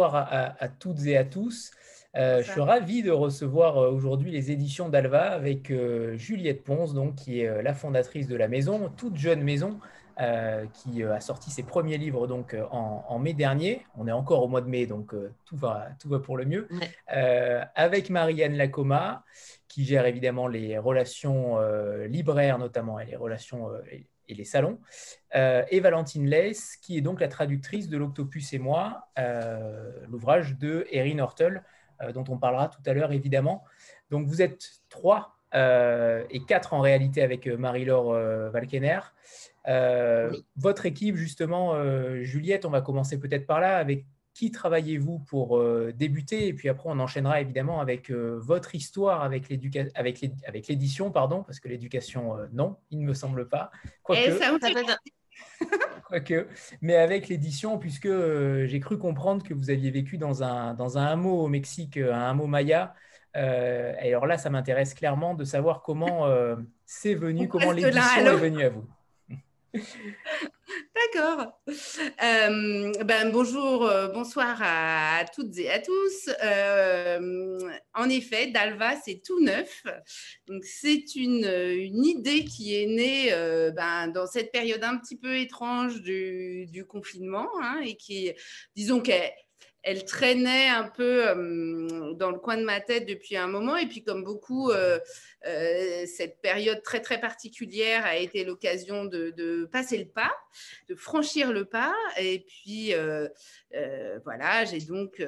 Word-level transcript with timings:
bonsoir 0.00 0.54
à, 0.58 0.68
toutes 0.68 1.04
et 1.06 1.16
à 1.18 1.24
tous. 1.24 1.72
Euh, 2.16 2.42
je 2.42 2.50
suis 2.50 2.60
ravi 2.60 3.02
de 3.02 3.10
recevoir 3.10 3.76
euh, 3.76 3.90
aujourd'hui 3.90 4.30
les 4.30 4.50
éditions 4.50 4.88
d'Alva 4.88 5.30
avec 5.30 5.70
euh, 5.70 6.16
Juliette 6.16 6.64
Ponce, 6.64 6.94
donc, 6.94 7.16
qui 7.16 7.40
est 7.40 7.62
la 7.62 7.74
fondatrice 7.74 8.26
de 8.26 8.34
la 8.34 8.48
maison, 8.48 8.90
toute 8.96 9.16
jeune 9.16 9.42
maison, 9.42 9.78
qui 10.74 11.02
a 11.02 11.18
sorti 11.20 11.50
ses 11.50 11.62
premiers 11.62 11.96
livres 11.96 12.26
donc, 12.26 12.54
en, 12.70 13.18
mai 13.18 13.32
dernier. 13.32 13.86
On 13.96 14.06
est 14.06 14.12
encore 14.12 14.42
au 14.42 14.48
mois 14.48 14.60
de 14.60 14.68
mai, 14.68 14.84
donc 14.84 15.14
tout, 15.46 15.56
va, 15.56 15.88
tout 15.98 16.10
va 16.10 16.18
pour 16.18 16.36
le 16.36 16.44
mieux. 16.44 16.68
avec 17.06 18.10
Marianne 18.10 18.54
Lacoma, 18.54 19.24
qui 19.66 19.86
gère 19.86 20.04
évidemment 20.04 20.46
les 20.46 20.76
relations 20.76 21.58
libraires 22.06 22.58
notamment 22.58 23.00
et 23.00 23.06
les 23.06 23.16
relations 23.16 23.70
et 24.30 24.34
les 24.34 24.44
salons, 24.44 24.78
euh, 25.34 25.64
et 25.70 25.80
Valentine 25.80 26.26
Leys, 26.26 26.78
qui 26.80 26.96
est 26.96 27.00
donc 27.00 27.20
la 27.20 27.28
traductrice 27.28 27.88
de 27.88 27.96
L'Octopus 27.96 28.52
et 28.52 28.58
moi, 28.58 29.08
euh, 29.18 29.92
l'ouvrage 30.08 30.56
de 30.56 30.86
Erin 30.90 31.18
Hortel, 31.18 31.64
euh, 32.02 32.12
dont 32.12 32.24
on 32.28 32.38
parlera 32.38 32.68
tout 32.68 32.82
à 32.86 32.92
l'heure 32.92 33.12
évidemment. 33.12 33.64
Donc 34.10 34.26
vous 34.26 34.42
êtes 34.42 34.68
trois 34.88 35.36
et 35.52 36.42
quatre 36.46 36.74
en 36.74 36.80
réalité 36.80 37.22
avec 37.22 37.48
Marie-Laure 37.48 38.12
Valkener. 38.52 39.00
Votre 40.56 40.86
équipe, 40.86 41.16
justement, 41.16 41.74
Juliette, 42.22 42.64
on 42.64 42.70
va 42.70 42.82
commencer 42.82 43.18
peut-être 43.18 43.48
par 43.48 43.58
là, 43.58 43.78
avec 43.78 44.04
qui 44.40 44.50
travaillez-vous 44.50 45.18
pour 45.18 45.58
euh, 45.58 45.92
débuter? 45.94 46.46
Et 46.46 46.54
puis 46.54 46.70
après, 46.70 46.88
on 46.88 46.98
enchaînera 46.98 47.42
évidemment 47.42 47.78
avec 47.82 48.10
euh, 48.10 48.38
votre 48.40 48.74
histoire 48.74 49.22
avec 49.22 49.50
l'édition, 49.50 51.10
pardon, 51.10 51.42
parce 51.42 51.60
que 51.60 51.68
l'éducation, 51.68 52.38
euh, 52.38 52.46
non, 52.50 52.78
il 52.90 53.00
ne 53.00 53.04
me 53.04 53.12
semble 53.12 53.50
pas. 53.50 53.70
Quoique, 54.02 54.30
quoique, 56.08 56.48
mais 56.80 56.96
avec 56.96 57.28
l'édition, 57.28 57.78
puisque 57.78 58.08
j'ai 58.08 58.80
cru 58.80 58.96
comprendre 58.96 59.44
que 59.44 59.52
vous 59.52 59.68
aviez 59.68 59.90
vécu 59.90 60.16
dans 60.16 60.42
un, 60.42 60.72
dans 60.72 60.96
un 60.96 61.04
hameau 61.04 61.42
au 61.42 61.48
Mexique, 61.48 61.98
un 61.98 62.30
hameau 62.30 62.46
maya. 62.46 62.94
et 63.34 64.08
alors 64.08 64.24
là, 64.24 64.38
ça 64.38 64.48
m'intéresse 64.48 64.94
clairement 64.94 65.34
de 65.34 65.44
savoir 65.44 65.82
comment 65.82 66.26
c'est 66.86 67.14
venu, 67.14 67.46
comment 67.46 67.72
l'édition 67.72 68.24
est 68.24 68.36
venue 68.36 68.64
à 68.64 68.70
vous. 68.70 68.88
D'accord. 69.72 71.60
Euh, 72.22 72.92
ben, 73.04 73.30
bonjour, 73.30 73.84
euh, 73.86 74.08
bonsoir 74.08 74.58
à, 74.60 75.24
toutes 75.34 75.56
et 75.58 75.70
à 75.70 75.78
tous. 75.78 76.30
Euh, 76.42 77.58
en 77.94 78.08
effet, 78.08 78.48
Dalva, 78.48 78.96
c'est 78.96 79.22
tout 79.24 79.40
neuf. 79.40 79.84
C'est 80.62 81.14
une, 81.14 82.04
idée 82.04 82.44
qui 82.44 82.76
est 82.76 82.86
née 82.86 83.70
ben, 83.72 84.08
dans 84.08 84.26
cette 84.26 84.50
période 84.50 84.82
un 84.82 84.98
petit 84.98 85.16
peu 85.16 85.36
étrange 85.36 86.02
du, 86.02 86.66
du 86.66 86.84
confinement 86.86 87.48
hein, 87.62 87.80
et 87.84 87.96
qui, 87.96 88.32
disons 88.74 89.00
qu'elle 89.00 89.32
elle 89.82 90.04
traînait 90.04 90.68
un 90.68 90.84
peu 90.84 91.28
euh, 91.28 92.12
dans 92.14 92.30
le 92.30 92.38
coin 92.38 92.56
de 92.56 92.64
ma 92.64 92.80
tête 92.80 93.06
depuis 93.06 93.36
un 93.36 93.46
moment. 93.46 93.76
Et 93.76 93.86
puis, 93.86 94.02
comme 94.02 94.24
beaucoup, 94.24 94.70
euh, 94.70 94.98
euh, 95.46 96.04
cette 96.06 96.40
période 96.42 96.82
très, 96.82 97.00
très 97.00 97.18
particulière 97.18 98.04
a 98.04 98.16
été 98.16 98.44
l'occasion 98.44 99.06
de, 99.06 99.68
passer 99.72 99.98
le 99.98 100.06
pas, 100.06 100.32
de 100.88 100.94
franchir 100.94 101.52
le 101.52 101.64
pas. 101.64 101.94
Et 102.18 102.44
puis, 102.46 102.92
voilà, 104.24 104.64
j'ai 104.64 104.80
donc, 104.80 105.24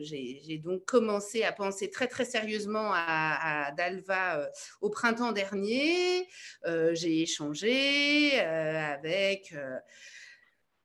j'ai 0.00 0.60
donc 0.62 0.84
commencé 0.84 1.44
à 1.44 1.52
penser 1.52 1.90
très, 1.90 2.08
très 2.08 2.24
sérieusement 2.24 2.90
à, 2.92 3.66
à 3.66 3.72
Dalva 3.72 4.50
au 4.80 4.90
printemps 4.90 5.32
dernier. 5.32 6.28
j'ai 6.64 7.22
échangé 7.22 8.40
avec 8.40 9.54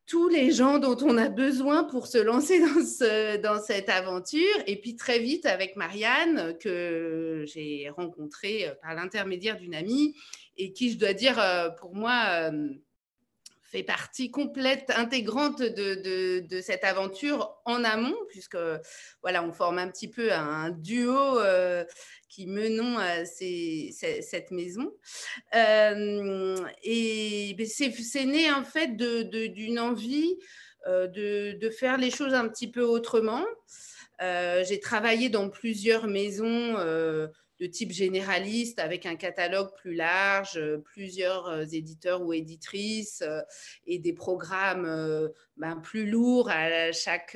tous 0.10 0.28
les 0.28 0.52
gens 0.52 0.80
dont 0.80 0.98
on 1.04 1.18
a 1.18 1.30
besoin 1.30 1.84
pour 1.84 2.08
se 2.08 2.18
lancer 2.18 2.60
dans, 2.68 2.84
ce, 2.84 3.38
dans 3.38 3.62
cette 3.62 3.90
aventure. 3.90 4.58
Et 4.66 4.82
puis 4.82 4.96
très 4.96 5.20
vite 5.20 5.46
avec 5.46 5.76
Marianne, 5.76 6.58
que 6.60 7.46
j'ai 7.46 7.90
rencontrée 7.96 8.68
euh, 8.68 8.74
par 8.82 8.96
l'intermédiaire 8.96 9.58
d'une 9.58 9.76
amie 9.76 10.16
et 10.58 10.74
qui, 10.74 10.92
je 10.92 10.98
dois 10.98 11.14
dire, 11.14 11.40
euh, 11.40 11.70
pour 11.70 11.96
moi, 11.96 12.24
euh, 12.52 12.70
fait 13.72 13.84
partie 13.84 14.32
complète, 14.32 14.92
intégrante 14.96 15.62
de, 15.62 16.42
de, 16.42 16.62
cette 16.62 16.84
aventure 16.84 17.56
en 17.66 17.84
amont, 17.84 18.18
puisque 18.30 18.58
voilà, 19.22 19.44
on 19.44 19.52
forme 19.52 19.78
un 19.78 19.88
petit 19.90 20.10
peu 20.10 20.32
un 20.34 20.72
duo 20.72 21.40
qui 22.30 22.48
menons 22.48 22.98
cette 23.26 24.52
maison. 24.52 24.92
Euh, 25.56 26.56
et 26.84 27.56
ben, 27.58 27.68
c'est 27.68 28.26
né 28.26 28.52
en 28.52 28.64
fait 28.64 28.96
d'une 28.96 29.80
envie 29.80 30.38
euh, 30.88 31.08
de, 31.08 31.70
faire 31.70 31.98
les 31.98 32.12
choses 32.12 32.34
un 32.34 32.48
petit 32.48 32.72
peu 32.72 32.84
autrement. 32.84 33.44
Euh, 34.22 34.64
j'ai 34.68 34.80
travaillé 34.80 35.30
dans 35.30 35.50
plusieurs 35.50 36.08
maisons 36.08 36.76
de 37.60 37.66
type 37.66 37.92
généraliste 37.92 38.80
avec 38.80 39.06
un 39.06 39.16
catalogue 39.16 39.70
plus 39.76 39.94
large, 39.94 40.58
euh, 40.58 40.78
plusieurs 40.78 41.48
euh, 41.48 41.66
éditeurs 41.66 42.22
ou 42.22 42.32
éditrices 42.32 43.22
euh, 43.22 43.42
et 43.86 44.00
des 44.00 44.14
programmes 44.14 45.30
ben, 45.58 45.76
plus 45.76 46.10
lourds 46.10 46.50
à 46.50 46.92
chaque 46.94 47.36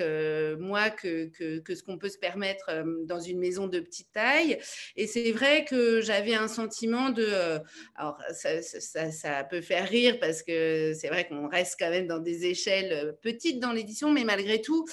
mois 0.59 0.89
que, 0.89 1.25
que, 1.59 1.75
ce 1.75 1.83
qu'on 1.83 1.97
peut 1.97 2.09
se 2.09 2.17
permettre 2.17 2.83
dans 3.05 3.19
une 3.19 3.39
maison 3.39 3.67
de 3.67 3.79
petite 3.79 4.11
taille. 4.13 4.57
Et 4.95 5.07
c'est 5.07 5.31
vrai 5.31 5.65
que 5.65 5.99
j'avais 5.99 6.33
un 6.33 6.47
sentiment 6.47 7.09
de... 7.09 7.59
Alors, 7.95 8.17
ça, 8.31 8.61
ça, 8.61 9.11
ça, 9.11 9.43
peut 9.43 9.61
faire 9.61 9.87
rire 9.87 10.19
parce 10.19 10.41
que 10.41 10.93
c'est 10.93 11.09
vrai 11.09 11.27
qu'on 11.27 11.49
reste 11.49 11.75
quand 11.77 11.89
même 11.89 12.07
dans 12.07 12.19
des 12.19 12.45
échelles 12.45 13.17
petites 13.21 13.59
dans 13.59 13.73
l'édition, 13.73 14.11
mais 14.11 14.23
malgré 14.23 14.61
tout, 14.61 14.85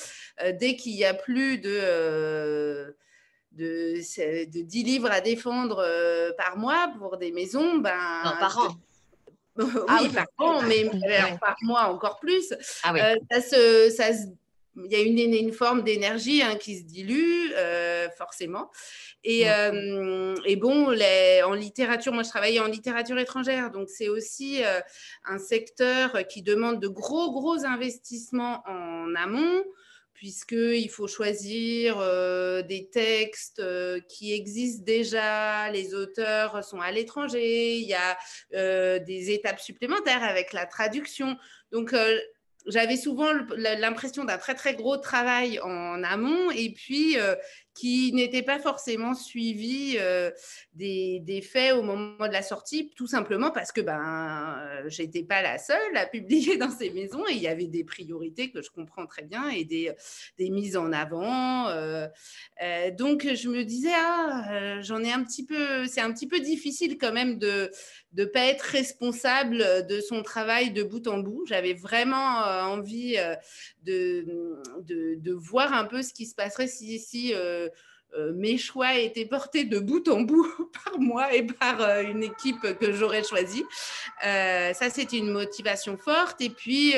dès 0.58 0.74
qu'il 0.74 0.94
n'y 0.94 1.04
a 1.04 1.14
plus 1.14 1.58
de 1.58 2.96
de, 3.52 3.94
de 4.44 4.62
10 4.62 4.82
livres 4.84 5.10
à 5.10 5.20
défendre 5.20 5.82
euh, 5.84 6.32
par 6.36 6.56
mois 6.56 6.92
pour 6.98 7.16
des 7.16 7.32
maisons, 7.32 7.78
ben, 7.78 8.22
non, 8.24 8.32
par 8.38 8.58
an. 8.58 8.68
oui, 9.58 9.66
ah 9.88 10.00
par 10.14 10.26
an, 10.38 10.62
mais 10.62 10.88
par 11.40 11.56
mois 11.62 11.86
encore 11.86 12.20
plus. 12.20 12.54
Ah 12.82 12.92
oui. 12.92 13.00
Euh, 13.00 13.16
ça 13.28 13.40
se, 14.12 14.26
il 14.76 14.92
y 14.92 14.94
a 14.94 15.00
une, 15.00 15.18
une 15.18 15.52
forme 15.52 15.82
d'énergie 15.82 16.42
hein, 16.42 16.54
qui 16.56 16.78
se 16.78 16.84
dilue, 16.84 17.50
euh, 17.56 18.08
forcément. 18.16 18.70
Et, 19.24 19.44
mm. 19.44 20.36
et 20.46 20.56
bon, 20.56 20.88
les, 20.88 21.42
en 21.44 21.52
littérature, 21.52 22.14
moi 22.14 22.22
je 22.22 22.30
travaillais 22.30 22.60
en 22.60 22.68
littérature 22.68 23.18
étrangère, 23.18 23.70
donc 23.70 23.90
c'est 23.90 24.08
aussi 24.08 24.62
un 25.26 25.38
secteur 25.38 26.26
qui 26.26 26.40
demande 26.40 26.80
de 26.80 26.88
gros, 26.88 27.30
gros 27.30 27.66
investissements 27.66 28.62
en 28.66 29.14
amont 29.16 29.62
puisqu'il 30.20 30.90
faut 30.90 31.08
choisir 31.08 31.96
euh, 31.98 32.60
des 32.60 32.90
textes 32.90 33.58
euh, 33.58 34.00
qui 34.00 34.34
existent 34.34 34.84
déjà, 34.84 35.70
les 35.70 35.94
auteurs 35.94 36.62
sont 36.62 36.78
à 36.78 36.92
l'étranger, 36.92 37.78
il 37.78 37.88
y 37.88 37.94
a 37.94 38.18
euh, 38.52 38.98
des 38.98 39.30
étapes 39.30 39.60
supplémentaires 39.60 40.22
avec 40.22 40.52
la 40.52 40.66
traduction. 40.66 41.38
Donc, 41.72 41.96
j'avais 42.66 42.98
souvent 42.98 43.32
l'impression 43.56 44.24
d'un 44.24 44.36
très 44.36 44.54
très 44.54 44.74
gros 44.74 44.98
travail 44.98 45.58
en 45.60 46.02
amont. 46.02 46.50
Et 46.50 46.74
puis 46.74 47.16
qui 47.80 48.12
n'était 48.12 48.42
pas 48.42 48.58
forcément 48.58 49.14
suivi 49.14 49.96
euh, 49.98 50.30
des, 50.74 51.40
faits 51.42 51.72
au 51.72 51.82
moment 51.82 52.26
de 52.26 52.32
la 52.32 52.42
sortie, 52.42 52.90
tout 52.94 53.06
simplement 53.06 53.50
parce 53.50 53.72
que 53.72 53.80
ben, 53.80 54.58
euh, 54.58 54.82
j'étais 54.88 55.22
pas 55.22 55.40
la 55.40 55.56
seule 55.56 55.96
à 55.96 56.04
publier 56.04 56.58
dans 56.58 56.70
ces 56.70 56.90
maisons 56.90 57.26
et 57.26 57.32
il 57.32 57.40
y 57.40 57.48
avait 57.48 57.68
des 57.68 57.82
priorités 57.82 58.50
que 58.50 58.60
je 58.60 58.68
comprends 58.70 59.06
très 59.06 59.22
bien 59.22 59.48
et 59.48 59.64
des, 59.64 59.92
des 60.36 60.50
mises 60.50 60.76
en 60.76 60.92
avant. 60.92 61.68
Euh, 61.68 62.06
donc 62.98 63.26
je 63.32 63.48
me 63.48 63.64
disais, 63.64 63.94
ah, 63.94 64.82
j'en 64.82 65.02
ai 65.02 65.10
un 65.10 65.24
petit 65.24 65.46
peu, 65.46 65.86
c'est 65.86 66.02
un 66.02 66.12
petit 66.12 66.28
peu 66.28 66.40
difficile 66.40 66.98
quand 66.98 67.12
même 67.12 67.38
de 67.38 67.70
ne 68.16 68.24
pas 68.24 68.46
être 68.46 68.62
responsable 68.62 69.86
de 69.86 70.00
son 70.00 70.22
travail 70.22 70.72
de 70.72 70.82
bout 70.82 71.06
en 71.06 71.18
bout. 71.18 71.44
J'avais 71.46 71.74
vraiment 71.74 72.38
envie 72.72 73.16
de, 73.84 74.26
de, 74.82 75.14
de, 75.16 75.32
voir 75.32 75.72
un 75.72 75.84
peu 75.84 76.02
ce 76.02 76.12
qui 76.12 76.26
se 76.26 76.34
passerait 76.34 76.66
si, 76.66 76.98
euh, 78.16 78.32
mes 78.32 78.58
choix 78.58 78.98
étaient 78.98 79.24
portés 79.24 79.64
de 79.64 79.78
bout 79.78 80.08
en 80.08 80.22
bout 80.22 80.46
par 80.84 80.98
moi 80.98 81.32
et 81.32 81.44
par 81.44 81.80
euh, 81.80 82.02
une 82.02 82.24
équipe 82.24 82.76
que 82.80 82.92
j'aurais 82.92 83.22
choisie. 83.22 83.64
Euh, 84.26 84.72
ça, 84.72 84.90
c'était 84.90 85.18
une 85.18 85.30
motivation 85.30 85.96
forte. 85.96 86.40
Et 86.40 86.50
puis, 86.50 86.94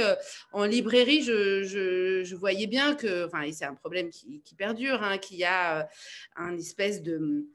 en 0.53 0.65
librairie, 0.65 1.23
je, 1.23 2.35
voyais 2.35 2.67
bien 2.67 2.95
que, 2.95 3.27
enfin, 3.27 3.51
c'est 3.53 3.65
un 3.65 3.75
problème 3.75 4.11
qui, 4.11 4.43
perdure, 4.57 5.03
hein, 5.03 5.19
qu'il 5.19 5.39
y 5.39 5.45
a 5.45 5.89
un 6.37 6.57
espèce 6.57 7.03
de 7.03 7.47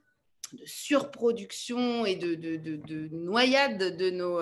surproduction 0.65 2.05
et 2.05 2.15
de, 2.15 3.09
noyade 3.11 3.97
de 3.97 4.09
nos, 4.09 4.41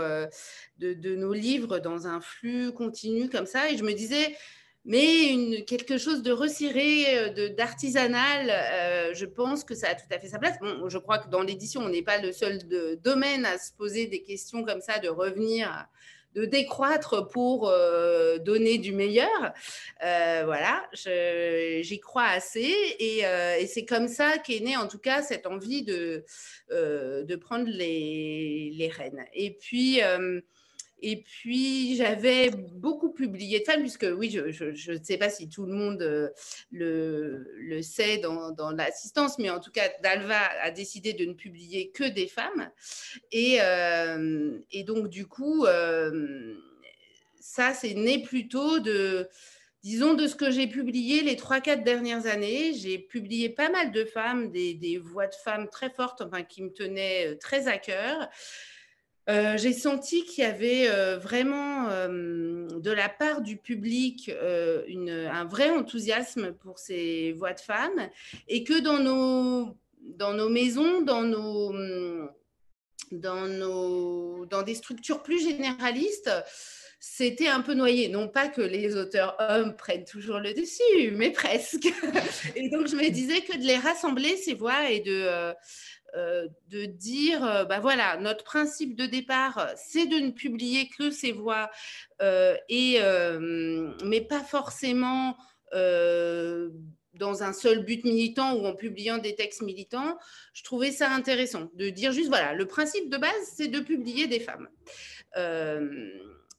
de, 0.79 1.15
nos 1.15 1.33
livres 1.33 1.79
dans 1.79 2.07
un 2.07 2.21
flux 2.21 2.71
continu 2.71 3.29
comme 3.29 3.45
ça. 3.45 3.69
Et 3.69 3.77
je 3.77 3.83
me 3.83 3.93
disais, 3.93 4.35
mais 4.85 5.29
une, 5.29 5.65
quelque 5.65 5.97
chose 5.97 6.21
de 6.21 6.31
resserré, 6.31 7.17
euh, 7.17 7.49
d'artisanal, 7.49 8.49
euh, 8.51 9.13
je 9.15 9.25
pense 9.25 9.63
que 9.63 9.73
ça 9.73 9.89
a 9.89 9.95
tout 9.95 10.05
à 10.11 10.19
fait 10.19 10.27
sa 10.27 10.37
place. 10.37 10.57
je 10.61 10.97
crois 10.99 11.17
que 11.17 11.27
dans 11.27 11.41
l'édition, 11.41 11.81
on 11.81 11.89
n'est 11.89 12.03
pas 12.03 12.19
le 12.19 12.31
seul 12.31 12.59
domaine 13.03 13.45
à 13.45 13.57
se 13.57 13.73
poser 13.73 14.05
des 14.05 14.21
questions 14.21 14.63
comme 14.63 14.81
ça, 14.81 14.99
de 14.99 15.09
revenir 15.09 15.87
de 16.35 16.45
décroître 16.45 17.27
pour 17.27 17.69
euh, 17.69 18.37
donner 18.37 18.77
du 18.77 18.91
meilleur. 18.91 19.53
Euh, 20.03 20.43
voilà, 20.45 20.87
j'y 20.93 21.99
crois 21.99 22.25
assez 22.25 22.73
et, 22.99 23.25
euh, 23.25 23.55
et 23.57 23.67
c'est 23.67 23.85
comme 23.85 24.07
ça 24.07 24.37
qu'est 24.37 24.59
née 24.59 24.77
en 24.77 24.87
tout 24.87 24.99
cas 24.99 25.21
cette 25.21 25.47
envie 25.47 25.83
de, 25.83 26.25
de 26.69 27.35
prendre 27.35 27.67
les, 27.67 28.71
les 28.73 28.89
rênes. 28.89 29.25
Et 29.33 29.51
puis, 29.51 30.01
et 31.01 31.21
puis, 31.21 31.95
j'avais 31.97 32.49
beaucoup 32.49 33.11
publié 33.11 33.59
de 33.59 33.65
femmes, 33.65 33.81
puisque 33.81 34.07
oui, 34.17 34.29
je 34.31 34.91
ne 34.91 35.03
sais 35.03 35.17
pas 35.17 35.29
si 35.29 35.49
tout 35.49 35.65
le 35.65 35.73
monde 35.73 36.01
euh, 36.01 36.29
le, 36.71 37.47
le 37.57 37.81
sait 37.81 38.17
dans, 38.17 38.51
dans 38.51 38.71
l'assistance, 38.71 39.37
mais 39.37 39.49
en 39.49 39.59
tout 39.59 39.71
cas, 39.71 39.89
Dalva 40.01 40.39
a 40.61 40.71
décidé 40.71 41.13
de 41.13 41.25
ne 41.25 41.33
publier 41.33 41.91
que 41.91 42.05
des 42.05 42.27
femmes. 42.27 42.71
Et, 43.31 43.57
euh, 43.61 44.57
et 44.71 44.83
donc, 44.83 45.09
du 45.09 45.27
coup, 45.27 45.65
euh, 45.65 46.55
ça, 47.39 47.73
c'est 47.73 47.93
né 47.93 48.23
plutôt 48.23 48.79
de, 48.79 49.27
disons, 49.83 50.13
de 50.13 50.27
ce 50.27 50.35
que 50.35 50.49
j'ai 50.49 50.67
publié 50.67 51.23
les 51.23 51.35
trois, 51.35 51.59
quatre 51.59 51.83
dernières 51.83 52.25
années. 52.25 52.73
J'ai 52.73 52.99
publié 52.99 53.49
pas 53.49 53.69
mal 53.69 53.91
de 53.91 54.05
femmes, 54.05 54.49
des, 54.49 54.73
des 54.73 54.97
voix 54.97 55.27
de 55.27 55.35
femmes 55.35 55.67
très 55.69 55.89
fortes, 55.89 56.21
enfin, 56.21 56.43
qui 56.43 56.63
me 56.63 56.71
tenaient 56.71 57.35
très 57.35 57.67
à 57.67 57.77
cœur. 57.77 58.29
Euh, 59.27 59.57
j'ai 59.57 59.73
senti 59.73 60.23
qu'il 60.23 60.43
y 60.43 60.47
avait 60.47 60.87
euh, 60.87 61.17
vraiment 61.17 61.89
euh, 61.89 62.67
de 62.79 62.91
la 62.91 63.09
part 63.09 63.41
du 63.41 63.57
public 63.57 64.31
un 64.31 65.45
vrai 65.45 65.71
enthousiasme 65.71 66.53
pour 66.53 66.77
ces 66.77 67.33
voix 67.33 67.53
de 67.53 67.59
femmes 67.59 68.09
et 68.47 68.63
que 68.63 68.79
dans 68.79 68.99
nos, 68.99 69.75
dans 70.01 70.33
nos 70.33 70.49
maisons, 70.49 71.01
dans, 71.01 71.23
nos, 71.23 71.73
dans, 73.11 73.47
nos, 73.47 74.45
dans 74.45 74.61
des 74.61 74.75
structures 74.75 75.23
plus 75.23 75.43
généralistes, 75.43 76.29
c'était 76.99 77.47
un 77.47 77.61
peu 77.61 77.73
noyé. 77.73 78.09
Non 78.09 78.27
pas 78.27 78.47
que 78.47 78.61
les 78.61 78.95
auteurs 78.95 79.35
hommes 79.39 79.75
prennent 79.75 80.05
toujours 80.05 80.39
le 80.39 80.53
dessus, 80.53 81.11
mais 81.13 81.31
presque. 81.31 81.87
Et 82.55 82.69
donc, 82.69 82.87
je 82.87 82.95
me 82.95 83.09
disais 83.09 83.41
que 83.41 83.57
de 83.57 83.63
les 83.63 83.77
rassembler, 83.77 84.37
ces 84.37 84.53
voix, 84.53 84.89
et 84.89 85.01
de, 85.01 85.53
de 86.69 86.85
dire, 86.85 87.43
euh, 87.43 87.65
bah 87.65 87.79
voilà, 87.79 88.17
notre 88.17 88.43
principe 88.43 88.95
de 88.95 89.05
départ, 89.05 89.69
c'est 89.75 90.05
de 90.05 90.17
ne 90.17 90.31
publier 90.31 90.89
que 90.89 91.11
ces 91.11 91.31
voix, 91.31 91.69
euh, 92.21 92.55
et, 92.69 92.99
mais 94.03 94.21
pas 94.21 94.41
forcément 94.41 95.37
dans 95.71 97.43
un 97.43 97.53
seul 97.53 97.85
but 97.85 98.03
militant 98.03 98.55
ou 98.55 98.65
en 98.65 98.73
publiant 98.73 99.17
des 99.17 99.35
textes 99.35 99.61
militants. 99.61 100.17
Je 100.53 100.63
trouvais 100.63 100.91
ça 100.91 101.11
intéressant 101.11 101.69
de 101.73 101.89
dire 101.89 102.11
juste, 102.11 102.29
voilà, 102.29 102.53
le 102.53 102.65
principe 102.65 103.09
de 103.09 103.17
base, 103.17 103.31
c'est 103.55 103.67
de 103.67 103.79
publier 103.79 104.27
des 104.27 104.39
femmes. 104.39 104.69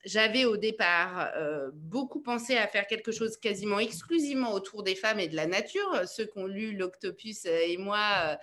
J'avais 0.07 0.45
au 0.45 0.57
départ 0.57 1.33
euh, 1.35 1.69
beaucoup 1.75 2.21
pensé 2.21 2.57
à 2.57 2.69
faire 2.69 2.87
quelque 2.87 3.11
chose 3.11 3.37
quasiment 3.37 3.81
exclusivement 3.81 4.53
autour 4.53 4.85
des 4.85 4.95
femmes 4.95 5.19
et 5.19 5.27
de 5.27 5.35
la 5.35 5.47
nature. 5.47 6.03
Ceux 6.07 6.27
qui 6.27 6.39
ont 6.39 6.47
lu 6.47 6.77
L'Octopus 6.77 7.45
et 7.47 7.77
moi 7.77 8.39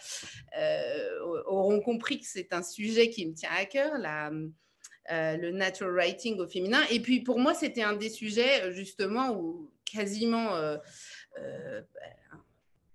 euh, 0.60 1.20
auront 1.46 1.80
compris 1.80 2.20
que 2.20 2.26
c'est 2.28 2.52
un 2.52 2.64
sujet 2.64 3.10
qui 3.10 3.26
me 3.26 3.34
tient 3.34 3.50
à 3.58 3.64
cœur, 3.64 3.94
euh, 3.96 5.38
le 5.38 5.52
natural 5.52 5.94
writing 5.94 6.38
au 6.38 6.48
féminin. 6.48 6.82
Et 6.92 7.00
puis 7.00 7.22
pour 7.22 7.40
moi, 7.40 7.54
c'était 7.54 7.84
un 7.84 7.94
des 7.94 8.10
sujets 8.10 8.74
justement 8.74 9.32
où 9.32 9.72
quasiment 9.86 10.58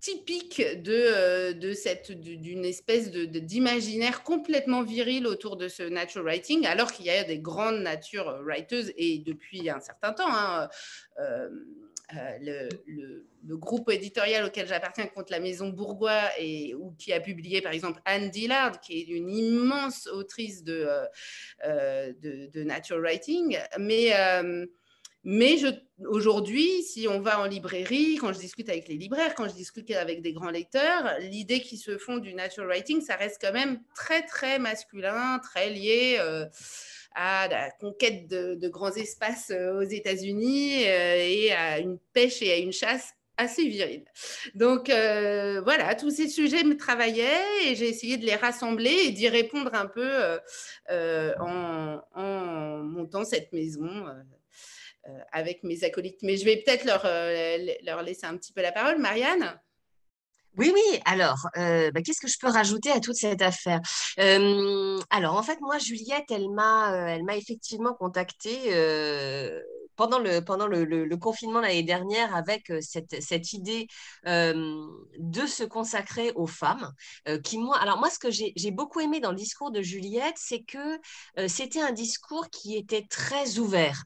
typique 0.08 0.62
de, 0.82 0.92
euh, 0.92 1.52
d'une 1.52 2.64
espèce 2.64 3.10
de, 3.10 3.24
d'imaginaire 3.24 4.22
complètement 4.22 4.82
viril 4.82 5.26
autour 5.26 5.56
de 5.56 5.68
ce 5.68 5.82
natural 5.82 6.24
writing, 6.24 6.66
alors 6.66 6.92
qu'il 6.92 7.06
y 7.06 7.10
a 7.10 7.24
des 7.24 7.38
grandes 7.38 7.80
natures 7.80 8.40
writers 8.42 8.86
et 8.96 9.18
depuis 9.18 9.68
un 9.68 9.80
certain 9.80 10.12
temps. 10.12 10.28
Hein, 10.28 10.68
euh, 11.20 11.48
euh, 12.16 12.38
le, 12.40 13.24
le, 13.44 13.56
groupe 13.58 13.90
éditorial 13.90 14.46
auquel 14.46 14.66
j'appartiens 14.66 15.06
contre 15.08 15.30
la 15.30 15.40
maison 15.40 15.68
Bourgois 15.68 16.22
et 16.38 16.74
ou 16.74 16.94
qui 16.98 17.12
a 17.12 17.20
publié 17.20 17.60
par 17.60 17.72
exemple 17.72 18.00
Anne 18.06 18.30
Dillard 18.30 18.80
qui 18.80 18.98
est 18.98 19.08
une 19.08 19.28
immense 19.28 20.06
autrice 20.06 20.64
de, 20.64 20.88
de, 21.66 22.46
de, 22.46 22.62
natural 22.62 23.02
writing 23.02 23.58
mais 23.78 24.14
mais 25.24 25.56
aujourd'hui, 26.06 26.82
si 26.84 27.08
on 27.08 27.20
va 27.20 27.40
en 27.40 27.44
librairie, 27.44 28.16
quand 28.20 28.32
je 28.32 28.38
discute 28.38 28.68
avec 28.68 28.88
les 28.88 28.96
libraires, 28.96 29.34
quand 29.34 29.48
je 29.48 29.54
discute 29.54 29.90
avec 29.90 30.22
des 30.22 30.32
grands 30.32 30.50
lecteurs, 30.50 31.18
l'idée 31.20 31.60
qui 31.60 31.76
se 31.76 31.98
font 31.98 32.18
du 32.18 32.34
natural 32.34 32.68
writing, 32.68 33.00
ça 33.00 33.16
reste 33.16 33.38
quand 33.40 33.52
même 33.52 33.80
très, 33.94 34.22
très 34.22 34.58
masculin, 34.58 35.40
très 35.40 35.70
lié 35.70 36.16
euh, 36.20 36.46
à 37.16 37.48
la 37.48 37.70
conquête 37.72 38.28
de, 38.28 38.68
grands 38.68 38.92
espaces 38.92 39.50
euh, 39.50 39.80
aux 39.80 39.88
États-Unis 39.88 40.84
euh, 40.86 41.16
et 41.18 41.52
à 41.52 41.80
une 41.80 41.98
pêche 42.12 42.40
et 42.42 42.52
à 42.52 42.56
une 42.56 42.72
chasse 42.72 43.12
assez 43.36 43.68
virile. 43.68 44.04
Donc 44.54 44.86
voilà, 44.88 45.94
tous 45.94 46.10
ces 46.10 46.28
sujets 46.28 46.64
me 46.64 46.76
travaillaient 46.76 47.66
et 47.66 47.76
j'ai 47.76 47.88
essayé 47.88 48.16
de 48.16 48.26
les 48.26 48.34
rassembler 48.34 48.90
et 48.90 49.10
d'y 49.12 49.28
répondre 49.28 49.72
un 49.74 49.86
peu 49.86 50.10
en, 51.38 52.00
montant 52.82 53.24
cette 53.24 53.52
maison 53.52 54.06
avec 55.32 55.62
mes 55.62 55.84
acolytes. 55.84 56.22
Mais 56.22 56.36
je 56.36 56.44
vais 56.44 56.56
peut-être 56.56 56.84
leur, 56.84 57.02
euh, 57.04 57.58
leur 57.84 58.02
laisser 58.02 58.26
un 58.26 58.36
petit 58.36 58.52
peu 58.52 58.62
la 58.62 58.72
parole. 58.72 58.98
Marianne? 58.98 59.58
Oui, 60.56 60.72
oui. 60.74 61.00
Alors, 61.04 61.38
euh, 61.56 61.90
bah, 61.92 62.02
qu'est-ce 62.02 62.20
que 62.20 62.28
je 62.28 62.38
peux 62.40 62.48
rajouter 62.48 62.90
à 62.90 63.00
toute 63.00 63.14
cette 63.14 63.42
affaire? 63.42 63.80
Alors, 64.18 65.36
en 65.36 65.42
fait, 65.42 65.60
moi, 65.60 65.78
Juliette, 65.78 66.30
elle 66.30 66.48
m'a, 66.50 67.16
effectivement 67.36 67.94
contactée 67.94 68.70
pendant 69.94 70.18
le, 70.18 70.40
pendant 70.40 70.66
le, 70.66 71.16
confinement 71.16 71.60
l'année 71.60 71.84
dernière 71.84 72.34
avec 72.34 72.72
cette, 72.80 73.22
cette 73.22 73.52
idée 73.52 73.86
de 74.24 75.46
se 75.46 75.62
consacrer 75.62 76.32
aux 76.34 76.48
femmes. 76.48 76.92
qui 77.44 77.58
moi, 77.58 77.78
alors 77.78 77.98
moi, 77.98 78.10
ce 78.10 78.18
que 78.18 78.30
j'ai, 78.30 78.52
j'ai 78.56 78.72
beaucoup 78.72 78.98
aimé 78.98 79.20
dans 79.20 79.30
le 79.30 79.36
discours 79.36 79.70
de 79.70 79.80
Juliette, 79.80 80.36
c'est 80.36 80.64
que 80.64 80.98
c'était 81.46 81.82
un 81.82 81.92
discours 81.92 82.48
qui 82.50 82.76
était 82.76 83.06
très 83.08 83.58
ouvert. 83.58 84.02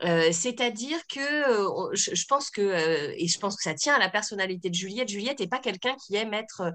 C'est-à-dire 0.00 0.98
que 1.08 1.20
euh, 1.20 1.90
je, 1.94 2.24
pense 2.26 2.50
que, 2.50 2.60
euh, 2.60 3.14
et 3.16 3.28
je 3.28 3.38
pense 3.38 3.56
que 3.56 3.62
ça 3.62 3.74
tient 3.74 3.94
à 3.94 3.98
la 3.98 4.08
personnalité 4.08 4.68
de 4.68 4.74
Juliette, 4.74 5.08
Juliette 5.08 5.40
n'est 5.40 5.48
pas 5.48 5.58
quelqu'un 5.58 5.94
qui 5.96 6.16
aime 6.16 6.34
être 6.34 6.72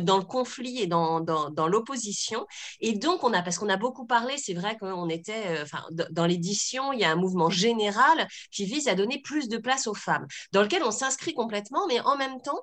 dans 0.00 0.18
le 0.18 0.24
conflit 0.24 0.80
et 0.80 0.86
dans, 0.86 1.20
dans, 1.20 1.68
l'opposition. 1.68 2.46
Et 2.80 2.94
donc, 2.94 3.24
on 3.24 3.32
a, 3.32 3.42
parce 3.42 3.58
qu'on 3.58 3.68
a 3.68 3.76
beaucoup 3.76 4.06
parlé, 4.06 4.36
c'est 4.38 4.54
vrai 4.54 4.76
qu'on 4.78 5.08
était, 5.08 5.60
enfin, 5.62 5.82
dans 6.10 6.26
l'édition, 6.26 6.92
il 6.92 7.00
y 7.00 7.04
a 7.04 7.10
un 7.10 7.16
mouvement 7.16 7.50
général 7.50 8.26
qui 8.50 8.64
vise 8.64 8.88
à 8.88 8.94
donner 8.94 9.20
plus 9.22 9.48
de 9.48 9.58
place 9.58 9.86
aux 9.86 9.94
femmes, 9.94 10.26
dans 10.52 10.62
lequel 10.62 10.82
on 10.82 10.90
s'inscrit 10.90 11.34
complètement, 11.34 11.86
mais 11.88 12.00
en 12.00 12.16
même 12.16 12.40
temps, 12.42 12.60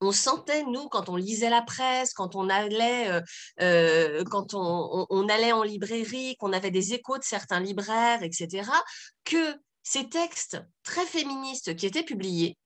on 0.00 0.12
sentait, 0.12 0.64
nous, 0.64 0.88
quand 0.88 1.08
on 1.08 1.16
lisait 1.16 1.50
la 1.50 1.62
presse, 1.62 2.12
quand 2.12 2.36
on 2.36 2.48
allait, 2.48 3.08
euh, 3.10 3.20
euh, 3.60 4.24
quand 4.24 4.54
on, 4.54 5.28
allait 5.28 5.52
en 5.52 5.62
librairie, 5.62 6.36
qu'on 6.36 6.52
avait 6.52 6.70
des 6.70 6.94
échos 6.94 7.18
de 7.18 7.24
certains 7.24 7.60
libraires, 7.60 8.22
etc., 8.22 8.70
que 9.24 9.56
ces 9.82 10.08
textes 10.08 10.58
très 10.82 11.06
féministes 11.06 11.76
qui 11.76 11.86
étaient 11.86 12.02
publiés 12.02 12.56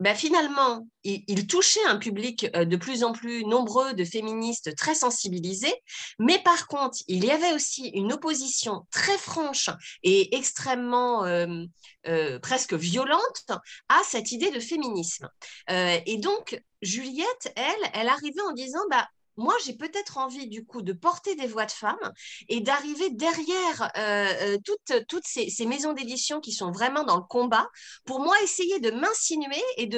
ben 0.00 0.14
finalement, 0.14 0.86
il, 1.04 1.46
touchait 1.46 1.84
un 1.86 1.96
public 1.96 2.46
euh, 2.56 2.64
de 2.64 2.76
plus 2.76 3.04
en 3.04 3.12
plus 3.12 3.44
nombreux 3.44 3.94
de 3.94 4.04
féministes 4.04 4.74
très 4.76 4.94
sensibilisés, 4.94 5.74
mais 6.18 6.38
par 6.40 6.66
contre, 6.66 6.98
il 7.08 7.24
y 7.24 7.30
avait 7.30 7.52
aussi 7.52 7.88
une 7.94 8.12
opposition 8.12 8.86
très 8.90 9.16
franche 9.18 9.70
et 10.02 10.36
extrêmement 10.36 11.24
euh, 11.24 11.64
euh, 12.08 12.38
presque 12.40 12.74
violente 12.74 13.50
à 13.88 14.00
cette 14.04 14.32
idée 14.32 14.50
de 14.50 14.60
féminisme. 14.60 15.28
et 15.68 16.16
donc, 16.18 16.60
Juliette, 16.82 17.52
elle, 17.54 17.90
elle 17.94 18.08
arrivait 18.08 18.42
en 18.48 18.52
disant, 18.52 18.82
bah, 18.90 19.06
moi, 19.36 19.54
j'ai 19.64 19.74
peut-être 19.74 20.18
envie 20.18 20.48
du 20.48 20.64
coup 20.64 20.82
de 20.82 20.92
porter 20.92 21.34
des 21.34 21.46
voix 21.46 21.66
de 21.66 21.70
femmes 21.70 22.12
et 22.48 22.60
d'arriver 22.60 23.10
derrière 23.10 23.90
euh, 23.96 24.56
euh, 24.56 25.02
toutes, 25.08 25.24
ces, 25.24 25.66
maisons 25.66 25.92
d'édition 25.92 26.40
qui 26.40 26.52
sont 26.52 26.70
vraiment 26.70 27.04
dans 27.04 27.16
le 27.16 27.22
combat 27.22 27.68
pour 28.04 28.20
moi 28.20 28.34
essayer 28.42 28.78
de 28.80 28.90
m'insinuer 28.90 29.62
et 29.76 29.88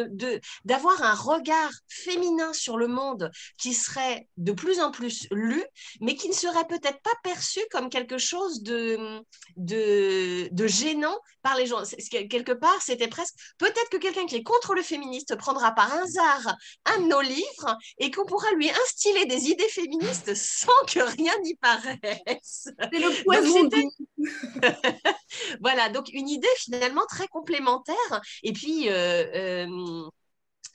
d'avoir 0.64 1.02
un 1.02 1.14
regard 1.14 1.72
féminin 1.88 2.52
sur 2.52 2.76
le 2.76 2.86
monde 2.86 3.30
qui 3.58 3.74
serait 3.74 4.28
de 4.36 4.52
plus 4.52 4.80
en 4.80 4.90
plus 4.90 5.26
lu, 5.30 5.64
mais 6.00 6.14
qui 6.14 6.28
ne 6.28 6.34
serait 6.34 6.66
peut-être 6.66 7.00
pas 7.02 7.14
perçu 7.22 7.60
comme 7.70 7.88
quelque 7.88 8.18
chose 8.18 8.62
de, 8.62 9.20
de 9.56 10.66
gênant 10.66 11.18
par 11.42 11.56
les 11.56 11.66
gens. 11.66 11.82
Quelque 12.10 12.52
part, 12.52 12.80
c'était 12.82 13.08
presque 13.08 13.34
peut-être 13.58 13.90
que 13.90 13.98
quelqu'un 13.98 14.26
qui 14.26 14.36
est 14.36 14.42
contre 14.42 14.74
le 14.74 14.82
féministe 14.82 15.36
prendra 15.36 15.72
par 15.72 15.92
hasard 15.92 16.56
un 16.86 17.00
de 17.02 17.06
nos 17.06 17.20
livres 17.20 17.78
et 17.98 18.10
qu'on 18.10 18.24
pourra 18.24 18.50
lui 18.52 18.70
instiller 18.70 19.23
des 19.26 19.48
idées 19.48 19.68
féministes 19.68 20.34
sans 20.34 20.84
que 20.86 21.00
rien 21.16 21.34
n'y 21.42 21.54
paraisse. 21.56 22.68
C'est 22.92 22.98
le 22.98 23.22
poison. 23.24 23.68
voilà, 25.60 25.88
donc 25.88 26.08
une 26.12 26.28
idée 26.28 26.48
finalement 26.58 27.06
très 27.08 27.28
complémentaire. 27.28 28.22
Et 28.42 28.52
puis, 28.52 28.88
euh, 28.88 29.66
euh, 29.66 30.08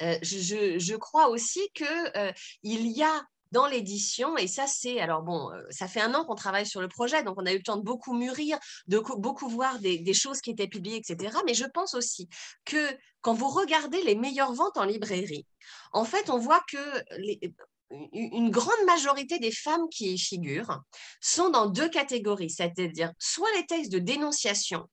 euh, 0.02 0.18
je, 0.22 0.78
je, 0.80 0.96
crois 0.96 1.30
aussi 1.30 1.62
qu'il 1.74 2.34
il 2.64 2.88
y 2.88 3.04
a 3.04 3.24
dans 3.52 3.68
l'édition. 3.68 4.38
Et 4.38 4.48
ça, 4.48 4.68
c'est, 4.68 5.00
alors 5.00 5.24
bon, 5.24 5.50
ça 5.70 5.88
fait 5.88 6.02
un 6.02 6.14
an 6.14 6.24
qu'on 6.26 6.36
travaille 6.36 6.68
sur 6.68 6.82
le 6.82 6.88
projet, 6.88 7.24
donc 7.24 7.36
on 7.38 7.46
a 7.46 7.52
eu 7.52 7.58
le 7.58 7.64
temps 7.64 7.78
de 7.78 7.84
beaucoup 7.84 8.14
mûrir, 8.14 8.60
de 8.88 9.00
beaucoup 9.18 9.50
voir 9.50 9.80
des, 9.80 9.98
des 9.98 10.14
choses 10.14 10.40
qui 10.42 10.52
étaient 10.52 10.68
publiées, 10.68 10.98
etc. 10.98 11.36
Mais 11.46 11.54
je 11.54 11.66
pense 11.66 11.96
aussi 11.96 12.30
que 12.66 12.78
quand 13.22 13.34
vous 13.34 13.50
regardez 13.50 14.02
les 14.04 14.16
meilleures 14.16 14.54
ventes 14.54 14.78
en 14.78 14.86
librairie, 14.86 15.46
en 15.92 16.06
fait, 16.06 16.30
on 16.30 16.38
voit 16.38 16.64
que 16.72 16.78
les, 17.18 17.40
une 18.14 18.50
grande 18.50 18.86
majorité 18.86 19.40
des 19.40 19.52
femmes 19.52 19.88
qui 19.90 20.14
y 20.14 20.20
figurent 20.20 20.82
sont 21.22 21.50
dans 21.50 21.68
deux 21.68 21.90
catégories, 21.90 22.50
c'est-à-dire 22.50 23.12
soit 23.20 23.50
les 23.56 23.66
textes 23.66 23.92
de 23.92 24.00
dénonciation 24.00 24.88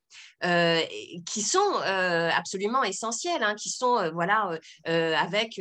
euh, 0.44 0.82
qui 1.24 1.40
sont 1.40 1.80
euh, 1.80 2.30
absolument 2.30 2.84
essentiels, 2.84 3.42
hein, 3.42 3.54
qui 3.54 3.70
sont 3.70 3.96
euh, 3.96 4.10
voilà 4.10 4.58
avec 4.84 5.60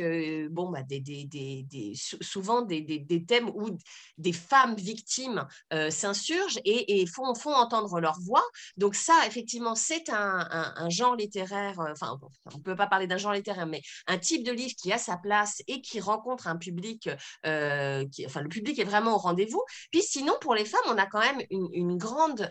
bon 0.50 0.70
bah, 0.70 0.82
des, 0.82 1.00
des, 1.00 1.24
des, 1.24 1.92
souvent 2.20 2.60
des, 2.60 3.24
thèmes 3.26 3.48
où 3.54 3.70
des 4.18 4.32
femmes 4.32 4.74
victimes 4.74 5.46
s'insurgent 5.90 6.60
et, 6.64 7.06
font, 7.06 7.34
font, 7.34 7.54
entendre 7.54 8.00
leur 8.00 8.18
voix. 8.20 8.44
Donc 8.76 8.94
ça, 8.94 9.14
effectivement, 9.26 9.74
c'est 9.74 10.10
un, 10.10 10.46
un, 10.76 10.90
genre 10.90 11.16
littéraire. 11.16 11.78
Enfin, 11.78 12.18
on 12.52 12.58
ne 12.58 12.62
peut 12.62 12.76
pas 12.76 12.86
parler 12.86 13.06
d'un 13.06 13.16
genre 13.16 13.32
littéraire, 13.32 13.66
mais 13.66 13.80
un 14.06 14.18
type 14.18 14.44
de 14.44 14.52
livre 14.52 14.74
qui 14.80 14.92
a 14.92 14.98
sa 14.98 15.16
place 15.16 15.62
et 15.66 15.80
qui 15.80 16.00
rencontre 16.00 16.48
un 16.48 16.56
public. 16.56 17.08
Qui, 17.44 18.26
enfin, 18.26 18.40
le 18.42 18.48
public 18.48 18.78
est 18.78 18.84
vraiment 18.84 19.14
au 19.14 19.18
rendez-vous. 19.18 19.62
Puis 19.90 20.02
sinon, 20.02 20.34
pour 20.40 20.54
les 20.54 20.64
femmes, 20.64 20.80
on 20.86 20.98
a 20.98 21.06
quand 21.06 21.20
même 21.20 21.40
une, 21.50 21.96
grande, 21.96 22.48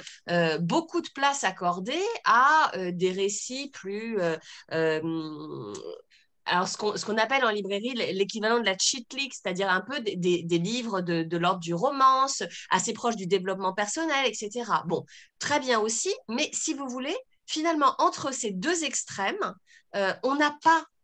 beaucoup 0.61 1.01
de 1.01 1.09
place 1.13 1.43
accordée 1.43 2.03
à 2.25 2.71
euh, 2.75 2.91
des 2.93 3.11
récits 3.11 3.69
plus... 3.71 4.19
Euh, 4.19 4.37
euh, 4.71 5.73
alors, 6.47 6.67
ce 6.67 6.77
qu'on 6.77 7.17
appelle 7.17 7.43
en 7.43 7.49
librairie 7.49 7.95
l'équivalent 8.13 8.59
de 8.59 8.65
la 8.65 8.77
cheat 8.77 9.11
leak, 9.13 9.33
c'est-à-dire 9.33 9.67
un 9.67 9.81
peu 9.81 9.99
des, 9.99 10.59
livres 10.59 11.01
de, 11.01 11.37
l'ordre 11.37 11.59
du 11.59 11.73
romance, 11.73 12.43
assez 12.69 12.93
proches 12.93 13.15
du 13.15 13.25
développement 13.25 13.73
personnel, 13.73 14.27
etc. 14.27 14.63
Bon, 14.85 15.03
très 15.39 15.59
bien 15.59 15.79
aussi, 15.79 16.13
mais 16.29 16.47
si 16.53 16.75
vous 16.75 16.87
voulez, 16.87 17.15
finalement, 17.47 17.95
entre 17.97 18.31
ces 18.31 18.51
deux 18.51 18.83
extrêmes, 18.83 19.55
on 20.21 20.35
n'a 20.35 20.55
pas 20.61 20.77
euh, 20.81 20.94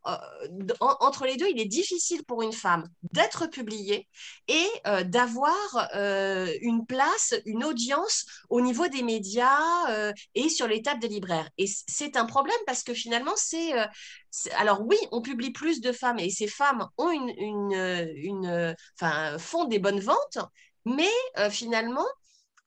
entre 0.79 1.25
les 1.25 1.37
deux, 1.37 1.47
il 1.49 1.59
est 1.59 1.65
difficile 1.65 2.23
pour 2.25 2.41
une 2.41 2.53
femme 2.53 2.89
d'être 3.13 3.47
publiée 3.47 4.07
et 4.47 4.67
euh, 4.87 5.03
d'avoir 5.03 5.55
euh, 5.95 6.51
une 6.61 6.85
place, 6.85 7.35
une 7.45 7.63
audience 7.63 8.25
au 8.49 8.61
niveau 8.61 8.87
des 8.87 9.03
médias 9.03 10.13
et 10.35 10.49
sur 10.49 10.67
les 10.67 10.81
tables 10.81 11.01
des 11.01 11.07
libraires. 11.07 11.49
Et 11.57 11.65
c'est 11.87 12.17
un 12.17 12.25
problème 12.25 12.57
parce 12.65 12.83
que 12.83 12.93
finalement, 12.93 13.33
c'est... 13.35 13.73
alors 14.55 14.81
oui, 14.81 14.97
on 15.11 15.21
publie 15.21 15.51
plus 15.51 15.81
de 15.81 15.91
femmes 15.91 16.19
et 16.19 16.29
ces 16.29 16.47
femmes 16.47 16.87
ont 16.97 17.11
une 17.11 18.75
font 19.37 19.65
des 19.65 19.79
bonnes 19.79 19.99
ventes, 19.99 20.39
mais 20.85 21.11
finalement, 21.49 22.05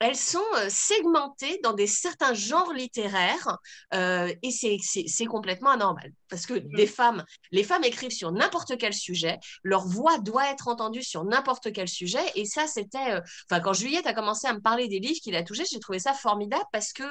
elles 0.05 0.17
sont 0.17 0.45
euh, 0.57 0.69
segmentées 0.69 1.59
dans 1.63 1.73
des 1.73 1.87
certains 1.87 2.35
genres 2.35 2.75
littéraires 2.75 3.57
euh, 3.95 4.31
et 4.43 4.51
c'est 4.51 5.25
complètement 5.25 5.71
anormal. 5.71 6.13
Parce 6.29 6.45
que 6.45 6.55
des 6.77 6.87
femmes, 6.87 7.25
les 7.53 7.65
femmes 7.65 7.85
écrivent 7.85 8.11
sur 8.11 8.31
n'importe 8.31 8.77
quel 8.77 8.93
sujet, 8.93 9.39
leur 9.63 9.87
voix 9.87 10.19
doit 10.19 10.51
être 10.51 10.69
entendue 10.69 11.03
sur 11.03 11.25
n'importe 11.25 11.73
quel 11.73 11.89
sujet 11.89 12.21
et 12.35 12.45
ça 12.45 12.67
c'était, 12.67 13.13
euh, 13.13 13.21
enfin 13.49 13.61
quand 13.61 13.73
Juliette 13.73 14.07
a 14.07 14.13
commencé 14.13 14.47
à 14.47 14.53
me 14.53 14.61
parler 14.61 14.89
des 14.89 14.99
livres 14.99 15.21
qu'il 15.23 15.37
a 15.37 15.43
touchés, 15.43 15.65
j'ai 15.73 15.81
trouvé 15.81 15.99
ça 15.99 16.13
formidable 16.13 16.67
parce 16.71 16.93
que 16.93 17.05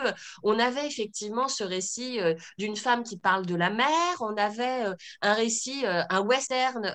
on 0.43 0.59
avait 0.59 0.85
effectivement 0.85 1.47
ce 1.47 1.63
récit 1.63 2.19
d'une 2.59 2.75
femme 2.75 3.03
qui 3.03 3.17
parle 3.17 3.47
de 3.47 3.55
la 3.55 3.71
mer, 3.71 3.87
on 4.19 4.37
avait 4.37 4.85
un 5.23 5.33
récit, 5.33 5.83
un 5.85 6.21
western 6.21 6.85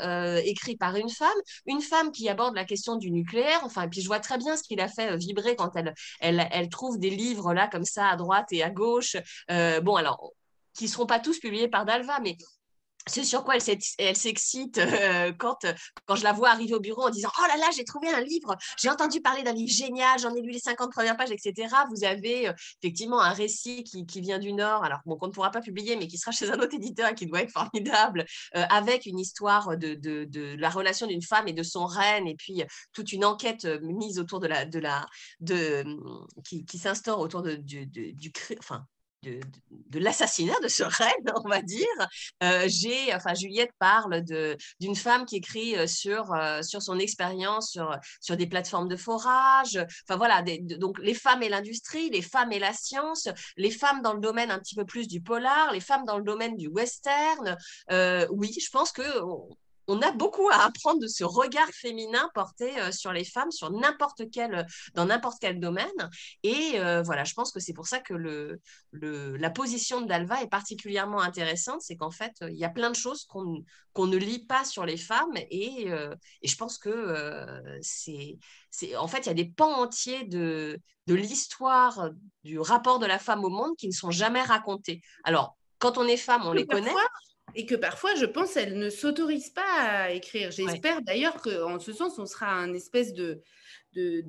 écrit 0.44 0.76
par 0.76 0.94
une 0.94 1.10
femme, 1.10 1.28
une 1.66 1.80
femme 1.80 2.12
qui 2.12 2.28
aborde 2.28 2.54
la 2.54 2.64
question 2.64 2.96
du 2.96 3.10
nucléaire, 3.10 3.60
enfin 3.64 3.82
et 3.82 3.88
puis 3.88 4.00
je 4.00 4.06
vois 4.06 4.20
très 4.20 4.38
bien 4.38 4.56
ce 4.56 4.62
qu'il 4.62 4.80
a 4.80 4.86
fait 4.86 5.16
vibrer 5.16 5.56
quand 5.56 5.74
elle, 5.74 5.87
elle, 6.20 6.68
trouve 6.68 6.98
des 6.98 7.10
livres 7.10 7.54
là 7.54 7.68
comme 7.68 7.84
ça 7.84 8.08
à 8.08 8.16
droite 8.16 8.48
et 8.52 8.62
à 8.62 8.70
gauche. 8.70 9.16
Euh, 9.50 9.80
bon, 9.80 9.96
alors, 9.96 10.32
qui 10.74 10.84
ne 10.84 10.90
seront 10.90 11.06
pas 11.06 11.18
tous 11.18 11.38
publiés 11.38 11.68
par 11.68 11.84
Dalva, 11.84 12.20
mais 12.20 12.36
c'est 13.08 13.24
sur 13.24 13.44
quoi 13.44 13.56
elle 13.56 14.16
s'excite 14.16 14.78
euh, 14.78 15.32
quand, 15.38 15.66
quand 16.06 16.16
je 16.16 16.24
la 16.24 16.32
vois 16.32 16.50
arriver 16.50 16.74
au 16.74 16.80
bureau 16.80 17.02
en 17.06 17.10
disant 17.10 17.30
Oh 17.38 17.46
là 17.48 17.56
là, 17.56 17.66
j'ai 17.76 17.84
trouvé 17.84 18.08
un 18.08 18.20
livre, 18.20 18.56
j'ai 18.80 18.90
entendu 18.90 19.20
parler 19.20 19.42
d'un 19.42 19.52
livre 19.52 19.72
génial, 19.72 20.18
j'en 20.18 20.34
ai 20.34 20.40
lu 20.40 20.50
les 20.50 20.58
50 20.58 20.92
premières 20.92 21.16
pages, 21.16 21.30
etc. 21.30 21.74
Vous 21.90 22.04
avez 22.04 22.48
euh, 22.48 22.52
effectivement 22.82 23.20
un 23.20 23.32
récit 23.32 23.84
qui, 23.84 24.20
vient 24.20 24.38
du 24.38 24.52
Nord, 24.52 24.84
alors 24.84 25.00
qu'on 25.02 25.26
ne 25.26 25.32
pourra 25.32 25.50
pas 25.50 25.60
publier, 25.60 25.96
mais 25.96 26.06
qui 26.06 26.18
sera 26.18 26.32
chez 26.32 26.50
un 26.50 26.58
autre 26.58 26.74
éditeur 26.74 27.10
et 27.10 27.14
qui 27.14 27.26
doit 27.26 27.42
être 27.42 27.52
formidable, 27.52 28.24
euh, 28.56 28.64
avec 28.70 29.06
une 29.06 29.18
histoire 29.18 29.76
de, 29.76 30.56
la 30.58 30.70
relation 30.70 31.06
d'une 31.06 31.22
femme 31.22 31.48
et 31.48 31.52
de 31.52 31.62
son 31.62 31.86
reine, 31.86 32.26
et 32.26 32.34
puis 32.34 32.62
toute 32.92 33.12
une 33.12 33.24
enquête 33.24 33.66
mise 33.82 34.18
autour 34.18 34.40
de 34.40 34.46
la. 34.46 34.64
De 34.64 34.78
la 34.78 35.06
de, 35.40 35.84
qui, 36.44 36.78
s'instaure 36.78 37.20
autour 37.20 37.42
du, 37.42 37.88
de, 39.22 39.98
l'assassinat 39.98 40.54
de 40.62 40.68
ce 40.68 40.82
reine, 40.84 41.32
on 41.44 41.48
va 41.48 41.62
dire. 41.62 41.86
Euh, 42.42 42.64
j'ai, 42.66 43.14
enfin, 43.14 43.34
Juliette 43.34 43.72
parle 43.78 44.22
d'une 44.80 44.96
femme 44.96 45.26
qui 45.26 45.36
écrit 45.36 45.76
euh, 45.76 45.86
sur, 45.86 46.32
euh, 46.32 46.62
sur 46.62 46.82
son 46.82 46.98
expérience 46.98 47.70
sur, 47.70 47.96
sur 48.20 48.36
des 48.36 48.46
plateformes 48.46 48.88
de 48.88 48.96
forage. 48.96 49.78
Enfin 50.08 50.16
voilà, 50.16 50.42
donc 50.78 50.98
les 50.98 51.14
femmes 51.14 51.42
et 51.42 51.48
l'industrie, 51.48 52.10
les 52.10 52.22
femmes 52.22 52.52
et 52.52 52.58
la 52.58 52.72
science, 52.72 53.28
les 53.56 53.70
femmes 53.70 54.02
dans 54.02 54.14
le 54.14 54.20
domaine 54.20 54.50
un 54.50 54.58
petit 54.58 54.74
peu 54.74 54.84
plus 54.84 55.08
du 55.08 55.20
polar, 55.20 55.72
les 55.72 55.80
femmes 55.80 56.04
dans 56.04 56.18
le 56.18 56.24
domaine 56.24 56.56
du 56.56 56.68
western. 56.68 57.56
oui, 58.30 58.54
je 58.58 58.70
pense 58.70 58.92
que 58.92 59.02
a 60.02 60.12
beaucoup 60.12 60.48
à 60.50 60.64
apprendre 60.64 61.00
de 61.00 61.06
ce 61.06 61.24
regard 61.24 61.68
féminin 61.70 62.30
porté 62.34 62.78
euh, 62.78 62.92
sur 62.92 63.12
les 63.12 63.24
femmes, 63.24 63.50
sur 63.50 63.70
n'importe 63.70 64.30
quel, 64.30 64.66
dans 64.94 65.06
n'importe 65.06 65.38
quel 65.40 65.58
domaine. 65.60 66.10
Et 66.42 66.72
euh, 66.74 67.02
voilà, 67.02 67.24
je 67.24 67.34
pense 67.34 67.52
que 67.52 67.60
c'est 67.60 67.72
pour 67.72 67.86
ça 67.86 67.98
que 67.98 68.14
le, 68.14 68.60
la 68.92 69.50
position 69.50 70.02
d'Alva 70.02 70.42
est 70.42 70.48
particulièrement 70.48 71.20
intéressante, 71.20 71.80
c'est 71.80 71.96
qu'en 71.96 72.10
fait, 72.10 72.32
il 72.42 72.56
y 72.56 72.64
a 72.64 72.68
plein 72.68 72.90
de 72.90 72.96
choses 72.96 73.24
qu'on 73.24 74.06
ne 74.06 74.16
lit 74.16 74.44
pas 74.44 74.64
sur 74.64 74.84
les 74.84 74.98
femmes, 74.98 75.36
et, 75.36 75.90
euh, 75.90 76.14
je 76.42 76.54
pense 76.56 76.78
que 76.78 77.62
c'est, 77.80 78.38
en 78.96 79.08
fait, 79.08 79.20
il 79.20 79.26
y 79.26 79.30
a 79.30 79.34
des 79.34 79.48
pans 79.48 79.80
entiers 79.80 80.24
de, 80.24 80.78
de 81.06 81.14
l'histoire 81.14 82.10
du 82.44 82.58
rapport 82.58 82.98
de 82.98 83.06
la 83.06 83.18
femme 83.18 83.44
au 83.44 83.48
monde 83.48 83.76
qui 83.76 83.88
ne 83.88 83.92
sont 83.92 84.10
jamais 84.10 84.42
racontés. 84.42 85.00
Alors, 85.24 85.56
quand 85.78 85.96
on 85.98 86.06
est 86.06 86.16
femme, 86.16 86.42
on 86.44 86.52
les 86.52 86.66
connaît 86.66 86.94
et 87.54 87.66
que 87.66 87.74
parfois, 87.74 88.14
je 88.14 88.24
pense, 88.24 88.56
elles 88.56 88.78
ne 88.78 88.90
s'autorisent 88.90 89.50
pas 89.50 89.80
à 89.80 90.10
écrire. 90.10 90.50
J'espère 90.50 91.02
d'ailleurs 91.02 91.40
qu'en 91.42 91.78
ce 91.78 91.92
sens, 91.92 92.18
on 92.18 92.26
sera 92.26 92.52
un 92.52 92.74
espèce 92.74 93.12
de, 93.12 93.42
de, 93.94 94.22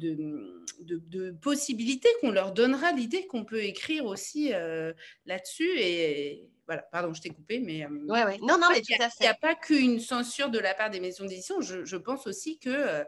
de, 0.82 1.32
possibilité 1.32 2.10
qu'on 2.22 2.32
leur 2.32 2.54
donnera 2.54 2.92
l'idée 2.92 3.28
qu'on 3.28 3.46
peut 3.46 3.64
écrire 3.64 4.06
aussi 4.06 4.54
euh, 4.54 4.94
là-dessus. 5.26 5.70
Et 5.78 6.50
voilà, 6.66 6.84
pardon, 6.84 7.14
je 7.14 7.22
t'ai 7.22 7.30
coupé, 7.30 7.60
mais. 7.60 7.86
Euh, 7.86 7.90
ouais, 8.08 8.24
ouais. 8.24 8.38
Non, 8.40 8.58
non, 8.58 8.68
mais 8.72 8.82
tout 8.82 8.94
à 9.00 9.10
fait. 9.10 9.18
Il 9.22 9.24
n'y 9.24 9.28
a 9.28 9.36
pas 9.36 9.56
qu'une 9.56 10.00
censure 10.00 10.50
de 10.50 10.60
la 10.60 10.74
part 10.74 10.90
des 10.90 11.00
maisons 11.00 11.26
d'édition. 11.26 11.62
Je, 11.62 11.96
pense 11.98 12.26
aussi 12.28 12.58
que 12.60 12.70
euh, 12.70 13.04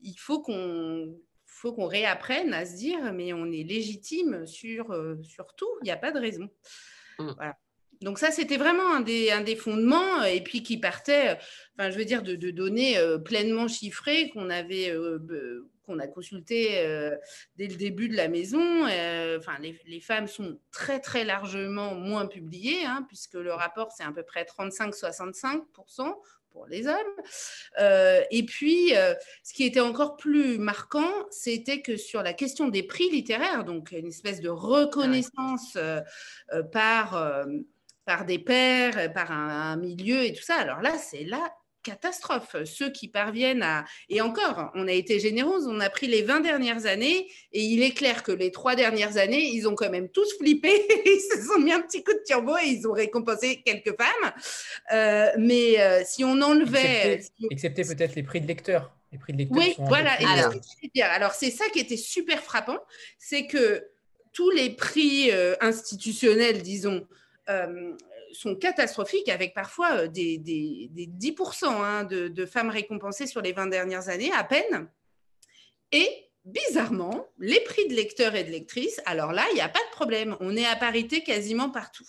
il 0.00 0.16
faut 0.18 0.40
qu'on 0.40 1.18
faut 1.46 1.72
qu'on 1.72 1.86
réapprenne 1.86 2.54
à 2.54 2.64
se 2.64 2.76
dire, 2.76 3.12
mais 3.12 3.32
on 3.32 3.46
est 3.46 3.64
légitime 3.64 4.46
sur, 4.46 4.94
sur 5.24 5.54
tout, 5.56 5.66
il 5.82 5.86
n'y 5.86 5.90
a 5.90 5.96
pas 5.96 6.12
de 6.12 6.20
raison. 6.20 6.48
Mmh. 7.18 7.32
Voilà. 7.36 7.56
Donc 8.00 8.18
ça, 8.18 8.30
c'était 8.30 8.58
vraiment 8.58 8.94
un 8.94 9.00
des, 9.00 9.56
fondements, 9.56 10.22
et 10.22 10.40
puis 10.40 10.62
qui 10.62 10.78
partait, 10.78 11.36
enfin, 11.76 11.90
je 11.90 11.98
veux 11.98 12.04
dire, 12.04 12.22
de, 12.22 12.50
données 12.50 12.96
euh, 12.96 13.18
pleinement 13.18 13.66
chiffrées 13.66 14.30
qu'on 14.30 14.50
avait, 14.50 14.90
euh, 14.90 15.68
qu'on 15.84 15.98
a 15.98 16.06
consultées 16.06 16.78
euh, 16.78 17.16
dès 17.56 17.66
le 17.66 17.74
début 17.74 18.08
de 18.08 18.16
la 18.16 18.28
maison. 18.28 18.82
enfin, 19.36 19.58
les, 19.60 20.00
femmes 20.00 20.28
sont 20.28 20.60
très, 20.70 21.00
très 21.00 21.24
largement 21.24 21.94
moins 21.94 22.26
publiées, 22.26 22.84
hein, 22.84 23.04
puisque 23.08 23.34
le 23.34 23.52
rapport, 23.52 23.90
c'est 23.90 24.04
à 24.04 24.12
peu 24.12 24.22
près 24.22 24.44
35-65% 24.44 26.14
pour 26.50 26.66
les 26.66 26.86
hommes. 26.86 26.96
et 28.30 28.44
puis, 28.44 28.92
ce 29.42 29.52
qui 29.52 29.64
était 29.64 29.80
encore 29.80 30.16
plus 30.16 30.58
marquant, 30.58 31.12
c'était 31.30 31.82
que 31.82 31.96
sur 31.96 32.22
la 32.22 32.32
question 32.32 32.68
des 32.68 32.84
prix 32.84 33.10
littéraires, 33.10 33.64
donc 33.64 33.90
une 33.90 34.06
espèce 34.06 34.40
de 34.40 34.48
reconnaissance 34.48 35.76
par 36.72 37.46
par 38.08 38.24
des 38.24 38.38
pairs, 38.38 38.96
euh, 38.96 39.08
par 39.10 39.30
un, 39.30 39.76
milieu 39.76 40.24
et 40.24 40.32
tout 40.32 40.42
ça. 40.42 40.54
Alors 40.54 40.80
là, 40.80 40.96
c'est 40.96 41.24
la 41.24 41.42
catastrophe. 41.82 42.56
Ceux 42.64 42.90
qui 42.90 43.06
parviennent 43.06 43.62
à... 43.62 43.84
Et 44.08 44.22
encore, 44.22 44.70
on 44.74 44.88
a 44.88 44.92
été 44.92 45.20
généreux, 45.20 45.68
on 45.68 45.78
a 45.78 45.90
pris 45.90 46.06
les 46.06 46.22
20 46.22 46.40
dernières 46.40 46.86
années, 46.86 47.28
et 47.52 47.62
il 47.62 47.82
est 47.82 47.90
clair 47.90 48.22
que 48.22 48.32
les 48.32 48.50
trois 48.50 48.76
dernières 48.76 49.18
années, 49.18 49.50
ils 49.52 49.68
ont 49.68 49.74
quand 49.74 49.90
même 49.90 50.08
tous 50.08 50.26
flippé, 50.38 50.70
ils 51.04 51.20
se 51.20 51.46
sont 51.46 51.60
mis 51.60 51.70
un 51.70 51.82
petit 51.82 52.02
coup 52.02 52.14
de 52.14 52.22
turbo 52.26 52.56
et 52.56 52.68
ils 52.68 52.88
ont 52.88 52.92
récompensé 52.92 53.60
quelques 53.62 53.94
femmes. 53.94 54.32
Euh, 54.90 55.30
mais 55.36 55.78
euh, 55.78 56.02
si 56.06 56.24
on 56.24 56.40
enlevait... 56.40 57.20
Excepté, 57.50 57.82
peut-être 57.84 58.14
les 58.14 58.22
prix 58.22 58.40
de 58.40 58.46
lecteurs. 58.46 58.90
Les 59.12 59.18
prix 59.18 59.34
de 59.34 59.38
lecteurs 59.38 59.58
oui, 59.58 59.74
voilà. 59.80 60.12
Alors, 61.12 61.32
c'est 61.32 61.50
ça 61.50 61.66
qui 61.74 61.80
était 61.80 61.98
super 61.98 62.42
frappant, 62.42 62.78
c'est 63.18 63.46
que 63.46 63.86
tous 64.32 64.50
les 64.50 64.70
prix 64.70 65.30
institutionnels, 65.60 66.62
disons, 66.62 67.06
euh, 67.48 67.96
sont 68.32 68.54
catastrophiques, 68.54 69.28
avec 69.28 69.54
parfois 69.54 70.06
des, 70.06 70.38
10% 70.38 71.66
hein, 71.66 72.04
de, 72.04 72.28
de, 72.28 72.46
femmes 72.46 72.70
récompensées 72.70 73.26
sur 73.26 73.40
les 73.40 73.52
20 73.52 73.68
dernières 73.68 74.08
années, 74.08 74.30
à 74.32 74.44
peine. 74.44 74.88
Et 75.92 76.28
bizarrement, 76.44 77.26
les 77.38 77.60
prix 77.60 77.88
de 77.88 77.94
lecteurs 77.94 78.34
et 78.34 78.44
de 78.44 78.50
lectrices, 78.50 79.00
alors 79.06 79.32
là, 79.32 79.44
il 79.52 79.54
n'y 79.54 79.60
a 79.60 79.68
pas 79.68 79.80
de 79.80 79.92
problème. 79.92 80.36
On 80.40 80.56
est 80.56 80.66
à 80.66 80.76
parité 80.76 81.22
quasiment 81.22 81.70
partout. 81.70 82.08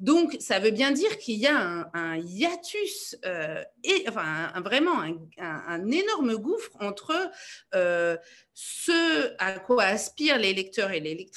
Donc, 0.00 0.36
ça 0.38 0.60
veut 0.60 0.70
bien 0.70 0.92
dire 0.92 1.18
qu'il 1.18 1.38
y 1.38 1.48
a 1.48 1.90
un, 1.92 2.16
hiatus, 2.16 3.16
euh, 3.24 3.64
et, 3.82 4.04
enfin, 4.08 4.52
vraiment 4.64 5.02
un, 5.38 5.90
énorme 5.90 6.36
gouffre 6.36 6.70
entre 6.78 7.14
euh, 7.74 8.16
ce 8.54 9.34
à 9.38 9.58
quoi 9.58 9.84
aspirent 9.84 10.38
les 10.38 10.54
lecteurs 10.54 10.92
et 10.92 11.00
les 11.00 11.28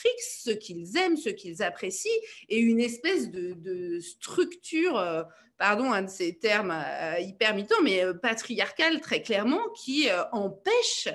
ce 0.44 0.52
qu'ils 0.52 0.96
aiment, 0.96 1.18
ce 1.18 1.30
qu'ils 1.30 1.64
apprécient, 1.64 2.12
et 2.50 2.60
une 2.60 2.80
espèce 2.80 3.32
de, 3.32 4.00
structure, 4.00 5.00
euh, 5.00 5.24
pardon, 5.58 5.92
un 5.92 6.04
de 6.04 6.10
ces 6.10 6.38
termes 6.38 6.76
hyper 7.20 7.56
mais 7.84 8.04
patriarcale 8.22 9.02
très 9.02 9.24
clairement, 9.24 9.70
qui 9.70 10.08
empêche, 10.32 11.08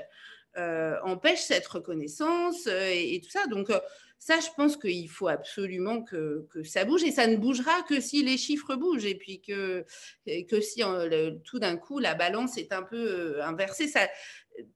empêche 0.57 1.43
cette 1.43 1.67
reconnaissance 1.69 2.67
et, 2.67 3.15
et 3.15 3.21
tout 3.21 3.31
ça. 3.31 3.47
Donc, 3.47 3.71
ça, 4.18 4.40
je 4.40 4.49
pense 4.56 4.76
qu'il 4.76 5.08
faut 5.08 5.28
absolument 5.28 6.02
que, 6.02 6.46
ça 6.64 6.85
bouge 6.85 7.04
et 7.04 7.12
ça 7.12 7.26
ne 7.26 7.37
bougera 7.37 7.82
que 7.82 8.00
si 8.00 8.23
les 8.23 8.37
chiffres 8.37 8.75
bougent 8.75 9.04
et 9.04 9.14
puis 9.14 9.40
que, 9.40 9.85
que 10.26 10.61
si 10.61 10.82
euh, 10.82 11.32
tout 11.44 11.58
d'un 11.58 11.76
coup 11.76 11.99
la 11.99 12.14
balance 12.14 12.56
est 12.56 12.73
un 12.73 12.82
peu 12.82 12.96
euh, 12.96 13.44
inversée. 13.44 13.88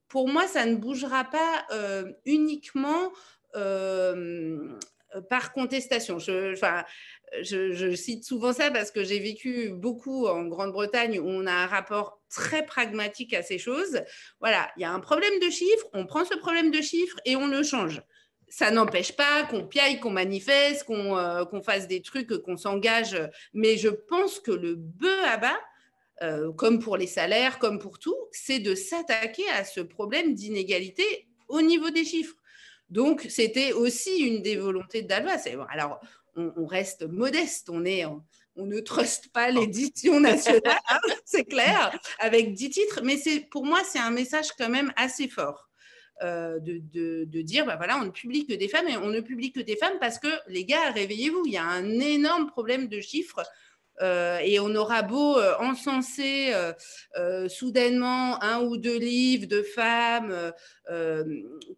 Pour 0.08 0.28
moi, 0.28 0.46
ça 0.46 0.66
ne 0.66 0.76
bougera 0.76 1.24
pas 1.24 1.66
euh, 1.72 2.12
uniquement 2.26 3.10
par 5.28 5.52
contestation. 5.52 6.20
Je, 6.20 6.54
je, 7.42 7.94
cite 7.96 8.22
souvent 8.22 8.52
ça 8.52 8.70
parce 8.70 8.92
que 8.92 9.02
j'ai 9.02 9.18
vécu 9.18 9.70
beaucoup 9.70 10.26
en 10.26 10.44
Grande-Bretagne 10.44 11.18
où 11.18 11.28
on 11.28 11.46
a 11.46 11.52
un 11.52 11.66
rapport 11.66 12.20
très 12.28 12.64
pragmatique 12.64 13.34
à 13.34 13.42
ces 13.42 13.58
choses. 13.58 14.02
Voilà, 14.38 14.70
il 14.76 14.82
y 14.82 14.84
a 14.84 14.92
un 14.92 15.00
problème 15.00 15.40
de 15.40 15.50
chiffres, 15.50 15.88
on 15.92 16.06
prend 16.06 16.24
ce 16.24 16.36
problème 16.36 16.70
de 16.70 16.80
chiffres 16.80 17.18
et 17.24 17.34
on 17.34 17.48
le 17.48 17.64
change 17.64 18.02
ça 18.50 18.70
n'empêche 18.72 19.12
pas 19.12 19.44
qu'on 19.44 19.66
piaille, 19.66 20.00
qu'on 20.00 20.10
manifeste, 20.10 20.84
euh, 20.90 21.44
qu'on 21.46 21.62
fasse 21.62 21.86
des 21.86 22.02
trucs, 22.02 22.36
qu'on 22.42 22.56
s'engage. 22.56 23.16
Mais 23.54 23.76
je 23.78 23.88
pense 23.88 24.40
que 24.40 24.50
le 24.50 24.74
bœuf 24.74 25.24
à 25.24 25.36
bas, 25.38 25.60
euh, 26.22 26.52
comme 26.52 26.80
pour 26.80 26.96
les 26.96 27.06
salaires, 27.06 27.58
comme 27.58 27.78
pour 27.78 27.98
tout, 27.98 28.16
c'est 28.32 28.58
de 28.58 28.74
s'attaquer 28.74 29.48
à 29.50 29.64
ce 29.64 29.80
problème 29.80 30.34
d'inégalité 30.34 31.28
au 31.48 31.62
niveau 31.62 31.90
des 31.90 32.04
chiffres. 32.04 32.36
Donc, 32.90 33.24
c'était 33.30 33.72
aussi 33.72 34.18
une 34.18 34.42
des 34.42 34.56
volontés 34.56 35.02
d'Alva. 35.02 35.36
Alors, 35.70 36.00
on, 36.34 36.66
reste 36.66 37.04
modeste, 37.04 37.70
on, 37.70 37.84
est, 37.84 38.04
on, 38.04 38.22
ne 38.56 38.80
truste 38.80 39.32
pas 39.32 39.50
l'édition 39.50 40.18
nationale, 40.20 40.80
hein, 40.88 41.00
c'est 41.24 41.44
clair, 41.44 41.96
avec 42.18 42.52
dix 42.54 42.70
titres, 42.70 43.00
mais 43.04 43.16
pour 43.50 43.64
moi, 43.64 43.80
c'est 43.84 43.98
un 43.98 44.10
message 44.10 44.48
quand 44.58 44.68
même 44.68 44.92
assez 44.96 45.28
fort. 45.28 45.69
Euh, 46.22 46.58
de, 46.60 47.40
dire, 47.42 47.64
bah 47.64 47.76
voilà, 47.76 47.96
on 47.98 48.04
ne 48.04 48.10
publie 48.10 48.46
que 48.46 48.52
des 48.52 48.68
femmes 48.68 48.88
et 48.88 48.96
on 48.98 49.08
ne 49.08 49.20
publie 49.20 49.52
que 49.52 49.60
des 49.60 49.76
femmes 49.76 49.98
parce 50.00 50.18
que, 50.18 50.28
les 50.48 50.66
gars, 50.66 50.90
réveillez-vous, 50.90 51.44
il 51.46 51.52
y 51.52 51.56
a 51.56 51.64
un 51.64 51.98
énorme 51.98 52.46
problème 52.46 52.88
de 52.88 53.00
chiffres 53.00 53.42
euh, 54.00 54.38
et 54.38 54.60
on 54.60 54.74
aura 54.74 55.02
beau 55.02 55.36
euh, 55.38 55.54
encenser 55.58 56.52
euh, 57.16 57.48
soudainement 57.48 58.42
un 58.42 58.62
ou 58.62 58.76
deux 58.76 58.98
livres 58.98 59.46
de 59.46 59.62
femmes, 59.62 60.52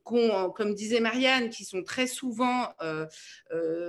comme 0.05 0.75
disait 0.75 1.01
Marianne, 1.01 1.51
qui 1.51 1.65
sont 1.65 1.83
très 1.83 2.07
souvent 2.07 2.69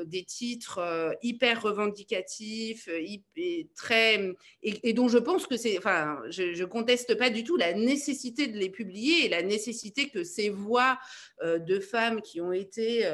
des 0.06 0.24
titres 0.24 1.15
hyper 1.22 1.62
revendicatifs, 1.62 2.89
et, 2.89 3.69
très, 3.76 4.34
et, 4.62 4.93
dont 4.93 5.08
je 5.08 5.17
pense 5.17 5.48
que 5.48 5.56
c'est, 5.56 5.78
enfin, 5.78 6.19
je 6.30 6.60
ne 6.60 6.65
conteste 6.65 7.15
pas 7.17 7.30
du 7.30 7.43
tout 7.43 7.56
la 7.56 7.74
nécessité 7.74 8.48
de 8.48 8.58
les 8.58 8.69
publier 8.69 9.26
et 9.26 9.30
la 9.30 9.43
nécessité 9.43 10.10
que 10.10 10.24
ces 10.24 10.50
voix 10.50 11.00
de 11.43 11.80
femmes 11.80 12.22
qui 12.22 12.41
ont 12.41 12.52
été 12.52 13.08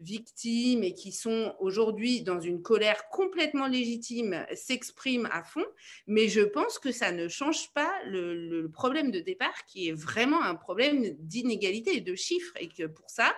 victimes 0.00 0.82
et 0.82 0.94
qui 0.94 1.12
sont 1.12 1.54
aujourd'hui 1.60 2.22
dans 2.22 2.40
une 2.40 2.62
colère 2.62 3.08
complètement 3.10 3.66
légitime 3.66 4.44
s'expriment 4.54 5.28
à 5.30 5.42
fond, 5.42 5.64
mais 6.06 6.28
je 6.28 6.40
pense 6.40 6.78
que 6.78 6.92
ça 6.92 7.12
ne 7.12 7.28
change 7.28 7.72
pas 7.72 7.92
le, 8.06 8.68
problème 8.72 9.10
de 9.10 9.20
départ 9.20 9.64
qui 9.66 9.88
est 9.88 9.92
vraiment 9.92 10.42
un 10.42 10.54
problème 10.54 11.10
d'inégalité 11.18 11.96
et 11.96 12.00
de 12.00 12.14
chiffres 12.14 12.54
et 12.58 12.68
que 12.68 12.86
pour 12.86 13.10
ça, 13.10 13.34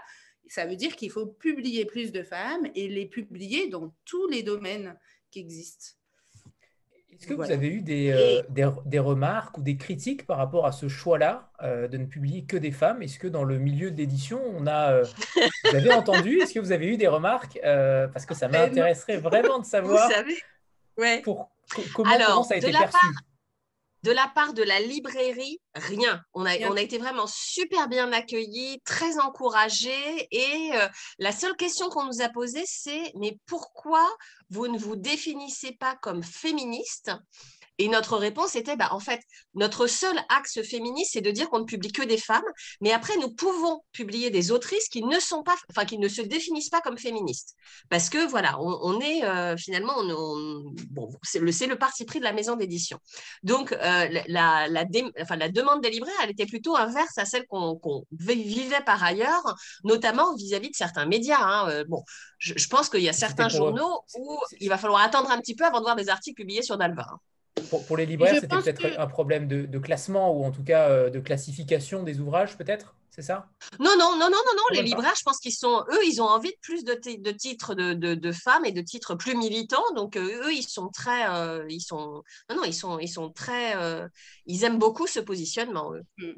ça 0.48 0.66
veut 0.66 0.77
dire 0.77 0.96
qu'il 0.96 1.11
faut 1.11 1.27
publier 1.27 1.85
plus 1.85 2.12
de 2.12 2.22
femmes 2.22 2.68
et 2.75 2.88
les 2.88 3.07
publier 3.07 3.68
dans 3.68 3.94
tous 4.05 4.27
les 4.29 4.42
domaines 4.42 4.98
qui 5.31 5.40
existent. 5.40 5.96
Est-ce 7.23 7.29
que 7.29 7.35
vous 7.35 7.53
avez 7.53 7.69
eu 7.69 7.85
euh, 7.89 8.43
des, 8.49 8.69
des, 8.85 8.99
remarques 8.99 9.57
ou 9.57 9.63
des 9.63 9.77
critiques 9.77 10.27
par 10.27 10.39
rapport 10.39 10.67
à 10.67 10.73
ce 10.73 10.89
choix-là 10.89 11.51
euh, 11.63 11.87
de 11.87 11.97
ne 11.97 12.07
publier 12.07 12.43
que 12.43 12.57
des 12.57 12.73
femmes? 12.73 13.01
Est-ce 13.01 13.21
que 13.21 13.29
dans 13.29 13.45
le 13.45 13.59
milieu 13.59 13.93
d'édition, 13.93 14.41
on 14.59 14.67
a, 14.67 14.91
euh, 14.91 15.05
vous 15.71 15.77
avez 15.77 15.93
entendu? 15.93 16.41
Est-ce 16.41 16.53
que 16.53 16.59
vous 16.59 16.73
avez 16.73 16.89
eu 16.89 16.97
des 16.97 17.07
remarques 17.07 17.61
Parce 17.63 18.27
que 18.27 18.35
ça 18.35 18.49
m'intéresserait 18.49 19.19
vraiment 19.19 19.61
de 19.61 19.65
savoir 19.65 20.09
vous 20.09 20.13
savez 20.13 20.37
ouais. 20.99 21.21
pour, 21.23 21.53
comment, 21.95 22.43
ça 22.43 22.55
a 22.55 22.57
été 22.57 22.73
perçu? 22.73 23.07
De 24.03 24.11
la 24.11 24.29
part 24.35 24.53
de 24.53 24.65
la 24.65 24.81
librairie, 24.81 25.61
rien. 25.75 26.23
On 26.35 26.45
a, 26.45 26.59
on 26.69 26.77
a 26.77 26.81
été 26.81 26.99
vraiment 26.99 27.27
super 27.29 27.88
bien 27.88 28.12
accueillis, 28.12 28.81
très 28.85 29.19
encouragés. 29.21 30.27
Et 30.33 30.71
euh, 30.75 30.88
la 31.19 31.31
seule 31.31 31.57
question 31.57 31.88
qu'on 31.88 32.07
nous 32.07 32.21
a 32.21 32.29
posée, 32.29 32.65
c'est 32.67 33.12
mais 33.15 33.38
pourquoi 33.47 34.05
vous 34.51 34.67
ne 34.67 34.79
vous 34.79 34.97
définissez 34.97 35.73
pas 35.73 35.95
comme 35.97 36.25
féministe? 36.25 37.12
Et 37.83 37.88
notre 37.88 38.16
réponse 38.16 38.55
était, 38.55 38.77
bah, 38.77 38.90
en 38.92 39.01
fait, 39.01 39.21
notre 39.55 39.88
seul 39.88 40.16
axe 40.29 40.62
féministe, 40.62 41.11
c'est 41.14 41.21
de 41.21 41.33
dire 41.33 41.51
qu'on 41.51 41.59
ne 41.59 41.64
publie 41.64 41.90
que 41.90 42.03
des 42.03 42.16
femmes, 42.16 42.45
mais 42.81 42.92
après, 42.92 43.16
nous 43.16 43.35
pouvons 43.35 43.81
publier 43.90 44.31
des 44.31 44.53
autrices 44.53 44.88
qui 44.88 45.03
ne 45.03 45.18
sont 45.18 45.42
pas, 45.42 45.57
enfin, 45.68 45.85
qui 45.85 45.99
ne 45.99 46.07
se 46.07 46.23
définissent 46.23 46.68
pas 46.68 46.81
comme 46.81 46.97
féministes. 46.97 47.57
Parce 47.90 48.09
que, 48.09 48.25
voilà, 48.29 48.57
on, 48.61 49.01
est 49.01 49.25
euh, 49.25 49.57
finalement, 49.57 49.95
bon, 50.90 51.11
c'est 51.25 51.40
le, 51.40 51.47
le, 51.47 51.77
parti 51.77 52.05
pris 52.05 52.21
de 52.21 52.25
la 52.25 52.33
maison 52.33 52.55
d'édition. 52.55 53.01
Donc, 53.42 53.73
euh, 53.73 53.77
la, 54.29 54.68
la, 54.68 54.85
enfin, 55.21 55.35
la, 55.35 55.49
demande 55.49 55.83
des 55.83 55.90
libraires, 55.90 56.14
elle 56.23 56.31
était 56.31 56.47
plutôt 56.47 56.77
inverse 56.77 57.18
à 57.18 57.25
celle 57.25 57.47
qu'on 57.49 57.81
vivait 58.12 58.85
par 58.87 59.03
ailleurs, 59.03 59.57
notamment 59.83 60.37
vis-à-vis 60.37 60.71
de 60.71 60.77
certains 60.77 61.07
médias. 61.07 61.40
Hein. 61.42 61.68
Euh, 61.68 61.85
bon, 61.88 62.05
je, 62.38 62.55
je, 62.57 62.68
pense 62.68 62.88
qu'il 62.88 63.03
y 63.03 63.09
a 63.09 63.12
certains 63.12 63.49
journaux 63.49 64.05
où 64.16 64.38
il 64.61 64.68
va 64.68 64.79
falloir 64.79 65.03
attendre 65.03 65.33
un 65.33 65.40
petit 65.40 65.57
peu 65.57 65.64
avant 65.64 65.79
de 65.79 65.85
voir 65.85 65.97
des 65.97 66.09
articles 66.09 66.40
publiés 66.40 66.62
sur 66.62 66.79
Dalva. 66.79 67.09
Pour, 67.87 67.97
les 67.97 68.07
libraires, 68.07 68.35
c'était 68.41 68.57
peut-être 68.57 68.99
un 68.99 69.07
problème 69.07 69.47
de, 69.47 69.79
classement 69.79 70.33
ou 70.33 70.45
en 70.45 70.51
tout 70.51 70.65
cas 70.65 70.88
euh, 70.88 71.11
de 71.11 71.21
classification 71.21 72.03
des 72.03 72.21
ouvrages, 72.21 72.57
peut-être 72.57 72.95
C'est 73.11 73.23
ça? 73.23 73.49
Non, 73.79 73.93
non, 73.99 74.12
non, 74.12 74.31
non, 74.31 74.31
non, 74.31 74.55
non. 74.57 74.65
Les 74.73 74.83
libraires, 74.83 75.15
je 75.17 75.23
pense 75.23 75.38
qu'ils 75.38 75.55
sont, 75.55 75.85
eux, 75.91 76.05
ils 76.07 76.21
ont 76.23 76.27
envie 76.27 76.51
de 76.51 76.59
plus 76.61 76.85
de, 76.85 76.95
de 76.95 77.31
titres 77.31 77.75
de, 77.75 78.33
femmes 78.33 78.65
et 78.65 78.73
de 78.73 78.81
titres 78.81 79.15
plus 79.15 79.37
militants. 79.37 79.85
Donc, 79.95 80.17
euh, 80.17 80.47
eux, 80.47 80.53
ils 80.53 80.62
sont 80.62 80.88
très. 80.88 81.29
Euh, 81.31 81.67
ils 81.69 81.81
sont, 81.81 82.23
non, 82.49 82.57
non, 82.57 82.65
ils 82.65 82.75
sont, 82.75 82.99
ils 82.99 83.09
sont 83.09 83.31
très. 83.31 83.75
ils 84.47 84.65
aiment 84.65 84.79
beaucoup 84.79 85.07
ce 85.07 85.21
positionnement, 85.21 85.93
eux. 85.95 86.03
Mm. 86.19 86.33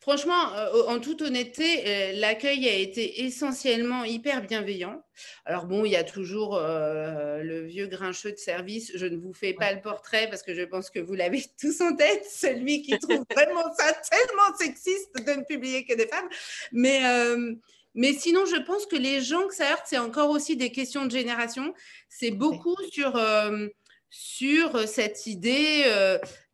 Franchement, 0.00 0.54
euh, 0.54 0.84
en 0.86 0.98
toute 0.98 1.20
honnêteté, 1.20 1.82
euh, 1.86 2.12
l'accueil 2.14 2.66
a 2.66 2.74
été 2.74 3.24
essentiellement 3.24 4.04
hyper 4.04 4.40
bienveillant. 4.40 5.04
Alors 5.44 5.66
bon, 5.66 5.84
il 5.84 5.90
y 5.90 5.96
a 5.96 6.04
toujours 6.04 6.56
euh, 6.56 7.42
le 7.42 7.66
vieux 7.66 7.86
grincheux 7.86 8.32
de 8.32 8.38
service. 8.38 8.92
Je 8.94 9.04
ne 9.04 9.18
vous 9.18 9.34
fais 9.34 9.52
pas 9.52 9.74
le 9.74 9.82
portrait 9.82 10.26
parce 10.30 10.42
que 10.42 10.54
je 10.54 10.62
pense 10.62 10.88
que 10.88 11.00
vous 11.00 11.12
l'avez 11.12 11.44
tous 11.60 11.82
en 11.82 11.94
tête, 11.94 12.24
celui 12.24 12.80
qui 12.80 12.98
trouve 12.98 13.26
vraiment 13.36 13.74
ça 13.76 13.92
tellement 14.10 14.56
sexiste 14.58 15.14
de 15.16 15.32
ne 15.32 15.44
publier 15.44 15.84
que 15.84 15.92
des 15.94 16.06
femmes. 16.06 16.28
Mais, 16.72 17.02
mais 17.94 18.14
sinon, 18.14 18.46
je 18.46 18.56
pense 18.56 18.86
que 18.86 18.96
les 18.96 19.20
gens 19.20 19.46
que 19.48 19.54
ça 19.54 19.70
heurte, 19.70 19.84
c'est 19.84 19.98
encore 19.98 20.30
aussi 20.30 20.56
des 20.56 20.72
questions 20.72 21.04
de 21.04 21.10
génération. 21.10 21.74
C'est 22.08 22.30
beaucoup 22.30 22.76
sur, 22.90 23.20
sur 24.08 24.88
cette 24.88 25.26
idée 25.26 25.84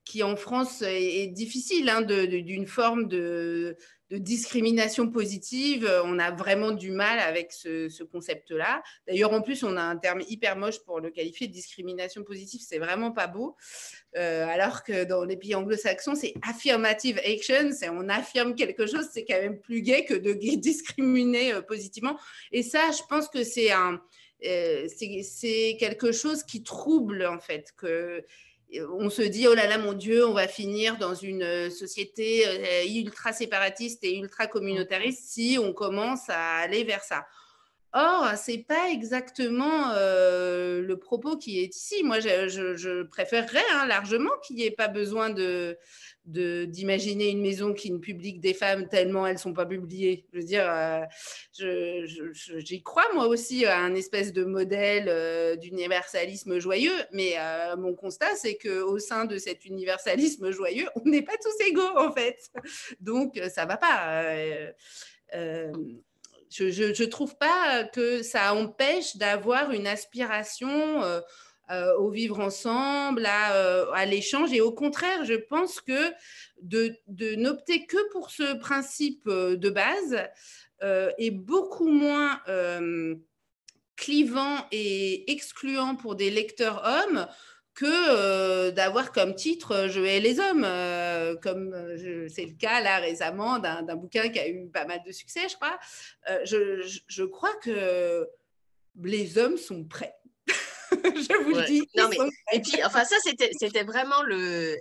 qui 0.07 0.23
en 0.23 0.37
France 0.37 0.83
est, 0.83 1.27
difficile, 1.27 1.91
hein, 1.91 2.01
d'une 2.01 2.67
forme 2.67 3.09
de, 3.09 3.77
discrimination 4.11 5.11
positive. 5.11 5.91
On 6.05 6.21
a 6.21 6.31
vraiment 6.31 6.71
du 6.71 6.93
mal 6.93 7.19
avec 7.19 7.53
ce, 7.53 8.05
concept-là. 8.05 8.85
D'ailleurs, 9.09 9.33
en 9.33 9.43
plus, 9.43 9.65
on 9.65 9.77
a 9.77 9.83
un 9.83 9.97
terme 9.97 10.23
hyper 10.29 10.57
moche 10.57 10.79
pour 10.85 11.01
le 11.01 11.11
qualifier 11.11 11.49
de 11.49 11.53
discrimination 11.53 12.23
positive. 12.23 12.61
C'est 12.65 12.79
vraiment 12.79 13.11
pas 13.11 13.27
beau. 13.27 13.57
Euh, 14.17 14.47
alors 14.47 14.85
que 14.85 15.03
dans 15.03 15.25
les 15.25 15.37
pays 15.37 15.57
anglo-saxons, 15.57 16.15
c'est 16.15 16.35
affirmative 16.43 17.19
action. 17.27 17.73
C'est 17.73 17.89
on 17.89 18.09
affirme 18.09 18.55
quelque 18.55 18.87
chose. 18.87 19.09
C'est 19.13 19.25
quand 19.25 19.41
même 19.41 19.59
plus 19.59 19.83
gay 19.83 20.05
que 20.05 20.15
de 20.15 20.33
discriminer 20.57 21.53
euh, 21.53 21.63
positivement. 21.63 22.17
Et 22.53 22.63
ça, 22.63 22.93
je 22.93 23.03
pense 23.09 23.27
que 23.27 23.43
c'est 23.43 23.73
un 23.73 24.01
euh, 24.45 24.87
c'est 24.89 25.77
quelque 25.81 26.13
chose 26.13 26.43
qui 26.43 26.63
trouble 26.63 27.25
en 27.25 27.41
fait 27.41 27.73
que 27.77 28.23
on 28.99 29.11
se 29.11 29.23
dit, 29.23 29.47
oh 29.47 29.55
là 29.55 29.67
là, 29.67 29.79
mon 29.79 29.93
Dieu, 29.93 30.27
on 30.27 30.33
va 30.33 30.49
finir 30.49 30.99
dans 30.99 31.15
une 31.15 31.43
euh, 31.43 31.71
société 31.71 32.47
euh, 32.47 33.01
ultra 33.01 33.33
séparatiste 33.33 34.03
et 34.05 34.19
ultra 34.19 34.47
communautariste 34.47 35.31
si 35.31 35.59
on 35.61 35.73
commence 35.73 36.29
à 36.29 36.57
aller 36.59 36.85
vers 36.85 37.03
ça. 37.03 37.27
Or, 37.99 38.29
c'est 38.37 38.59
pas 38.59 38.91
exactement 38.91 39.95
le 39.95 40.95
propos 40.97 41.39
qui 41.39 41.61
est 41.61 41.75
ici. 41.75 42.03
Moi, 42.05 42.21
je, 42.21 43.03
préférerais 43.05 43.65
hein, 43.73 43.87
largement 43.87 44.33
qu'il 44.47 44.57
n'y 44.57 44.65
ait 44.65 44.71
pas 44.71 44.89
besoin 44.89 45.31
d'imaginer 46.27 47.31
une 47.31 47.41
maison 47.41 47.73
qui 47.73 47.91
ne 47.91 47.97
publie 47.97 48.39
des 48.39 48.53
femmes 48.53 48.89
tellement 48.89 49.27
elles 49.27 49.37
ne 49.37 49.39
sont 49.39 49.55
pas 49.55 49.65
publiées. 49.65 50.27
Je 50.31 50.39
veux 50.39 50.45
dire, 50.45 50.67
euh, 50.69 51.07
j'y 52.59 52.83
crois 52.83 53.07
moi 53.15 53.29
aussi 53.29 53.65
à 53.65 53.79
un 53.79 53.95
espèce 53.95 54.35
de 54.35 54.45
modèle 54.45 55.07
euh, 55.09 55.57
d'universalisme 55.57 56.59
joyeux, 56.59 56.99
mais 57.13 57.37
euh, 57.39 57.79
mon 57.79 57.95
constat, 57.95 58.35
c'est 58.35 58.59
qu'au 58.59 58.99
sein 58.99 59.25
de 59.25 59.39
cet 59.39 59.65
universalisme 59.65 60.51
joyeux, 60.51 60.89
on 60.97 61.09
n'est 61.09 61.23
pas 61.23 61.37
tous 61.43 61.67
égaux 61.67 61.97
en 61.97 62.13
fait. 62.13 62.51
Donc, 63.01 63.41
ça 63.49 63.65
ne 63.65 63.69
va 63.69 63.79
pas. 63.79 64.75
Je 66.51 67.03
ne 67.03 67.09
trouve 67.09 67.37
pas 67.37 67.85
que 67.85 68.23
ça 68.23 68.55
empêche 68.55 69.17
d'avoir 69.17 69.73
une 69.73 69.87
aspiration 69.87 71.03
euh, 71.69 71.97
au 71.97 72.11
vivre 72.11 72.39
ensemble, 72.39 73.27
euh, 73.27 73.91
à, 73.91 74.07
l'échange. 74.07 74.53
Et 74.53 74.61
au 74.61 74.71
contraire, 74.71 75.25
je 75.25 75.35
pense 75.35 75.81
que 75.81 76.13
de, 76.63 76.95
n'opter 77.35 77.87
que 77.87 77.97
pour 78.13 78.31
ce 78.31 78.55
principe 78.55 79.27
euh, 79.27 79.57
de 79.57 79.71
base 79.71 80.17
est 81.19 81.31
beaucoup 81.31 81.89
moins 81.89 82.39
clivant 83.97 84.59
et 84.71 85.33
excluant 85.33 85.97
pour 85.97 86.15
des 86.15 86.31
lecteurs 86.31 86.83
hommes 86.85 87.27
que 87.77 88.71
d'avoir 88.71 89.13
comme 89.13 89.35
titre 89.35 89.87
Je 89.89 90.01
hais 90.01 90.19
les 90.19 90.41
hommes, 90.41 90.67
comme 91.43 91.77
c'est 92.29 92.47
le 92.47 92.57
cas 92.59 92.81
là 92.81 92.99
récemment 92.99 93.59
d'un 93.61 93.97
bouquin 93.97 94.29
qui 94.31 94.41
a 94.41 94.49
eu 94.49 94.69
pas 94.69 94.87
mal 94.87 95.01
de 95.07 95.13
succès, 95.13 95.49
je 95.49 95.55
crois. 95.55 95.79
je, 96.45 97.25
crois 97.25 97.55
que 97.63 98.27
les 99.03 99.39
hommes 99.39 99.57
sont 99.57 99.85
prêts. 99.85 100.15
je 100.93 101.45
vous 101.45 101.51
le 101.51 101.67
dis. 101.67 101.83
et 102.53 102.61
puis, 102.61 102.83
enfin, 102.85 103.05
ça, 103.05 103.17
c'était 103.23 103.83
vraiment 103.85 104.23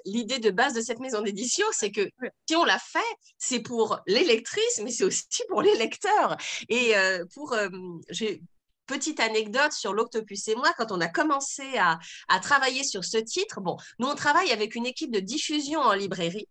l'idée 0.05 0.39
de 0.39 0.51
base 0.51 0.73
de 0.73 0.81
cette 0.81 0.99
maison 0.99 1.21
d'édition, 1.21 1.65
c'est 1.71 1.91
que 1.91 2.09
si 2.47 2.55
on 2.55 2.63
l'a 2.63 2.79
fait, 2.79 2.99
c'est 3.37 3.59
pour 3.59 3.99
les 4.07 4.23
lectrices, 4.23 4.81
mais 4.83 4.91
c'est 4.91 5.03
aussi 5.03 5.25
pour 5.49 5.61
les 5.61 5.75
lecteurs. 5.75 6.37
Et 6.69 6.95
euh, 6.95 7.25
pour, 7.33 7.53
euh, 7.53 7.69
j'ai 8.09 8.41
petite 8.85 9.19
anecdote 9.19 9.71
sur 9.71 9.93
l'Octopus 9.93 10.47
et 10.47 10.55
moi, 10.55 10.71
quand 10.77 10.91
on 10.91 11.01
a 11.01 11.07
commencé 11.07 11.77
à, 11.77 11.99
à, 12.27 12.39
travailler 12.39 12.83
sur 12.83 13.03
ce 13.03 13.17
titre, 13.17 13.61
bon, 13.61 13.77
nous 13.99 14.07
on 14.07 14.15
travaille 14.15 14.51
avec 14.51 14.75
une 14.75 14.85
équipe 14.85 15.11
de 15.11 15.19
diffusion 15.19 15.79
en 15.79 15.93
librairie. 15.93 16.47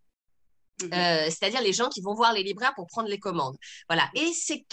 Mhm. 0.82 0.92
Euh, 0.92 1.24
c'est-à-dire 1.26 1.62
les 1.62 1.72
gens 1.72 1.88
qui 1.88 2.00
vont 2.00 2.14
voir 2.14 2.32
les 2.32 2.42
libraires 2.42 2.74
pour 2.74 2.86
prendre 2.86 3.08
les 3.08 3.20
commandes. 3.20 3.56
Voilà. 3.88 4.10
Et 4.14 4.32
c'est 4.32 4.64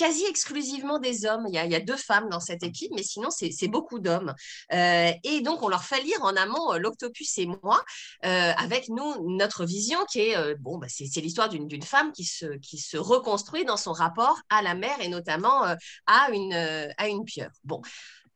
quasi 0.00 0.24
exclusivement 0.24 0.98
des 0.98 1.26
hommes. 1.26 1.44
Il 1.48 1.54
y, 1.54 1.58
a, 1.58 1.80
deux 1.80 1.96
femmes 1.96 2.30
dans 2.30 2.40
cette 2.40 2.62
équipe, 2.62 2.90
mais 2.96 3.02
sinon, 3.02 3.28
c'est 3.30 3.68
beaucoup 3.68 3.98
d'hommes. 3.98 4.34
Euh, 4.72 5.12
et 5.24 5.42
donc, 5.42 5.62
on 5.62 5.68
leur 5.68 5.84
fait 5.84 6.02
lire 6.02 6.22
en 6.22 6.34
amont 6.36 6.72
euh, 6.72 6.78
l'Octopus 6.78 7.36
et 7.36 7.46
moi, 7.62 7.84
euh, 8.24 8.52
avec 8.56 8.88
nous, 8.88 9.36
notre 9.36 9.66
vision 9.66 9.98
qui 10.10 10.20
est, 10.20 10.54
bon, 10.56 10.78
bah, 10.78 10.86
c'est 10.88 11.20
l'histoire 11.20 11.50
d'une 11.50 11.82
femme 11.82 12.12
qui 12.12 12.24
se, 12.24 12.46
qui 12.60 12.78
se 12.78 12.96
reconstruit 12.96 13.66
dans 13.66 13.76
son 13.76 13.92
rapport 13.92 14.40
à 14.48 14.62
la 14.62 14.74
mer 14.74 14.96
et 15.00 15.08
notamment 15.08 15.64
à, 16.06 16.30
une, 16.32 16.54
à 16.96 17.08
une 17.08 17.26
pieuvre. 17.26 17.52
Bon, 17.64 17.82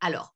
alors, 0.02 0.33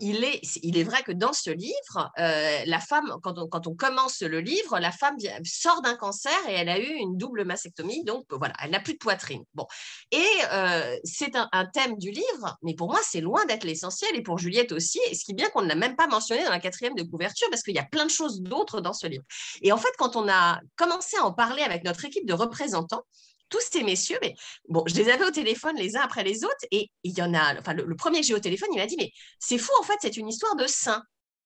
il 0.00 0.24
est, 0.24 0.82
vrai 0.82 1.02
que 1.02 1.12
dans 1.12 1.32
ce 1.32 1.50
livre, 1.50 2.10
euh, 2.18 2.62
la 2.66 2.80
femme, 2.80 3.14
quand 3.22 3.38
on, 3.38 3.74
commence 3.76 4.22
le 4.22 4.40
livre, 4.40 4.78
la 4.80 4.90
femme 4.90 5.16
sort 5.44 5.82
d'un 5.82 5.94
cancer 5.96 6.36
et 6.48 6.52
elle 6.52 6.68
a 6.68 6.78
eu 6.78 6.94
une 6.94 7.16
double 7.16 7.44
mastectomie, 7.44 8.02
donc 8.04 8.24
voilà, 8.30 8.54
elle 8.62 8.70
n'a 8.70 8.80
plus 8.80 8.94
de 8.94 8.98
poitrine. 8.98 9.44
Bon, 9.54 9.66
et 10.10 10.26
euh, 10.52 10.96
c'est 11.04 11.36
un, 11.36 11.66
thème 11.72 11.96
du 11.96 12.10
livre, 12.10 12.56
mais 12.62 12.74
pour 12.74 12.88
moi, 12.88 13.00
c'est 13.04 13.20
loin 13.20 13.44
d'être 13.46 13.64
l'essentiel 13.64 14.10
et 14.14 14.22
pour 14.22 14.38
Juliette 14.38 14.72
aussi, 14.72 15.00
ce 15.12 15.24
qui 15.24 15.32
est 15.32 15.34
bien 15.34 15.48
qu'on 15.50 15.62
ne 15.62 15.68
l'a 15.68 15.74
même 15.74 15.96
pas 15.96 16.08
mentionné 16.08 16.44
dans 16.44 16.50
la 16.50 16.60
quatrième 16.60 16.94
de 16.94 17.02
couverture 17.02 17.48
parce 17.50 17.62
qu'il 17.62 17.74
y 17.74 17.78
a 17.78 17.84
plein 17.84 18.04
de 18.04 18.10
choses 18.10 18.40
d'autres 18.40 18.80
dans 18.80 18.92
ce 18.92 19.06
livre. 19.06 19.24
Et 19.62 19.72
en 19.72 19.78
fait, 19.78 19.92
quand 19.96 20.16
on 20.16 20.28
a 20.28 20.60
commencé 20.76 21.16
à 21.18 21.24
en 21.24 21.32
parler 21.32 21.62
avec 21.62 21.84
notre 21.84 22.04
équipe 22.04 22.26
de 22.26 22.34
représentants, 22.34 23.04
tous 23.48 23.60
ces 23.70 23.82
messieurs, 23.82 24.18
mais 24.22 24.34
bon, 24.68 24.84
je 24.86 24.94
les 24.94 25.08
avais 25.10 25.24
au 25.24 25.30
téléphone 25.30 25.76
les 25.76 25.96
uns 25.96 26.00
après 26.00 26.24
les 26.24 26.44
autres, 26.44 26.66
et 26.70 26.90
il 27.02 27.16
y 27.16 27.22
en 27.22 27.34
a, 27.34 27.58
enfin, 27.58 27.74
le, 27.74 27.96
premier 27.96 28.20
que 28.20 28.26
j'ai 28.26 28.34
au 28.34 28.40
téléphone, 28.40 28.68
il 28.72 28.78
m'a 28.78 28.86
dit, 28.86 28.96
mais 28.98 29.12
c'est 29.38 29.58
fou, 29.58 29.72
en 29.80 29.82
fait, 29.82 29.96
c'est 30.00 30.16
une 30.16 30.28
histoire 30.28 30.56
de 30.56 30.66
saint. 30.66 31.02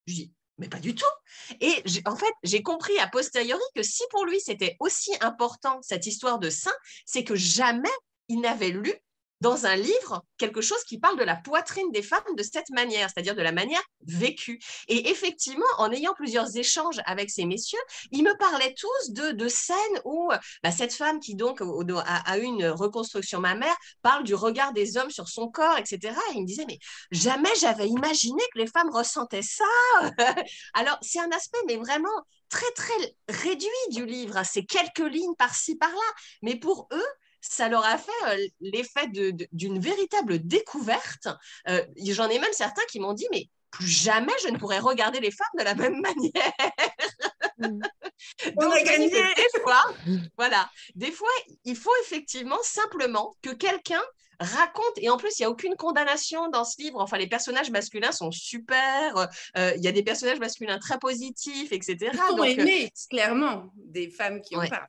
Je 0.06 0.14
dis, 0.14 0.32
mais 0.58 0.68
pas 0.68 0.80
du 0.80 0.94
tout. 0.94 1.04
Et 1.60 1.82
en 2.04 2.16
fait, 2.16 2.32
j'ai 2.42 2.62
compris 2.62 2.98
a 2.98 3.06
posteriori 3.08 3.62
que 3.74 3.82
si 3.82 4.02
pour 4.10 4.26
lui 4.26 4.40
c'était 4.40 4.76
aussi 4.80 5.12
important 5.20 5.78
cette 5.82 6.06
histoire 6.06 6.38
de 6.38 6.50
saint, 6.50 6.74
c'est 7.06 7.24
que 7.24 7.36
jamais 7.36 7.88
il 8.28 8.40
n'avait 8.40 8.70
lu 8.70 8.92
dans 9.40 9.66
un 9.66 9.76
livre 9.76 10.24
quelque 10.36 10.60
chose 10.60 10.82
qui 10.84 10.98
parle 10.98 11.18
de 11.18 11.24
la 11.24 11.36
poitrine 11.36 11.90
des 11.92 12.02
femmes 12.02 12.22
de 12.36 12.42
cette 12.42 12.70
manière, 12.70 13.08
c'est-à-dire 13.08 13.34
de 13.34 13.42
la 13.42 13.52
manière 13.52 13.82
vécue. 14.06 14.60
Et 14.88 15.10
effectivement, 15.10 15.66
en 15.78 15.90
ayant 15.92 16.14
plusieurs 16.14 16.56
échanges 16.56 17.00
avec 17.06 17.30
ces 17.30 17.44
messieurs, 17.44 17.78
ils 18.10 18.22
me 18.22 18.36
parlaient 18.38 18.74
tous 18.74 19.12
de, 19.12 19.48
scènes 19.48 19.76
où 20.04 20.30
bah, 20.62 20.70
cette 20.70 20.92
femme 20.92 21.20
qui 21.20 21.34
donc 21.34 21.62
a, 21.62 22.38
eu 22.38 22.42
une 22.42 22.66
reconstruction 22.66 23.40
mammaire 23.40 23.76
parle 24.02 24.24
du 24.24 24.34
regard 24.34 24.72
des 24.72 24.96
hommes 24.96 25.10
sur 25.10 25.28
son 25.28 25.48
corps, 25.48 25.78
etc. 25.78 25.98
Et 26.30 26.36
il 26.36 26.42
me 26.42 26.46
disait, 26.46 26.66
mais 26.66 26.78
jamais 27.10 27.48
j'avais 27.60 27.88
imaginé 27.88 28.42
que 28.52 28.58
les 28.58 28.66
femmes 28.66 28.90
ressentaient 28.90 29.42
ça. 29.42 29.64
Alors, 30.74 30.98
c'est 31.02 31.20
un 31.20 31.30
aspect, 31.30 31.58
mais 31.66 31.76
vraiment 31.76 32.08
très, 32.48 32.70
très 32.72 33.16
réduit 33.28 33.68
du 33.90 34.04
livre. 34.04 34.40
C'est 34.44 34.64
quelques 34.64 34.98
lignes 34.98 35.34
par-ci, 35.36 35.76
par-là. 35.76 35.96
Mais 36.42 36.56
pour 36.56 36.88
eux, 36.92 37.06
ça 37.40 37.68
leur 37.68 37.84
a 37.84 37.98
fait 37.98 38.10
euh, 38.26 38.46
l'effet 38.60 39.06
d'une 39.08 39.78
véritable 39.78 40.46
découverte. 40.46 41.28
Euh, 41.68 41.84
j'en 42.06 42.28
ai 42.28 42.38
même 42.38 42.52
certains 42.52 42.84
qui 42.90 43.00
m'ont 43.00 43.12
dit, 43.14 43.26
mais 43.30 43.48
plus 43.70 43.86
jamais 43.86 44.32
je 44.42 44.48
ne 44.48 44.58
pourrais 44.58 44.78
regarder 44.78 45.20
les 45.20 45.30
femmes 45.30 45.46
de 45.58 45.64
la 45.64 45.74
même 45.74 46.00
manière. 46.00 46.52
On 48.56 48.70
a 48.70 48.82
gagné 48.82 49.10
des 49.10 49.60
fois. 49.62 49.82
Voilà, 50.36 50.70
des 50.94 51.12
fois, 51.12 51.28
il 51.64 51.76
faut 51.76 51.94
effectivement 52.04 52.58
simplement 52.62 53.36
que 53.42 53.50
quelqu'un 53.50 54.02
raconte, 54.40 54.98
et 54.98 55.10
en 55.10 55.16
plus, 55.16 55.38
il 55.38 55.42
n'y 55.42 55.46
a 55.46 55.50
aucune 55.50 55.74
condamnation 55.74 56.48
dans 56.48 56.64
ce 56.64 56.80
livre. 56.80 57.00
Enfin, 57.00 57.18
les 57.18 57.26
personnages 57.26 57.70
masculins 57.70 58.12
sont 58.12 58.30
super. 58.30 59.28
Euh, 59.56 59.72
il 59.76 59.82
y 59.82 59.88
a 59.88 59.92
des 59.92 60.02
personnages 60.02 60.38
masculins 60.38 60.78
très 60.78 60.98
positifs, 60.98 61.72
etc. 61.72 62.10
Ils 62.12 62.18
sont 62.18 62.42
aimés, 62.44 62.92
clairement, 63.10 63.72
des 63.74 64.10
femmes 64.10 64.40
qui 64.40 64.56
en 64.56 64.66
parlent. 64.66 64.88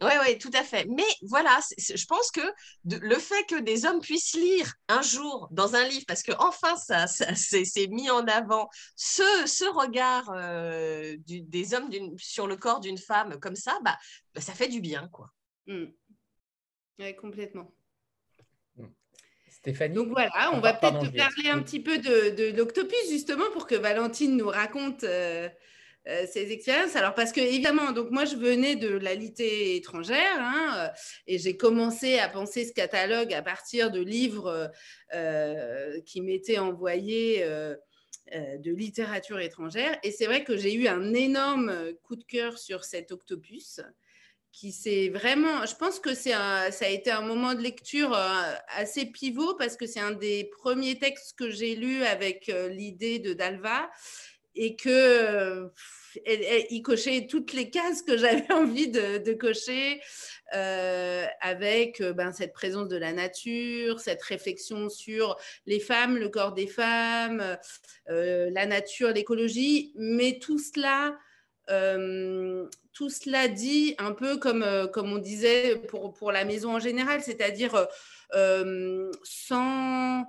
Oui, 0.00 0.12
oui, 0.24 0.38
tout 0.38 0.50
à 0.54 0.62
fait. 0.62 0.86
Mais 0.86 1.02
voilà, 1.22 1.58
je 1.76 2.04
pense 2.06 2.30
que 2.30 2.40
le 2.84 3.16
fait 3.16 3.44
que 3.48 3.58
des 3.60 3.84
hommes 3.84 4.00
puissent 4.00 4.34
lire 4.34 4.74
un 4.88 5.02
jour 5.02 5.48
dans 5.50 5.74
un 5.74 5.84
livre, 5.88 6.04
parce 6.06 6.22
que 6.22 6.32
enfin 6.38 6.76
ça, 6.76 7.06
c'est 7.08 7.86
mis 7.88 8.08
en 8.08 8.26
avant, 8.28 8.68
ce, 8.94 9.22
ce 9.46 9.64
regard 9.64 10.30
euh, 10.34 11.16
des 11.26 11.74
hommes 11.74 11.90
sur 12.16 12.46
le 12.46 12.56
corps 12.56 12.80
d'une 12.80 12.98
femme 12.98 13.40
comme 13.40 13.56
ça, 13.56 13.78
bah, 13.82 13.96
bah, 14.34 14.40
ça 14.40 14.52
fait 14.52 14.68
du 14.68 14.80
bien, 14.80 15.08
quoi. 15.08 15.32
Mmh. 15.66 15.86
Oui, 17.00 17.16
complètement. 17.16 17.74
Mmh. 18.76 18.86
Stéphanie 19.50 19.94
Donc 19.94 20.08
voilà, 20.10 20.52
on 20.52 20.60
va 20.60 20.74
peut-être 20.74 21.12
parler 21.16 21.50
un 21.50 21.60
petit 21.60 21.80
peu 21.80 21.98
de, 21.98 22.30
de 22.36 22.56
l'octopus, 22.56 23.08
justement, 23.10 23.50
pour 23.52 23.66
que 23.66 23.74
Valentine 23.74 24.36
nous 24.36 24.48
raconte 24.48 25.02
euh, 25.02 25.48
euh, 26.08 26.26
ces 26.26 26.50
expériences. 26.52 26.96
Alors 26.96 27.14
parce 27.14 27.32
que 27.32 27.40
évidemment, 27.40 27.92
donc 27.92 28.10
moi 28.10 28.24
je 28.24 28.34
venais 28.34 28.76
de 28.76 28.88
la 28.88 29.14
litté 29.14 29.76
étrangère 29.76 30.38
hein, 30.38 30.74
euh, 30.78 30.88
et 31.26 31.38
j'ai 31.38 31.58
commencé 31.58 32.18
à 32.18 32.30
penser 32.30 32.64
ce 32.64 32.72
catalogue 32.72 33.34
à 33.34 33.42
partir 33.42 33.90
de 33.90 34.00
livres 34.00 34.70
euh, 35.12 36.00
qui 36.06 36.22
m'étaient 36.22 36.58
envoyés. 36.58 37.44
de 38.30 38.72
littérature 38.74 39.40
étrangère. 39.40 39.98
Et 40.02 40.10
c'est 40.10 40.26
vrai 40.26 40.44
que 40.44 40.54
j'ai 40.58 40.74
eu 40.74 40.86
un 40.86 41.14
énorme 41.14 41.72
coup 42.02 42.14
de 42.14 42.24
cœur 42.24 42.58
sur 42.58 42.84
cet 42.84 43.10
octopus 43.10 43.80
qui 44.52 44.70
s'est 44.70 45.08
vraiment, 45.08 45.64
je 45.64 45.74
pense 45.74 45.98
que 45.98 46.12
ça 46.12 46.68
a 46.68 46.88
été 46.88 47.10
un 47.10 47.22
moment 47.22 47.54
de 47.54 47.62
lecture 47.62 48.12
assez 48.76 49.06
pivot 49.06 49.54
parce 49.54 49.78
que 49.78 49.86
c'est 49.86 50.00
un 50.00 50.10
des 50.10 50.50
premiers 50.58 50.98
textes 50.98 51.38
que 51.38 51.48
j'ai 51.48 51.74
lu 51.74 52.04
avec 52.04 52.52
l'idée 52.68 53.18
de 53.18 53.32
Dalva 53.32 53.88
et 54.54 54.76
que 54.76 55.70
il 56.70 56.82
cochait 56.82 57.26
toutes 57.26 57.52
les 57.52 57.70
cases 57.70 58.02
que 58.02 58.16
j'avais 58.16 58.46
envie 58.52 58.88
de, 58.88 59.32
cocher 59.34 60.00
euh, 60.54 61.26
avec 61.40 62.00
euh, 62.00 62.12
ben, 62.12 62.32
cette 62.32 62.52
présence 62.52 62.88
de 62.88 62.96
la 62.96 63.12
nature, 63.12 64.00
cette 64.00 64.22
réflexion 64.22 64.88
sur 64.88 65.36
les 65.66 65.80
femmes, 65.80 66.16
le 66.16 66.28
corps 66.28 66.52
des 66.52 66.66
femmes, 66.66 67.58
euh, 68.08 68.50
la 68.52 68.66
nature, 68.66 69.10
l'écologie, 69.10 69.92
mais 69.96 70.38
tout 70.38 70.58
cela, 70.58 71.18
tout 72.94 73.10
cela 73.10 73.46
dit 73.46 73.94
un 73.98 74.12
peu 74.12 74.38
comme, 74.38 74.64
comme 74.90 75.12
on 75.12 75.18
disait 75.18 75.76
pour, 75.76 76.14
pour 76.14 76.32
la 76.32 76.46
maison 76.46 76.76
en 76.76 76.78
général, 76.78 77.20
c'est-à-dire 77.22 77.86
sans 79.22 80.24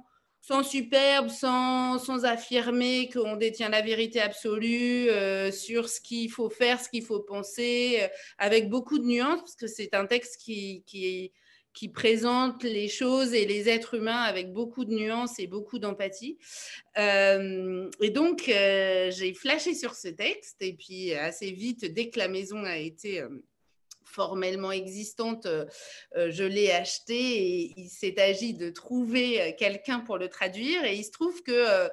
sans 0.49 0.63
superbe, 0.63 1.29
sans, 1.29 2.25
affirmer 2.25 3.07
qu'on 3.13 3.35
détient 3.35 3.69
la 3.69 3.83
vérité 3.83 4.19
absolue 4.19 5.07
euh, 5.07 5.51
sur 5.51 5.87
ce 5.87 6.01
qu'il 6.01 6.31
faut 6.31 6.49
faire, 6.49 6.81
ce 6.81 6.89
qu'il 6.89 7.03
faut 7.03 7.19
penser, 7.19 7.99
euh, 8.01 8.07
avec 8.39 8.67
beaucoup 8.67 8.97
de 8.97 9.05
nuances, 9.05 9.41
parce 9.41 9.55
que 9.55 9.67
c'est 9.67 9.93
un 9.93 10.07
texte 10.07 10.41
qui, 10.41 11.31
présente 11.93 12.63
les 12.63 12.87
choses 12.89 13.35
et 13.35 13.45
les 13.45 13.69
êtres 13.69 13.93
humains 13.93 14.23
avec 14.23 14.51
beaucoup 14.51 14.85
de 14.85 14.93
nuances 14.93 15.37
et 15.37 15.45
beaucoup 15.45 15.77
d'empathie. 15.77 16.39
Euh, 16.97 17.87
et 18.01 18.09
donc, 18.09 18.45
j'ai 18.47 19.33
flashé 19.35 19.75
sur 19.75 19.93
ce 19.93 20.07
texte 20.07 20.57
et 20.61 20.73
puis 20.73 21.13
assez 21.13 21.51
vite, 21.51 21.85
dès 21.85 22.09
que 22.09 22.17
la 22.17 22.27
maison 22.27 22.63
a 22.63 22.77
été 22.77 23.23
formellement 24.11 24.71
existante, 24.71 25.47
je 26.15 26.43
l'ai 26.43 26.71
acheté 26.71 27.15
et 27.15 27.73
il 27.77 27.89
s'est 27.89 28.19
agi 28.19 28.53
de 28.53 28.69
trouver 28.69 29.55
quelqu'un 29.57 29.99
pour 29.99 30.17
le 30.17 30.27
traduire. 30.29 30.83
Et 30.85 30.95
il 30.95 31.03
se 31.03 31.11
trouve 31.11 31.41
que 31.43 31.89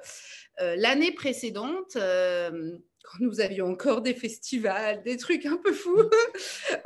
l'année 0.59 1.11
précédente, 1.11 1.93
quand 1.95 3.19
nous 3.19 3.39
avions 3.39 3.67
encore 3.67 4.01
des 4.01 4.13
festivals, 4.13 5.01
des 5.03 5.17
trucs 5.17 5.45
un 5.45 5.57
peu 5.57 5.73
fous, 5.73 5.97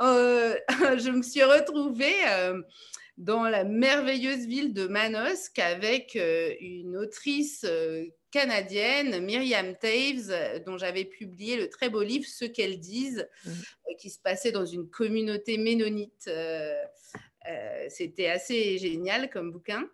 je 0.00 1.10
me 1.10 1.22
suis 1.22 1.42
retrouvée 1.42 2.14
dans 3.18 3.44
la 3.44 3.64
merveilleuse 3.64 4.46
ville 4.46 4.72
de 4.72 4.86
Manosque 4.86 5.58
avec 5.58 6.16
euh, 6.16 6.54
une 6.60 6.96
autrice 6.96 7.64
euh, 7.64 8.04
canadienne, 8.30 9.24
Myriam 9.24 9.76
Taves, 9.76 10.30
euh, 10.30 10.58
dont 10.60 10.78
j'avais 10.78 11.04
publié 11.04 11.56
le 11.56 11.68
très 11.68 11.90
beau 11.90 12.02
livre 12.02 12.24
Ce 12.26 12.44
qu'elles 12.44 12.80
disent, 12.80 13.28
mmh. 13.44 13.50
qui 13.98 14.10
se 14.10 14.18
passait 14.18 14.52
dans 14.52 14.66
une 14.66 14.88
communauté 14.88 15.58
ménonite 15.58 16.28
euh, 17.48 17.86
c'était 17.88 18.28
assez 18.28 18.78
génial 18.78 19.28
comme 19.30 19.50
bouquin. 19.50 19.88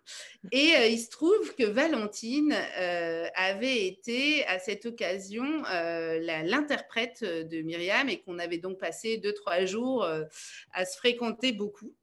Et 0.51 0.75
euh, 0.75 0.87
il 0.87 0.99
se 0.99 1.09
trouve 1.09 1.55
que 1.55 1.63
Valentine 1.63 2.55
euh, 2.77 3.27
avait 3.35 3.87
été 3.87 4.45
à 4.45 4.59
cette 4.59 4.85
occasion 4.85 5.45
l'interprète 6.43 7.23
de 7.23 7.61
Myriam 7.61 8.09
et 8.09 8.21
qu'on 8.21 8.39
avait 8.39 8.57
donc 8.57 8.79
passé 8.79 9.17
deux, 9.17 9.33
trois 9.33 9.65
jours 9.65 10.07
à 10.73 10.85
se 10.85 10.97
fréquenter 10.97 11.51
beaucoup. 11.51 11.93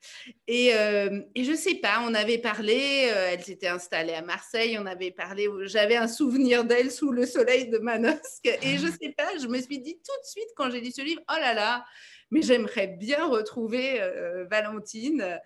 Et, 0.46 0.68
et 0.68 1.44
je 1.44 1.50
ne 1.50 1.56
sais 1.56 1.76
pas, 1.76 2.02
on 2.04 2.14
avait 2.14 2.38
parlé, 2.38 2.74
elle 2.74 3.42
s'était 3.42 3.68
installée 3.68 4.14
à 4.14 4.22
Marseille, 4.22 4.78
on 4.80 4.86
avait 4.86 5.10
parlé, 5.10 5.48
j'avais 5.62 5.96
un 5.96 6.08
souvenir 6.08 6.64
d'elle 6.64 6.90
sous 6.90 7.12
le 7.12 7.26
soleil 7.26 7.68
de 7.68 7.78
Manosque. 7.78 8.46
Et 8.62 8.78
je 8.78 8.86
ne 8.86 8.92
sais 9.00 9.14
pas, 9.16 9.28
je 9.40 9.46
me 9.46 9.60
suis 9.60 9.78
dit 9.78 9.94
tout 9.96 10.20
de 10.22 10.26
suite 10.26 10.48
quand 10.56 10.70
j'ai 10.70 10.80
lu 10.80 10.90
ce 10.90 11.02
livre, 11.02 11.22
oh 11.30 11.40
là 11.40 11.54
là, 11.54 11.84
mais 12.30 12.42
j'aimerais 12.42 12.88
bien 12.88 13.28
retrouver 13.28 14.00
euh, 14.00 14.44
Valentine. 14.50 15.40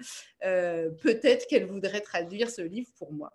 Euh, 0.45 0.91
peut-être 1.03 1.47
qu'elle 1.47 1.67
voudrait 1.67 2.01
traduire 2.01 2.51
ce 2.51 2.63
livre 2.63 2.91
pour 2.97 3.13
moi. 3.13 3.33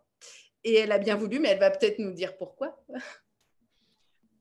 Et 0.63 0.75
elle 0.75 0.91
a 0.91 0.97
bien 0.97 1.15
voulu, 1.15 1.39
mais 1.39 1.49
elle 1.49 1.59
va 1.59 1.69
peut-être 1.69 1.99
nous 1.99 2.11
dire 2.11 2.37
pourquoi. 2.37 2.75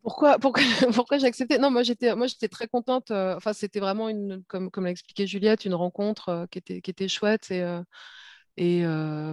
Pourquoi, 0.02 0.38
pourquoi, 0.38 0.62
pourquoi 0.94 1.18
j'ai 1.18 1.26
accepté? 1.26 1.58
Non, 1.58 1.70
moi 1.70 1.82
j'étais, 1.82 2.14
moi 2.14 2.26
j'étais 2.26 2.48
très 2.48 2.66
contente. 2.66 3.10
Euh, 3.10 3.36
enfin, 3.36 3.52
c'était 3.52 3.80
vraiment 3.80 4.08
une, 4.08 4.42
comme, 4.48 4.70
comme 4.70 4.84
l'a 4.84 4.90
expliqué 4.90 5.26
Juliette, 5.26 5.64
une 5.64 5.74
rencontre 5.74 6.46
qui 6.50 6.58
était, 6.58 6.80
qui 6.80 6.90
était 6.90 7.08
chouette 7.08 7.50
et, 7.50 7.62
et 8.56 8.84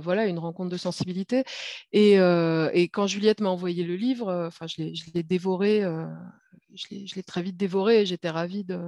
voilà, 0.02 0.26
une 0.26 0.40
rencontre 0.40 0.70
de 0.70 0.78
sensibilité. 0.78 1.44
Et, 1.94 2.16
quand 2.92 3.08
Juliette 3.08 3.40
m'a 3.40 3.50
envoyé 3.50 3.86
le 3.86 3.96
livre, 3.96 4.48
enfin, 4.48 4.68
je 4.68 4.82
l'ai, 5.14 5.24
dévoré, 5.24 5.82
je 6.74 7.16
l'ai 7.16 7.24
très 7.24 7.42
vite 7.42 7.58
dévoré. 7.58 8.02
Et 8.02 8.06
j'étais 8.06 8.30
ravie 8.30 8.64
de, 8.64 8.80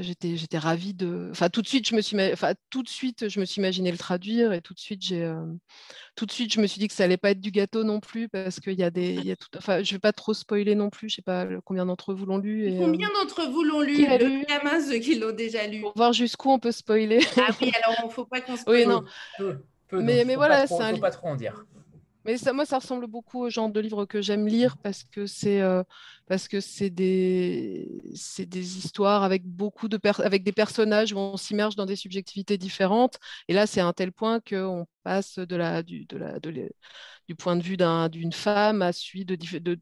J'étais, 0.00 0.36
j'étais 0.36 0.58
ravie 0.58 0.92
de. 0.92 1.28
Enfin, 1.30 1.48
tout 1.48 1.62
de 1.62 1.66
suite, 1.66 1.88
je 1.88 1.94
me 1.94 2.02
suis, 2.02 2.14
enfin, 2.32 2.52
tout 2.68 2.82
de 2.82 2.88
suite, 2.88 3.30
je 3.30 3.40
me 3.40 3.46
suis 3.46 3.60
imaginé 3.60 3.90
le 3.90 3.96
traduire 3.96 4.52
et 4.52 4.60
tout 4.60 4.74
de 4.74 4.78
suite, 4.78 5.00
j'ai, 5.02 5.24
euh, 5.24 5.46
tout 6.14 6.26
de 6.26 6.30
suite, 6.30 6.52
je 6.52 6.60
me 6.60 6.66
suis 6.66 6.78
dit 6.78 6.88
que 6.88 6.94
ça 6.94 7.04
allait 7.04 7.16
pas 7.16 7.30
être 7.30 7.40
du 7.40 7.50
gâteau 7.50 7.84
non 7.84 7.98
plus 7.98 8.28
parce 8.28 8.60
qu'il 8.60 8.74
y 8.74 8.82
a 8.82 8.90
des, 8.90 9.14
il 9.14 9.24
y 9.24 9.30
a 9.30 9.36
tout. 9.36 9.48
Enfin, 9.56 9.82
je 9.82 9.90
vais 9.92 9.98
pas 9.98 10.12
trop 10.12 10.34
spoiler 10.34 10.74
non 10.74 10.90
plus. 10.90 11.08
Je 11.08 11.16
sais 11.16 11.22
pas 11.22 11.46
combien 11.64 11.86
d'entre 11.86 12.12
vous 12.12 12.26
l'ont 12.26 12.36
lu. 12.36 12.66
Et, 12.66 12.76
combien 12.76 13.08
euh, 13.08 13.22
d'entre 13.22 13.48
vous 13.50 13.64
l'ont 13.64 13.80
lu 13.80 13.96
Le 13.96 14.46
gamin, 14.46 14.78
ceux 14.80 14.98
qui 14.98 15.18
l'ont 15.18 15.32
déjà 15.32 15.66
lu? 15.66 15.80
Pour 15.80 15.94
voir 15.96 16.12
jusqu'où 16.12 16.50
on 16.50 16.58
peut 16.58 16.72
spoiler. 16.72 17.20
Ah 17.38 17.48
oui, 17.60 17.72
alors 17.82 17.98
il 18.04 18.10
faut 18.10 18.26
pas 18.26 18.42
qu'on 18.42 18.56
spoile. 18.56 18.76
Oui, 18.78 18.86
non. 18.86 19.04
Peu, 19.38 19.62
peu, 19.88 20.02
mais, 20.02 20.24
mais 20.26 20.36
voilà, 20.36 20.66
c'est 20.66 20.82
un. 20.82 20.94
Faut 20.94 21.00
pas 21.00 21.10
trop 21.10 21.28
en 21.28 21.36
dire. 21.36 21.64
Mais 22.28 22.36
ça, 22.36 22.52
moi, 22.52 22.66
ça 22.66 22.78
ressemble 22.78 23.06
beaucoup 23.06 23.40
au 23.40 23.48
genre 23.48 23.70
de 23.70 23.80
livre 23.80 24.04
que 24.04 24.20
j'aime 24.20 24.46
lire 24.46 24.76
parce 24.76 25.02
que 25.02 25.24
c'est 25.24 25.62
euh, 25.62 25.82
des 26.90 27.88
des 28.38 28.78
histoires 28.78 29.22
avec 29.22 29.46
beaucoup 29.46 29.88
de 29.88 29.98
avec 30.22 30.42
des 30.42 30.52
personnages 30.52 31.14
où 31.14 31.16
on 31.16 31.38
s'immerge 31.38 31.74
dans 31.74 31.86
des 31.86 31.96
subjectivités 31.96 32.58
différentes. 32.58 33.18
Et 33.48 33.54
là, 33.54 33.66
c'est 33.66 33.80
à 33.80 33.86
un 33.86 33.94
tel 33.94 34.12
point 34.12 34.40
qu'on 34.40 34.86
passe 35.04 35.38
du 35.38 37.34
point 37.34 37.56
de 37.56 37.62
vue 37.62 37.76
d'une 38.10 38.32
femme 38.32 38.82
à 38.82 38.92
celui 38.92 39.24
de, 39.24 39.34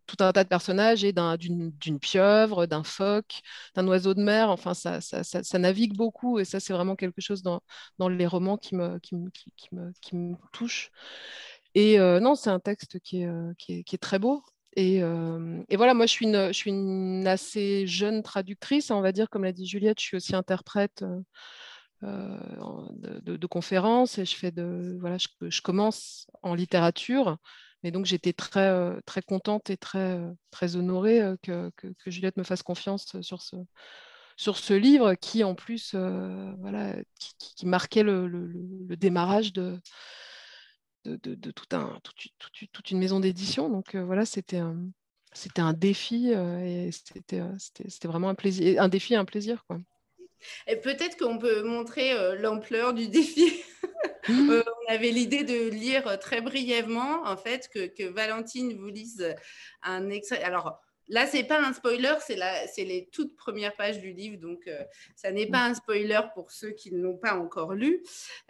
tout 0.06 0.16
un 0.20 0.32
tas 0.32 0.44
de 0.44 0.48
personnages 0.48 1.02
et 1.02 1.12
d'une 1.12 1.98
pieuvre, 2.00 2.66
d'un 2.66 2.84
phoque, 2.84 3.40
d'un 3.74 3.86
oiseau 3.88 4.14
de 4.14 4.22
mer. 4.22 4.50
Enfin, 4.50 4.74
ça, 4.74 5.00
ça, 5.00 5.58
navigue 5.58 5.96
beaucoup 5.96 6.38
et 6.38 6.44
ça, 6.44 6.60
c'est 6.60 6.72
vraiment 6.72 6.96
quelque 6.96 7.20
chose 7.20 7.42
dans, 7.42 7.60
dans 7.98 8.08
les 8.08 8.26
romans 8.26 8.56
qui 8.56 8.76
me, 8.76 8.98
qui, 9.00 9.16
qui, 9.32 9.52
qui 9.56 9.74
me, 9.74 9.92
qui 10.00 10.16
me 10.16 10.36
touche. 10.52 10.92
Et 11.76 12.00
euh, 12.00 12.20
non, 12.20 12.34
c'est 12.36 12.48
un 12.48 12.58
texte 12.58 12.98
qui 13.00 13.20
est, 13.20 13.26
euh, 13.26 13.52
qui 13.58 13.84
est, 13.86 13.98
très 13.98 14.18
beau. 14.18 14.42
Et, 14.76 15.02
euh, 15.02 15.62
et, 15.68 15.76
voilà, 15.76 15.92
moi, 15.92 16.06
je 16.06 16.12
suis, 16.12 16.24
une, 16.24 16.46
je 16.48 16.52
suis 16.54 16.70
une 16.70 17.26
assez 17.26 17.86
jeune 17.86 18.22
traductrice, 18.22 18.90
on 18.90 19.02
va 19.02 19.12
dire, 19.12 19.28
comme 19.28 19.44
l'a 19.44 19.52
dit 19.52 19.66
Juliette, 19.66 20.00
je 20.00 20.06
suis 20.06 20.16
aussi 20.16 20.34
interprète 20.34 21.04
de, 22.02 23.46
conférences 23.46 24.16
et 24.16 24.24
je 24.24 24.36
fais 24.36 24.50
de, 24.50 24.96
voilà, 25.00 25.18
je, 25.18 25.60
commence 25.60 26.26
en 26.42 26.54
littérature. 26.54 27.36
Et 27.82 27.90
donc, 27.90 28.06
j'étais 28.06 28.32
très, 28.32 28.72
très 29.02 29.20
contente 29.20 29.68
et 29.68 29.76
très, 29.76 30.18
très 30.50 30.76
honorée 30.76 31.20
que, 31.42 31.70
que, 31.76 32.10
Juliette 32.10 32.38
me 32.38 32.42
fasse 32.42 32.62
confiance 32.62 33.20
sur 33.20 33.42
ce, 33.42 33.56
sur 34.38 34.56
ce 34.56 34.72
livre 34.72 35.14
qui, 35.14 35.44
en 35.44 35.54
plus, 35.54 35.94
voilà, 35.94 36.94
qui, 37.38 37.66
marquait 37.66 38.02
le, 38.02 38.26
le 38.28 38.96
démarrage 38.96 39.52
de, 39.52 39.78
de, 41.06 41.50
tout 41.50 41.76
un, 41.76 41.98
toute, 42.72 42.90
une 42.90 42.98
maison 42.98 43.20
d'édition. 43.20 43.68
Donc 43.68 43.94
euh, 43.94 44.04
voilà, 44.04 44.26
c'était 44.26 44.58
un, 44.58 44.76
c'était 45.32 45.62
un 45.62 45.72
défi 45.72 46.32
euh, 46.34 46.58
et 46.64 46.90
c'était, 46.92 47.40
euh, 47.40 47.52
c'était, 47.58 47.88
c'était 47.88 48.08
vraiment 48.08 48.28
un 48.28 48.34
plaisir, 48.34 48.82
un 48.82 48.88
défi 48.88 49.14
et 49.14 49.16
un 49.16 49.24
plaisir. 49.24 49.64
Quoi. 49.66 49.78
Et 50.66 50.76
peut-être 50.76 51.16
qu'on 51.16 51.38
peut 51.38 51.62
montrer 51.62 52.36
l'ampleur 52.38 52.94
du 52.94 53.08
défi. 53.08 53.52
Mmh. 54.28 54.50
on 54.88 54.92
avait 54.92 55.10
l'idée 55.10 55.44
de 55.44 55.70
lire 55.70 56.18
très 56.18 56.40
brièvement, 56.40 57.26
en 57.26 57.36
fait, 57.36 57.68
que, 57.72 57.86
que 57.86 58.04
Valentine 58.04 58.76
vous 58.76 58.88
lise 58.88 59.34
un 59.82 60.10
extrait. 60.10 60.42
Alors, 60.42 60.80
Là, 61.08 61.26
c'est 61.26 61.44
pas 61.44 61.60
un 61.60 61.72
spoiler, 61.72 62.14
c'est 62.20 62.84
les 62.84 63.08
toutes 63.12 63.36
premières 63.36 63.74
pages 63.74 64.00
du 64.00 64.12
livre, 64.12 64.38
donc 64.38 64.66
euh, 64.66 64.82
ça 65.14 65.30
n'est 65.30 65.46
pas 65.46 65.64
un 65.64 65.74
spoiler 65.74 66.20
pour 66.34 66.50
ceux 66.50 66.70
qui 66.70 66.92
ne 66.92 67.00
l'ont 67.00 67.16
pas 67.16 67.34
encore 67.34 67.74
lu. 67.74 68.02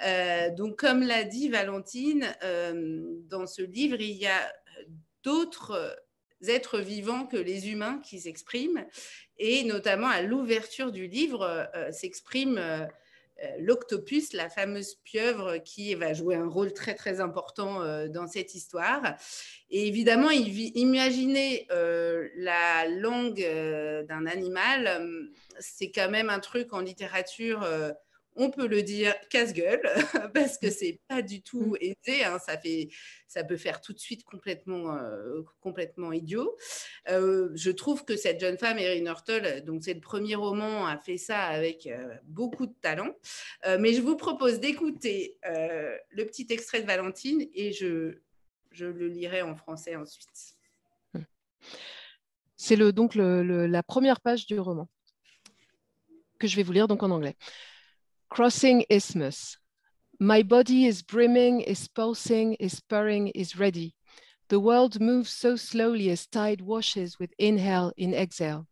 Euh, 0.02 0.50
donc, 0.54 0.78
comme 0.78 1.02
l'a 1.02 1.24
dit 1.24 1.48
Valentine, 1.48 2.34
euh, 2.42 3.02
dans 3.28 3.46
ce 3.46 3.62
livre, 3.62 4.00
il 4.00 4.16
y 4.16 4.26
a 4.26 4.52
d'autres 5.22 5.96
êtres 6.46 6.78
vivants 6.78 7.26
que 7.26 7.36
les 7.36 7.70
humains 7.70 8.00
qui 8.04 8.20
s'expriment, 8.20 8.86
et 9.38 9.64
notamment 9.64 10.08
à 10.08 10.22
l'ouverture 10.22 10.92
du 10.92 11.06
livre 11.06 11.68
s'exprime 11.90 12.58
euh, 12.58 12.86
l'octopus, 13.58 14.32
la 14.32 14.48
fameuse 14.48 14.94
pieuvre 15.04 15.58
qui 15.58 15.94
va 15.94 16.14
jouer 16.14 16.36
un 16.36 16.48
rôle 16.48 16.72
très 16.72 16.94
très 16.94 17.20
important 17.20 17.82
euh, 17.82 18.08
dans 18.08 18.26
cette 18.26 18.54
histoire. 18.54 19.16
Et 19.70 19.88
évidemment, 19.88 20.30
imaginer 20.30 21.66
euh, 21.70 22.28
la 22.36 22.88
langue 22.88 23.44
d'un 24.08 24.26
animal, 24.26 25.28
c'est 25.58 25.90
quand 25.90 26.10
même 26.10 26.30
un 26.30 26.38
truc 26.38 26.72
en 26.72 26.80
littérature 26.80 27.66
on 28.36 28.50
peut 28.50 28.66
le 28.66 28.82
dire 28.82 29.14
casse-gueule 29.30 29.80
parce 30.34 30.58
que 30.58 30.70
c'est 30.70 31.00
pas 31.08 31.22
du 31.22 31.42
tout 31.42 31.72
mm. 31.72 31.76
aisé. 31.80 32.24
Hein. 32.24 32.38
ça, 32.38 32.58
fait, 32.58 32.88
ça 33.26 33.44
peut 33.44 33.56
faire 33.56 33.80
tout 33.80 33.92
de 33.92 33.98
suite 33.98 34.24
complètement, 34.24 34.94
euh, 34.94 35.42
complètement 35.60 36.12
idiot. 36.12 36.56
Euh, 37.08 37.50
je 37.54 37.70
trouve 37.70 38.04
que 38.04 38.16
cette 38.16 38.40
jeune 38.40 38.58
femme, 38.58 38.78
Erin 38.78 39.06
Hurtle, 39.06 39.64
donc 39.64 39.82
c'est 39.84 39.94
le 39.94 40.00
premier 40.00 40.34
roman, 40.34 40.86
a 40.86 40.98
fait 40.98 41.18
ça 41.18 41.40
avec 41.44 41.86
euh, 41.86 42.14
beaucoup 42.24 42.66
de 42.66 42.74
talent. 42.80 43.14
mais 43.78 43.94
je 43.94 44.02
vous 44.02 44.16
propose 44.16 44.60
d'écouter 44.60 45.38
le 45.44 46.24
petit 46.24 46.46
extrait 46.50 46.82
de 46.82 46.86
Valentine 46.86 47.46
et 47.54 47.72
je, 47.72 48.18
je 48.70 48.86
le 48.86 49.08
lirai 49.08 49.42
en 49.42 49.56
français 49.56 49.96
ensuite. 49.96 50.56
C'est 52.56 52.76
le, 52.76 52.92
donc 52.92 53.14
la 53.14 53.82
première 53.82 54.20
page 54.20 54.46
du 54.46 54.58
roman 54.58 54.88
que 56.38 56.46
je 56.46 56.56
vais 56.56 56.62
vous 56.62 56.72
lire 56.72 56.88
donc 56.88 57.02
en 57.02 57.10
anglais. 57.10 57.36
Crossing 58.28 58.84
isthmus. 58.90 59.56
My 60.18 60.42
body 60.42 60.86
is 60.86 61.02
brimming, 61.02 61.60
is 61.60 61.88
pulsing, 61.88 62.54
is 62.54 62.80
purring, 62.80 63.28
is 63.28 63.58
ready. 63.58 63.94
The 64.48 64.60
world 64.60 65.00
moves 65.00 65.30
so 65.30 65.56
slowly 65.56 66.10
as 66.10 66.26
tide 66.26 66.60
washes 66.60 67.18
with 67.18 67.32
inhale 67.38 67.92
in 67.96 68.14
exhale. 68.14 68.66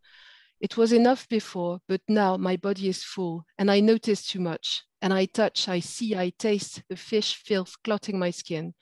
It 0.60 0.76
was 0.76 0.92
enough 0.92 1.28
before, 1.28 1.80
but 1.88 2.00
now 2.08 2.36
my 2.36 2.56
body 2.56 2.88
is 2.88 3.04
full, 3.04 3.44
and 3.58 3.70
I 3.70 3.80
notice 3.80 4.26
too 4.26 4.40
much. 4.40 4.82
And 5.02 5.12
I 5.12 5.26
touch, 5.26 5.68
I 5.68 5.80
see, 5.80 6.16
I 6.16 6.30
taste 6.38 6.82
the 6.88 6.96
fish 6.96 7.36
filth 7.36 7.76
clotting 7.84 8.18
my 8.18 8.30
skin. 8.30 8.74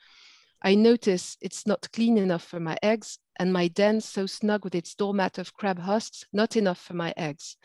I 0.61 0.75
notice 0.75 1.37
it's 1.41 1.67
not 1.67 1.91
clean 1.91 2.17
enough 2.17 2.43
for 2.43 2.59
my 2.59 2.77
eggs, 2.81 3.19
and 3.37 3.51
my 3.51 3.67
den 3.67 4.01
so 4.01 4.25
snug 4.25 4.63
with 4.63 4.75
its 4.75 4.95
doormat 4.95 5.37
of 5.37 5.53
crab 5.53 5.79
husks, 5.79 6.25
not 6.31 6.55
enough 6.55 6.79
for 6.79 6.93
my 6.93 7.13
eggs. 7.17 7.57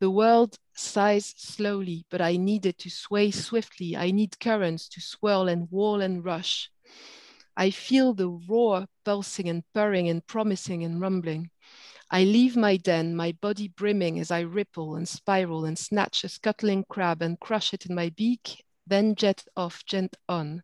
The 0.00 0.10
world 0.10 0.56
sighs 0.74 1.34
slowly, 1.36 2.06
but 2.10 2.22
I 2.22 2.38
need 2.38 2.64
it 2.64 2.78
to 2.78 2.90
sway 2.90 3.30
swiftly. 3.30 3.96
I 3.98 4.10
need 4.10 4.40
currents 4.40 4.88
to 4.88 5.00
swirl 5.00 5.46
and 5.46 5.68
whirl 5.70 6.00
and 6.00 6.24
rush. 6.24 6.70
I 7.54 7.70
feel 7.70 8.14
the 8.14 8.30
roar 8.30 8.86
pulsing 9.04 9.50
and 9.50 9.62
purring 9.74 10.08
and 10.08 10.26
promising 10.26 10.84
and 10.84 11.02
rumbling. 11.02 11.50
I 12.10 12.24
leave 12.24 12.56
my 12.56 12.78
den, 12.78 13.14
my 13.14 13.32
body 13.32 13.68
brimming 13.68 14.18
as 14.18 14.30
I 14.30 14.40
ripple 14.40 14.96
and 14.96 15.06
spiral 15.06 15.66
and 15.66 15.78
snatch 15.78 16.24
a 16.24 16.30
scuttling 16.30 16.86
crab 16.88 17.20
and 17.20 17.38
crush 17.38 17.74
it 17.74 17.84
in 17.84 17.94
my 17.94 18.08
beak, 18.08 18.64
then 18.86 19.14
jet 19.14 19.44
off, 19.54 19.84
gent 19.84 20.16
on. 20.30 20.62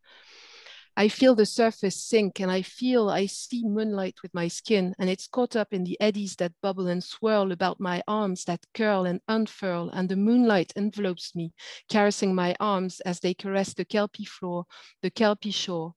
I 0.99 1.09
feel 1.09 1.35
the 1.35 1.45
surface 1.45 2.03
sink 2.03 2.41
and 2.41 2.51
I 2.51 2.63
feel 2.63 3.11
I 3.11 3.27
see 3.27 3.63
moonlight 3.63 4.23
with 4.23 4.33
my 4.33 4.49
skin 4.49 4.95
and 4.99 5.11
it's 5.11 5.29
caught 5.29 5.55
up 5.55 5.75
in 5.75 5.85
the 5.85 6.01
eddies 6.01 6.37
that 6.37 6.55
bubble 6.63 6.87
and 6.87 7.05
swirl 7.05 7.53
about 7.53 7.79
my 7.79 8.03
arms 8.09 8.45
that 8.45 8.65
curl 8.73 9.05
and 9.05 9.21
unfurl 9.29 9.91
and 9.91 10.09
the 10.09 10.17
moonlight 10.17 10.73
envelopes 10.75 11.35
me, 11.35 11.53
caressing 11.91 12.35
my 12.35 12.57
arms 12.59 13.01
as 13.01 13.21
they 13.21 13.35
caress 13.35 13.75
the 13.75 13.85
kelpie 13.85 14.25
floor, 14.25 14.65
the 15.03 15.11
kelpie 15.11 15.51
shore. 15.51 15.93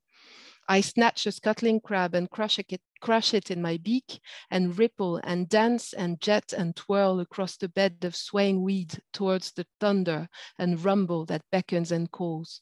I 0.68 0.82
snatch 0.82 1.26
a 1.26 1.32
scuttling 1.32 1.80
crab 1.80 2.14
and 2.14 2.30
crush 2.30 2.60
it, 2.60 2.82
crush 3.00 3.34
it 3.34 3.50
in 3.50 3.62
my 3.62 3.78
beak 3.78 4.20
and 4.52 4.78
ripple 4.78 5.22
and 5.24 5.48
dance 5.48 5.94
and 5.94 6.20
jet 6.20 6.52
and 6.52 6.76
twirl 6.76 7.22
across 7.22 7.56
the 7.56 7.70
bed 7.70 8.04
of 8.04 8.18
swaying 8.18 8.64
weed 8.64 9.02
towards 9.14 9.54
the 9.54 9.66
thunder 9.80 10.28
and 10.58 10.84
rumble 10.84 11.26
that 11.28 11.46
beckons 11.54 11.94
and 11.94 12.12
calls. 12.12 12.62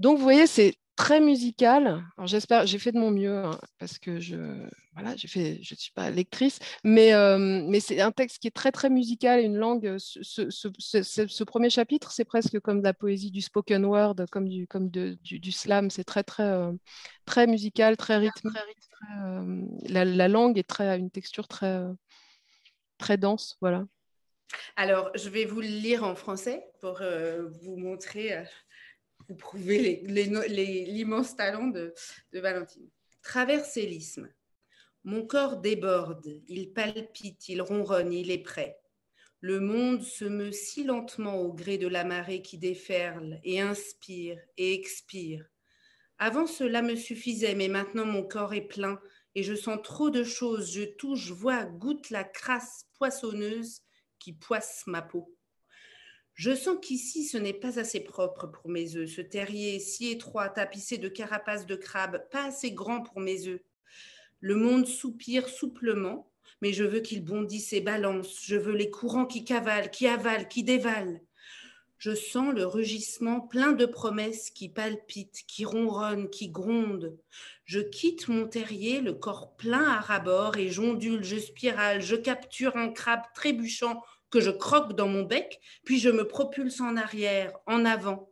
Donc, 0.00 0.16
vous 0.16 0.24
voyez, 0.24 0.46
c'est 0.46 0.76
très 0.96 1.20
musical. 1.20 2.02
Alors, 2.16 2.26
j'espère, 2.26 2.66
j'ai 2.66 2.78
fait 2.78 2.90
de 2.90 2.98
mon 2.98 3.10
mieux 3.10 3.36
hein, 3.36 3.58
parce 3.78 3.98
que 3.98 4.18
je, 4.18 4.36
voilà, 4.94 5.14
j'ai 5.14 5.28
fait, 5.28 5.58
je 5.62 5.74
ne 5.74 5.78
suis 5.78 5.92
pas 5.92 6.10
lectrice, 6.10 6.58
mais, 6.84 7.12
euh, 7.12 7.36
mais 7.68 7.80
c'est 7.80 8.00
un 8.00 8.10
texte 8.10 8.38
qui 8.38 8.48
est 8.48 8.50
très, 8.50 8.72
très 8.72 8.88
musical, 8.88 9.40
une 9.40 9.56
langue. 9.56 9.96
Ce, 9.98 10.22
ce, 10.22 11.02
ce, 11.02 11.44
premier 11.44 11.68
chapitre, 11.68 12.12
c'est 12.12 12.24
presque 12.24 12.58
comme 12.60 12.78
de 12.78 12.84
la 12.84 12.94
poésie 12.94 13.30
du 13.30 13.42
spoken 13.42 13.84
word, 13.84 14.16
comme 14.30 14.48
du, 14.48 14.66
comme 14.66 14.88
de, 14.88 15.18
du, 15.22 15.52
slam. 15.52 15.90
C'est 15.90 16.04
très, 16.04 16.22
très, 16.22 16.44
euh, 16.44 16.72
très 17.26 17.46
musical, 17.46 17.98
très 17.98 18.16
rythmé. 18.16 18.52
Très, 18.52 19.22
euh, 19.22 19.62
la, 19.86 20.06
la, 20.06 20.28
langue 20.28 20.56
est 20.56 20.68
très, 20.68 20.98
une 20.98 21.10
texture 21.10 21.46
très, 21.46 21.78
très 22.96 23.18
dense. 23.18 23.58
Voilà. 23.60 23.84
Alors, 24.76 25.10
je 25.14 25.28
vais 25.28 25.44
vous 25.44 25.60
le 25.60 25.66
lire 25.66 26.04
en 26.04 26.14
français 26.14 26.64
pour 26.80 27.02
vous 27.62 27.76
montrer 27.76 28.46
vous 29.30 29.36
prouvez 29.36 30.02
l'immense 30.06 31.36
talent 31.36 31.68
de, 31.68 31.94
de 32.32 32.40
Valentine. 32.40 32.88
Traverser 33.22 33.86
l'isthme. 33.86 34.28
Mon 35.04 35.24
corps 35.24 35.58
déborde, 35.58 36.42
il 36.48 36.72
palpite, 36.72 37.48
il 37.48 37.62
ronronne, 37.62 38.12
il 38.12 38.30
est 38.30 38.42
prêt. 38.42 38.76
Le 39.40 39.60
monde 39.60 40.02
se 40.02 40.24
meut 40.24 40.52
si 40.52 40.82
lentement 40.82 41.40
au 41.40 41.52
gré 41.52 41.78
de 41.78 41.86
la 41.86 42.04
marée 42.04 42.42
qui 42.42 42.58
déferle 42.58 43.40
et 43.44 43.60
inspire 43.60 44.38
et 44.58 44.74
expire. 44.74 45.46
Avant 46.18 46.46
cela 46.46 46.82
me 46.82 46.96
suffisait, 46.96 47.54
mais 47.54 47.68
maintenant 47.68 48.04
mon 48.04 48.24
corps 48.24 48.52
est 48.52 48.66
plein 48.66 49.00
et 49.36 49.44
je 49.44 49.54
sens 49.54 49.78
trop 49.82 50.10
de 50.10 50.24
choses. 50.24 50.74
Je 50.74 50.82
touche, 50.82 51.30
vois, 51.30 51.64
goûte 51.64 52.10
la 52.10 52.24
crasse 52.24 52.84
poissonneuse 52.98 53.82
qui 54.18 54.32
poisse 54.32 54.82
ma 54.86 55.02
peau. 55.02 55.34
Je 56.40 56.54
sens 56.54 56.78
qu'ici, 56.80 57.26
ce 57.26 57.36
n'est 57.36 57.52
pas 57.52 57.78
assez 57.78 58.00
propre 58.00 58.46
pour 58.46 58.70
mes 58.70 58.96
œufs. 58.96 59.10
Ce 59.10 59.20
terrier 59.20 59.78
si 59.78 60.10
étroit, 60.10 60.48
tapissé 60.48 60.96
de 60.96 61.10
carapaces 61.10 61.66
de 61.66 61.76
crabe, 61.76 62.26
pas 62.30 62.46
assez 62.46 62.72
grand 62.72 63.02
pour 63.02 63.20
mes 63.20 63.46
œufs. 63.46 63.60
Le 64.40 64.54
monde 64.54 64.86
soupire 64.86 65.50
souplement, 65.50 66.32
mais 66.62 66.72
je 66.72 66.84
veux 66.84 67.00
qu'il 67.00 67.22
bondisse 67.22 67.74
et 67.74 67.82
balance. 67.82 68.40
Je 68.42 68.56
veux 68.56 68.72
les 68.72 68.88
courants 68.88 69.26
qui 69.26 69.44
cavalent, 69.44 69.90
qui 69.90 70.06
avalent, 70.06 70.48
qui 70.48 70.64
dévalent. 70.64 71.20
Je 71.98 72.14
sens 72.14 72.54
le 72.54 72.64
rugissement 72.64 73.42
plein 73.42 73.72
de 73.72 73.84
promesses 73.84 74.48
qui 74.48 74.70
palpitent, 74.70 75.42
qui 75.46 75.66
ronronnent, 75.66 76.30
qui 76.30 76.48
grondent. 76.48 77.18
Je 77.66 77.80
quitte 77.80 78.28
mon 78.28 78.48
terrier, 78.48 79.02
le 79.02 79.12
corps 79.12 79.56
plein 79.56 79.84
à 79.84 80.00
rabord, 80.00 80.56
et 80.56 80.70
j'ondule, 80.70 81.22
je 81.22 81.36
spirale, 81.36 82.00
je 82.00 82.16
capture 82.16 82.78
un 82.78 82.88
crabe 82.88 83.24
trébuchant 83.34 84.02
que 84.30 84.40
je 84.40 84.50
croque 84.50 84.94
dans 84.94 85.08
mon 85.08 85.22
bec, 85.22 85.60
puis 85.84 85.98
je 85.98 86.10
me 86.10 86.26
propulse 86.26 86.80
en 86.80 86.96
arrière, 86.96 87.52
en 87.66 87.84
avant. 87.84 88.30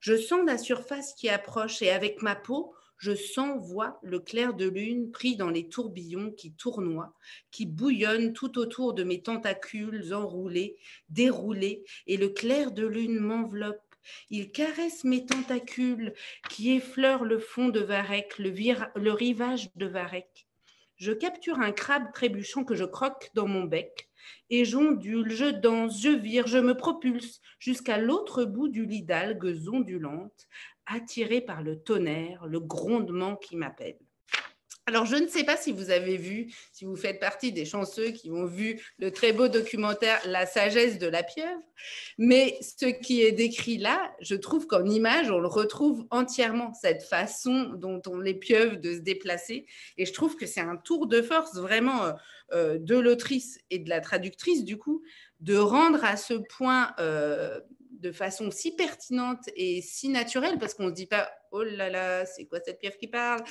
Je 0.00 0.16
sens 0.16 0.40
la 0.46 0.58
surface 0.58 1.14
qui 1.14 1.28
approche 1.28 1.82
et 1.82 1.90
avec 1.90 2.22
ma 2.22 2.34
peau, 2.34 2.74
je 2.98 3.14
sens, 3.14 3.58
vois 3.60 3.98
le 4.02 4.20
clair 4.20 4.54
de 4.54 4.66
lune 4.66 5.10
pris 5.10 5.36
dans 5.36 5.50
les 5.50 5.68
tourbillons 5.68 6.30
qui 6.30 6.52
tournoient, 6.52 7.12
qui 7.50 7.66
bouillonnent 7.66 8.32
tout 8.32 8.58
autour 8.58 8.94
de 8.94 9.04
mes 9.04 9.20
tentacules 9.20 10.14
enroulés, 10.14 10.76
déroulés, 11.10 11.84
et 12.06 12.16
le 12.16 12.28
clair 12.28 12.72
de 12.72 12.86
lune 12.86 13.18
m'enveloppe. 13.18 13.82
Il 14.30 14.52
caresse 14.52 15.04
mes 15.04 15.26
tentacules 15.26 16.14
qui 16.50 16.72
effleurent 16.72 17.24
le 17.24 17.38
fond 17.38 17.68
de 17.68 17.80
Varec, 17.80 18.38
le, 18.38 19.10
rivage 19.12 19.70
de 19.76 19.86
Varec. 19.86 20.46
Je 20.96 21.12
capture 21.12 21.58
un 21.58 21.72
crabe 21.72 22.12
trébuchant 22.12 22.64
que 22.64 22.74
je 22.74 22.84
croque 22.84 23.30
dans 23.34 23.48
mon 23.48 23.64
bec 23.64 24.08
et 24.50 24.64
j'ondule, 24.64 25.30
je 25.30 25.46
danse, 25.46 26.00
je 26.02 26.10
vire, 26.10 26.46
je 26.46 26.58
me 26.58 26.76
propulse 26.76 27.40
jusqu'à 27.58 27.98
l'autre 27.98 28.44
bout 28.44 28.68
du 28.68 28.86
lit 28.86 29.02
d'algues 29.02 29.56
ondulantes, 29.72 30.48
attiré 30.86 31.40
par 31.40 31.62
le 31.62 31.80
tonnerre, 31.80 32.46
le 32.46 32.60
grondement 32.60 33.36
qui 33.36 33.56
m'appelle. 33.56 33.98
Alors, 34.86 35.06
je 35.06 35.16
ne 35.16 35.26
sais 35.26 35.44
pas 35.44 35.56
si 35.56 35.72
vous 35.72 35.90
avez 35.90 36.18
vu, 36.18 36.52
si 36.70 36.84
vous 36.84 36.94
faites 36.94 37.18
partie 37.18 37.52
des 37.52 37.64
chanceux 37.64 38.10
qui 38.10 38.30
ont 38.30 38.44
vu 38.44 38.82
le 38.98 39.10
très 39.10 39.32
beau 39.32 39.48
documentaire 39.48 40.20
La 40.26 40.44
sagesse 40.44 40.98
de 40.98 41.06
la 41.06 41.22
pieuvre, 41.22 41.62
mais 42.18 42.58
ce 42.60 42.86
qui 42.86 43.22
est 43.22 43.32
décrit 43.32 43.78
là, 43.78 44.12
je 44.20 44.34
trouve 44.34 44.66
qu'en 44.66 44.84
image, 44.84 45.30
on 45.30 45.38
le 45.38 45.48
retrouve 45.48 46.04
entièrement, 46.10 46.74
cette 46.74 47.02
façon 47.02 47.70
dont 47.76 48.02
on 48.06 48.18
les 48.18 48.34
pieuvre 48.34 48.76
de 48.76 48.92
se 48.92 48.98
déplacer. 48.98 49.64
Et 49.96 50.04
je 50.04 50.12
trouve 50.12 50.36
que 50.36 50.44
c'est 50.44 50.60
un 50.60 50.76
tour 50.76 51.06
de 51.06 51.22
force 51.22 51.56
vraiment 51.56 52.04
euh, 52.04 52.12
euh, 52.52 52.78
de 52.78 52.96
l'autrice 52.96 53.58
et 53.70 53.78
de 53.78 53.88
la 53.88 54.02
traductrice, 54.02 54.64
du 54.64 54.76
coup, 54.76 55.02
de 55.40 55.56
rendre 55.56 56.04
à 56.04 56.18
ce 56.18 56.34
point 56.34 56.92
euh, 56.98 57.58
de 58.04 58.12
façon 58.12 58.50
si 58.50 58.76
pertinente 58.76 59.48
et 59.56 59.80
si 59.80 60.10
naturelle, 60.10 60.58
parce 60.58 60.74
qu'on 60.74 60.84
ne 60.84 60.90
se 60.90 60.94
dit 60.94 61.06
pas, 61.06 61.30
oh 61.52 61.62
là 61.62 61.88
là, 61.88 62.26
c'est 62.26 62.44
quoi 62.44 62.60
cette 62.64 62.78
pierre 62.78 62.96
qui 62.98 63.08
parle? 63.08 63.42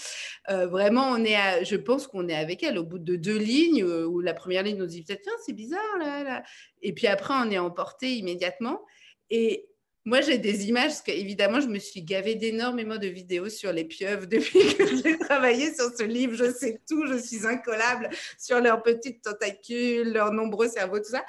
Euh, 0.50 0.68
Vraiment, 0.68 1.10
on 1.10 1.24
est 1.26 1.66
je 1.66 1.76
pense 1.76 2.08
qu'on 2.08 2.28
est 2.30 2.36
avec 2.36 2.62
elle 2.64 2.78
au 2.78 2.84
bout 2.84 3.00
de 3.00 3.16
deux 3.16 3.38
lignes, 3.38 3.84
où 3.84 4.20
la 4.20 4.34
première 4.34 4.64
ligne 4.64 4.78
nous 4.78 4.86
dit 4.86 5.04
peut-être, 5.04 5.28
c'est 5.46 5.54
bizarre, 5.54 5.98
là, 6.00 6.24
là. 6.24 6.44
Et 6.82 6.94
puis 6.94 7.08
après, 7.08 7.34
on 7.34 7.50
est 7.50 7.58
emporté 7.58 8.16
immédiatement. 8.16 8.82
Et 9.30 9.68
moi, 10.06 10.20
j'ai 10.20 10.38
des 10.38 10.68
images, 10.68 10.88
parce 10.88 11.02
qu'évidemment, 11.02 11.62
je 11.62 11.68
me 11.68 11.80
suis 11.80 12.02
gavée 12.02 12.36
d'énormément 12.36 12.98
de 12.98 13.08
vidéos 13.08 13.48
sur 13.48 13.72
les 13.72 13.86
pieuvres 13.86 14.28
depuis 14.28 14.76
que 14.76 14.86
j'ai 14.98 15.18
travaillé 15.18 15.74
sur 15.74 15.90
ce 15.98 16.04
livre. 16.04 16.36
Je 16.36 16.52
sais 16.52 16.82
tout, 16.90 17.06
je 17.08 17.18
suis 17.18 17.48
incollable 17.48 18.10
sur 18.38 18.60
leurs 18.60 18.84
petites 18.84 19.22
tentacules, 19.22 20.12
leurs 20.12 20.34
nombreux 20.34 20.68
cerveaux, 20.68 21.00
tout 21.00 21.12
ça. 21.12 21.24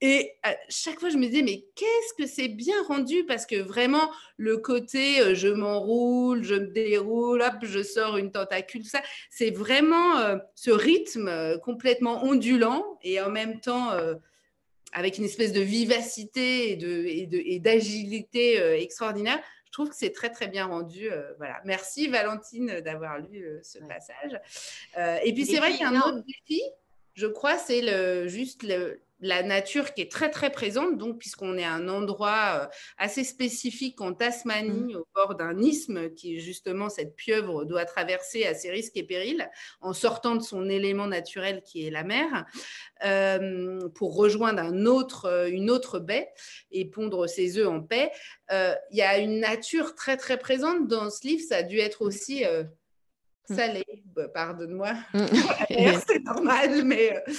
Et 0.00 0.32
à 0.42 0.56
chaque 0.68 0.98
fois, 0.98 1.08
je 1.08 1.18
me 1.18 1.26
disais, 1.26 1.42
mais 1.42 1.66
qu'est-ce 1.76 2.14
que 2.20 2.28
c'est 2.28 2.48
bien 2.48 2.82
rendu? 2.88 3.24
Parce 3.26 3.46
que 3.46 3.56
vraiment, 3.56 4.10
le 4.38 4.56
côté 4.56 5.20
euh, 5.20 5.34
je 5.34 5.48
m'enroule, 5.48 6.42
je 6.42 6.54
me 6.54 6.66
déroule, 6.66 7.42
hop, 7.42 7.54
je 7.62 7.82
sors 7.82 8.16
une 8.16 8.32
tentacule, 8.32 8.82
tout 8.82 8.88
ça, 8.88 9.02
c'est 9.30 9.50
vraiment 9.50 10.18
euh, 10.18 10.36
ce 10.54 10.70
rythme 10.72 11.28
euh, 11.28 11.58
complètement 11.58 12.24
ondulant 12.24 12.98
et 13.02 13.20
en 13.20 13.30
même 13.30 13.60
temps 13.60 13.92
avec 14.96 15.18
une 15.18 15.24
espèce 15.24 15.52
de 15.52 15.60
vivacité 15.60 16.72
et 16.72 17.60
d'agilité 17.60 18.58
euh, 18.58 18.80
extraordinaire. 18.80 19.38
Je 19.66 19.72
trouve 19.72 19.90
que 19.90 19.94
c'est 19.94 20.10
très 20.10 20.30
très 20.30 20.48
bien 20.48 20.64
rendu. 20.64 21.12
Euh, 21.12 21.34
voilà. 21.36 21.60
Merci 21.66 22.08
Valentine 22.08 22.80
d'avoir 22.80 23.18
lu 23.18 23.44
euh, 23.44 23.60
ce 23.62 23.78
passage. 23.80 24.40
et 25.22 25.34
puis 25.34 25.44
c'est 25.44 25.58
vrai 25.58 25.72
qu'il 25.72 25.80
y 25.80 25.84
a 25.84 25.90
un 25.90 26.00
autre 26.00 26.24
défi, 26.26 26.62
je 27.12 27.26
crois, 27.26 27.58
c'est 27.58 27.82
le, 27.82 28.26
juste 28.26 28.62
le, 28.62 29.02
la 29.20 29.42
nature 29.42 29.94
qui 29.94 30.02
est 30.02 30.10
très 30.10 30.30
très 30.30 30.50
présente, 30.50 30.98
donc 30.98 31.18
puisqu'on 31.18 31.56
est 31.56 31.64
à 31.64 31.72
un 31.72 31.88
endroit 31.88 32.60
euh, 32.62 32.66
assez 32.98 33.24
spécifique 33.24 34.00
en 34.00 34.12
Tasmanie, 34.12 34.94
mmh. 34.94 34.96
au 34.96 35.06
bord 35.14 35.34
d'un 35.34 35.58
isthme 35.58 36.10
qui 36.10 36.40
justement 36.40 36.88
cette 36.88 37.16
pieuvre 37.16 37.64
doit 37.64 37.84
traverser 37.84 38.44
à 38.44 38.54
ses 38.54 38.70
risques 38.70 38.96
et 38.96 39.04
périls, 39.04 39.48
en 39.80 39.92
sortant 39.92 40.36
de 40.36 40.42
son 40.42 40.68
élément 40.68 41.06
naturel 41.06 41.62
qui 41.62 41.86
est 41.86 41.90
la 41.90 42.04
mer, 42.04 42.44
euh, 43.04 43.88
pour 43.94 44.16
rejoindre 44.16 44.62
un 44.62 44.86
autre, 44.86 45.26
euh, 45.26 45.48
une 45.48 45.70
autre 45.70 45.98
baie 45.98 46.28
et 46.70 46.84
pondre 46.84 47.28
ses 47.28 47.58
œufs 47.58 47.68
en 47.68 47.80
paix. 47.80 48.10
Il 48.50 48.96
y 48.96 49.02
a 49.02 49.18
une 49.18 49.40
nature 49.40 49.94
très 49.94 50.16
très 50.16 50.38
présente 50.38 50.86
dans 50.88 51.10
ce 51.10 51.26
livre, 51.26 51.42
ça 51.48 51.58
a 51.58 51.62
dû 51.62 51.78
être 51.78 52.02
aussi 52.02 52.44
Mm. 52.44 52.68
Salé. 53.48 53.84
Bah, 54.14 54.28
pardonne-moi. 54.28 54.94
Mm. 55.68 56.00
c'est 56.06 56.22
normal, 56.24 56.84
mais 56.84 57.16
euh, 57.16 57.32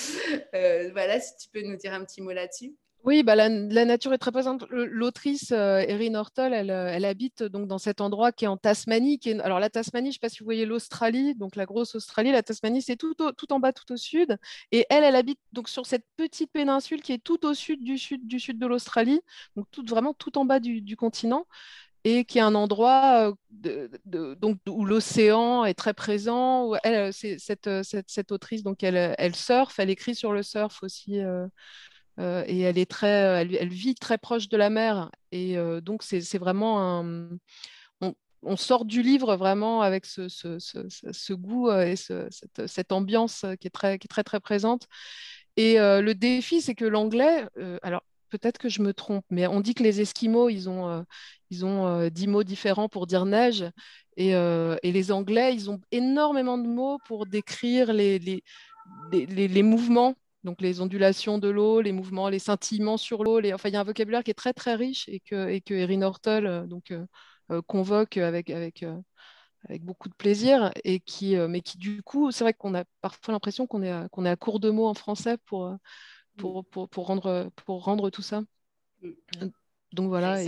euh, 0.55 0.89
voilà, 0.91 1.19
si 1.19 1.37
tu 1.37 1.49
peux 1.49 1.61
nous 1.61 1.77
dire 1.77 1.93
un 1.93 2.03
petit 2.03 2.21
mot 2.21 2.31
là-dessus. 2.31 2.73
Oui, 3.07 3.23
bah, 3.23 3.35
la, 3.35 3.47
nature 3.49 4.11
est 4.11 4.17
très 4.17 4.33
présente. 4.33 4.65
L'autrice 4.69 5.53
euh, 5.53 5.79
Erin 5.79 6.15
Hortel, 6.15 6.53
elle, 6.53 7.05
habite 7.05 7.41
donc 7.41 7.67
dans 7.67 7.77
cet 7.77 8.01
endroit 8.01 8.33
qui 8.33 8.43
est 8.43 8.49
en 8.49 8.57
Tasmanie. 8.57 9.17
Qui 9.17 9.29
est... 9.29 9.39
Alors 9.39 9.61
la 9.61 9.69
Tasmanie, 9.69 10.07
je 10.07 10.09
ne 10.09 10.13
sais 10.13 10.19
pas 10.19 10.27
si 10.27 10.39
vous 10.39 10.45
voyez 10.45 10.65
l'Australie, 10.65 11.33
donc 11.33 11.55
la 11.55 11.65
grosse 11.65 11.95
Australie. 11.95 12.31
La 12.31 12.43
Tasmanie, 12.43 12.81
c'est 12.81 12.97
tout, 12.97 13.13
tout 13.13 13.53
en 13.53 13.59
bas, 13.61 13.71
tout 13.71 13.89
au 13.93 13.95
sud. 13.97 14.37
Et 14.73 14.85
elle, 14.89 15.05
elle 15.05 15.15
habite 15.15 15.39
donc 15.53 15.69
sur 15.69 15.85
cette 15.85 16.03
petite 16.17 16.51
péninsule 16.51 17.01
qui 17.01 17.13
est 17.13 17.23
tout 17.23 17.45
au 17.45 17.53
sud 17.53 17.81
du 17.81 17.97
sud, 17.97 18.27
du 18.27 18.41
sud 18.41 18.59
de 18.59 18.67
l'Australie, 18.67 19.21
donc 19.55 19.67
tout, 19.71 19.85
vraiment 19.87 20.13
tout 20.13 20.37
en 20.37 20.43
bas 20.43 20.59
du, 20.59 20.97
continent 20.97 21.45
et 22.07 22.23
qui 22.23 22.37
est 22.37 22.41
un 22.41 22.55
endroit 22.55 23.35
euh, 23.65 24.35
donc, 24.35 24.59
où 24.69 24.85
l'océan 24.85 25.65
est 25.65 25.73
très 25.73 25.93
présent. 25.93 26.67
Où 26.67 26.75
elle, 26.83 27.11
cette, 27.13 27.69
cette, 27.83 28.31
autrice, 28.31 28.63
donc 28.63 28.81
elle, 28.83 29.35
surfe, 29.35 29.79
elle 29.79 29.89
écrit 29.89 30.15
sur 30.15 30.31
le 30.31 30.41
surf 30.41 30.83
aussi. 30.83 31.21
Euh, 32.19 32.43
et 32.47 32.61
elle, 32.61 32.77
est 32.77 32.89
très, 32.89 33.07
elle, 33.07 33.69
vit 33.69 33.95
très 33.95 34.17
proche 34.17 34.49
de 34.49 34.57
la 34.57 34.69
mer. 34.69 35.11
Et 35.31 35.57
euh, 35.57 35.81
donc, 35.81 36.03
c'est 36.03 36.37
vraiment. 36.37 37.03
On, 38.43 38.55
sort 38.55 38.85
du 38.85 39.01
livre 39.01 39.35
vraiment 39.35 39.81
avec 39.81 40.05
ce, 40.05 41.33
goût 41.33 41.69
euh, 41.69 41.85
et 41.85 41.95
cette, 41.97 42.67
cette, 42.67 42.91
ambiance 42.93 43.45
qui 43.59 43.67
est 43.67 43.71
très, 43.71 43.99
qui 43.99 44.05
est 44.05 44.07
très, 44.07 44.23
très 44.23 44.39
présente. 44.39 44.87
Et 45.57 45.75
le 45.77 46.13
défi, 46.13 46.61
c'est 46.61 46.75
que 46.75 46.85
l'anglais, 46.85 47.45
alors 47.81 48.03
peut-être 48.29 48.57
que 48.57 48.69
je 48.69 48.81
me 48.81 48.93
trompe, 48.93 49.25
mais 49.29 49.47
on 49.47 49.61
dit 49.61 49.73
que 49.73 49.83
les 49.83 50.01
Esquimaux, 50.01 50.49
ils 50.49 50.69
ont, 50.69 51.05
ils 51.49 51.65
ont 51.65 52.07
dix 52.09 52.27
mots 52.27 52.43
différents 52.43 52.89
pour 52.89 53.07
dire 53.07 53.25
neige. 53.25 53.65
Et, 54.17 54.31
et, 54.31 54.91
les 54.91 55.11
Anglais, 55.11 55.53
ils 55.53 55.69
ont 55.69 55.79
énormément 55.91 56.57
de 56.57 56.67
mots 56.67 56.97
pour 57.07 57.25
décrire 57.25 57.93
les, 57.93 58.19
les, 58.19 58.43
les, 59.11 59.63
mouvements 59.63 60.15
donc 60.47 60.61
les 60.61 60.81
ondulations 60.81 61.37
de 61.39 61.49
l'eau, 61.49 61.81
les 61.81 61.91
mouvements, 61.91 62.29
les 62.29 62.39
scintillements 62.39 62.97
sur 62.97 63.23
l'eau. 63.23 63.39
Enfin, 63.53 63.69
il 63.69 63.73
y 63.73 63.75
a 63.75 63.81
un 63.81 63.83
vocabulaire 63.83 64.23
qui 64.23 64.31
est 64.31 64.33
très 64.33 64.53
très 64.53 64.75
riche 64.75 65.07
et 65.09 65.19
que, 65.19 65.49
et 65.49 65.61
que 65.61 65.73
Erin 65.73 66.01
Hortel 66.01 66.47
euh, 66.47 66.65
donc, 66.65 66.91
euh, 66.91 67.05
euh, 67.51 67.61
convoque 67.61 68.17
avec, 68.17 68.49
avec, 68.49 68.85
avec 69.67 69.83
beaucoup 69.83 70.09
de 70.09 70.15
plaisir 70.15 70.71
et 70.83 70.99
qui, 70.99 71.35
mais 71.35 71.61
qui 71.61 71.77
du 71.77 72.01
coup, 72.03 72.31
c'est 72.31 72.43
vrai 72.43 72.53
qu'on 72.53 72.75
a 72.75 72.85
parfois 73.01 73.33
l'impression 73.33 73.67
qu'on 73.67 73.83
est, 73.83 74.09
qu'on 74.11 74.25
est 74.25 74.29
à 74.29 74.35
court 74.35 74.59
de 74.59 74.69
mots 74.69 74.87
en 74.87 74.93
français 74.93 75.37
pour, 75.45 75.75
pour, 76.37 76.65
pour, 76.65 76.89
pour 76.89 77.07
rendre, 77.07 77.49
pour 77.65 77.83
rendre 77.83 78.09
tout 78.09 78.21
ça. 78.21 78.41
Mm. 79.01 79.47
Donc 79.93 80.09
voilà. 80.09 80.43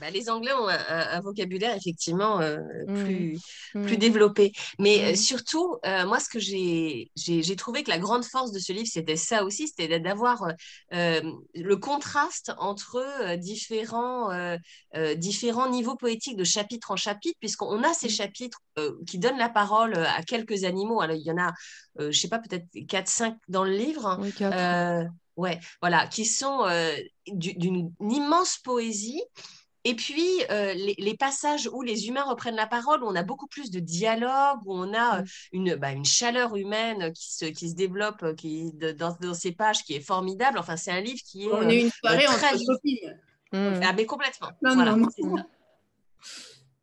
Bah, 0.00 0.10
les, 0.10 0.28
Anglais 0.28 0.52
ont 0.52 0.68
un, 0.68 1.20
vocabulaire 1.20 1.76
effectivement 1.76 2.40
euh, 2.40 2.58
plus, 2.86 3.38
mmh. 3.74 3.86
plus 3.86 3.96
développé. 3.96 4.52
Mais 4.80 5.04
euh, 5.04 5.12
mmh. 5.12 5.16
surtout, 5.16 5.76
euh, 5.86 6.04
moi, 6.04 6.18
ce 6.18 6.28
que 6.28 6.40
j'ai 6.40 7.56
trouvé 7.56 7.84
que 7.84 7.90
la 7.90 7.98
grande 7.98 8.24
force 8.24 8.50
de 8.50 8.58
ce 8.58 8.72
livre, 8.72 8.88
c'était 8.90 9.16
ça 9.16 9.44
aussi, 9.44 9.68
c'était 9.68 10.00
d'avoir 10.00 10.48
le 10.90 11.74
contraste 11.76 12.52
entre 12.58 13.36
différents, 13.36 14.30
différents 15.16 15.70
niveaux 15.70 15.96
poétiques 15.96 16.36
de 16.36 16.44
chapitre 16.44 16.90
en 16.90 16.96
chapitre, 16.96 17.36
puisqu'on 17.38 17.82
a 17.84 17.94
ces 17.94 18.08
chapitres 18.08 18.60
qui 19.06 19.18
donnent 19.18 19.38
la 19.38 19.48
parole 19.48 19.94
à 19.94 20.22
quelques 20.22 20.64
animaux. 20.64 21.00
Alors, 21.00 21.16
il 21.16 21.22
y 21.22 21.30
en 21.30 21.38
a, 21.38 21.52
je 21.98 22.06
ne 22.06 22.12
sais 22.12 22.28
pas, 22.28 22.40
peut-être 22.40 22.66
4-5 22.74 23.36
dans 23.48 23.64
le 23.64 23.72
livre. 23.72 24.18
Oui, 24.20 24.32
Ouais, 25.36 25.58
voilà, 25.80 26.06
qui 26.06 26.24
sont 26.24 26.64
euh, 26.66 26.94
d'une 27.26 27.92
immense 28.00 28.58
poésie. 28.58 29.22
Et 29.84 29.96
puis, 29.96 30.28
euh, 30.50 30.74
les, 30.74 31.16
passages 31.16 31.68
où 31.72 31.82
les 31.82 32.06
humains 32.06 32.22
reprennent 32.22 32.54
la 32.54 32.68
parole, 32.68 33.02
où 33.02 33.08
on 33.08 33.16
a 33.16 33.24
beaucoup 33.24 33.48
plus 33.48 33.70
de 33.72 33.80
dialogue, 33.80 34.60
où 34.64 34.74
on 34.74 34.94
a 34.94 35.20
euh, 35.20 35.24
une, 35.50 35.74
bah, 35.74 35.90
une 35.90 36.04
chaleur 36.04 36.54
humaine 36.54 37.12
qui 37.12 37.34
se, 37.34 37.46
qui 37.46 37.68
se 37.70 37.74
développe 37.74 38.36
qui, 38.36 38.72
dans, 38.72 39.16
dans, 39.20 39.34
ces 39.34 39.50
pages 39.50 39.82
qui 39.82 39.94
est 39.94 40.00
formidable. 40.00 40.58
Enfin, 40.58 40.76
c'est 40.76 40.92
un 40.92 41.00
livre 41.00 41.20
qui 41.26 41.46
est. 41.46 41.52
On 41.52 41.68
est 41.68 41.80
une 41.80 41.90
soirée 41.90 42.24
très... 42.24 42.54
entre 42.54 42.64
copines. 42.64 43.20
Ah, 43.52 43.92
mais 43.92 44.06
complètement. 44.06 44.50
Non, 44.62 44.74
voilà. 44.74 44.94
non, 44.94 45.08
non. 45.18 45.44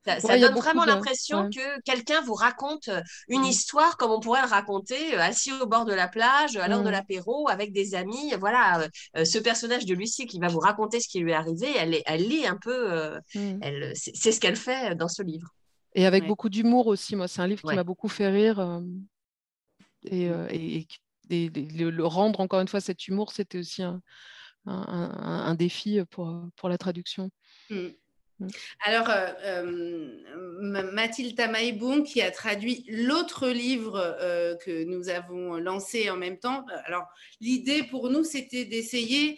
Ça, 0.06 0.40
donne 0.40 0.56
vraiment 0.56 0.86
l'impression 0.86 1.50
que 1.50 1.82
quelqu'un 1.82 2.22
vous 2.22 2.34
raconte 2.34 2.88
euh, 2.88 3.02
une 3.28 3.42
mm. 3.42 3.46
histoire 3.46 3.98
comme 3.98 4.12
on 4.12 4.20
pourrait 4.20 4.42
le 4.42 4.48
raconter 4.48 5.16
euh, 5.16 5.22
assis 5.22 5.52
au 5.52 5.68
bord 5.68 5.86
de 5.86 5.94
la 5.94 6.08
plage, 6.08 6.56
à 6.56 6.68
l'heure 6.68 6.84
de 6.84 6.90
mm. 6.90 6.92
l'apéro, 6.92 7.50
avec 7.50 7.74
des 7.74 7.96
amis. 7.96 8.34
Voilà, 8.40 8.88
euh, 9.18 9.26
ce 9.26 9.38
personnage 9.38 9.86
de 9.86 9.94
Lucie 9.94 10.26
qui 10.26 10.40
va 10.40 10.48
vous 10.48 10.60
raconter 10.60 11.02
ce 11.02 11.10
qui 11.10 11.20
lui 11.20 11.32
est 11.32 11.36
arrivé, 11.36 11.68
elle, 11.78 12.02
elle 12.06 12.28
lit 12.28 12.48
un 12.48 12.58
peu, 12.58 13.20
mm. 13.36 13.60
elle, 13.62 13.92
c'est 13.96 14.32
ce 14.32 14.40
qu'elle 14.40 14.56
fait 14.56 14.96
dans 14.96 15.10
ce 15.10 15.22
livre. 15.22 15.50
Et 15.96 16.06
avec 16.06 16.26
beaucoup 16.26 16.50
d'humour 16.50 16.88
aussi. 16.88 17.16
Moi, 17.16 17.28
c'est 17.28 17.42
un 17.42 17.48
livre 17.48 17.68
qui 17.68 17.76
m'a 17.76 17.84
beaucoup 17.84 18.10
fait 18.10 18.30
rire. 18.30 18.82
et, 20.06 20.30
et, 21.30 21.50
le, 21.50 22.06
rendre, 22.06 22.40
encore 22.40 22.62
une 22.62 22.68
fois, 22.68 22.80
cet 22.80 23.08
humour, 23.08 23.32
c'était 23.32 23.58
aussi 23.60 23.84
un, 23.84 24.02
un, 24.66 25.12
un, 25.46 25.56
défi 25.56 26.00
pour, 26.10 26.42
pour 26.56 26.70
la 26.70 26.78
traduction. 26.78 27.32
Mmh. 28.40 28.48
Alors, 28.86 29.10
euh, 29.10 29.28
euh, 29.44 30.84
Mathilde 30.94 31.36
Tamaïboum, 31.36 32.04
qui 32.04 32.22
a 32.22 32.32
traduit 32.32 32.86
l'autre 32.88 33.50
livre 33.50 33.98
euh, 34.22 34.56
que 34.58 34.84
nous 34.86 35.10
avons 35.10 35.58
lancé 35.58 36.10
en 36.10 36.18
même 36.18 36.40
temps. 36.40 36.66
Alors, 36.86 37.06
l'idée 37.42 37.84
pour 37.84 38.10
nous, 38.10 38.24
c'était 38.24 38.66
d'essayer 38.66 39.38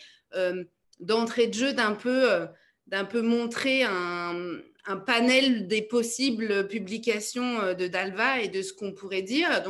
d'entrée 1.02 1.48
de 1.48 1.54
jeu 1.54 1.74
d'un 1.74 1.92
peu, 1.92 2.48
d'un 2.88 3.04
peu 3.04 3.22
montrer 3.22 3.84
un, 3.84 4.62
panel 5.06 5.68
des 5.68 5.82
possibles 5.82 6.68
publications 6.68 7.74
de 7.74 7.88
Dalva 7.88 8.40
et 8.40 8.48
de 8.48 8.62
ce 8.62 8.72
qu'on 8.72 8.94
pourrait 8.94 9.22
dire. 9.22 9.62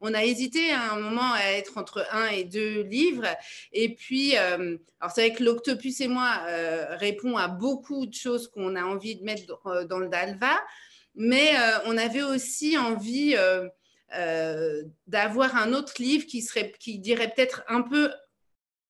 On 0.00 0.14
a 0.14 0.24
hésité 0.24 0.72
à 0.72 0.92
un 0.92 1.00
moment 1.00 1.32
à 1.32 1.52
être 1.52 1.78
entre 1.78 2.06
un 2.12 2.26
et 2.26 2.44
deux 2.44 2.82
livres. 2.82 3.26
Et 3.72 3.94
puis, 3.94 4.36
euh, 4.36 4.76
alors 5.00 5.12
c'est 5.14 5.28
vrai 5.28 5.36
que 5.36 5.42
l'Octopus 5.42 6.00
et 6.00 6.08
moi 6.08 6.42
répond 6.90 7.36
à 7.36 7.48
beaucoup 7.48 8.06
de 8.06 8.14
choses 8.14 8.48
qu'on 8.48 8.76
a 8.76 8.84
envie 8.84 9.16
de 9.16 9.24
mettre 9.24 9.86
dans, 9.86 9.98
le 9.98 10.08
Dalva, 10.08 10.60
mais 11.14 11.52
on 11.86 11.96
avait 11.96 12.22
aussi 12.22 12.76
envie 12.76 13.36
d'avoir 15.06 15.56
un 15.56 15.72
autre 15.72 15.94
livre 15.98 16.26
qui, 16.26 16.42
serait, 16.42 16.72
qui 16.78 16.98
dirait 16.98 17.32
peut-être 17.34 17.64
un 17.68 17.82
peu 17.82 18.10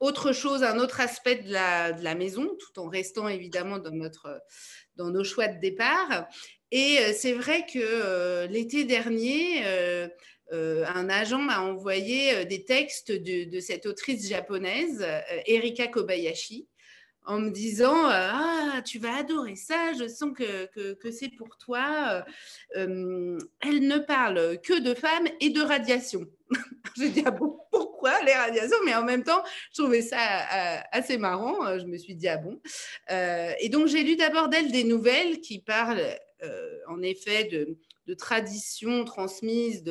autre 0.01 0.33
chose, 0.33 0.63
un 0.63 0.79
autre 0.79 1.01
aspect 1.01 1.37
de 1.37 1.53
la, 1.53 1.93
de 1.93 2.05
la, 2.05 2.15
maison, 2.15 2.49
tout 2.59 2.81
en 2.81 2.89
restant 2.89 3.29
évidemment 3.29 3.79
dans, 3.79 3.93
notre, 3.93 4.43
dans 4.97 5.11
nos 5.11 5.25
choix 5.25 5.49
de 5.49 5.59
départ. 5.59 6.27
Et 6.73 6.99
euh, 6.99 7.13
c'est 7.15 7.33
vrai 7.33 7.65
que 7.67 7.79
euh, 7.79 8.47
l'été 8.49 8.85
dernier, 8.85 9.65
euh, 9.67 10.09
un 10.53 11.09
agent 11.09 11.39
m'a 11.39 11.61
envoyé 11.61 12.45
des 12.45 12.65
textes 12.65 13.13
de, 13.13 13.61
cette 13.61 13.87
autrice 13.87 14.29
japonaise, 14.29 15.05
Erika 15.47 15.89
Kobayashi, 15.89 16.69
en 17.25 17.41
me 17.41 17.51
disant 17.51 18.07
Ah, 18.07 18.81
tu 18.85 19.01
vas 19.01 19.17
adorer 19.17 19.57
ça, 19.57 19.93
je 19.99 20.07
sens 20.07 20.31
que, 20.37 20.67
que, 20.67 20.95
que 20.95 21.11
c'est 21.11 21.31
pour 21.31 21.59
toi. 21.59 22.25
elle 22.75 22.87
ne 23.01 23.99
parle 23.99 24.61
que 24.61 24.79
de 24.79 24.95
femmes 24.95 25.27
et 25.41 25.51
de 25.51 25.61
radiation. 25.61 26.25
J'ai 26.97 27.09
dit 27.09 27.25
Ah 27.27 27.33
bon, 27.33 27.59
pourquoi 27.73 28.23
les 28.23 28.35
radiations? 28.35 28.79
Mais 28.85 28.95
en 28.95 29.03
même 29.03 29.25
temps, 29.25 29.43
je 29.73 29.83
trouvais 29.83 30.03
ça 30.03 30.17
assez 30.93 31.19
marrant. 31.19 31.77
Je 31.77 31.87
me 31.87 31.99
suis 31.99 32.15
dit 32.15 32.29
Ah 32.29 32.37
bon? 32.37 32.61
et 33.11 33.69
donc, 33.69 33.89
j'ai 33.89 34.05
lu 34.05 34.15
d'abord 34.15 34.49
d'elle 34.49 34.71
des 34.71 34.85
nouvelles 34.85 35.41
qui 35.41 35.59
parlent 35.59 36.17
en 36.89 37.03
effet 37.03 37.45
de, 37.45 37.79
de 38.07 38.15
traditions 38.15 39.05
transmises 39.05 39.85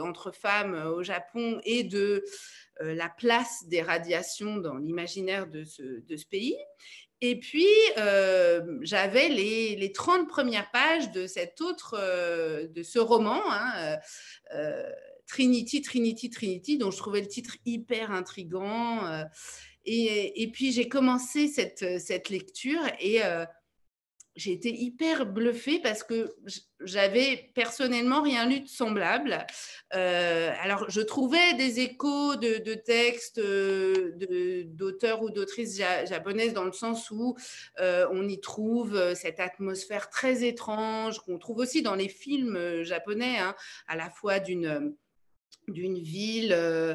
entre 0.00 0.32
femmes 0.32 0.74
au 0.74 1.02
Japon 1.02 1.60
et 1.64 1.84
de 1.84 2.24
euh, 2.82 2.94
la 2.94 3.08
place 3.08 3.64
des 3.66 3.82
radiations 3.82 4.58
dans 4.58 4.76
l'imaginaire 4.76 5.46
de 5.46 5.64
ce, 5.64 6.26
pays. 6.30 6.56
Et 7.20 7.40
puis, 7.40 7.66
euh, 7.96 8.78
j'avais 8.82 9.28
les, 9.28 9.74
les, 9.74 9.92
30 9.92 10.28
premières 10.28 10.70
pages 10.70 11.10
de 11.10 11.26
cet 11.26 11.60
autre, 11.60 11.96
euh, 11.98 12.68
de 12.68 12.82
ce 12.82 12.98
roman, 12.98 13.40
hein, 13.50 13.98
Trinity, 15.26 15.82
Trinity, 15.82 16.30
Trinity, 16.30 16.78
dont 16.78 16.90
je 16.90 16.96
trouvais 16.96 17.20
le 17.20 17.26
titre 17.26 17.56
hyper 17.66 18.12
intrigant. 18.12 19.00
Et, 19.84 20.42
et, 20.42 20.50
puis, 20.50 20.70
j'ai 20.70 20.88
commencé 20.88 21.48
cette, 21.48 22.00
cette 22.00 22.30
lecture 22.30 22.82
et 23.00 23.20
j'ai 24.38 24.52
été 24.52 24.72
hyper 24.72 25.26
bluffée 25.26 25.80
parce 25.80 26.04
que 26.04 26.36
j'avais 26.80 27.50
personnellement 27.54 28.22
rien 28.22 28.46
lu 28.46 28.60
de 28.60 28.68
semblable. 28.68 29.44
Euh, 29.94 30.52
alors, 30.62 30.88
je 30.88 31.00
trouvais 31.00 31.54
des 31.54 31.80
échos 31.80 32.36
de, 32.36 32.74
textes 32.74 33.38
euh, 33.38 34.64
d'auteurs 34.66 35.22
ou 35.22 35.30
d'autrices 35.30 35.76
japonaises 35.76 36.54
dans 36.54 36.64
le 36.64 36.72
sens 36.72 37.10
où 37.10 37.36
euh, 37.80 38.06
on 38.12 38.28
y 38.28 38.40
trouve 38.40 39.14
cette 39.14 39.40
atmosphère 39.40 40.08
très 40.08 40.46
étrange 40.46 41.18
qu'on 41.18 41.38
trouve 41.38 41.58
aussi 41.58 41.82
dans 41.82 41.96
les 41.96 42.08
films 42.08 42.84
japonais, 42.84 43.38
hein, 43.38 43.56
à 43.88 43.96
la 43.96 44.08
fois 44.08 44.38
d'une 44.38 44.94
d'une 45.72 45.98
ville 45.98 46.52
euh, 46.52 46.94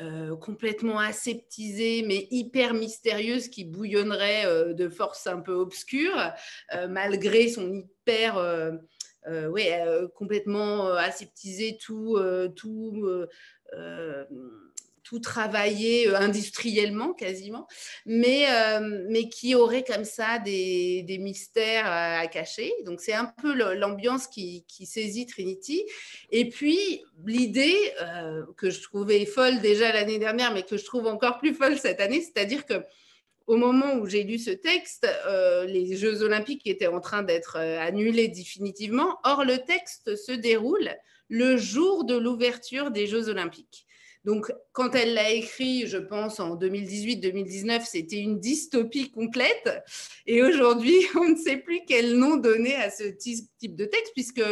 euh, 0.00 0.36
complètement 0.36 0.98
aseptisée 0.98 2.04
mais 2.06 2.26
hyper 2.30 2.74
mystérieuse 2.74 3.48
qui 3.48 3.64
bouillonnerait 3.64 4.46
euh, 4.46 4.72
de 4.72 4.88
force 4.88 5.26
un 5.26 5.40
peu 5.40 5.52
obscure 5.54 6.32
malgré 6.88 7.48
son 7.48 7.72
hyper 7.72 8.36
ouais, 9.26 9.82
complètement 10.14 10.88
aseptisé 10.88 11.78
tout 11.80 12.18
tout 12.56 13.26
tout 15.04 15.20
travaillé 15.20 16.08
euh, 16.08 16.16
industriellement 16.16 17.12
quasiment, 17.12 17.68
mais, 18.06 18.46
euh, 18.50 19.04
mais 19.10 19.28
qui 19.28 19.54
aurait 19.54 19.84
comme 19.84 20.04
ça 20.04 20.38
des, 20.38 21.02
des 21.02 21.18
mystères 21.18 21.86
à 21.86 22.26
cacher. 22.26 22.72
Donc 22.84 23.00
c'est 23.00 23.12
un 23.12 23.26
peu 23.26 23.52
l'ambiance 23.74 24.26
qui, 24.26 24.64
qui, 24.66 24.86
saisit 24.86 25.26
Trinity. 25.26 25.84
Et 26.30 26.48
puis 26.48 27.02
l'idée 27.26 27.76
que 28.56 28.70
je 28.70 28.80
trouvais 28.82 29.24
folle 29.26 29.60
déjà 29.60 29.92
l'année 29.92 30.18
dernière, 30.18 30.52
mais 30.52 30.62
que 30.62 30.76
je 30.76 30.84
trouve 30.84 31.06
encore 31.06 31.38
plus 31.38 31.54
folle 31.54 31.78
cette 31.78 32.00
année, 32.00 32.20
c'est-à-dire 32.20 32.64
que 32.64 32.82
au 33.46 33.56
moment 33.56 33.94
où 33.94 34.06
j'ai 34.06 34.22
lu 34.22 34.38
ce 34.38 34.50
texte, 34.50 35.06
les 35.66 35.96
Jeux 35.96 36.22
olympiques 36.22 36.66
étaient 36.66 36.86
en 36.86 37.00
train 37.00 37.22
d'être 37.22 37.56
annulés 37.56 38.28
définitivement. 38.28 39.18
Or, 39.24 39.44
le 39.44 39.58
texte 39.58 40.16
se 40.16 40.32
déroule 40.32 40.90
le 41.28 41.56
jour 41.56 42.04
de 42.04 42.16
l'ouverture 42.16 42.90
des 42.90 43.06
Jeux 43.06 43.28
olympiques. 43.28 43.83
Donc, 44.24 44.50
quand 44.72 44.94
elle 44.94 45.14
l'a 45.14 45.30
écrit, 45.30 45.86
je 45.86 45.98
pense 45.98 46.40
en 46.40 46.56
2018-2019, 46.56 47.82
c'était 47.84 48.20
une 48.20 48.40
dystopie 48.40 49.10
complète. 49.10 49.82
Et 50.26 50.42
aujourd'hui, 50.42 50.96
on 51.16 51.30
ne 51.30 51.36
sait 51.36 51.58
plus 51.58 51.80
quel 51.86 52.16
nom 52.16 52.36
donner 52.36 52.74
à 52.74 52.90
ce 52.90 53.04
type 53.04 53.76
de 53.76 53.84
texte, 53.84 54.12
puisque 54.14 54.42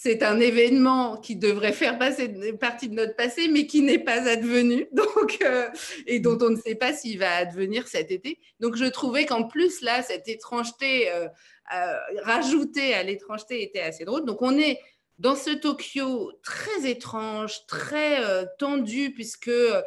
c'est 0.00 0.22
un 0.22 0.38
événement 0.38 1.16
qui 1.16 1.34
devrait 1.34 1.72
faire 1.72 1.98
partie 1.98 2.88
de 2.88 2.94
notre 2.94 3.16
passé, 3.16 3.48
mais 3.48 3.66
qui 3.66 3.82
n'est 3.82 3.98
pas 3.98 4.28
advenu, 4.28 4.86
donc, 4.92 5.38
euh, 5.42 5.68
et 6.06 6.20
dont 6.20 6.38
on 6.40 6.50
ne 6.50 6.56
sait 6.56 6.76
pas 6.76 6.92
s'il 6.92 7.18
va 7.18 7.34
advenir 7.34 7.88
cet 7.88 8.12
été. 8.12 8.38
Donc, 8.60 8.76
je 8.76 8.84
trouvais 8.84 9.26
qu'en 9.26 9.42
plus, 9.48 9.80
là, 9.80 10.02
cette 10.02 10.28
étrangeté 10.28 11.10
euh, 11.10 11.26
euh, 11.74 11.96
rajoutée 12.22 12.94
à 12.94 13.02
l'étrangeté 13.02 13.62
était 13.62 13.80
assez 13.80 14.04
drôle. 14.04 14.24
Donc, 14.24 14.40
on 14.40 14.56
est 14.56 14.78
dans 15.18 15.34
ce 15.34 15.50
Tokyo 15.50 16.32
très 16.42 16.88
étrange, 16.88 17.66
très 17.66 18.24
euh, 18.24 18.44
tendu, 18.58 19.12
puisque 19.12 19.48
euh, 19.48 19.82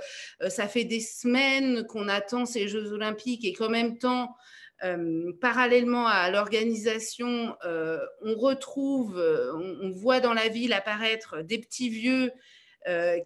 ça 0.50 0.68
fait 0.68 0.84
des 0.84 1.00
semaines 1.00 1.86
qu'on 1.88 2.10
attend 2.10 2.46
ces 2.46 2.68
Jeux 2.68 2.92
olympiques 2.92 3.46
et 3.46 3.54
qu'en 3.54 3.70
même 3.70 3.98
temps, 3.98 4.36
euh, 4.84 5.32
parallèlement 5.40 6.08
à 6.08 6.30
l'organisation, 6.32 7.56
on 7.64 8.36
retrouve, 8.36 9.16
on, 9.18 9.78
on, 9.84 9.92
voit 9.92 10.20
dans 10.20 10.34
la 10.34 10.50
ville 10.50 10.74
apparaître 10.74 11.42
des 11.44 11.60
petits 11.60 11.90
vieux 11.90 12.32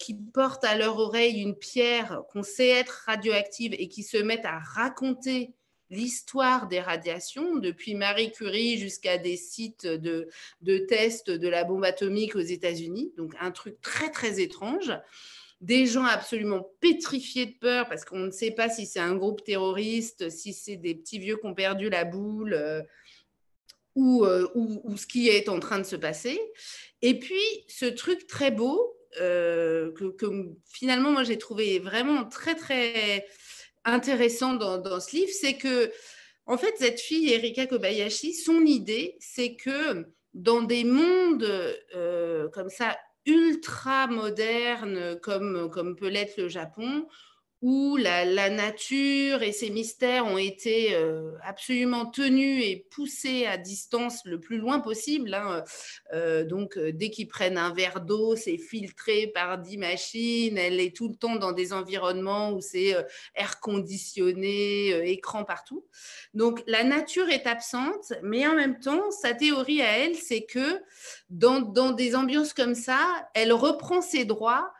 qui 0.01 0.15
portent 0.33 0.65
à 0.65 0.77
leur 0.77 0.99
oreille 0.99 1.41
une 1.41 1.55
pierre 1.55 2.23
qu'on 2.29 2.43
sait 2.43 2.67
être 2.67 3.05
radioactive 3.05 3.73
et 3.79 3.87
qui 3.87 4.03
se 4.03 4.17
mettent 4.17 4.45
à 4.45 4.59
raconter 4.59 5.54
l'histoire 5.89 6.67
des 6.67 6.79
radiations, 6.79 7.57
depuis 7.57 7.95
Marie 7.95 8.31
Curie 8.31 8.77
jusqu'à 8.77 9.17
des 9.17 9.37
sites 9.37 9.85
de, 9.85 10.27
de 10.61 10.77
tests 10.77 11.29
de 11.29 11.47
la 11.47 11.63
bombe 11.63 11.83
atomique 11.83 12.35
aux 12.35 12.39
États-Unis. 12.39 13.13
Donc 13.17 13.33
un 13.39 13.51
truc 13.51 13.79
très 13.81 14.09
très 14.09 14.39
étrange. 14.39 14.91
Des 15.61 15.85
gens 15.85 16.03
absolument 16.03 16.69
pétrifiés 16.81 17.45
de 17.45 17.55
peur 17.59 17.87
parce 17.87 18.03
qu'on 18.03 18.19
ne 18.19 18.31
sait 18.31 18.51
pas 18.51 18.69
si 18.69 18.85
c'est 18.85 18.99
un 18.99 19.15
groupe 19.15 19.43
terroriste, 19.43 20.29
si 20.29 20.53
c'est 20.53 20.75
des 20.75 20.95
petits 20.95 21.19
vieux 21.19 21.37
qui 21.37 21.45
ont 21.45 21.55
perdu 21.55 21.89
la 21.89 22.03
boule. 22.03 22.53
Euh, 22.53 22.81
euh, 23.97 24.47
ou, 24.55 24.81
ou, 24.83 24.97
ce 24.97 25.07
qui 25.07 25.29
est 25.29 25.47
en 25.47 25.61
train 25.61 25.79
de 25.79 25.85
se 25.85 25.95
passer. 25.95 26.37
Et 27.01 27.17
puis, 27.17 27.41
ce 27.69 27.85
truc 27.85 28.27
très 28.27 28.51
beau, 28.51 28.93
euh, 29.21 29.93
que, 29.93 30.11
que, 30.11 30.25
finalement, 30.65 31.11
moi, 31.11 31.23
j'ai 31.23 31.37
trouvé 31.37 31.79
vraiment 31.79 32.25
très, 32.25 32.55
très 32.55 33.25
intéressant 33.85 34.53
dans, 34.53 34.99
ce 34.99 35.15
livre, 35.15 35.31
c'est 35.31 35.57
que, 35.57 35.91
en 36.45 36.57
fait, 36.57 36.73
cette 36.77 36.99
fille, 36.99 37.31
Erika 37.31 37.65
Kobayashi, 37.67 38.33
son 38.33 38.65
idée, 38.65 39.15
c'est 39.19 39.55
que 39.55 40.05
dans 40.33 40.61
des 40.61 40.83
mondes 40.83 41.47
euh, 41.95 42.49
comme 42.49 42.69
ça, 42.69 42.97
ultra 43.25 44.07
modernes, 44.07 45.19
comme, 45.21 45.69
comme 45.71 45.95
peut 45.95 46.09
l'être 46.09 46.37
le 46.37 46.47
Japon, 46.47 47.07
où 47.65 47.97
la, 47.97 48.51
nature 48.51 49.41
et 49.41 49.51
ses 49.51 49.71
mystères 49.71 50.27
ont 50.27 50.37
été 50.37 50.93
euh, 50.93 51.31
absolument 51.43 52.05
tenus 52.05 52.63
et 52.63 52.85
poussés 52.91 53.47
à 53.47 53.57
distance 53.57 54.23
le 54.23 54.39
plus 54.39 54.59
loin 54.59 54.79
possible. 54.79 55.33
Hein. 55.33 55.63
Euh, 56.13 56.43
donc, 56.43 56.77
euh, 56.77 56.91
dès 56.93 57.09
qu'ils 57.09 57.27
prennent 57.27 57.57
un 57.57 57.73
verre 57.73 58.01
d'eau, 58.01 58.35
c'est 58.35 58.59
filtré 58.59 59.31
par 59.33 59.57
dix 59.57 59.79
machines. 59.79 60.59
Elle 60.59 60.79
est 60.79 60.95
tout 60.95 61.07
le 61.07 61.15
temps 61.15 61.37
dans 61.37 61.53
des 61.53 61.73
environnements 61.73 62.51
où 62.51 62.61
c'est 62.61 62.93
air 63.33 63.59
conditionné, 63.59 65.09
écran 65.09 65.43
partout. 65.43 65.87
Donc, 66.35 66.61
la 66.67 66.83
nature 66.83 67.29
est 67.29 67.47
absente, 67.47 68.13
mais 68.21 68.45
en 68.45 68.53
même 68.53 68.79
temps, 68.79 69.09
sa 69.09 69.33
théorie 69.33 69.81
à 69.81 69.97
elle, 69.97 70.13
c'est 70.13 70.45
que 70.45 70.83
dans, 71.31 71.61
dans 71.61 71.89
des 71.89 72.15
ambiances 72.15 72.53
comme 72.53 72.75
ça, 72.75 73.27
elle 73.33 73.53
reprend 73.53 74.01
ses 74.01 74.23
droits 74.23 74.71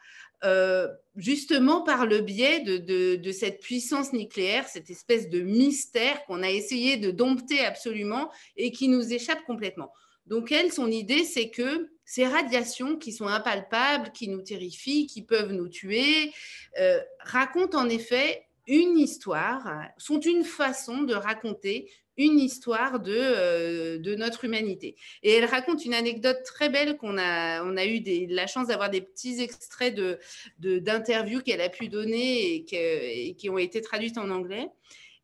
euh, 0.45 0.87
justement 1.15 1.81
par 1.81 2.05
le 2.05 2.19
biais 2.19 2.59
de, 2.59 3.31
cette 3.31 3.61
puissance 3.61 4.13
nucléaire, 4.13 4.67
cette 4.67 4.89
espèce 4.89 5.29
de 5.29 5.41
mystère 5.41 6.23
qu'on 6.25 6.43
a 6.43 6.51
essayé 6.51 6.97
de 6.97 7.09
dompter 7.09 7.65
absolument 7.65 8.31
et 8.55 8.71
qui 8.71 8.87
nous 8.87 9.11
échappe 9.11 9.43
complètement. 9.45 9.91
Donc 10.27 10.51
elle, 10.51 10.71
son 10.71 10.91
idée, 10.91 11.23
c'est 11.23 11.49
que 11.49 11.89
ces 12.03 12.27
radiations 12.27 12.97
qui 12.97 13.11
sont 13.11 13.27
impalpables, 13.27 14.11
qui 14.11 14.27
nous 14.27 14.41
terrifient, 14.41 15.07
qui 15.07 15.23
peuvent 15.23 15.51
nous 15.51 15.69
tuer, 15.69 16.31
euh, 16.79 16.99
racontent 17.21 17.79
en 17.79 17.89
effet 17.89 18.45
une 18.67 18.97
histoire, 18.97 19.67
sont 19.97 20.19
une 20.19 20.43
façon 20.43 21.03
de 21.03 21.15
raconter 21.15 21.91
une 22.17 22.39
histoire 22.39 22.99
de, 22.99 23.15
euh, 23.15 23.97
de 23.97 24.15
notre 24.15 24.45
humanité. 24.45 24.95
Et 25.23 25.33
elle 25.33 25.45
raconte 25.45 25.85
une 25.85 25.93
anecdote 25.93 26.43
très 26.43 26.69
belle 26.69 26.97
qu'on 26.97 27.17
a, 27.17 27.63
on 27.63 27.77
a 27.77 27.85
eu 27.85 28.01
la 28.29 28.47
chance 28.47 28.67
d'avoir 28.67 28.89
des 28.89 29.01
petits 29.01 29.41
extraits 29.41 29.95
de, 29.95 30.19
d'interviews 30.59 31.41
qu'elle 31.41 31.61
a 31.61 31.69
pu 31.69 31.87
donner 31.87 32.55
et, 32.55 33.27
et, 33.29 33.35
qui 33.35 33.49
ont 33.49 33.57
été 33.57 33.81
traduites 33.81 34.17
en 34.17 34.29
anglais 34.29 34.69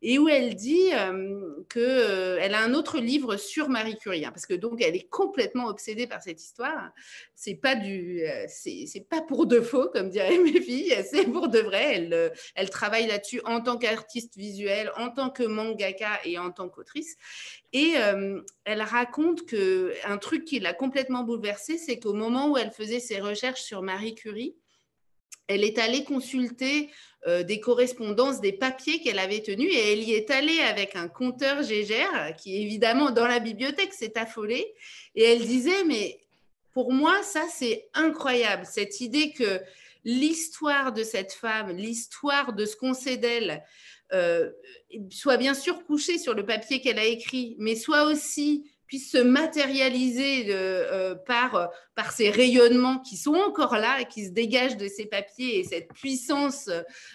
et 0.04 0.18
où 0.18 0.28
elle 0.28 0.56
dit 0.56 0.88
euh, 0.92 1.62
qu'elle 1.70 1.82
euh, 1.82 2.54
a 2.54 2.58
un 2.58 2.74
autre 2.74 2.98
livre 2.98 3.36
sur 3.36 3.68
Marie 3.68 3.96
Curie, 3.96 4.24
hein, 4.24 4.32
parce 4.32 4.46
que 4.46 4.54
donc 4.54 4.82
elle 4.82 4.96
est 4.96 5.08
complètement 5.08 5.66
obsédée 5.66 6.08
par 6.08 6.20
cette 6.20 6.42
histoire. 6.42 6.90
C'est 7.36 7.54
pas 7.54 7.76
du, 7.76 8.22
euh, 8.26 8.46
c'est 8.48 9.06
pas 9.08 9.22
pour 9.22 9.46
de 9.46 9.60
faux, 9.60 9.88
comme 9.92 10.10
diraient 10.10 10.38
mes 10.38 10.60
filles, 10.60 10.92
c'est 11.10 11.26
pour 11.26 11.48
de 11.48 11.60
vrai. 11.60 11.94
Elle, 11.94 12.32
elle 12.56 12.70
travaille 12.70 13.06
là-dessus 13.06 13.40
en 13.44 13.60
tant 13.60 13.78
qu'artiste 13.78 14.36
visuelle, 14.36 14.90
en 14.96 15.10
tant 15.10 15.30
que 15.30 15.44
mangaka 15.44 16.18
et 16.24 16.36
en 16.36 16.50
tant 16.50 16.68
qu'autrice. 16.68 17.16
Et 17.72 17.94
elle 18.64 18.82
raconte 18.82 19.46
que 19.46 19.94
un 20.04 20.18
truc 20.18 20.44
qui 20.44 20.60
l'a 20.60 20.74
complètement 20.74 21.22
bouleversée, 21.22 21.78
c'est 21.78 21.98
qu'au 21.98 22.12
moment 22.12 22.50
où 22.50 22.58
elle 22.58 22.70
faisait 22.70 23.00
ses 23.00 23.18
recherches 23.18 23.62
sur 23.62 23.80
Marie 23.80 24.14
Curie, 24.14 24.56
elle 25.48 25.64
est 25.64 25.78
allée 25.78 26.04
consulter 26.04 26.90
euh, 27.28 27.44
des 27.44 27.60
correspondances, 27.60 28.40
des 28.40 28.52
papiers 28.52 29.00
qu'elle 29.00 29.20
avait 29.20 29.42
tenus 29.42 29.72
et 29.72 29.92
elle 29.92 30.02
y 30.02 30.12
est 30.12 30.28
allée 30.32 30.58
avec 30.58 30.96
un 30.96 31.06
compteur 31.06 31.62
Gégère 31.62 32.34
qui 32.36 32.60
évidemment 32.60 33.12
dans 33.12 33.28
la 33.28 33.38
bibliothèque 33.38 33.92
s'est 33.92 34.18
affolé. 34.18 34.74
Et 35.14 35.22
elle 35.22 35.46
disait 35.46 35.84
mais 35.86 36.18
pour 36.74 36.92
moi 36.92 37.22
ça 37.22 37.44
c'est 37.48 37.88
incroyable 37.94 38.66
cette 38.66 39.00
idée 39.00 39.30
que 39.30 39.60
l'histoire 40.04 40.92
de 40.92 41.04
cette 41.04 41.32
femme, 41.32 41.70
l'histoire 41.76 42.54
de 42.54 42.66
ce 42.66 42.74
qu'on 42.74 42.92
sait 42.92 43.18
d'elle 43.18 43.62
euh, 44.12 44.50
soit 45.10 45.36
bien 45.36 45.54
sûr 45.54 45.84
couchée 45.84 46.18
sur 46.18 46.34
le 46.34 46.44
papier 46.44 46.80
qu'elle 46.80 46.98
a 46.98 47.04
écrit 47.04 47.54
mais 47.60 47.76
soit 47.76 48.02
aussi 48.02 48.68
se 48.98 49.18
matérialiser 49.18 50.46
euh, 50.48 51.14
par, 51.14 51.70
par 51.94 52.12
ces 52.12 52.30
rayonnements 52.30 52.98
qui 52.98 53.16
sont 53.16 53.34
encore 53.34 53.76
là 53.76 54.00
et 54.00 54.04
qui 54.06 54.26
se 54.26 54.30
dégagent 54.30 54.76
de 54.76 54.88
ces 54.88 55.06
papiers 55.06 55.58
et 55.58 55.64
cette 55.64 55.88
puissance 55.92 56.70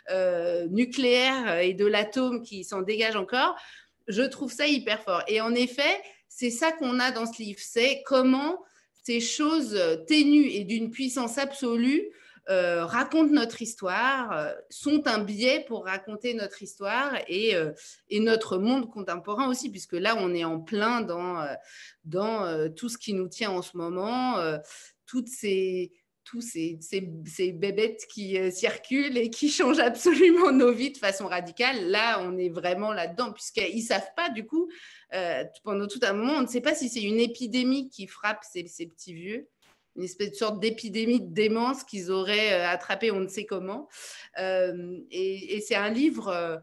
euh, 0.09 0.67
nucléaire 0.67 1.59
et 1.59 1.73
de 1.73 1.85
l'atome 1.85 2.43
qui 2.43 2.63
s'en 2.63 2.81
dégage 2.81 3.15
encore, 3.15 3.55
je 4.07 4.23
trouve 4.23 4.51
ça 4.51 4.67
hyper 4.67 5.01
fort. 5.01 5.23
Et 5.27 5.41
en 5.41 5.53
effet, 5.53 6.01
c'est 6.29 6.51
ça 6.51 6.71
qu'on 6.71 6.99
a 6.99 7.11
dans 7.11 7.25
ce 7.25 7.41
livre, 7.41 7.59
c'est 7.61 8.03
comment 8.05 8.63
ces 9.03 9.19
choses 9.19 9.79
ténues 10.07 10.49
et 10.49 10.63
d'une 10.63 10.91
puissance 10.91 11.37
absolue 11.37 12.09
euh, 12.49 12.85
racontent 12.85 13.33
notre 13.33 13.61
histoire, 13.61 14.31
euh, 14.31 14.53
sont 14.69 15.05
un 15.05 15.19
biais 15.19 15.65
pour 15.67 15.83
raconter 15.83 16.33
notre 16.33 16.63
histoire 16.63 17.13
et, 17.27 17.55
euh, 17.55 17.73
et, 18.09 18.21
notre 18.21 18.57
monde 18.57 18.89
contemporain 18.89 19.49
aussi, 19.49 19.69
puisque 19.69 19.93
là, 19.93 20.15
on 20.17 20.33
est 20.33 20.45
en 20.45 20.61
plein 20.61 21.01
dans, 21.01 21.45
dans 22.05 22.69
tout 22.73 22.87
ce 22.87 22.97
qui 22.97 23.13
nous 23.13 23.27
tient 23.27 23.51
en 23.51 23.61
ce 23.61 23.75
moment, 23.75 24.37
toutes 25.05 25.27
ces 25.27 25.91
tous 26.23 26.41
ces, 26.41 26.77
ces, 26.81 27.09
ces, 27.25 27.53
bébêtes 27.53 28.05
qui 28.09 28.37
circulent 28.51 29.17
et 29.17 29.29
qui 29.29 29.49
changent 29.49 29.79
absolument 29.79 30.51
nos 30.51 30.73
vies 30.73 30.91
de 30.91 30.97
façon 30.97 31.27
radicale. 31.27 31.89
Là, 31.89 32.19
on 32.21 32.37
est 32.37 32.49
vraiment 32.49 32.91
là-dedans, 32.91 33.31
puisqu'ils 33.31 33.77
ne 33.77 33.81
savent 33.81 34.13
pas, 34.15 34.29
du 34.29 34.45
coup, 34.45 34.69
pendant 35.63 35.87
tout 35.87 36.01
un 36.03 36.11
moment, 36.11 36.33
on 36.33 36.41
ne 36.41 36.47
sait 36.47 36.59
pas 36.59 36.75
si 36.75 36.89
c'est 36.89 37.03
une 37.03 37.19
épidémie 37.19 37.89
qui 37.89 38.07
frappe 38.07 38.43
ces, 38.43 38.67
ces 38.67 38.87
petits 38.87 39.13
vieux 39.13 39.47
une 39.97 40.03
espèce 40.03 40.31
de 40.31 40.35
sorte 40.35 40.59
d'épidémie 40.59 41.19
de 41.19 41.33
démence 41.33 41.83
qu'ils 41.83 42.11
auraient 42.11 42.53
euh, 42.53 42.69
attrapé 42.69 43.11
on 43.11 43.19
ne 43.19 43.27
sait 43.27 43.45
comment. 43.45 43.89
Euh, 44.39 44.99
et, 45.11 45.59
c'est 45.61 45.75
un 45.75 45.89
livre, 45.89 46.29
euh, 46.29 46.57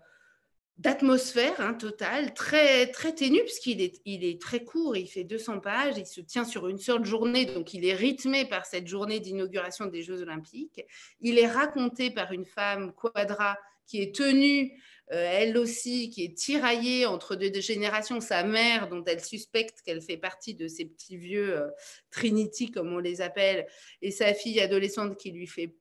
d'atmosphère 0.78 1.60
hein, 1.60 1.74
totale, 1.74 2.34
très, 2.34 2.88
très 2.88 3.14
ténue, 3.14 3.40
puisqu'il 3.40 3.80
est, 3.80 4.00
il 4.04 4.24
est 4.24 4.40
très 4.40 4.64
court, 4.64 4.96
il 4.96 5.06
fait 5.06 5.24
200 5.24 5.60
pages, 5.60 5.94
il 5.96 6.06
se 6.06 6.20
tient 6.20 6.44
sur 6.44 6.68
une 6.68 6.78
seule 6.78 7.04
journée, 7.04 7.46
donc 7.46 7.74
il 7.74 7.84
est 7.86 7.94
rythmé 7.94 8.44
par 8.44 8.66
cette 8.66 8.86
journée 8.88 9.20
d'inauguration 9.20 9.86
des 9.86 10.02
Jeux 10.02 10.22
olympiques. 10.22 10.84
Il 11.20 11.38
est 11.38 11.46
raconté 11.46 12.10
par 12.10 12.32
une 12.32 12.46
femme, 12.46 12.92
Quadra, 12.92 13.56
qui 13.86 14.00
est 14.00 14.14
tenue, 14.14 14.72
elle 15.16 15.58
aussi, 15.58 16.10
qui 16.10 16.24
est 16.24 16.36
tiraillée 16.36 17.06
entre 17.06 17.36
deux, 17.36 17.60
générations, 17.60 18.20
sa 18.20 18.42
mère, 18.44 18.88
dont 18.88 19.04
elle 19.04 19.24
suspecte 19.24 19.82
qu'elle 19.82 20.00
fait 20.00 20.16
partie 20.16 20.54
de 20.54 20.68
ces 20.68 20.84
petits 20.84 21.16
vieux 21.16 21.56
euh, 21.56 21.68
Trinity, 22.10 22.70
comme 22.70 22.92
on 22.92 22.98
les 22.98 23.20
appelle, 23.20 23.66
et 24.02 24.10
sa 24.10 24.34
fille 24.34 24.60
adolescente 24.60 25.16
qui 25.16 25.30
lui 25.30 25.46
fait 25.46 25.74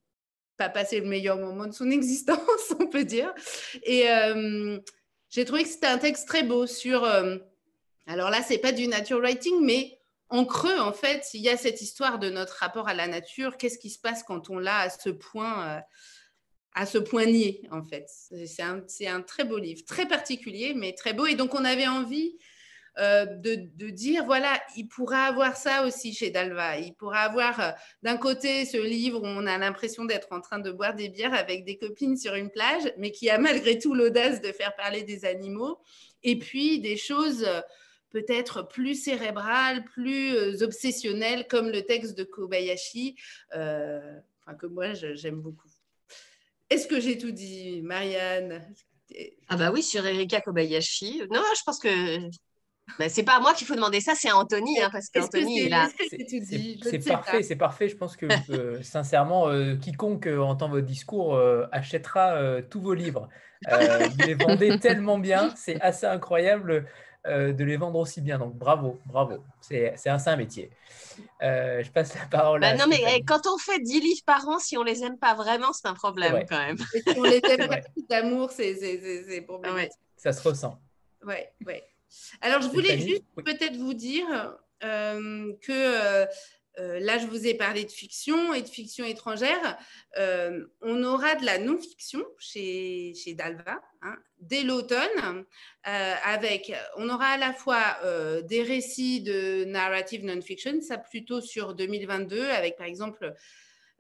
pas 0.58 0.70
passé 0.70 1.00
le 1.00 1.08
meilleur 1.08 1.38
moment 1.38 1.68
de 1.68 1.74
son 1.74 1.90
existence, 1.92 2.74
on 2.80 2.88
peut 2.88 3.06
dire. 3.06 3.34
Et 3.84 4.10
euh, 4.10 4.80
j'ai 5.30 5.46
trouvé 5.46 5.64
que 5.64 5.70
c'était 5.70 5.88
un 5.88 5.98
texte 5.98 6.28
très 6.28 6.44
beau 6.44 6.68
sur. 6.68 7.04
Euh, 7.04 7.38
alors 8.06 8.30
là, 8.30 8.42
c'est 8.42 8.58
pas 8.58 8.72
du 8.72 8.88
nature 8.88 9.20
writing, 9.20 9.62
mais 9.62 10.00
en 10.30 10.46
creux, 10.46 10.80
en 10.80 10.94
fait, 10.94 11.28
il 11.34 11.42
y 11.42 11.50
a 11.50 11.58
cette 11.58 11.82
histoire 11.82 12.20
de 12.20 12.30
notre 12.30 12.58
rapport 12.58 12.88
à 12.88 12.94
la 12.94 13.08
nature. 13.08 13.58
Qu'est-ce 13.58 13.78
qui 13.78 13.90
se 13.90 14.00
passe 14.00 14.24
quand 14.24 14.50
on 14.50 14.58
l'a 14.58 14.80
à 14.80 14.90
ce 14.90 15.10
point, 15.10 15.68
euh, 15.68 15.80
à 16.76 16.86
ce 16.86 16.98
point 16.98 17.26
nié, 17.26 17.62
en 17.72 17.84
fait. 17.84 18.08
C'est 18.46 19.08
un, 19.08 19.22
très 19.22 19.44
beau 19.44 19.58
livre, 19.58 19.84
très 19.86 20.08
particulier, 20.08 20.74
mais 20.76 20.94
très 20.94 21.14
beau. 21.14 21.26
Et 21.26 21.36
donc, 21.36 21.54
on 21.54 21.66
avait 21.66 21.88
envie 21.88 22.38
euh, 23.00 23.26
de, 23.26 23.90
dire, 23.90 24.26
voilà, 24.26 24.60
il 24.76 24.88
pourra 24.88 25.26
avoir 25.26 25.56
ça 25.56 25.86
aussi 25.86 26.14
chez 26.14 26.32
Dalva. 26.32 26.80
Il 26.80 26.94
pourra 26.96 27.22
avoir 27.22 27.60
euh, 27.60 27.72
d'un 28.02 28.18
côté 28.18 28.66
ce 28.66 28.78
livre 28.78 29.22
où 29.22 29.26
on 29.26 29.46
a 29.46 29.58
l'impression 29.58 30.06
d'être 30.06 30.30
en 30.32 30.42
train 30.42 30.60
de 30.60 30.72
boire 30.72 30.96
des 30.96 31.10
bières 31.10 31.34
avec 31.34 31.64
des 31.64 31.78
copines 31.78 32.18
sur 32.18 32.34
une 32.34 32.50
plage, 32.50 32.92
mais 32.98 33.12
qui 33.12 33.30
a 33.30 33.38
malgré 33.38 33.78
tout 33.78 33.94
l'audace 33.94 34.42
de 34.42 34.52
faire 34.52 34.76
parler 34.76 35.04
des 35.04 35.26
animaux. 35.26 35.80
Et 36.24 36.40
puis 36.40 36.80
des 36.80 36.98
choses 36.98 37.44
euh, 37.44 37.62
peut-être 38.10 38.68
plus 38.68 38.96
cérébrales, 38.96 39.84
plus 39.86 40.62
obsessionnelles, 40.62 41.48
comme 41.48 41.70
le 41.70 41.82
texte 41.82 42.16
de 42.16 42.24
Kobayashi, 42.24 43.16
que 43.52 44.68
moi 44.68 44.94
j'aime 44.94 45.42
beaucoup. 45.42 45.73
Est-ce 46.74 46.88
que 46.88 47.00
j'ai 47.00 47.20
tout 47.20 47.32
dit, 47.32 47.82
Marianne? 47.84 48.66
Ah 49.48 49.58
bah 49.58 49.72
oui, 49.72 49.84
sur 49.84 50.04
Erika 50.06 50.42
Kobayashi. 50.42 51.22
Non, 51.30 51.44
je 51.56 51.62
pense 51.64 51.78
que 51.78 52.18
ben, 52.98 53.10
c'est 53.10 53.24
pas 53.24 53.38
à 53.38 53.40
moi 53.40 53.54
qu'il 53.54 53.68
faut 53.68 53.76
demander 53.76 54.02
ça, 54.02 54.14
c'est 54.16 54.30
à 54.30 54.36
Anthony, 54.36 54.82
hein, 54.82 54.90
parce 54.92 55.10
qu'Anthony, 55.10 55.66
il 55.66 55.74
a. 55.74 55.88
C'est 56.82 57.08
parfait, 57.08 57.44
c'est 57.44 57.56
parfait. 57.56 57.90
Je 57.90 57.96
pense 57.96 58.18
que 58.18 58.26
euh, 58.50 58.82
sincèrement, 58.82 59.50
euh, 59.50 59.76
quiconque 59.76 60.28
euh, 60.28 60.40
entend 60.40 60.68
votre 60.68 60.88
discours 60.88 61.40
achètera 61.72 62.62
tous 62.70 62.82
vos 62.82 62.96
livres. 62.96 63.30
vous 63.72 64.26
les 64.26 64.34
vendez 64.34 64.80
tellement 64.80 65.20
bien, 65.20 65.54
c'est 65.56 65.80
assez 65.80 66.08
incroyable 66.08 66.88
de 67.26 67.64
les 67.64 67.78
vendre 67.78 68.00
aussi 68.00 68.22
bien. 68.22 68.38
Donc 68.38 68.56
bravo, 68.56 69.00
bravo. 69.06 69.44
C'est 69.62 70.08
un, 70.08 70.18
un 70.26 70.36
métier. 70.36 70.70
je 71.42 71.90
passe 71.92 72.16
la 72.16 72.26
parole 72.26 72.62
bah, 72.62 72.70
à. 72.70 72.76
Non, 72.76 72.86
mais 72.88 73.02
eh, 73.16 73.24
quand 73.24 73.48
on 73.48 73.58
fait 73.58 73.80
10 73.80 74.00
livres 74.00 74.24
par 74.26 74.48
an, 74.48 74.60
si 74.60 74.78
on 74.78 74.84
les 74.84 75.04
aime 75.04 75.18
pas 75.18 75.34
vraiment, 75.34 75.74
c'est 75.74 75.88
un 75.88 75.94
problème 75.94 76.46
quand 76.50 76.58
même. 76.58 76.78
si 76.78 77.18
on 77.18 77.24
les 77.24 77.42
aime 77.44 77.68
pas 77.70 77.82
d'amour, 78.10 78.52
c'est 78.52 79.42
problématique. 79.48 80.00
Ça 80.18 80.34
se 80.34 80.48
ressent. 80.48 80.80
Ouais, 81.26 81.52
ouais. 81.66 81.84
Alors, 82.42 82.62
je 82.62 82.68
voulais 82.68 83.00
juste 83.00 83.24
peut-être 83.36 83.76
vous 83.76 83.94
dire 83.94 84.58
euh, 84.84 85.54
que 85.62 86.26
euh, 86.80 86.84
euh, 86.84 87.00
là, 87.00 87.18
je 87.18 87.28
vous 87.28 87.48
ai 87.48 87.54
parlé 87.54 87.86
de 87.86 87.92
fiction 87.92 88.54
et 88.54 88.62
de 88.62 88.68
fiction 88.68 89.06
étrangère. 89.06 89.78
on 90.82 91.04
aura 91.04 91.36
de 91.36 91.46
la 91.46 91.58
non-fiction 91.58 92.24
chez, 92.38 93.14
chez 93.16 93.34
Dalva 93.34 93.82
hein, 94.02 94.16
dès 94.40 94.64
l'automne, 94.64 95.46
avec, 95.84 96.74
on 96.98 97.10
aura 97.10 97.28
à 97.28 97.38
la 97.38 97.54
fois 97.54 97.98
des 98.44 98.64
récits 98.64 99.22
de 99.22 99.66
narrative 99.66 100.26
non-fiction, 100.26 100.82
ça 100.82 100.98
plutôt 100.98 101.42
sur 101.42 101.74
2022, 101.74 102.50
avec 102.50 102.76
par 102.78 102.88
exemple 102.88 103.34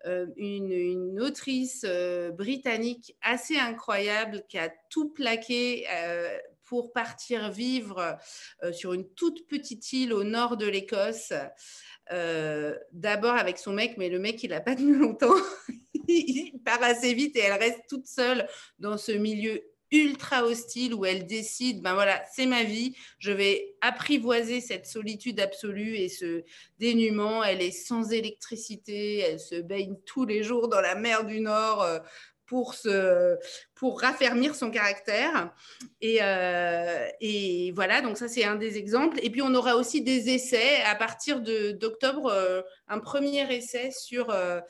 une, 0.05 0.71
une, 0.71 1.21
autrice 1.21 1.85
britannique 2.33 3.15
assez 3.21 3.57
incroyable 3.57 4.43
qui 4.49 4.57
a 4.57 4.69
tout 4.89 5.09
plaqué 5.09 5.87
pour 6.73 6.91
partir 6.91 7.51
vivre 7.51 8.17
euh, 8.63 8.73
sur 8.73 8.93
une 8.93 9.07
toute 9.13 9.47
petite 9.47 9.93
île 9.93 10.11
au 10.11 10.23
nord 10.23 10.57
de 10.57 10.65
l'Écosse. 10.65 11.31
Euh, 12.11 12.75
d'abord 12.91 13.35
avec 13.35 13.57
son 13.57 13.73
mec, 13.73 13.95
mais 13.97 14.09
le 14.09 14.19
mec, 14.19 14.43
il 14.43 14.49
n'a 14.49 14.61
pas 14.61 14.75
tenu 14.75 14.95
longtemps. 14.95 15.33
il 16.07 16.59
part 16.65 16.83
assez 16.83 17.13
vite 17.13 17.35
et 17.35 17.39
elle 17.39 17.59
reste 17.59 17.81
toute 17.87 18.07
seule 18.07 18.47
dans 18.79 18.97
ce 18.97 19.11
milieu 19.13 19.61
ultra 19.93 20.43
hostile 20.43 20.95
où 20.95 21.05
elle 21.05 21.27
décide, 21.27 21.81
ben 21.81 21.93
voilà, 21.93 22.21
c'est 22.33 22.47
ma 22.47 22.63
vie, 22.63 22.95
je 23.19 23.31
vais 23.31 23.75
apprivoiser 23.79 24.59
cette 24.59 24.87
solitude 24.87 25.39
absolue 25.39 25.95
et 25.95 26.09
ce 26.09 26.43
dénuement. 26.79 27.43
Elle 27.43 27.61
est 27.61 27.71
sans 27.71 28.11
électricité, 28.11 29.19
elle 29.19 29.39
se 29.39 29.61
baigne 29.61 29.95
tous 30.05 30.25
les 30.25 30.41
jours 30.43 30.67
dans 30.67 30.81
la 30.81 30.95
mer 30.95 31.25
du 31.25 31.39
Nord. 31.39 31.83
Euh, 31.83 31.99
pour, 32.45 32.73
se, 32.73 33.37
pour 33.75 34.01
raffermir 34.01 34.55
son 34.55 34.69
caractère. 34.71 35.53
Et, 36.01 36.19
euh, 36.21 37.07
et 37.21 37.71
voilà, 37.73 38.01
donc 38.01 38.17
ça 38.17 38.27
c'est 38.27 38.43
un 38.43 38.55
des 38.55 38.77
exemples. 38.77 39.19
Et 39.21 39.29
puis 39.29 39.41
on 39.41 39.53
aura 39.55 39.75
aussi 39.75 40.01
des 40.01 40.29
essais 40.29 40.81
à 40.85 40.95
partir 40.95 41.41
d'octobre, 41.41 42.27
euh, 42.27 42.61
un 42.87 42.99
premier 42.99 43.51
essai 43.53 43.91
sur, 43.91 44.29
euh, 44.29 44.61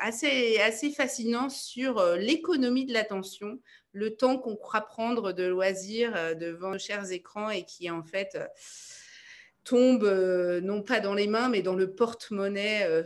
assez, 0.00 0.58
assez 0.60 0.90
fascinant 0.90 1.48
sur 1.48 2.04
l'économie 2.16 2.86
de 2.86 2.92
l'attention, 2.92 3.58
le 3.92 4.16
temps 4.16 4.38
qu'on 4.38 4.56
croit 4.56 4.82
prendre 4.82 5.32
de 5.32 5.44
loisirs 5.44 6.36
devant 6.36 6.72
de 6.72 6.78
chers 6.78 7.10
écrans 7.12 7.50
et 7.50 7.64
qui 7.64 7.90
en 7.90 8.02
fait 8.02 8.38
tombe 9.64 10.04
non 10.62 10.82
pas 10.82 11.00
dans 11.00 11.14
les 11.14 11.28
mains, 11.28 11.48
mais 11.48 11.62
dans 11.62 11.74
le 11.74 11.94
porte-monnaie 11.94 13.04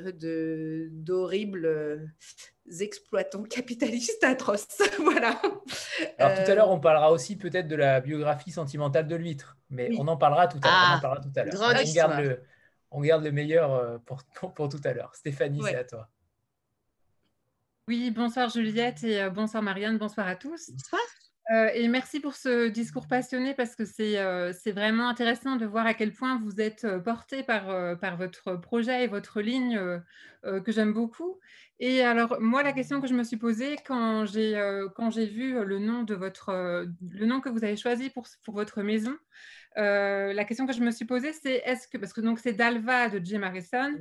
d'horribles 0.91 2.13
exploitants 2.81 3.45
capitalistes 3.45 4.23
atroces. 4.25 4.83
voilà. 4.99 5.41
Alors 6.19 6.45
tout 6.45 6.51
à 6.51 6.55
l'heure, 6.55 6.71
on 6.71 6.81
parlera 6.81 7.13
aussi 7.13 7.37
peut-être 7.37 7.69
de 7.69 7.77
la 7.77 8.01
biographie 8.01 8.51
sentimentale 8.51 9.07
de 9.07 9.17
l'huître, 9.17 9.57
mais 9.71 9.91
on 9.99 10.09
en 10.09 10.17
parlera 10.17 10.49
tout 10.49 10.61
à 10.63 10.69
l'heure. 10.69 10.97
on, 10.97 11.01
parlera 11.01 11.23
tout 11.23 11.33
à 11.37 11.45
l'heure. 11.45 11.55
On, 11.55 11.93
garde 11.93 12.21
le, 12.21 12.43
on 12.91 13.01
garde 13.01 13.25
le 13.25 13.33
meilleur 13.33 13.73
euh, 13.75 13.99
pour, 13.99 14.23
pour, 14.55 14.69
tout 14.69 14.81
à 14.85 14.93
l'heure. 14.93 15.15
Stéphanie, 15.15 15.61
c'est 15.63 15.77
à 15.77 15.85
toi. 15.85 16.09
Oui, 17.89 18.11
bonsoir 18.11 18.49
Juliette 18.49 19.05
et 19.05 19.23
euh, 19.23 19.31
bonsoir 19.31 19.63
Marianne, 19.63 19.99
bonsoir 19.99 20.27
à 20.27 20.35
tous. 20.35 20.71
Bonsoir. 20.71 21.01
Euh, 21.53 21.71
et 21.75 21.87
merci 21.87 22.19
pour 22.19 22.35
ce 22.35 22.69
discours 22.69 23.07
passionné 23.07 23.55
parce 23.55 23.77
que 23.77 23.85
c'est 23.85 24.73
vraiment 24.73 25.09
intéressant 25.09 25.57
de 25.57 25.65
voir 25.65 25.87
à 25.87 25.95
quel 25.95 26.13
point 26.13 26.41
vous 26.43 26.61
êtes 26.61 26.87
porté 27.05 27.43
par, 27.43 27.99
par 27.99 28.17
votre 28.17 28.57
projet 28.57 29.05
et 29.05 29.07
votre 29.07 29.41
ligne 29.41 29.81
que 30.43 30.73
j'aime 30.73 30.93
beaucoup. 30.93 31.39
Et 31.79 32.03
alors, 32.03 32.41
moi, 32.41 32.63
la 32.63 32.73
question 32.73 33.01
que 33.03 33.07
je 33.07 33.13
me 33.15 33.23
suis 33.23 33.37
posée 33.37 33.77
quand 33.87 34.25
j'ai 34.25 34.57
euh, 34.57 34.89
vu 34.99 35.63
le 35.63 35.79
nom 35.79 36.05
de 36.05 36.15
votre 36.15 36.49
euh, 36.49 36.87
le 37.11 37.27
nom 37.27 37.41
que 37.41 37.51
vous 37.51 37.65
avez 37.65 37.77
choisi 37.77 38.09
pour, 38.09 38.27
pour 38.45 38.55
votre 38.55 38.83
maison, 38.83 39.15
euh, 39.77 40.33
la 40.33 40.45
question 40.47 40.67
que 40.67 40.73
je 40.73 40.81
me 40.81 40.91
suis 40.91 41.05
posée, 41.05 41.35
c'est 41.35 41.63
est-ce 41.67 41.87
que 41.87 41.99
parce 41.99 42.15
que 42.15 42.23
donc 42.23 42.39
c'est 42.39 42.55
Dalva 42.55 43.11
de 43.11 43.23
Jim 43.23 43.43
Harrison, 43.43 43.93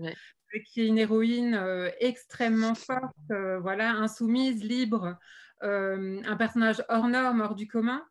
qui 0.67 0.81
est 0.81 0.87
une 0.87 0.97
héroïne 0.97 1.59
extrêmement 1.99 2.75
forte, 2.75 3.13
voilà, 3.59 3.91
insoumise, 3.91 4.63
libre, 4.63 5.17
un 5.61 6.35
personnage 6.37 6.83
hors 6.89 7.07
norme, 7.07 7.41
hors 7.41 7.55
du 7.55 7.67
commun. 7.67 8.03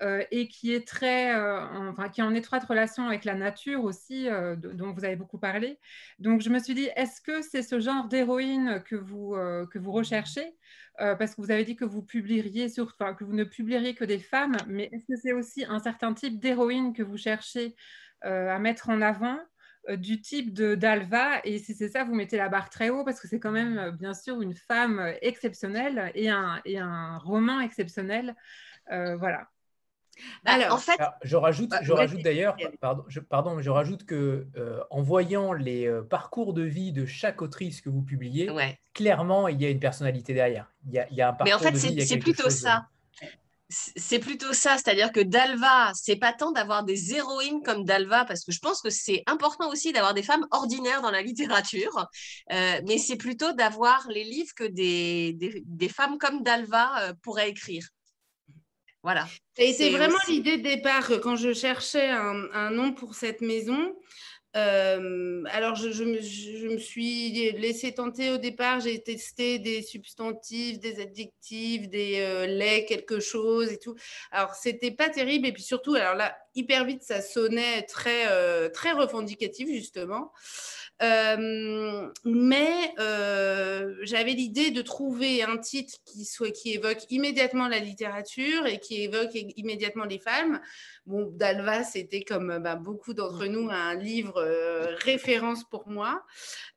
Euh, 0.00 0.22
et 0.30 0.46
qui 0.46 0.72
est 0.72 0.86
très, 0.86 1.34
euh, 1.34 1.60
en, 1.60 1.88
enfin, 1.88 2.08
qui 2.08 2.20
est 2.20 2.24
en 2.24 2.32
étroite 2.32 2.62
relation 2.62 3.08
avec 3.08 3.24
la 3.24 3.34
nature 3.34 3.82
aussi, 3.82 4.28
euh, 4.28 4.54
dont 4.54 4.92
vous 4.92 5.04
avez 5.04 5.16
beaucoup 5.16 5.38
parlé. 5.38 5.80
Donc, 6.20 6.40
je 6.40 6.50
me 6.50 6.60
suis 6.60 6.74
dit, 6.74 6.88
est-ce 6.94 7.20
que 7.20 7.42
c'est 7.42 7.62
ce 7.64 7.80
genre 7.80 8.06
d'héroïne 8.06 8.80
que 8.86 8.94
vous 8.94 9.34
que 9.70 9.78
vous 9.78 9.90
recherchez? 9.92 10.54
Parce 10.98 11.34
que 11.34 11.40
vous 11.40 11.50
avez 11.50 11.64
dit 11.64 11.76
que 11.76 11.84
vous 11.84 12.02
publieriez 12.02 12.68
enfin, 12.80 13.14
que 13.14 13.24
vous 13.24 13.32
ne 13.32 13.44
publieriez 13.44 13.94
que 13.94 14.04
des 14.04 14.18
femmes, 14.18 14.56
mais 14.68 14.88
est-ce 14.92 15.04
que 15.06 15.20
c'est 15.20 15.32
aussi 15.32 15.64
un 15.64 15.78
certain 15.80 16.14
type 16.14 16.38
d'héroïne 16.38 16.92
que 16.92 17.02
vous 17.02 17.16
cherchez 17.16 17.74
à 18.22 18.58
mettre 18.58 18.90
en 18.90 19.00
avant? 19.00 19.38
Du 19.96 20.20
type 20.20 20.52
de 20.52 20.74
d'Alva 20.74 21.40
et 21.44 21.58
si 21.58 21.74
c'est 21.74 21.88
ça, 21.88 22.04
vous 22.04 22.14
mettez 22.14 22.36
la 22.36 22.48
barre 22.48 22.70
très 22.70 22.90
haut 22.90 23.04
parce 23.04 23.20
que 23.20 23.28
c'est 23.28 23.40
quand 23.40 23.50
même 23.50 23.90
bien 23.92 24.14
sûr 24.14 24.42
une 24.42 24.54
femme 24.54 25.14
exceptionnelle 25.22 26.12
et 26.14 26.28
un, 26.28 26.60
et 26.64 26.78
un 26.78 27.18
roman 27.18 27.60
exceptionnel. 27.60 28.36
voilà. 28.88 29.48
Bah, 30.44 30.52
alors, 30.52 30.74
en 30.74 30.78
fait, 30.78 30.98
je 31.22 31.36
rajoute, 31.36 31.72
je 31.82 31.92
rajoute 31.92 32.22
d'ailleurs, 32.22 32.56
pardon, 32.80 33.04
je, 33.08 33.20
pardon, 33.20 33.60
je 33.60 33.70
rajoute 33.70 34.04
que 34.04 34.46
euh, 34.56 34.80
en 34.90 35.02
voyant 35.02 35.52
les 35.52 35.86
euh, 35.86 36.02
parcours 36.02 36.54
de 36.54 36.62
vie 36.62 36.92
de 36.92 37.06
chaque 37.06 37.42
autrice 37.42 37.80
que 37.80 37.88
vous 37.88 38.02
publiez, 38.02 38.50
clairement, 38.94 39.48
il 39.48 39.60
y 39.60 39.66
a 39.66 39.70
une 39.70 39.80
personnalité 39.80 40.34
derrière. 40.34 40.72
Il 40.86 40.94
y 40.94 40.98
a, 40.98 41.06
il 41.10 41.16
y 41.16 41.22
a 41.22 41.28
un 41.28 41.32
parcours 41.32 41.46
Mais 41.60 41.68
en 41.68 41.72
fait, 41.72 41.76
c'est 41.76 42.18
plutôt 42.18 42.50
ça. 42.50 42.88
C'est 43.70 44.18
plutôt 44.18 44.54
ça, 44.54 44.76
c'est-à-dire 44.78 45.12
que 45.12 45.20
Dalva, 45.20 45.92
c'est 45.94 46.16
pas 46.16 46.32
tant 46.32 46.52
d'avoir 46.52 46.84
des 46.84 47.14
héroïnes 47.14 47.62
comme 47.62 47.84
Dalva, 47.84 48.24
parce 48.24 48.44
que 48.44 48.52
je 48.52 48.60
pense 48.60 48.80
que 48.80 48.88
c'est 48.88 49.22
important 49.26 49.68
aussi 49.70 49.92
d'avoir 49.92 50.14
des 50.14 50.22
femmes 50.22 50.46
ordinaires 50.52 51.02
dans 51.02 51.10
la 51.10 51.20
littérature, 51.20 52.06
euh, 52.50 52.80
mais 52.86 52.96
c'est 52.96 53.16
plutôt 53.16 53.52
d'avoir 53.52 54.08
les 54.08 54.24
livres 54.24 54.54
que 54.56 54.64
des, 54.64 55.34
des, 55.34 55.62
des, 55.66 55.88
femmes 55.90 56.16
comme 56.16 56.42
Dalva 56.42 57.12
pourraient 57.22 57.50
écrire. 57.50 57.86
Voilà. 59.02 59.26
Et 59.56 59.72
c'est 59.72 59.90
vraiment 59.90 60.18
l'idée 60.28 60.58
de 60.58 60.62
départ 60.62 61.08
quand 61.22 61.36
je 61.36 61.52
cherchais 61.52 62.10
un, 62.10 62.70
nom 62.70 62.92
pour 62.92 63.14
cette 63.14 63.40
maison. 63.40 63.94
Euh, 64.58 65.44
alors, 65.52 65.74
je, 65.76 66.04
me, 66.04 66.78
suis 66.78 67.52
laissé 67.52 67.92
tenter 67.92 68.30
au 68.30 68.38
départ. 68.38 68.80
J'ai 68.80 69.00
testé 69.00 69.58
des 69.58 69.82
substantifs, 69.82 70.80
des 70.80 71.00
adjectifs, 71.00 71.88
des 71.88 72.20
euh, 72.20 72.46
laits, 72.46 72.86
quelque 72.86 73.20
chose 73.20 73.70
et 73.72 73.78
tout. 73.78 73.94
Alors, 74.32 74.54
c'était 74.54 74.90
pas 74.90 75.08
terrible. 75.08 75.46
Et 75.46 75.52
puis 75.52 75.62
surtout, 75.62 75.94
alors 75.94 76.14
là, 76.14 76.36
hyper 76.54 76.84
vite, 76.84 77.02
ça 77.02 77.20
sonnait 77.20 77.82
très, 77.82 78.28
euh, 78.30 78.68
très 78.68 78.92
revendicatif, 78.92 79.68
justement. 79.68 80.32
Mais 82.24 82.94
j'avais 84.02 84.32
l'idée 84.32 84.72
de 84.72 84.82
trouver 84.82 85.44
un 85.44 85.56
titre 85.58 85.94
qui, 86.04 86.24
soit, 86.24 86.50
qui 86.50 86.72
évoque 86.72 87.04
immédiatement 87.10 87.68
la 87.68 87.78
littérature 87.78 88.66
et 88.66 88.80
qui 88.80 89.02
évoque 89.02 89.34
immédiatement 89.56 90.04
les 90.04 90.18
femmes. 90.18 90.60
Bon, 91.08 91.32
Dalva, 91.32 91.84
c'était 91.84 92.22
comme 92.22 92.58
bah, 92.58 92.76
beaucoup 92.76 93.14
d'entre 93.14 93.46
nous 93.46 93.70
un 93.70 93.94
livre 93.94 94.36
euh, 94.36 94.94
référence 95.04 95.64
pour 95.64 95.88
moi. 95.88 96.22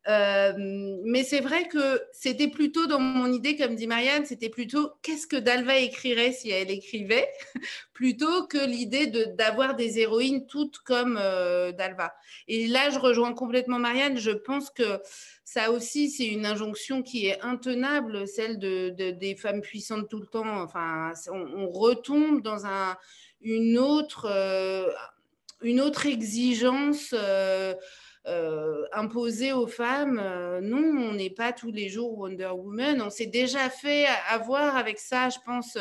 mais 0.07 1.23
c'est 1.23 1.41
vrai 1.41 1.67
que 1.67 2.01
c'était 2.13 2.47
plutôt 2.47 2.87
dans 2.87 3.01
mon 3.01 3.29
idée, 3.31 3.57
comme 3.57 3.75
dit 3.75 3.87
Marianne, 3.87 4.25
c'était 4.25 4.49
plutôt 4.49 4.93
qu'est-ce 5.01 5.27
que 5.27 5.35
Dalva 5.35 5.77
écrirait 5.77 6.31
si 6.31 6.49
elle 6.49 6.71
écrivait, 6.71 7.27
plutôt 7.93 8.47
que 8.47 8.65
l'idée 8.65 9.07
d'avoir 9.07 9.75
des 9.75 9.99
héroïnes 9.99 10.47
toutes 10.47 10.79
comme 10.79 11.15
Dalva. 11.15 12.13
Et 12.47 12.67
là, 12.67 12.89
je 12.89 12.99
rejoins 12.99 13.33
complètement 13.33 13.79
Marianne 13.79 14.17
je 14.17 14.31
pense 14.31 14.69
que 14.69 15.01
ça 15.43 15.71
aussi, 15.71 16.09
c'est 16.09 16.27
une 16.27 16.45
injonction 16.45 17.03
qui 17.03 17.27
est 17.27 17.41
intenable, 17.41 18.25
celle 18.27 18.57
de, 18.57 18.89
des 19.11 19.35
femmes 19.35 19.59
puissantes 19.59 20.09
tout 20.09 20.19
le 20.19 20.27
temps. 20.27 20.61
Enfin, 20.61 21.11
on, 21.29 21.69
retombe 21.69 22.41
dans 22.41 22.65
un, 22.65 22.95
une, 23.41 23.77
autre, 23.77 24.27
euh, 24.29 24.89
une 25.61 25.81
autre 25.81 26.05
exigence. 26.05 27.13
Euh, 27.13 27.73
euh, 28.27 28.85
imposée 28.93 29.51
aux 29.51 29.65
femmes. 29.65 30.21
non, 30.61 31.09
on 31.09 31.13
n'est 31.13 31.31
pas 31.31 31.53
tous 31.53 31.71
les 31.71 31.89
jours 31.89 32.19
Wonder 32.19 32.51
Woman. 32.53 33.01
On 33.01 33.09
s'est 33.09 33.25
déjà 33.25 33.67
fait 33.71 34.05
avoir 34.29 34.77
avec 34.77 34.99
ça, 34.99 35.29
je 35.29 35.39
pense. 35.43 35.75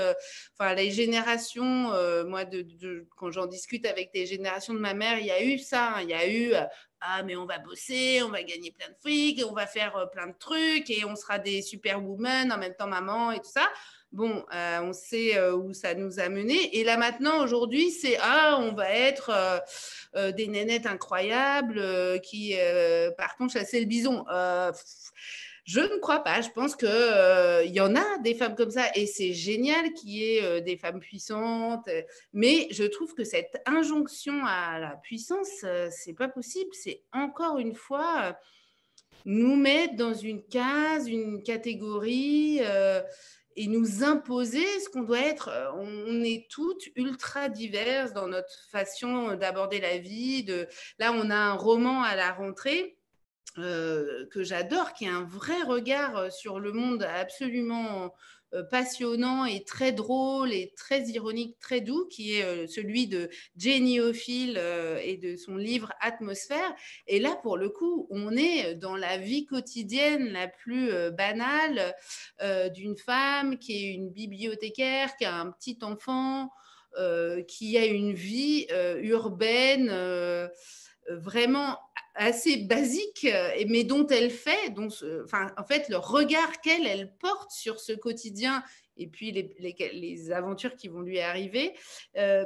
les 0.74 0.90
générations, 0.90 1.92
moi, 2.24 2.46
de, 2.46 3.06
quand 3.18 3.30
j'en 3.30 3.44
discute 3.44 3.84
avec 3.84 4.14
des 4.14 4.24
générations 4.24 4.72
de 4.72 4.78
ma 4.78 4.94
mère, 4.94 5.18
il 5.18 5.26
y 5.26 5.30
a 5.30 5.44
eu 5.44 5.58
ça. 5.58 5.96
Hein. 5.96 6.00
il 6.00 6.08
y 6.08 6.14
a 6.14 6.26
eu 6.26 6.54
ah 7.00 7.22
mais 7.22 7.34
on 7.36 7.46
va 7.46 7.58
bosser, 7.58 8.22
on 8.22 8.28
va 8.28 8.42
gagner 8.42 8.72
plein 8.72 8.88
de 8.88 8.96
fric, 9.00 9.42
on 9.48 9.54
va 9.54 9.66
faire 9.66 9.96
euh, 9.96 10.06
plein 10.06 10.26
de 10.26 10.34
trucs 10.38 10.90
et 10.90 11.04
on 11.04 11.16
sera 11.16 11.38
des 11.38 11.62
superwomen 11.62 12.52
en 12.52 12.58
même 12.58 12.74
temps 12.74 12.86
maman 12.86 13.32
et 13.32 13.38
tout 13.38 13.50
ça. 13.50 13.66
Bon, 14.12 14.44
euh, 14.52 14.80
on 14.82 14.92
sait 14.92 15.38
euh, 15.38 15.54
où 15.54 15.72
ça 15.72 15.94
nous 15.94 16.18
a 16.18 16.28
mené. 16.28 16.76
Et 16.76 16.84
là 16.84 16.96
maintenant, 16.96 17.42
aujourd'hui, 17.44 17.90
c'est 17.90 18.16
ah, 18.20 18.58
on 18.60 18.72
va 18.72 18.90
être 18.90 19.62
des 20.32 20.48
nénettes 20.48 20.86
incroyables 20.86 22.20
qui 22.22 22.54
partons 23.16 23.48
chasser 23.48 23.80
le 23.80 23.86
bison. 23.86 24.24
Je 25.70 25.78
ne 25.78 25.98
crois 25.98 26.24
pas. 26.24 26.40
Je 26.40 26.50
pense 26.50 26.74
qu'il 26.74 26.88
euh, 26.88 27.64
y 27.64 27.80
en 27.80 27.94
a 27.94 28.18
des 28.24 28.34
femmes 28.34 28.56
comme 28.56 28.72
ça 28.72 28.86
et 28.96 29.06
c'est 29.06 29.32
génial 29.32 29.92
qu'il 29.92 30.10
y 30.10 30.24
ait 30.24 30.42
euh, 30.42 30.60
des 30.60 30.76
femmes 30.76 30.98
puissantes. 30.98 31.88
Mais 32.32 32.66
je 32.72 32.82
trouve 32.82 33.14
que 33.14 33.22
cette 33.22 33.62
injonction 33.66 34.44
à 34.44 34.80
la 34.80 34.96
puissance, 34.96 35.62
euh, 35.62 35.88
c'est 35.92 36.14
pas 36.14 36.26
possible. 36.26 36.70
C'est 36.72 37.04
encore 37.12 37.58
une 37.58 37.76
fois 37.76 38.36
nous 39.24 39.54
mettre 39.54 39.94
dans 39.94 40.14
une 40.14 40.42
case, 40.42 41.06
une 41.06 41.42
catégorie 41.44 42.60
et 43.56 43.66
nous 43.66 44.04
imposer 44.04 44.64
ce 44.80 44.88
qu'on 44.88 45.02
doit 45.02 45.20
être. 45.20 45.50
On 45.76 46.22
est 46.22 46.46
toutes 46.50 46.88
ultra 46.96 47.48
diverses 47.48 48.12
dans 48.12 48.28
notre 48.28 48.68
façon 48.70 49.34
d'aborder 49.34 49.80
la 49.80 49.98
vie. 49.98 50.44
De... 50.44 50.68
Là, 50.98 51.12
on 51.12 51.30
a 51.30 51.36
un 51.36 51.54
roman 51.54 52.02
à 52.02 52.16
la 52.16 52.32
rentrée 52.32 52.96
euh, 53.58 54.26
que 54.30 54.44
j'adore, 54.44 54.92
qui 54.92 55.08
a 55.08 55.14
un 55.14 55.24
vrai 55.24 55.60
regard 55.62 56.16
euh, 56.16 56.30
sur 56.30 56.60
le 56.60 56.72
monde 56.72 57.02
absolument 57.02 58.04
euh, 58.04 58.08
passionnant 58.70 59.44
et 59.44 59.62
très 59.64 59.92
drôle 59.92 60.52
et 60.52 60.72
très 60.76 61.04
ironique, 61.04 61.58
très 61.60 61.80
doux, 61.80 62.06
qui 62.08 62.34
est 62.34 62.66
celui 62.66 63.06
de 63.06 63.30
Jenny 63.56 64.00
Ophil 64.00 64.60
et 65.02 65.16
de 65.16 65.36
son 65.36 65.56
livre 65.56 65.92
Atmosphère. 66.00 66.74
Et 67.06 67.20
là, 67.20 67.36
pour 67.42 67.56
le 67.56 67.68
coup, 67.68 68.06
on 68.10 68.36
est 68.36 68.74
dans 68.74 68.96
la 68.96 69.18
vie 69.18 69.46
quotidienne 69.46 70.32
la 70.32 70.48
plus 70.48 70.90
banale 71.12 71.94
d'une 72.74 72.96
femme 72.96 73.58
qui 73.58 73.76
est 73.76 73.92
une 73.92 74.10
bibliothécaire, 74.10 75.16
qui 75.16 75.24
a 75.24 75.34
un 75.36 75.50
petit 75.52 75.78
enfant, 75.82 76.50
qui 77.46 77.78
a 77.78 77.86
une 77.86 78.14
vie 78.14 78.66
urbaine 79.02 79.90
vraiment 81.08 81.78
assez 82.20 82.58
basique, 82.58 83.24
euh, 83.24 83.50
mais 83.66 83.82
dont 83.82 84.06
elle 84.06 84.30
fait, 84.30 84.70
dont, 84.70 84.88
en 85.32 85.64
fait, 85.64 85.88
le 85.88 85.96
regard 85.96 86.60
qu'elle 86.60 86.86
elle 86.86 87.16
porte 87.16 87.50
sur 87.50 87.80
ce 87.80 87.92
quotidien 87.92 88.62
et 88.98 89.06
puis 89.06 89.32
les, 89.32 90.30
aventures 90.30 90.76
qui 90.76 90.88
vont 90.88 91.00
lui 91.00 91.18
arriver, 91.20 91.72
euh, 92.18 92.44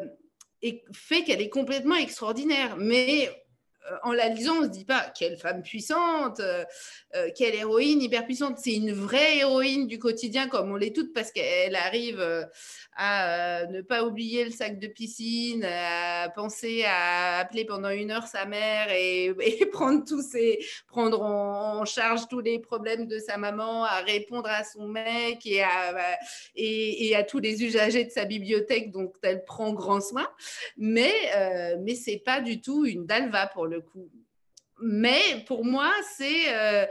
fait 0.92 1.24
qu'elle 1.24 1.42
est 1.42 1.48
complètement 1.48 1.96
extraordinaire. 1.96 2.76
Mais 2.78 3.28
en 4.02 4.12
la 4.12 4.28
lisant, 4.28 4.56
on 4.56 4.60
ne 4.62 4.66
se 4.66 4.70
dit 4.70 4.84
pas 4.84 5.12
quelle 5.16 5.36
femme 5.36 5.62
puissante, 5.62 6.40
quelle 7.36 7.54
héroïne 7.54 8.02
hyper 8.02 8.24
puissante. 8.24 8.58
C'est 8.58 8.74
une 8.74 8.92
vraie 8.92 9.38
héroïne 9.38 9.86
du 9.86 9.98
quotidien, 9.98 10.48
comme 10.48 10.70
on 10.70 10.76
l'est 10.76 10.94
toutes, 10.94 11.12
parce 11.12 11.32
qu'elle 11.32 11.76
arrive 11.76 12.20
à 12.96 13.62
euh, 13.62 13.66
ne 13.66 13.80
pas 13.80 14.04
oublier 14.04 14.44
le 14.44 14.50
sac 14.50 14.78
de 14.78 14.86
piscine, 14.86 15.64
à 15.64 16.28
penser 16.28 16.84
à 16.86 17.38
appeler 17.38 17.64
pendant 17.64 17.90
une 17.90 18.10
heure 18.10 18.26
sa 18.26 18.44
mère 18.44 18.88
et, 18.90 19.34
prendre 19.72 20.04
tous 20.04 20.22
ses, 20.22 20.64
prendre 20.86 21.20
en, 21.22 21.84
charge 21.84 22.28
tous 22.28 22.40
les 22.40 22.58
problèmes 22.58 23.06
de 23.06 23.18
sa 23.18 23.36
maman, 23.36 23.84
à 23.84 24.00
répondre 24.00 24.48
à 24.48 24.64
son 24.64 24.86
mec 24.88 25.44
et 25.44 25.62
à, 25.62 27.22
tous 27.24 27.38
les 27.38 27.64
usagers 27.64 28.04
de 28.04 28.10
sa 28.10 28.24
bibliothèque 28.24 28.90
dont 28.90 29.12
elle 29.22 29.44
prend 29.44 29.72
grand 29.72 30.00
soin. 30.00 30.26
Mais, 30.76 31.12
euh, 31.36 31.76
mais 31.80 31.94
c'est 31.94 32.22
pas 32.24 32.40
du 32.40 32.60
tout 32.60 32.86
une 32.86 33.06
dalva 33.06 33.46
pour 33.48 33.66
le 33.66 33.73
coup. 33.80 34.10
Mais 34.80 35.44
pour 35.46 35.64
moi, 35.64 35.92
c'est 36.16 36.52
euh, 36.54 36.86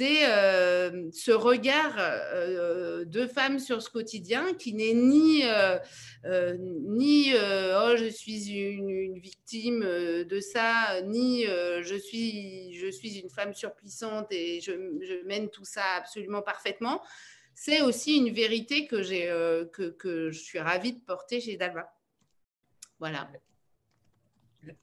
euh, 0.00 1.10
ce 1.12 1.30
regard 1.30 1.94
euh, 1.98 3.04
de 3.04 3.26
femme 3.26 3.58
sur 3.58 3.82
ce 3.82 3.88
quotidien 3.88 4.52
qui 4.54 4.74
n'est 4.74 4.94
ni, 4.94 5.44
ni 6.24 7.32
oh, 7.34 7.94
je 7.96 8.10
suis 8.10 8.50
une, 8.50 9.18
victime 9.18 9.80
de 9.80 10.40
ça, 10.40 11.00
ni 11.02 11.44
je, 11.44 11.96
suis, 11.96 12.74
je 12.74 12.90
suis 12.90 13.18
une 13.20 13.30
femme 13.30 13.54
surpuissante 13.54 14.26
et 14.30 14.60
je, 14.60 14.72
je 14.72 15.24
mène 15.26 15.48
tout 15.50 15.64
ça 15.64 15.84
absolument 15.96 16.42
parfaitement. 16.42 17.00
C'est 17.54 17.82
aussi 17.82 18.16
une 18.16 18.34
vérité 18.34 18.88
que, 18.88 19.02
j'ai, 19.02 19.26
que, 19.72 19.90
que 19.90 20.30
je 20.30 20.40
suis 20.40 20.58
ravie 20.58 20.94
de 20.94 21.00
porter 21.00 21.40
chez 21.40 21.56
Dalva. 21.56 21.88
Voilà. 22.98 23.30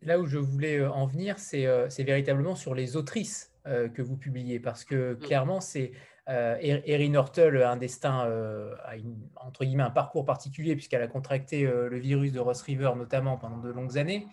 Là 0.02 0.20
où 0.20 0.26
je 0.26 0.38
voulais 0.38 0.86
en 0.86 1.06
venir, 1.06 1.40
c'est, 1.40 1.68
c'est 1.90 2.04
véritablement 2.04 2.56
sur 2.56 2.76
les 2.76 2.96
autrices 2.96 3.52
euh, 3.68 3.90
que 3.90 4.02
vous 4.02 4.18
publiez 4.18 4.60
parce 4.60 4.84
que 4.84 5.14
mm. 5.14 5.20
clairement, 5.20 5.62
c'est 5.62 5.92
euh, 6.30 6.58
Erin 6.64 7.14
Hortel 7.14 7.62
un 7.62 7.78
destin, 7.78 8.26
euh, 8.26 8.74
entre 9.36 9.66
guillemets, 9.66 9.84
un 9.84 9.92
parcours 9.92 10.26
particulier 10.26 10.76
puisqu'elle 10.76 11.04
a 11.04 11.08
contracté 11.08 11.62
le 11.64 12.00
virus 12.00 12.32
de 12.32 12.40
Ross 12.40 12.64
River 12.64 12.94
notamment 12.96 13.38
pendant 13.38 13.58
de 13.58 13.70
longues 13.70 14.00
années. 14.00 14.28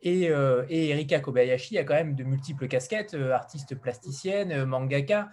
Et, 0.00 0.24
Erika 0.30 1.20
Kobayashi 1.20 1.76
a 1.76 1.84
quand 1.84 1.94
même 1.94 2.14
de 2.14 2.24
multiples 2.24 2.68
casquettes, 2.68 3.14
artiste 3.14 3.74
plasticienne, 3.74 4.64
mangaka. 4.64 5.28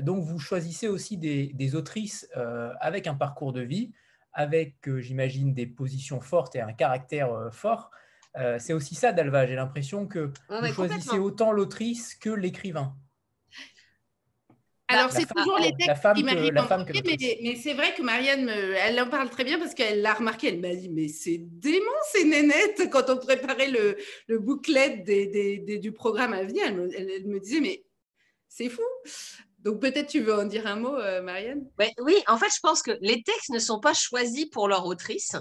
donc 0.00 0.24
vous 0.24 0.40
choisissez 0.40 0.88
aussi 0.88 1.16
des, 1.18 1.74
autrices 1.76 2.28
avec 2.80 3.06
un 3.06 3.14
parcours 3.14 3.52
de 3.52 3.60
vie, 3.60 3.92
avec, 4.32 4.76
j'imagine, 4.98 5.54
des 5.54 5.66
positions 5.66 6.20
fortes 6.20 6.56
et 6.56 6.60
un 6.60 6.72
caractère 6.72 7.48
fort. 7.52 7.90
Euh, 8.38 8.58
c'est 8.58 8.72
aussi 8.72 8.94
ça, 8.94 9.12
Dalva. 9.12 9.46
J'ai 9.46 9.54
l'impression 9.54 10.06
que 10.06 10.32
vous 10.48 10.72
choisissez 10.72 11.18
autant 11.18 11.52
l'autrice 11.52 12.14
que 12.14 12.30
l'écrivain. 12.30 12.94
Alors, 14.88 15.10
c'est 15.10 15.26
toujours 15.26 15.58
les 15.58 15.74
textes 15.74 16.14
qui 16.14 16.22
m'arrivent 16.22 16.52
mais, 16.52 17.38
mais 17.42 17.56
c'est 17.56 17.72
vrai 17.72 17.94
que 17.94 18.02
Marianne, 18.02 18.48
elle 18.48 19.00
en 19.00 19.08
parle 19.08 19.30
très 19.30 19.44
bien 19.44 19.58
parce 19.58 19.72
qu'elle 19.72 20.02
l'a 20.02 20.12
remarqué. 20.12 20.48
Elle 20.48 20.60
m'a 20.60 20.74
dit, 20.74 20.90
mais 20.90 21.08
c'est 21.08 21.38
dément 21.38 21.86
ces 22.12 22.24
nénettes. 22.24 22.88
Quand 22.92 23.08
on 23.08 23.16
préparait 23.16 23.70
le, 23.70 23.96
le 24.26 24.38
booklet 24.38 24.98
du 25.78 25.92
programme 25.92 26.34
à 26.34 26.44
venir, 26.44 26.64
elle 26.66 27.26
me, 27.26 27.40
disait, 27.40 27.60
mais 27.60 27.84
c'est 28.48 28.68
fou. 28.68 28.82
Donc 29.62 29.80
peut-être 29.80 30.08
tu 30.08 30.20
veux 30.20 30.34
en 30.34 30.44
dire 30.44 30.66
un 30.66 30.76
mot, 30.76 30.96
euh, 30.96 31.22
Marianne? 31.22 31.64
Oui, 32.00 32.16
en 32.26 32.36
fait, 32.36 32.48
je 32.54 32.60
pense 32.62 32.82
que 32.82 32.92
les 33.00 33.22
textes 33.22 33.50
ne 33.50 33.58
sont 33.58 33.80
pas 33.80 33.94
choisis 33.94 34.46
pour 34.46 34.68
leur 34.68 34.86
autrice 34.86 35.36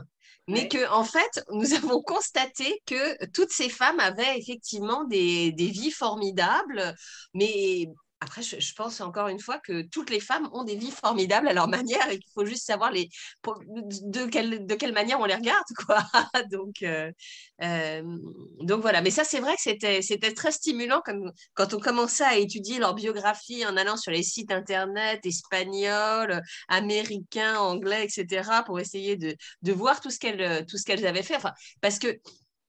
mais 0.47 0.67
que 0.67 0.89
en 0.89 1.03
fait, 1.03 1.43
nous 1.51 1.73
avons 1.73 2.01
constaté 2.01 2.81
que 2.85 3.25
toutes 3.27 3.51
ces 3.51 3.69
femmes 3.69 3.99
avaient 3.99 4.37
effectivement 4.37 5.03
des, 5.05 5.53
vies 5.57 5.91
formidables, 5.91 6.95
mais 7.33 7.87
après, 8.21 8.43
je, 8.43 8.73
pense 8.75 9.01
encore 9.01 9.29
une 9.29 9.39
fois 9.39 9.57
que 9.57 9.81
toutes 9.81 10.11
les 10.11 10.19
femmes 10.19 10.47
ont 10.53 10.63
des 10.63 10.75
vies 10.75 10.91
formidables 10.91 11.47
à 11.47 11.53
leur 11.53 11.67
manière 11.67 12.07
et 12.09 12.19
qu'il 12.19 12.31
faut 12.33 12.45
juste 12.45 12.67
savoir 12.67 12.91
les, 12.91 13.09
de, 13.43 14.25
quelle, 14.27 14.67
de 14.67 14.75
quelle 14.75 14.93
manière 14.93 15.19
on 15.19 15.25
les 15.25 15.33
regarde. 15.33 15.65
Quoi. 15.85 16.03
donc, 16.51 16.83
euh, 16.83 17.11
euh, 17.63 18.03
donc 18.59 18.81
voilà. 18.81 19.01
Mais 19.01 19.09
ça, 19.09 19.23
c'est 19.23 19.39
vrai 19.39 19.55
que 19.55 19.61
c'était, 19.61 20.33
très 20.33 20.51
stimulant 20.51 21.01
quand 21.55 21.73
on 21.73 21.79
commençait 21.79 22.23
à 22.23 22.37
étudier 22.37 22.77
leur 22.77 22.93
biographie 22.93 23.65
en 23.65 23.75
allant 23.75 23.97
sur 23.97 24.11
les 24.11 24.23
sites 24.23 24.51
internet 24.51 25.25
espagnols, 25.25 26.43
américains, 26.67 27.57
anglais, 27.57 28.05
etc., 28.05 28.61
pour 28.67 28.79
essayer 28.79 29.17
de, 29.17 29.35
de 29.63 29.73
voir 29.73 29.99
tout 29.99 30.11
ce, 30.11 30.19
qu'elles, 30.19 30.65
tout 30.67 30.77
ce 30.77 30.85
qu'elles 30.85 31.07
avaient 31.07 31.23
fait. 31.23 31.35
Enfin, 31.35 31.53
parce 31.81 31.97
que 31.97 32.19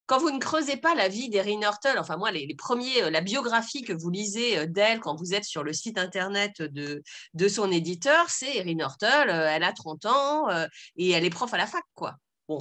quand 0.06 0.18
vous 0.18 0.30
ne 0.30 0.38
creusez 0.38 0.76
pas 0.76 0.94
la 0.94 1.08
vie 1.08 1.28
d'Erin 1.28 1.60
Hurtle, 1.60 1.98
enfin 1.98 2.16
moi, 2.16 2.30
les, 2.30 2.54
premiers, 2.54 3.04
euh, 3.04 3.10
la 3.10 3.20
biographie 3.20 3.82
que 3.82 3.92
vous 3.92 4.10
lisez 4.10 4.58
euh, 4.58 4.66
d'elle 4.66 5.00
quand 5.00 5.14
vous 5.14 5.34
êtes 5.34 5.44
sur 5.44 5.62
le 5.62 5.72
site 5.72 5.98
internet 5.98 6.60
de, 6.60 7.02
de 7.34 7.48
son 7.48 7.70
éditeur, 7.70 8.28
c'est 8.28 8.56
Erin 8.56 8.78
Hurtle, 8.78 9.30
euh, 9.30 9.48
elle 9.50 9.64
a 9.64 9.72
30 9.72 10.06
ans 10.06 10.48
et 10.96 11.10
elle 11.10 11.24
est 11.24 11.30
prof 11.30 11.52
à 11.54 11.56
la 11.56 11.66
fac, 11.66 11.84
quoi. 11.94 12.16
Bon, 12.48 12.58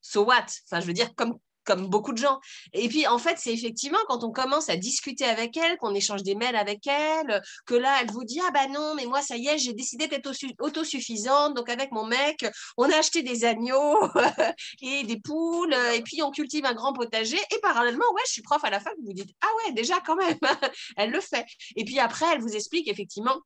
so 0.00 0.24
what? 0.24 0.46
Enfin, 0.66 0.80
je 0.80 0.86
veux 0.86 0.92
dire, 0.92 1.14
comme, 1.14 1.38
comme 1.64 1.88
beaucoup 1.88 2.12
de 2.12 2.18
gens. 2.18 2.38
Et 2.72 2.88
puis, 2.88 3.06
en 3.06 3.18
fait, 3.18 3.36
c'est 3.38 3.52
effectivement 3.52 3.98
quand 4.08 4.24
on 4.24 4.30
commence 4.30 4.68
à 4.68 4.76
discuter 4.76 5.24
avec 5.24 5.56
elle, 5.56 5.76
qu'on 5.78 5.94
échange 5.94 6.22
des 6.22 6.34
mails 6.34 6.56
avec 6.56 6.86
elle, 6.86 7.42
que 7.66 7.74
là, 7.74 7.98
elle 8.00 8.10
vous 8.10 8.24
dit 8.24 8.40
Ah 8.46 8.50
ben 8.52 8.72
non, 8.72 8.94
mais 8.94 9.06
moi, 9.06 9.22
ça 9.22 9.36
y 9.36 9.48
est, 9.48 9.58
j'ai 9.58 9.72
décidé 9.72 10.06
d'être 10.06 10.30
autosuffisante. 10.60 11.54
Donc, 11.54 11.68
avec 11.68 11.90
mon 11.92 12.06
mec, 12.06 12.46
on 12.76 12.90
a 12.90 12.96
acheté 12.96 13.22
des 13.22 13.44
agneaux 13.44 13.96
et 14.82 15.04
des 15.04 15.20
poules, 15.20 15.74
et 15.94 16.02
puis 16.02 16.22
on 16.22 16.30
cultive 16.30 16.64
un 16.64 16.74
grand 16.74 16.92
potager. 16.92 17.38
Et 17.54 17.58
parallèlement, 17.62 18.04
ouais, 18.14 18.22
je 18.26 18.32
suis 18.32 18.42
prof 18.42 18.62
à 18.64 18.70
la 18.70 18.80
fac. 18.80 18.94
Vous 18.98 19.06
vous 19.06 19.12
dites 19.12 19.30
Ah 19.42 19.48
ouais, 19.66 19.72
déjà, 19.72 20.00
quand 20.00 20.16
même, 20.16 20.38
elle 20.96 21.10
le 21.10 21.20
fait. 21.20 21.46
Et 21.76 21.84
puis 21.84 21.98
après, 21.98 22.26
elle 22.32 22.40
vous 22.40 22.54
explique 22.54 22.88
effectivement 22.88 23.40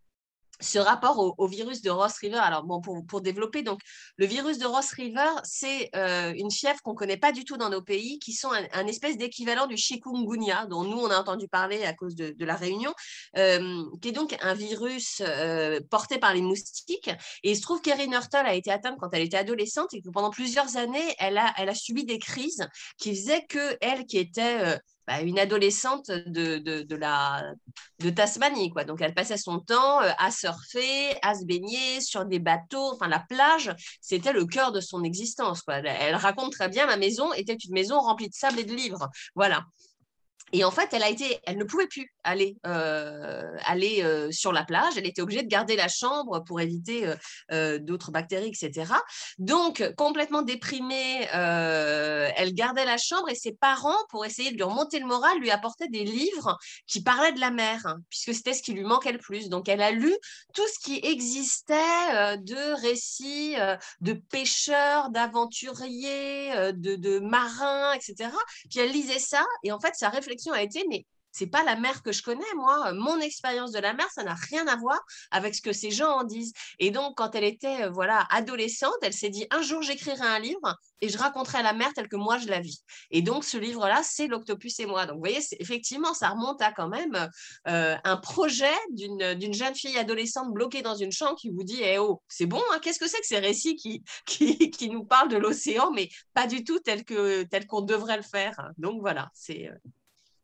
ce 0.60 0.78
rapport 0.78 1.34
au, 1.38 1.46
virus 1.46 1.82
de 1.82 1.90
Ross 1.90 2.16
River. 2.18 2.38
Alors, 2.38 2.64
bon, 2.64 2.80
pour, 2.80 3.20
développer, 3.20 3.62
donc, 3.62 3.80
le 4.16 4.26
virus 4.26 4.58
de 4.58 4.66
Ross 4.66 4.90
River, 4.92 5.28
c'est 5.44 5.90
euh, 5.94 6.32
une 6.36 6.50
fièvre 6.50 6.80
qu'on 6.82 6.92
ne 6.92 6.96
connaît 6.96 7.16
pas 7.16 7.32
du 7.32 7.44
tout 7.44 7.56
dans 7.56 7.70
nos 7.70 7.82
pays, 7.82 8.18
qui 8.18 8.32
sont 8.32 8.50
un, 8.50 8.86
espèce 8.86 9.16
d'équivalent 9.16 9.66
du 9.66 9.76
chikungunya, 9.76 10.66
dont 10.66 10.84
nous, 10.84 10.98
on 10.98 11.10
a 11.10 11.18
entendu 11.18 11.48
parler 11.48 11.84
à 11.84 11.94
cause 11.94 12.14
de, 12.14 12.34
la 12.44 12.56
Réunion, 12.56 12.92
euh, 13.36 13.84
qui 14.00 14.08
est 14.08 14.12
donc 14.12 14.36
un 14.40 14.54
virus 14.54 15.20
euh, 15.20 15.80
porté 15.90 16.18
par 16.18 16.34
les 16.34 16.42
moustiques. 16.42 17.10
Et 17.42 17.50
il 17.50 17.56
se 17.56 17.62
trouve 17.62 17.80
qu'Erin 17.80 18.12
Hurtle 18.12 18.46
a 18.46 18.54
été 18.54 18.70
atteinte 18.70 18.96
quand 18.98 19.10
elle 19.12 19.22
était 19.22 19.36
adolescente 19.36 19.92
et 19.94 20.00
que 20.00 20.08
pendant 20.08 20.30
plusieurs 20.30 20.76
années, 20.76 21.14
elle 21.18 21.38
a, 21.38 21.52
elle 21.58 21.68
a 21.68 21.74
subi 21.74 22.04
des 22.04 22.18
crises 22.18 22.66
qui 22.96 23.14
faisaient 23.14 23.44
que 23.46 23.76
elle, 23.80 24.06
qui 24.06 24.18
était 24.18 24.78
bah, 25.08 25.22
une 25.22 25.38
adolescente 25.38 26.10
de, 26.10 26.58
de, 26.58 26.94
la, 26.96 27.54
de 28.00 28.10
Tasmanie. 28.10 28.68
Quoi. 28.68 28.84
Donc, 28.84 29.00
elle 29.00 29.14
passait 29.14 29.38
son 29.38 29.58
temps 29.58 30.02
euh, 30.02 30.10
à 30.18 30.30
surfer, 30.30 31.16
à 31.22 31.34
se 31.34 31.46
baigner 31.46 32.02
sur 32.02 32.26
des 32.26 32.38
bateaux. 32.38 32.92
Enfin, 32.92 33.08
la 33.08 33.20
plage, 33.20 33.74
c'était 34.02 34.34
le 34.34 34.44
cœur 34.44 34.70
de 34.70 34.80
son 34.80 35.02
existence. 35.04 35.62
Quoi. 35.62 35.76
Elle 35.76 36.14
raconte 36.14 36.52
très 36.52 36.68
bien, 36.68 36.84
ma 36.84 36.98
maison 36.98 37.32
était 37.32 37.54
une 37.54 37.72
maison 37.72 37.98
remplie 37.98 38.28
de 38.28 38.34
sable 38.34 38.60
et 38.60 38.64
de 38.64 38.74
livres. 38.74 39.08
Voilà. 39.34 39.64
Et 40.52 40.64
en 40.64 40.70
fait, 40.70 40.88
elle 40.92 41.02
a 41.02 41.08
été, 41.08 41.38
elle 41.46 41.58
ne 41.58 41.64
pouvait 41.64 41.86
plus 41.86 42.12
aller, 42.24 42.56
euh, 42.66 43.56
aller 43.64 44.02
euh, 44.02 44.30
sur 44.30 44.52
la 44.52 44.64
plage. 44.64 44.94
Elle 44.96 45.06
était 45.06 45.22
obligée 45.22 45.42
de 45.42 45.48
garder 45.48 45.76
la 45.76 45.88
chambre 45.88 46.42
pour 46.44 46.60
éviter 46.60 47.12
euh, 47.52 47.78
d'autres 47.78 48.10
bactéries, 48.10 48.48
etc. 48.48 48.92
Donc, 49.38 49.82
complètement 49.96 50.42
déprimée, 50.42 51.26
elle 51.32 52.54
gardait 52.54 52.84
la 52.84 52.98
chambre 52.98 53.28
et 53.28 53.34
ses 53.34 53.52
parents, 53.52 53.96
pour 54.10 54.24
essayer 54.24 54.50
de 54.50 54.56
lui 54.56 54.62
remonter 54.62 54.98
le 54.98 55.06
moral, 55.06 55.38
lui 55.38 55.50
apportaient 55.50 55.88
des 55.88 56.04
livres 56.04 56.58
qui 56.86 57.02
parlaient 57.02 57.32
de 57.32 57.40
la 57.40 57.50
mer, 57.50 57.80
hein, 57.84 57.98
puisque 58.10 58.34
c'était 58.34 58.54
ce 58.54 58.62
qui 58.62 58.72
lui 58.72 58.84
manquait 58.84 59.12
le 59.12 59.18
plus. 59.18 59.48
Donc, 59.48 59.68
elle 59.68 59.82
a 59.82 59.90
lu 59.90 60.14
tout 60.54 60.66
ce 60.66 60.78
qui 60.84 61.00
existait 61.02 62.36
de 62.38 62.80
récits 62.80 63.56
de 64.00 64.12
pêcheurs, 64.12 65.10
d'aventuriers, 65.10 66.72
de, 66.72 66.96
de 66.96 67.18
marins, 67.18 67.92
etc. 67.92 68.30
Puis 68.70 68.80
elle 68.80 68.92
lisait 68.92 69.18
ça 69.18 69.44
et 69.64 69.72
en 69.72 69.80
fait, 69.80 69.94
sa 69.94 70.08
réflexion 70.08 70.37
a 70.52 70.62
été, 70.62 70.84
mais 70.88 71.06
c'est 71.38 71.46
pas 71.46 71.62
la 71.62 71.76
mer 71.76 72.02
que 72.02 72.12
je 72.12 72.22
connais, 72.22 72.54
moi. 72.56 72.92
Mon 72.92 73.20
expérience 73.20 73.70
de 73.70 73.78
la 73.78 73.92
mer, 73.92 74.06
ça 74.12 74.24
n'a 74.24 74.34
rien 74.34 74.66
à 74.66 74.76
voir 74.76 74.98
avec 75.30 75.54
ce 75.54 75.62
que 75.62 75.72
ces 75.72 75.90
gens 75.90 76.10
en 76.10 76.24
disent. 76.24 76.52
Et 76.78 76.90
donc, 76.90 77.16
quand 77.16 77.34
elle 77.34 77.44
était 77.44 77.84
euh, 77.84 77.90
voilà 77.90 78.26
adolescente, 78.30 78.96
elle 79.02 79.12
s'est 79.12 79.28
dit 79.28 79.46
un 79.50 79.62
jour 79.62 79.82
j'écrirai 79.82 80.26
un 80.26 80.38
livre 80.38 80.76
et 81.00 81.08
je 81.08 81.16
raconterai 81.16 81.62
la 81.62 81.72
mer 81.74 81.92
telle 81.94 82.08
que 82.08 82.16
moi 82.16 82.38
je 82.38 82.48
la 82.48 82.60
vis. 82.60 82.82
Et 83.10 83.22
donc, 83.22 83.44
ce 83.44 83.56
livre-là, 83.56 84.02
c'est 84.02 84.26
l'Octopus 84.26 84.80
et 84.80 84.86
moi. 84.86 85.06
Donc, 85.06 85.16
vous 85.16 85.22
voyez, 85.22 85.40
effectivement, 85.60 86.14
ça 86.14 86.30
remonte 86.30 86.60
à 86.62 86.72
quand 86.72 86.88
même 86.88 87.30
euh, 87.68 87.96
un 88.02 88.16
projet 88.16 88.74
d'une 88.90 89.54
jeune 89.54 89.74
fille 89.74 89.96
adolescente 89.98 90.52
bloquée 90.52 90.82
dans 90.82 90.96
une 90.96 91.12
chambre 91.12 91.36
qui 91.36 91.50
vous 91.50 91.62
dit 91.62 91.80
Eh 91.82 91.98
oh, 91.98 92.22
c'est 92.26 92.46
bon, 92.46 92.62
hein, 92.72 92.78
qu'est-ce 92.82 92.98
que 92.98 93.08
c'est 93.08 93.20
que 93.20 93.26
ces 93.26 93.38
récits 93.38 93.76
qui, 93.76 94.02
qui, 94.26 94.70
qui 94.70 94.90
nous 94.90 95.04
parlent 95.04 95.28
de 95.28 95.36
l'océan, 95.36 95.92
mais 95.92 96.08
pas 96.34 96.46
du 96.46 96.64
tout 96.64 96.80
tel 96.80 97.04
qu'on 97.04 97.44
tel 97.48 97.66
qu'on 97.66 97.82
devrait 97.82 98.16
le 98.16 98.22
faire. 98.22 98.70
Donc, 98.78 99.00
voilà, 99.00 99.30
c'est. 99.34 99.68
Euh, 99.68 99.90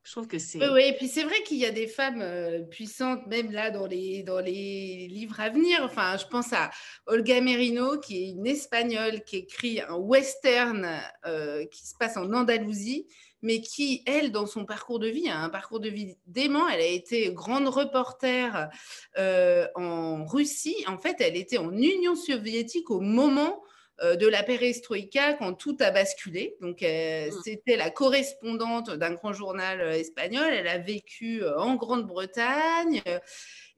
je 0.05 0.13
trouve 0.13 0.29
que 0.29 0.39
c'est. 0.39 0.59
Oui, 0.71 0.83
et 0.83 0.93
puis 0.93 1.09
c'est 1.09 1.25
vrai 1.25 1.43
qu'il 1.45 1.57
y 1.57 1.65
a 1.65 1.71
des 1.71 1.87
femmes 1.87 2.21
euh, 2.21 2.61
puissantes, 2.61 3.27
même 3.27 3.51
là 3.51 3.71
dans 3.71 3.87
les, 3.87 4.23
dans 4.23 4.39
les 4.39 5.09
livres 5.09 5.41
à 5.41 5.49
venir. 5.49 5.81
Enfin, 5.83 6.19
je 6.19 6.27
pense 6.27 6.53
à 6.53 6.71
Olga 7.07 7.41
Merino, 7.41 7.99
qui 7.99 8.23
est 8.23 8.29
une 8.33 8.47
espagnole, 8.47 9.25
qui 9.25 9.37
écrit 9.37 9.81
un 9.81 9.95
western 9.95 10.87
euh, 11.25 11.65
qui 11.67 11.87
se 11.87 11.95
passe 11.99 12.19
en 12.19 12.31
Andalousie, 12.35 13.07
mais 13.41 13.63
qui, 13.63 14.03
elle, 14.05 14.31
dans 14.31 14.47
son 14.47 14.67
parcours 14.67 14.99
de 14.99 15.09
vie, 15.09 15.31
a 15.31 15.39
un 15.39 15.49
parcours 15.49 15.81
de 15.81 15.89
vie 15.89 16.17
dément. 16.27 16.69
Elle 16.69 16.83
a 16.83 16.87
été 16.87 17.33
grande 17.33 17.67
reporter 17.69 18.69
euh, 19.17 19.67
en 19.75 20.27
Russie. 20.27 20.85
En 20.87 20.99
fait, 20.99 21.17
elle 21.21 21.37
était 21.37 21.59
en 21.59 21.73
Union 21.73 22.15
soviétique 22.15 22.91
au 22.91 23.01
moment 23.01 23.63
de 24.03 24.27
la 24.27 24.43
perestroïka 24.43 25.35
quand 25.35 25.55
tout 25.55 25.77
a 25.81 25.91
basculé. 25.91 26.57
Donc, 26.61 26.83
euh, 26.83 27.29
mmh. 27.29 27.33
c'était 27.45 27.77
la 27.77 27.91
correspondante 27.91 28.91
d'un 28.91 29.13
grand 29.13 29.33
journal 29.33 29.81
euh, 29.81 29.93
espagnol. 29.93 30.53
Elle 30.53 30.69
a 30.69 30.79
vécu 30.79 31.43
en 31.57 31.77
Grande-Bretagne. 31.77 33.03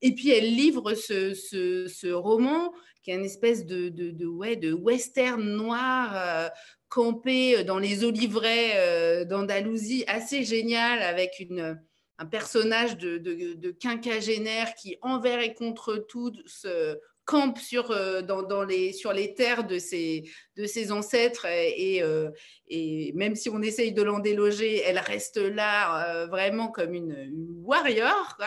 Et 0.03 0.15
puis, 0.15 0.31
elle 0.31 0.55
livre 0.55 0.95
ce, 0.95 2.13
roman 2.13 2.73
qui 3.03 3.11
est 3.11 3.15
une 3.15 3.25
espèce 3.25 3.67
de, 3.67 3.89
de, 3.89 4.73
western 4.73 5.43
noir 5.43 6.51
campé 6.89 7.63
dans 7.63 7.79
les 7.79 8.03
oliveraies 8.05 9.25
d'Andalousie, 9.27 10.05
assez 10.09 10.45
génial, 10.45 11.03
avec 11.03 11.37
une, 11.39 11.79
un 12.19 12.27
personnage 12.27 12.97
de, 12.97 13.71
quinquagénaire 13.73 14.75
qui, 14.75 14.97
envers 15.03 15.41
et 15.41 15.55
contre 15.55 15.97
tout, 15.97 16.33
se 16.47 16.99
campe 17.27 17.59
sur, 17.59 17.91
euh, 17.91 18.23
dans, 18.23 18.65
les, 18.65 18.93
sur 18.93 19.13
les 19.13 19.35
terres 19.35 19.65
de 19.65 19.79
ses, 19.79 20.31
de 20.57 20.65
ses 20.65 20.93
ancêtres 20.93 21.45
et, 21.45 22.03
euh, 22.03 22.31
et, 22.69 23.13
même 23.15 23.35
si 23.35 23.51
on 23.51 23.61
essaye 23.61 23.93
de 23.93 24.03
l'en 24.03 24.21
déloger, 24.21 24.81
elle 24.83 24.99
reste 24.99 25.37
là 25.37 26.09
euh, 26.09 26.27
vraiment 26.27 26.69
comme 26.69 26.95
une, 26.95 27.31
warrior. 27.65 28.39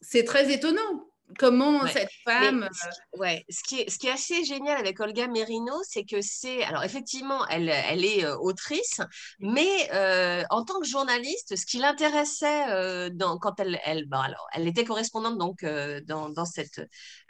c'est 0.00 0.24
très 0.24 0.52
étonnant 0.52 1.08
Comment 1.38 1.86
cette 1.86 2.10
femme. 2.24 2.64
Euh, 2.64 3.18
ouais, 3.18 3.44
ce 3.48 3.62
qui, 3.62 3.80
est, 3.80 3.90
ce 3.90 3.98
qui 3.98 4.08
est 4.08 4.10
assez 4.10 4.44
génial 4.44 4.76
avec 4.76 5.00
Olga 5.00 5.26
Merino, 5.26 5.72
c'est 5.82 6.04
que 6.04 6.20
c'est. 6.20 6.62
Alors, 6.64 6.84
effectivement, 6.84 7.46
elle, 7.48 7.70
elle 7.70 8.04
est 8.04 8.24
euh, 8.24 8.36
autrice, 8.36 9.00
mais 9.40 9.90
euh, 9.94 10.44
en 10.50 10.64
tant 10.64 10.78
que 10.80 10.86
journaliste, 10.86 11.56
ce 11.56 11.64
qui 11.64 11.78
l'intéressait 11.78 13.10
dans, 13.10 13.38
quand 13.38 13.58
elle. 13.58 13.80
Elle, 13.84 14.06
alors, 14.12 14.46
elle 14.52 14.68
était 14.68 14.84
correspondante 14.84 15.38
donc, 15.38 15.64
dans, 16.06 16.28
dans, 16.28 16.44
cette, 16.44 16.80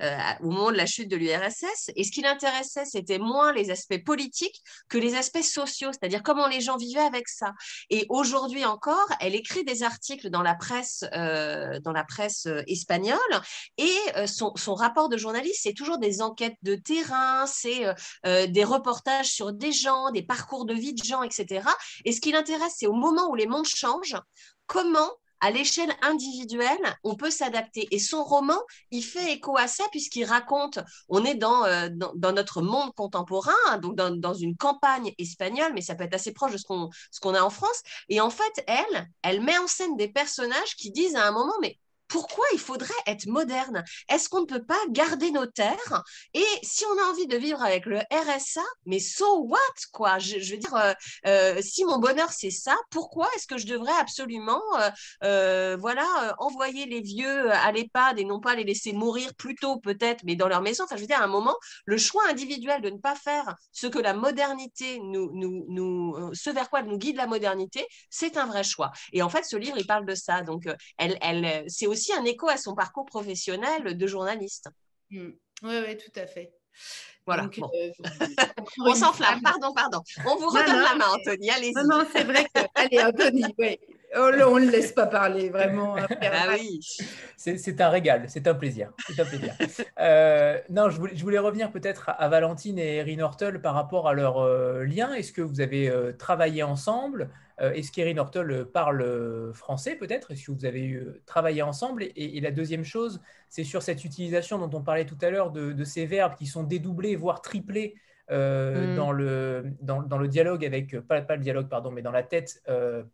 au 0.01 0.51
moment 0.51 0.73
de 0.73 0.77
la 0.77 0.87
chute 0.87 1.09
de 1.09 1.17
l'URSS, 1.17 1.91
et 1.95 2.05
ce 2.05 2.11
qui 2.11 2.21
l'intéressait, 2.21 2.85
c'était 2.85 3.19
moins 3.19 3.53
les 3.53 3.71
aspects 3.71 4.03
politiques 4.05 4.61
que 4.89 4.99
les 4.99 5.15
aspects 5.15 5.43
sociaux, 5.43 5.91
c'est-à-dire 5.93 6.23
comment 6.23 6.49
les 6.49 6.61
gens 6.61 6.77
vivaient 6.77 7.01
avec 7.01 7.29
ça. 7.29 7.53
Et 7.91 8.07
aujourd'hui 8.09 8.65
encore, 8.65 9.09
elle 9.21 9.35
écrit 9.35 9.65
des 9.65 9.83
articles 9.83 10.31
dans 10.31 10.43
la 10.43 10.55
presse, 10.55 11.05
dans 11.13 11.93
la 11.93 12.05
presse 12.05 12.47
espagnole, 12.67 13.19
et 13.79 13.84
euh, 14.17 14.27
son, 14.27 14.75
rapport 14.75 15.09
de 15.09 15.17
journaliste, 15.17 15.61
c'est 15.63 15.73
toujours 15.73 15.99
des 15.99 16.23
enquêtes 16.23 16.57
de 16.63 16.75
terrain, 16.75 17.47
c'est 17.47 17.87
euh, 17.87 17.95
euh, 18.27 18.47
des 18.47 18.65
reportages 18.65 19.29
sur 19.29 19.53
des 19.53 19.73
gens, 19.73 20.11
des 20.11 20.23
parcours 20.23 20.65
de 20.65 20.75
vie 20.75 20.95
de 20.95 21.03
gens, 21.03 21.23
etc. 21.23 21.69
Et 22.05 22.13
ce 22.13 22.21
qui 22.21 22.33
l'intéresse, 22.33 22.75
c'est 22.79 22.87
au 22.87 22.93
moment 22.93 23.29
où 23.31 23.35
les 23.35 23.47
mondes 23.47 23.67
changent, 23.67 24.17
comment 24.67 25.11
à 25.41 25.51
l'échelle 25.51 25.93
individuelle, 26.01 26.97
on 27.03 27.17
peut 27.17 27.31
s'adapter. 27.31 27.87
Et 27.91 27.99
son 27.99 28.25
roman, 28.25 28.59
il 28.91 29.03
fait 29.03 29.35
écho 29.35 29.59
à 29.59 29.67
ça 29.67 29.85
puisqu'il 29.91 30.25
raconte, 30.25 30.79
on 31.11 31.23
est 31.23 31.35
dans, 31.35 31.67
dans, 31.91 32.33
notre 32.33 32.63
monde 32.63 32.95
contemporain, 32.95 33.79
donc 33.83 33.95
dans, 33.95 34.33
une 34.33 34.57
campagne 34.57 35.13
espagnole, 35.19 35.73
mais 35.75 35.83
ça 35.83 35.97
peut 35.97 36.05
être 36.05 36.15
assez 36.15 36.33
proche 36.33 36.53
de 36.53 36.57
ce 36.57 37.21
qu'on 37.21 37.35
a 37.35 37.43
en 37.43 37.51
France. 37.51 37.83
Et 38.09 38.23
en 38.23 38.31
fait, 38.31 38.65
elle, 38.67 39.11
elle 39.21 39.43
met 39.43 39.59
en 39.59 39.67
scène 39.67 39.99
des 39.99 40.09
personnages 40.09 40.77
qui 40.77 40.91
disent 40.91 41.17
à 41.17 41.29
un 41.29 41.33
moment, 41.33 41.55
mais 41.61 41.79
pourquoi 42.09 42.45
il 42.53 42.59
faudrait 42.59 42.93
être 43.07 43.27
moderne? 43.27 43.85
Est-ce 44.09 44.29
qu'on 44.29 44.43
ne 44.43 44.47
peut 44.47 44.65
pas 44.65 44.79
garder 44.91 45.31
nos 45.31 45.47
terres? 45.47 46.03
Et 46.35 46.45
si 46.63 46.85
on 46.87 46.99
a 47.03 47.11
envie 47.11 47.27
de 47.27 47.37
vivre 47.37 47.63
avec 47.63 47.87
le 47.87 47.99
RSA, 47.99 48.63
mais 48.87 48.99
so 48.99 49.43
what 49.45 49.59
quoi? 49.93 50.19
Je, 50.19 50.37
veux 50.37 50.57
dire, 50.57 50.75
euh, 50.75 50.93
euh, 51.27 51.61
si 51.63 51.85
mon 51.85 51.99
bonheur 51.99 52.31
c'est 52.31 52.51
ça, 52.51 52.77
pourquoi 52.91 53.29
est-ce 53.37 53.47
que 53.47 53.59
je 53.59 53.67
devrais 53.67 53.93
absolument, 54.01 54.63
euh, 55.23 55.77
voilà, 55.79 56.35
envoyer 56.39 56.87
les 56.87 57.01
vieux 57.01 57.51
à 57.53 57.73
l'EHPAD 57.73 58.19
et 58.19 58.25
non 58.25 58.41
pas 58.41 58.55
les 58.55 58.65
laisser 58.65 58.93
mourir 58.93 59.35
plus 59.35 59.55
tôt 59.55 59.79
peut-être, 59.79 60.25
mais 60.25 60.37
dans 60.37 60.49
leur 60.49 60.63
maison? 60.63 60.85
Enfin, 60.85 60.97
je 60.97 61.03
veux 61.03 61.07
dire, 61.07 61.21
à 61.21 61.25
un 61.25 61.29
moment, 61.29 61.57
le 61.87 61.99
choix 61.99 62.23
individuel 62.29 62.81
de 62.83 62.91
ne 62.91 62.99
pas 62.99 63.15
faire 63.15 63.55
ce 63.73 63.87
que 63.87 63.99
la 63.99 64.15
modernité 64.15 65.01
nous, 65.01 65.31
nous, 65.33 65.65
nous 65.69 66.35
ce 66.35 66.51
vers 66.51 66.71
quoi 66.71 66.83
nous 66.83 66.99
guide 66.99 67.17
la 67.17 67.27
modernité, 67.27 67.87
c'est 68.11 68.37
un 68.37 68.47
vrai 68.47 68.65
choix. 68.65 68.93
Et 69.13 69.23
en 69.23 69.29
fait, 69.29 69.45
ce 69.45 69.57
livre, 69.57 69.77
il 69.79 69.87
parle 69.87 70.07
de 70.07 70.15
ça. 70.15 70.43
Donc, 70.43 70.69
elle, 70.99 71.19
elle, 71.21 71.65
c'est 71.69 71.87
aussi 71.95 72.13
un 72.13 72.25
écho 72.25 72.49
à 72.49 72.57
son 72.57 72.75
parcours 72.75 73.07
professionnel 73.07 73.97
de 73.97 74.07
journaliste. 74.07 74.69
Oui, 75.11 75.19
mmh. 75.19 75.33
oui, 75.63 75.97
tout 75.97 76.21
à 76.21 76.27
fait. 76.27 76.53
Voilà. 77.27 77.49
Euh, 77.59 77.91
on 78.85 78.95
s'enflamme, 78.95 79.41
pardon, 79.43 79.73
pardon. 79.75 80.03
On 80.27 80.37
vous 80.37 80.49
redonne 80.49 80.83
la 80.83 80.95
main, 80.95 81.07
Anthony. 81.15 81.51
Allez-y. 81.51 81.73
Non, 81.73 81.85
non, 81.85 82.07
c'est 82.13 82.25
vrai 82.25 82.45
que. 82.55 82.61
Allez, 82.75 83.01
Anthony, 83.01 83.45
oui. 83.59 83.79
Oh, 84.17 84.31
on 84.47 84.61
ne 84.61 84.67
le 84.67 84.71
laisse 84.71 84.93
pas 84.93 85.07
parler, 85.07 85.49
vraiment. 85.49 85.97
Ah 86.21 86.49
oui. 86.53 86.81
C'est 87.37 87.81
un 87.81 87.89
régal, 87.89 88.27
c'est 88.29 88.47
un 88.47 88.55
plaisir. 88.55 88.93
Un 89.19 89.25
plaisir. 89.25 89.55
Euh, 89.99 90.59
non, 90.69 90.91
je 90.91 90.99
voulais, 90.99 91.17
je 91.17 91.23
voulais 91.23 91.39
revenir 91.39 91.71
peut-être 91.73 92.11
à 92.17 92.29
Valentine 92.29 92.79
et 92.79 92.97
Erin 92.97 93.21
Hortel 93.21 93.61
par 93.61 93.75
rapport 93.75 94.07
à 94.07 94.13
leur 94.13 94.39
euh, 94.39 94.85
lien. 94.85 95.13
Est-ce 95.15 95.33
que 95.33 95.43
vous 95.43 95.61
avez 95.61 95.91
travaillé 96.19 96.63
ensemble? 96.63 97.31
Euh, 97.61 97.73
est-ce 97.73 97.93
qu'Erin 97.93 98.17
Hortel 98.19 98.67
parle 98.73 99.53
français 99.53 99.95
peut-être? 99.97 100.33
Est-ce 100.33 100.47
que 100.47 100.53
vous 100.53 100.65
avez 100.65 100.85
eu, 100.85 101.07
travaillé 101.27 101.63
ensemble? 101.63 102.05
Et, 102.17 102.41
la 102.41 102.51
deuxième 102.51 102.85
chose, 102.85 103.21
c'est 103.49 103.65
sur 103.65 103.83
cette 103.83 104.05
utilisation 104.05 104.59
dont 104.59 104.77
on 104.77 104.83
parlait 104.83 105.07
tout 105.07 105.19
à 105.23 105.31
l'heure 105.31 105.51
de, 105.51 105.85
ces 105.85 106.07
verbes 106.07 106.35
qui 106.35 106.47
sont 106.47 106.65
dédoublés, 106.65 107.17
voire 107.17 107.43
triplés 107.43 107.95
euh, 108.31 108.93
mm. 108.93 108.97
dans, 108.97 109.13
le, 109.13 109.65
dans, 109.81 110.19
le 110.19 110.29
dialogue 110.29 110.65
avec, 110.65 110.99
pas, 111.01 111.21
pas, 111.23 111.37
le 111.37 111.43
dialogue, 111.43 111.69
pardon, 111.69 111.91
mais 111.91 112.03
dans 112.03 112.11
la 112.11 112.23
tête 112.23 112.63
euh, 112.69 113.05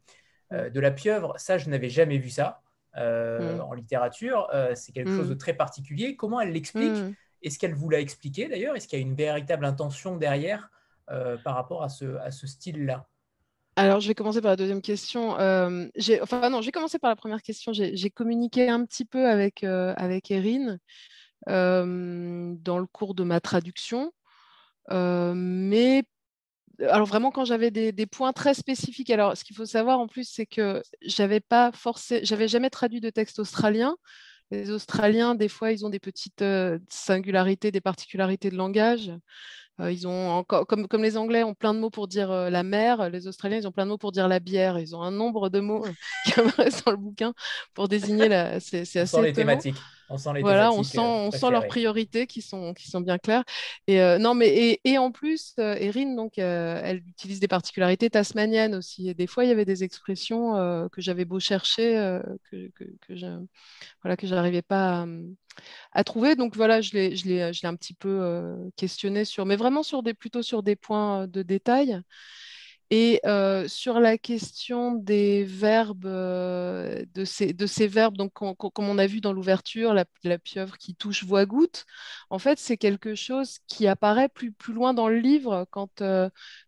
mm. 0.51 0.71
de 0.71 0.81
la 0.81 0.91
pieuvre. 0.91 1.35
Ça, 1.37 1.59
je 1.59 1.69
n'avais 1.69 1.91
jamais 1.91 2.19
vu 2.19 2.31
ça 2.31 2.63
mm. 2.97 3.61
en 3.61 3.75
littérature. 3.75 4.49
c'est 4.75 4.93
quelque 4.93 5.15
chose 5.15 5.29
de 5.29 5.35
très 5.35 5.55
particulier. 5.55 6.17
Comment 6.17 6.41
elle 6.41 6.53
l'explique? 6.53 6.97
Est-ce 7.43 7.59
qu'elle 7.59 7.75
vous 7.75 7.89
l'a 7.91 8.01
expliqué 8.01 8.49
d'ailleurs? 8.49 8.77
Est-ce 8.77 8.89
qu'il 8.89 8.99
y 8.99 9.03
a 9.03 9.07
une 9.07 9.15
véritable 9.15 9.67
intention 9.67 10.17
derrière 10.17 10.71
par 11.07 11.57
rapport 11.57 11.83
à 11.83 11.91
ce, 11.91 12.17
à 12.17 12.31
ce 12.31 12.47
style-là? 12.47 13.07
Alors, 13.77 14.01
je 14.01 14.09
vais 14.09 14.15
commencer 14.15 14.41
par 14.41 14.51
la 14.51 14.57
deuxième 14.57 14.83
question. 14.83 15.39
Euh, 15.39 15.87
enfin, 16.21 16.51
non, 16.51 16.61
je 16.61 16.67
vais 16.67 16.73
commencer 16.73 16.99
par 16.99 17.11
la 17.11 17.17
première 17.17 17.43
question. 17.43 17.73
J'ai 17.73 18.11
communiqué 18.11 18.69
un 18.69 18.85
petit 18.85 19.05
peu 19.05 19.27
avec, 19.29 19.65
euh, 19.65 19.95
Erin 20.29 20.77
euh, 21.49 22.53
dans 22.59 22.79
le 22.79 22.87
cours 22.87 23.15
de 23.15 23.25
ma 23.25 23.41
traduction. 23.41 24.13
mais 24.91 26.05
alors 26.89 27.07
vraiment 27.07 27.31
quand 27.31 27.45
j'avais 27.45 27.71
des, 27.71 28.07
points 28.07 28.33
très 28.33 28.55
spécifiques. 28.55 29.11
Alors, 29.11 29.37
ce 29.37 29.45
qu'il 29.45 29.57
faut 29.57 29.67
savoir 29.67 30.01
en 30.01 30.09
plus, 30.09 30.29
c'est 30.29 30.47
que 30.47 30.83
j'avais 31.03 31.41
pas 31.41 31.71
j'avais 32.23 32.49
jamais 32.49 32.71
traduit 32.71 33.01
de 33.01 33.11
texte 33.11 33.39
australien. 33.39 33.97
Les 34.51 34.71
Australiens, 34.71 35.37
des 35.37 35.49
fois, 35.49 35.71
ils 35.73 35.87
ont 35.87 35.91
des 35.91 36.01
petites 36.01 36.45
singularités, 36.89 37.71
des 37.71 37.81
particularités 37.81 38.51
de 38.51 38.57
langage. 38.57 39.13
Euh, 39.81 39.91
ils 39.91 40.07
ont 40.07 40.31
encore, 40.31 40.67
comme, 40.67 40.87
comme 40.89 41.03
les 41.03 41.17
Anglais 41.17 41.43
ont 41.43 41.55
plein 41.55 41.73
de 41.75 41.79
mots 41.79 41.91
pour 41.91 42.09
dire 42.09 42.31
euh, 42.31 42.51
la 42.51 42.63
mer, 42.63 43.09
les 43.11 43.27
Australiens, 43.27 43.57
ils 43.57 43.67
ont 43.67 43.73
plein 43.73 43.87
de 43.87 43.91
mots 43.91 43.99
pour 43.99 44.13
dire 44.13 44.29
la 44.29 44.41
bière. 44.41 44.79
Ils 44.79 44.95
ont 44.95 45.03
un 45.03 45.11
nombre 45.11 45.49
de 45.49 45.61
mots 45.61 45.85
qui 46.25 46.39
apparaissent 46.39 46.85
dans 46.85 46.93
le 46.93 46.99
bouquin 46.99 47.33
pour 47.75 47.89
désigner 47.89 48.29
la. 48.29 48.61
C'est 48.61 48.83
assez. 48.97 49.17
On 49.17 49.23
les 49.23 49.33
thématiques. 49.33 49.77
On 50.13 50.19
sent 50.19 50.31
les 50.35 50.41
voilà, 50.41 50.73
on 50.73 50.83
sent, 50.83 50.99
on 50.99 51.31
sent 51.31 51.53
leurs 51.53 51.69
priorités 51.69 52.27
qui 52.27 52.43
sont, 52.43 52.75
qui 52.75 52.91
sont 52.91 53.01
bien 53.01 53.17
claires. 53.17 53.45
Et 53.87 54.01
euh, 54.01 54.19
non, 54.19 54.35
mais 54.35 54.49
et, 54.49 54.81
et, 54.85 54.99
en 54.99 55.13
plus, 55.13 55.55
Erin, 55.57 56.17
donc, 56.17 56.37
elle 56.37 57.03
utilise 57.07 57.39
des 57.39 57.47
particularités 57.47 58.11
tasmaniennes 58.11 58.75
aussi. 58.75 59.09
Et 59.09 59.15
des 59.15 59.29
fois, 59.29 59.45
il 59.45 59.49
y 59.49 59.53
avait 59.53 59.65
des 59.65 59.85
expressions 59.85 60.89
que 60.91 61.01
j'avais 61.01 61.25
beau 61.25 61.39
chercher, 61.39 62.21
que, 62.51 62.71
que, 62.75 62.85
que 63.07 63.15
je, 63.15 63.29
voilà, 64.03 64.17
que 64.17 64.27
j'arrivais 64.27 64.63
pas 64.63 65.03
à, 65.03 65.07
à 65.93 66.05
trouver. 66.05 66.37
Donc 66.37 66.57
voilà, 66.57 66.81
je 66.81 66.93
l'ai 66.95 67.65
un 67.65 67.77
petit 67.77 67.95
peu 67.95 68.09
euh, 68.09 68.71
questionné 68.77 69.25
sur, 69.25 69.47
mais 69.47 69.57
vraiment 69.57 69.83
sur 69.83 70.03
des, 70.03 70.15
plutôt 70.15 70.43
sur 70.43 70.63
des 70.63 70.77
points 70.77 71.23
euh, 71.23 71.27
de 71.27 71.43
détail. 71.43 72.01
Et 72.93 73.21
euh, 73.25 73.69
sur 73.69 74.01
la 74.01 74.19
question 74.19 74.93
des 74.95 75.45
verbes, 75.45 76.07
de, 76.09 77.25
ces, 77.25 77.53
de 77.53 77.67
ces 77.67 77.87
verbes, 77.87 78.17
donc 78.17 78.33
comme 78.33 78.89
on 78.89 78.99
a 78.99 79.07
vu 79.07 79.21
dans 79.21 79.33
l'ouverture, 79.33 79.95
la, 79.95 80.05
pieuvre 80.39 80.77
qui 80.77 80.97
touche 80.97 81.23
voix 81.23 81.47
goutte, 81.47 81.85
en 82.31 82.41
fait, 82.41 82.59
c'est 82.59 82.77
quelque 82.77 83.15
chose 83.15 83.59
qui 83.69 83.87
apparaît 83.87 84.29
plus, 84.29 84.51
plus 84.51 84.73
loin 84.73 84.93
dans 84.93 85.09
le 85.09 85.21
livre 85.21 85.69
quand, 85.71 86.03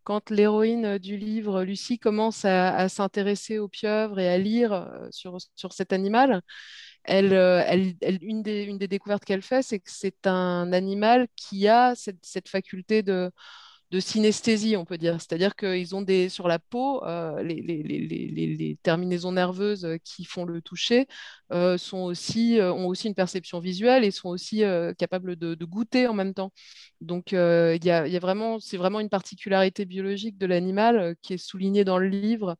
quand 0.05 0.29
l'héroïne 0.29 0.97
du 0.97 1.17
livre, 1.17 1.63
Lucie, 1.63 1.99
commence 1.99 2.45
à, 2.45 2.73
à 2.73 2.87
s'intéresser 2.87 3.57
aux 3.59 3.67
pieuvres 3.67 4.17
et 4.17 4.29
à 4.29 4.37
lire 4.37 4.89
sur, 5.11 5.37
sur 5.55 5.73
cet 5.73 5.91
animal. 5.91 6.41
Euh, 7.09 7.91
une, 8.21 8.41
des, 8.43 8.87
découvertes 8.87 9.25
qu'elle 9.25 9.41
fait, 9.41 9.61
c'est 9.61 9.79
que 9.79 9.91
c'est 9.91 10.27
un 10.27 10.71
animal 10.73 11.27
qui 11.35 11.67
a 11.67 11.93
cette, 11.95 12.47
faculté 12.47 13.03
de, 13.03 13.31
synesthésie, 13.99 14.75
on 14.75 14.85
peut 14.85 14.97
dire. 14.97 15.19
C'est-à-dire 15.19 15.55
qu'ils 15.55 15.95
ont 15.95 16.01
des, 16.01 16.29
sur 16.29 16.47
la 16.47 16.57
peau, 16.59 17.03
euh, 17.03 17.43
les, 17.43 18.77
terminaisons 18.81 19.33
nerveuses 19.33 19.87
qui 20.03 20.25
font 20.25 20.45
le 20.45 20.61
toucher 20.61 21.07
euh, 21.51 21.77
sont 21.77 21.99
aussi, 21.99 22.57
ont 22.59 22.87
aussi 22.87 23.07
une 23.07 23.15
perception 23.15 23.59
visuelle 23.59 24.03
et 24.03 24.11
sont 24.11 24.29
aussi 24.29 24.63
capables 24.97 25.35
de, 25.35 25.65
goûter 25.65 26.07
en 26.07 26.13
même 26.13 26.33
temps. 26.33 26.51
Donc, 27.01 27.33
y, 27.33 27.35
y, 27.35 27.91
a 27.91 28.19
vraiment, 28.19 28.59
c'est 28.59 28.77
vraiment 28.77 28.99
une 28.99 29.09
particularité 29.09 29.85
biologique 29.85 30.37
de 30.37 30.45
l'animal 30.45 31.15
qui 31.21 31.33
est 31.33 31.37
soulignée 31.37 31.83
dans 31.83 31.97
le 31.97 32.07
livre. 32.07 32.57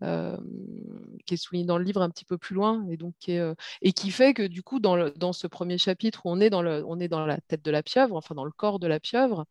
Qui 0.00 1.34
est 1.34 1.36
souligné 1.36 1.66
dans 1.66 1.78
le 1.78 1.84
livre 1.84 2.02
un 2.02 2.10
petit 2.10 2.24
peu 2.24 2.38
plus 2.38 2.54
loin, 2.54 2.86
et, 2.90 2.96
donc, 2.96 3.14
qui 3.18 3.32
et 3.32 3.92
qui 3.92 4.10
fait 4.10 4.34
que 4.34 4.46
du 4.46 4.62
coup, 4.62 4.80
dans, 4.80 4.96
le, 4.96 5.10
dans, 5.12 5.32
ce 5.32 5.46
premier 5.46 5.78
chapitre 5.78 6.22
où 6.24 6.30
on 6.30 6.40
est 6.40 6.50
dans, 6.50 6.62
le, 6.62 6.84
on 6.86 7.00
est 7.00 7.08
dans 7.08 7.26
la 7.26 7.38
tête 7.48 7.64
de 7.64 7.70
la 7.70 7.82
pieuvre, 7.82 8.16
enfin 8.16 8.34
dans 8.34 8.44
le 8.44 8.52
corps 8.52 8.78
de 8.78 8.86
la 8.86 9.00
pieuvre, 9.00 9.44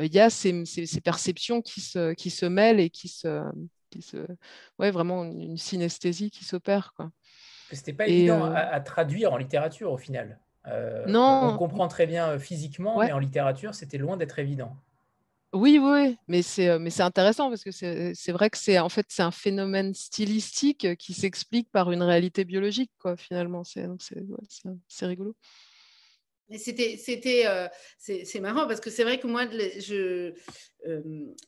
il 0.00 0.12
y 0.12 0.20
a 0.20 0.30
ces, 0.30 0.64
ces, 0.64 1.00
perceptions 1.00 1.60
qui 1.60 1.80
se, 1.80 2.14
qui 2.14 2.30
se 2.30 2.46
mêlent 2.46 2.80
et 2.80 2.90
qui 2.90 3.08
se... 3.08 3.42
Qui 3.90 4.00
se 4.00 4.16
ouais, 4.78 4.90
vraiment 4.90 5.22
une 5.22 5.58
synesthésie 5.58 6.30
qui 6.30 6.46
s'opère. 6.46 6.94
Quoi. 6.96 7.10
C'était 7.70 7.92
pas 7.92 8.06
évident 8.06 8.44
à, 8.44 8.80
traduire 8.80 9.32
en 9.32 9.36
littérature 9.36 9.92
au 9.92 9.98
final. 9.98 10.38
non. 11.06 11.52
On, 11.52 11.58
comprend 11.58 11.88
très 11.88 12.06
bien 12.06 12.38
physiquement, 12.38 13.00
mais 13.00 13.12
en 13.12 13.18
littérature, 13.18 13.74
c'était 13.74 13.98
loin 13.98 14.16
d'être 14.16 14.38
évident. 14.38 14.76
Oui, 15.52 15.78
oui, 15.78 16.16
mais 16.28 16.40
c'est 16.40 16.68
euh, 16.68 16.78
mais 16.78 16.88
c'est 16.88 17.02
intéressant 17.02 17.50
parce 17.50 17.62
que 17.62 17.70
c'est 17.70 18.32
vrai 18.32 18.48
que 18.48 18.56
c'est 18.56 18.78
en 18.78 18.88
fait 18.88 19.06
c'est 19.10 19.22
un 19.22 19.30
phénomène 19.30 19.92
stylistique 19.92 20.86
euh, 20.86 20.94
qui 20.94 21.12
s'explique 21.12 21.70
par 21.70 21.92
une 21.92 22.02
réalité 22.02 22.44
biologique 22.44 22.90
quoi 22.98 23.16
finalement 23.16 23.62
c'est 23.62 23.86
c'est 24.88 25.06
rigolo. 25.06 25.36
C'était 26.56 26.96
c'était 26.96 27.46
euh, 27.46 27.68
c'est 27.98 28.40
marrant 28.40 28.66
parce 28.66 28.80
que 28.80 28.88
c'est 28.88 29.04
vrai 29.04 29.20
que 29.20 29.26
moi 29.26 29.46
je 29.50 30.32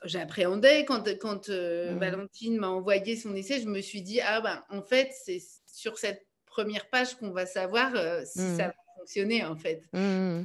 j'appréhendais 0.04 0.84
quand 0.84 1.08
quand 1.18 1.48
mmh. 1.48 1.98
Valentine 1.98 2.58
m'a 2.58 2.68
envoyé 2.68 3.16
son 3.16 3.34
essai 3.34 3.60
je 3.60 3.68
me 3.68 3.80
suis 3.80 4.02
dit 4.02 4.20
ah 4.20 4.42
ben 4.42 4.62
en 4.68 4.82
fait 4.82 5.12
c'est 5.24 5.42
sur 5.66 5.98
cette 5.98 6.26
première 6.44 6.88
page 6.90 7.16
qu'on 7.16 7.32
va 7.32 7.46
savoir 7.46 7.90
si 8.26 8.38
ça 8.38 8.44
mmh. 8.44 8.56
va 8.56 8.74
fonctionner 8.98 9.44
en 9.44 9.56
fait. 9.56 9.82
Mmh, 9.94 10.42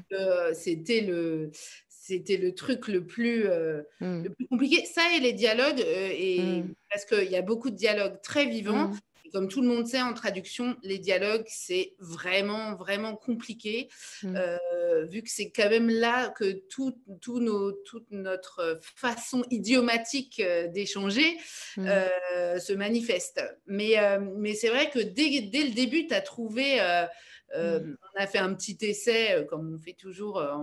c'était 0.53 1.01
le 1.01 1.51
c'était 2.10 2.38
le 2.38 2.53
truc 2.53 2.88
le 2.88 3.05
plus, 3.05 3.47
euh, 3.47 3.82
mm. 4.01 4.24
le 4.24 4.30
plus 4.32 4.47
compliqué. 4.47 4.86
Ça 4.86 5.01
et 5.16 5.20
les 5.20 5.34
dialogues, 5.34 5.82
euh, 5.82 6.10
et, 6.12 6.41
mm. 6.41 6.74
parce 6.89 7.05
qu'il 7.05 7.30
y 7.30 7.36
a 7.36 7.41
beaucoup 7.41 7.70
de 7.70 7.76
dialogues 7.76 8.20
très 8.22 8.45
vivants. 8.45 8.88
Mm. 8.88 8.99
comme 9.32 9.47
tout 9.47 9.62
le 9.62 9.68
monde 9.68 9.86
sait 9.86 10.01
en 10.01 10.16
traduction, 10.16 10.76
les 10.82 10.97
dialogues, 10.97 11.45
c'est 11.45 11.93
vraiment, 11.99 12.76
vraiment 12.76 13.16
compliqué, 13.16 13.88
euh, 14.26 15.05
vu 15.05 15.22
que 15.22 15.30
c'est 15.30 15.51
quand 15.51 15.70
même 15.70 15.88
là 15.88 16.30
que 16.30 16.64
tout, 16.68 16.95
tout 17.22 17.39
nos, 17.39 17.72
toute 17.72 18.10
notre 18.10 18.80
façon 18.82 19.45
idiomatique 19.51 20.41
d'échanger 20.74 21.38
se 21.78 22.74
manifeste. 22.74 23.39
Mais, 23.68 23.97
mais 24.36 24.55
c'est 24.55 24.70
vrai 24.70 24.89
que 24.89 24.97
dès, 24.97 25.41
dès, 25.41 25.64
le 25.64 25.76
début, 25.76 26.07
tu 26.07 26.16
as 26.16 26.22
trouvé 26.22 26.80
euh, 27.56 27.80
mm. 27.80 27.97
On 28.04 28.22
a 28.22 28.28
fait 28.28 28.38
un 28.38 28.54
petit 28.54 28.78
essai, 28.82 29.34
euh, 29.34 29.43
comme 29.43 29.74
on 29.74 29.78
fait 29.78 29.93
toujours 29.93 30.38
euh, 30.38 30.54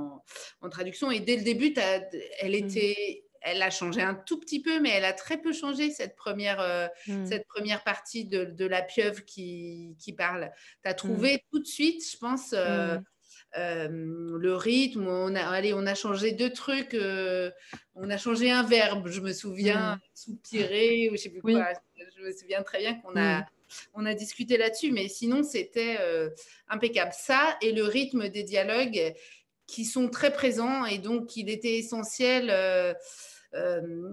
en, 0.60 0.68
traduction, 0.68 1.10
et 1.10 1.20
dès 1.20 1.36
le 1.36 1.42
début, 1.42 1.74
elle 1.76 2.52
mm. 2.52 2.54
était, 2.54 3.24
elle 3.40 3.62
a 3.62 3.70
changé 3.70 4.02
un 4.02 4.14
tout 4.14 4.38
petit 4.38 4.60
peu, 4.60 4.80
mais 4.80 4.90
elle 4.90 5.04
a 5.04 5.12
très 5.12 5.38
peu 5.38 5.52
changé 5.52 5.90
cette 5.90 6.16
première, 6.16 6.90
mm. 7.06 7.26
cette 7.26 7.46
première 7.46 7.82
partie 7.84 8.24
de, 8.24 8.66
la 8.66 8.82
pieuvre 8.82 9.24
qui, 9.24 9.96
parle. 10.16 10.50
Tu 10.82 10.88
as 10.88 10.94
trouvé 10.94 11.42
tout 11.50 11.60
de 11.60 11.66
suite, 11.66 12.02
je 12.10 12.18
pense, 12.18 12.54
le 13.54 14.54
rythme. 14.54 15.06
On 15.06 15.34
a, 15.34 15.42
allez, 15.42 15.74
on 15.74 15.86
a 15.86 15.94
changé 15.94 16.32
deux 16.32 16.50
trucs. 16.50 16.96
on 17.94 18.10
a 18.10 18.16
changé 18.16 18.50
un 18.50 18.62
verbe, 18.62 19.08
je 19.08 19.20
me 19.20 19.32
souviens, 19.32 20.00
soupirer, 20.14 21.08
ou 21.10 21.16
je 21.16 21.22
sais 21.22 21.30
plus 21.30 21.42
quoi. 21.42 21.68
Je 22.16 22.22
me 22.22 22.32
souviens 22.32 22.62
très 22.62 22.78
bien 22.78 22.94
qu'on 23.00 23.16
a 23.16 23.46
on 23.94 24.06
a 24.06 24.14
discuté 24.14 24.56
là-dessus, 24.56 24.92
mais 24.92 25.08
sinon, 25.08 25.42
c'était 25.42 25.98
impeccable. 26.68 27.12
Ça 27.12 27.56
et 27.60 27.72
le 27.72 27.84
rythme 27.84 28.28
des 28.28 28.42
dialogues 28.42 29.14
qui 29.66 29.84
sont 29.84 30.08
très 30.08 30.32
présents 30.32 30.84
et 30.84 30.98
donc 30.98 31.36
il 31.36 31.50
était 31.50 31.76
essentiel, 31.78 32.50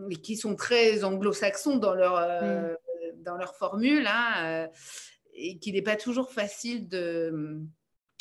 et 0.09 0.15
qui 0.15 0.37
sont 0.37 0.55
très 0.55 1.03
anglo-saxons 1.03 1.77
dans 1.77 1.93
leur, 1.93 2.15
mm. 2.15 2.75
dans 3.23 3.35
leur 3.37 3.55
formule, 3.55 4.07
hein, 4.07 4.67
et 5.33 5.57
qu'il 5.59 5.75
n'est 5.75 5.81
pas 5.81 5.95
toujours 5.95 6.31
facile 6.31 6.87
de, 6.87 7.59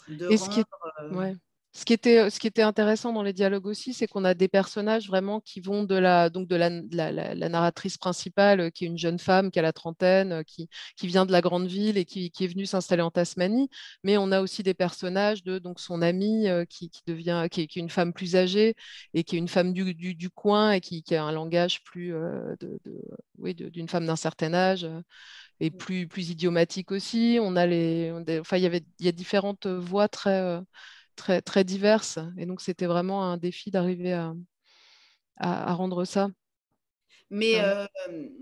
de 0.09 0.27
rendre, 0.27 1.37
ce 1.75 1.87
qui, 1.87 1.95
était, 1.95 2.29
ce 2.29 2.39
qui 2.39 2.47
était 2.47 2.63
intéressant 2.63 3.15
dans 3.15 3.23
les 3.23 3.33
dialogues 3.33 3.67
aussi, 3.67 3.95
c'est 3.95 4.07
qu'on 4.07 4.25
a 4.25 4.35
des 4.35 4.49
personnages 4.49 5.07
vraiment 5.09 5.41
qui 5.41 5.61
vont 5.61 5.85
de 5.85 5.95
la, 5.95 6.29
donc 6.29 6.47
de 6.47 6.55
la, 6.55 6.69
la, 6.69 7.49
narratrice 7.49 7.97
principale, 7.97 8.61
euh, 8.61 8.71
qui 8.71 8.85
est 8.85 8.89
une 8.89 8.99
jeune 8.99 9.19
femme 9.19 9.51
qui 9.51 9.59
a 9.59 9.63
la 9.63 9.73
trentaine, 9.73 10.33
euh, 10.33 10.43
qui, 10.43 10.69
qui 10.97 11.07
vient 11.07 11.25
de 11.25 11.33
la 11.33 11.41
grande 11.41 11.67
ville 11.67 11.97
et 11.97 12.05
qui, 12.05 12.31
qui 12.31 12.45
est 12.45 12.49
venue 12.49 12.67
s'installer 12.67 13.01
en 13.01 13.11
Tasmanie. 13.11 13.71
Mais 14.05 14.19
on 14.19 14.33
a 14.33 14.43
aussi 14.43 14.63
des 14.63 14.75
personnages 14.75 15.45
de 15.45 15.59
donc 15.59 15.81
son 15.81 16.03
amie 16.03 16.47
euh, 16.47 16.67
qui, 16.67 16.91
qui, 16.91 17.03
devient, 17.07 17.47
qui 17.51 17.63
est, 17.63 17.77
une 17.77 17.89
femme 17.89 18.13
plus 18.13 18.37
âgée 18.37 18.75
et 19.15 19.25
qui 19.25 19.37
est 19.37 19.39
une 19.39 19.49
femme 19.49 19.73
du, 19.73 19.95
du, 19.95 20.15
du 20.15 20.29
coin 20.29 20.73
et 20.73 20.81
qui, 20.83 21.03
a 21.15 21.25
un 21.25 21.33
langage 21.33 21.83
plus 21.85 22.09
de, 22.11 22.79
de, 22.85 23.03
oui, 23.39 23.55
d'une 23.55 23.89
femme 23.89 24.07
d'un 24.07 24.17
certain 24.17 24.53
âge 24.55 24.87
et 25.61 25.71
mmh. 25.71 25.77
plus, 25.77 26.07
plus 26.07 26.31
idiomatique 26.31 26.91
aussi. 26.93 27.39
On 27.41 27.57
a 27.57 27.67
les, 27.67 28.13
enfin, 28.41 28.59
il 28.59 28.63
y 28.63 28.67
avait, 28.67 28.85
il 28.99 29.07
y 29.07 29.09
a 29.09 29.13
différentes 29.13 29.67
voix 29.67 30.09
très 30.09 30.61
très, 31.17 31.43
très 31.43 31.65
diverses. 31.65 32.19
Et 32.39 32.47
donc, 32.47 32.61
c'était 32.61 32.87
vraiment 32.87 33.25
un 33.25 33.37
défi 33.37 33.71
d'arriver 33.71 34.13
à, 34.13 34.35
à, 35.37 35.75
rendre 35.75 36.05
ça. 36.05 36.29
Mais, 37.31 37.61
euh, 37.61 37.87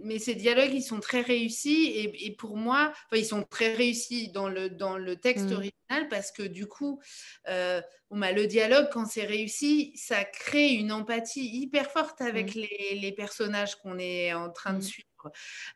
mais 0.03 0.19
ces 0.19 0.35
dialogues, 0.35 0.75
ils 0.75 0.83
sont 0.83 0.99
très 0.99 1.21
réussis. 1.21 1.93
Et, 1.95 2.27
et 2.27 2.35
pour 2.35 2.57
moi, 2.57 2.93
ils 3.13 3.25
sont 3.25 3.45
très 3.45 3.75
réussis 3.75 4.33
dans 4.33 4.49
le, 4.49 4.69
dans 4.69 4.99
le 4.99 5.15
texte 5.15 5.51
mmh. 5.51 5.55
original 5.55 6.09
parce 6.11 6.33
que 6.33 6.43
du 6.43 6.67
coup, 6.67 7.01
euh, 7.49 7.81
bah, 8.11 8.33
le 8.33 8.49
dialogue, 8.49 8.89
quand 8.93 9.07
c'est 9.07 9.27
réussi, 9.27 9.93
ça 9.95 10.25
crée 10.25 10.71
une 10.71 10.91
empathie 10.91 11.47
hyper 11.47 11.89
forte 11.89 12.21
avec 12.21 12.57
mmh. 12.57 12.59
les, 12.59 12.99
les, 13.01 13.13
personnages 13.13 13.77
qu'on 13.77 13.97
est 13.97 14.35
en 14.35 14.51
train 14.51 14.73
de 14.73 14.79
mmh. 14.79 14.83
suivre 14.83 15.10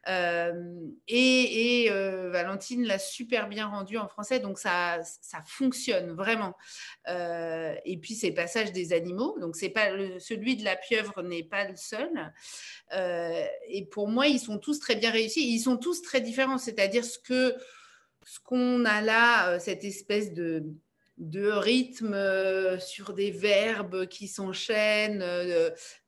et, 0.06 1.90
Valentine 2.30 2.84
l'a 2.84 2.98
super 2.98 3.48
bien 3.48 3.66
rendu 3.66 3.98
en 3.98 4.08
français, 4.08 4.40
donc 4.40 4.58
ça, 4.58 5.00
ça 5.02 5.42
fonctionne 5.46 6.12
vraiment. 6.12 6.54
et 7.06 7.98
puis 8.00 8.14
c'est 8.14 8.30
le 8.30 8.34
passage 8.34 8.72
des 8.72 8.92
animaux, 8.92 9.38
donc 9.40 9.56
c'est 9.56 9.68
pas 9.68 9.90
celui 10.18 10.56
de 10.56 10.64
la 10.64 10.76
pieuvre 10.76 11.22
n'est 11.22 11.44
pas 11.44 11.66
le 11.68 11.76
seul. 11.76 12.32
et 13.68 13.84
pour 13.86 14.08
moi, 14.08 14.26
ils 14.26 14.40
sont 14.40 14.58
tous 14.58 14.78
très 14.78 14.96
bien 14.96 15.10
réussis. 15.10 15.52
Ils 15.54 15.60
sont 15.60 15.76
tous 15.76 16.02
très 16.02 16.20
différents, 16.20 16.58
c'est-à-dire 16.58 17.04
ce 17.04 17.18
que 17.18 17.54
ce 18.26 18.40
qu'on 18.40 18.84
a 18.84 19.00
là, 19.02 19.58
cette 19.58 19.84
espèce 19.84 20.32
de 20.32 20.64
de 21.18 21.48
rythme 21.48 22.16
sur 22.80 23.14
des 23.14 23.30
verbes 23.30 24.06
qui 24.06 24.26
s'enchaînent 24.26 25.20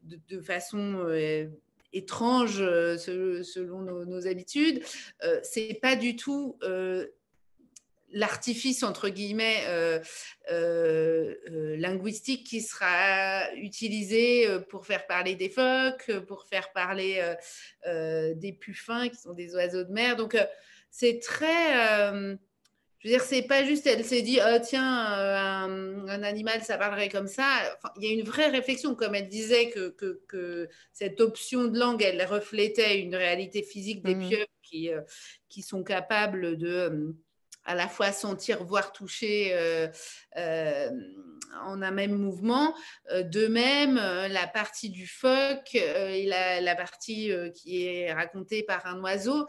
de, 0.02 0.40
façon 0.40 1.06
étrange 1.96 2.60
euh, 2.60 2.96
selon 2.98 3.80
nos, 3.80 4.26
habitudes. 4.26 4.82
Euh, 5.24 5.40
c'est 5.42 5.78
pas 5.80 5.96
du 5.96 6.16
tout 6.16 6.58
euh, 6.62 7.06
l'artifice 8.12 8.82
entre 8.82 9.08
guillemets 9.08 9.64
linguistique 11.76 12.46
qui 12.46 12.62
sera 12.62 13.52
utilisé 13.54 14.46
pour 14.70 14.86
faire 14.86 15.06
parler 15.06 15.34
des 15.34 15.50
phoques, 15.50 16.10
pour 16.26 16.46
faire 16.46 16.72
parler 16.72 17.20
des 17.84 18.52
puffins 18.52 19.08
qui 19.08 19.16
sont 19.16 19.34
des 19.34 19.54
oiseaux 19.54 19.84
de 19.84 19.92
mer. 19.92 20.16
Donc 20.16 20.36
c'est 20.90 21.18
très 21.18 22.38
je 23.00 23.08
veux 23.08 23.14
dire, 23.14 23.22
c'est 23.22 23.42
pas 23.42 23.64
juste, 23.64 23.86
elle 23.86 24.04
s'est 24.04 24.22
dit, 24.22 24.40
oh, 24.42 24.58
tiens, 24.62 25.12
euh, 25.18 26.06
un, 26.08 26.22
animal, 26.22 26.62
ça 26.62 26.78
parlerait 26.78 27.08
comme 27.08 27.28
ça. 27.28 27.46
il 27.96 28.04
y 28.04 28.10
a 28.10 28.14
une 28.14 28.24
vraie 28.24 28.48
réflexion, 28.48 28.94
comme 28.94 29.14
elle 29.14 29.28
disait 29.28 29.70
que, 29.70 29.94
que, 30.26 30.68
cette 30.92 31.20
option 31.20 31.66
de 31.66 31.78
langue, 31.78 32.02
elle 32.02 32.24
reflétait 32.24 33.00
une 33.00 33.14
réalité 33.14 33.62
physique 33.62 34.02
des 34.02 34.14
mmh. 34.14 34.28
pieuvres 34.28 34.46
qui, 34.62 34.90
euh, 34.90 35.02
qui 35.48 35.62
sont 35.62 35.84
capables 35.84 36.56
de 36.56 36.68
euh, 36.68 37.12
à 37.64 37.74
la 37.74 37.88
fois 37.88 38.12
sentir, 38.12 38.62
voir, 38.64 38.92
toucher 38.92 39.52
en 40.36 41.82
un 41.82 41.90
même 41.90 42.14
mouvement. 42.14 42.76
de 43.10 43.48
même, 43.48 43.96
la 43.96 44.46
partie 44.46 44.88
du 44.88 45.08
phoque 45.08 45.74
et 45.74 46.26
la, 46.26 46.60
la 46.60 46.76
partie 46.76 47.32
qui 47.56 47.84
est 47.84 48.12
racontée 48.12 48.62
par 48.62 48.86
un 48.86 49.00
oiseau 49.00 49.46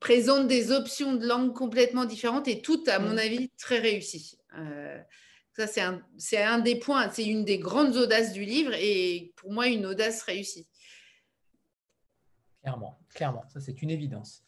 présente 0.00 0.46
des 0.46 0.72
options 0.72 1.14
de 1.14 1.26
langue 1.26 1.54
complètement 1.54 2.04
différentes 2.04 2.48
et 2.48 2.60
toutes, 2.60 2.88
à 2.88 2.98
mon 2.98 3.14
mm. 3.14 3.18
avis, 3.18 3.50
très 3.58 3.78
réussies. 3.78 4.38
Euh, 4.56 4.98
ça, 5.52 5.66
c'est 5.66 5.80
un, 5.80 6.02
un, 6.36 6.58
des 6.60 6.78
points, 6.78 7.10
c'est 7.10 7.24
une 7.24 7.44
des 7.44 7.58
grandes 7.58 7.96
audaces 7.96 8.32
du 8.32 8.44
livre 8.44 8.72
et 8.74 9.32
pour 9.36 9.52
moi, 9.52 9.66
une 9.66 9.86
audace 9.86 10.22
réussie. 10.22 10.68
Clairement, 12.62 12.98
clairement, 13.14 13.44
ça 13.48 13.60
c'est 13.60 13.82
une 13.82 13.90
évidence. 13.90 14.44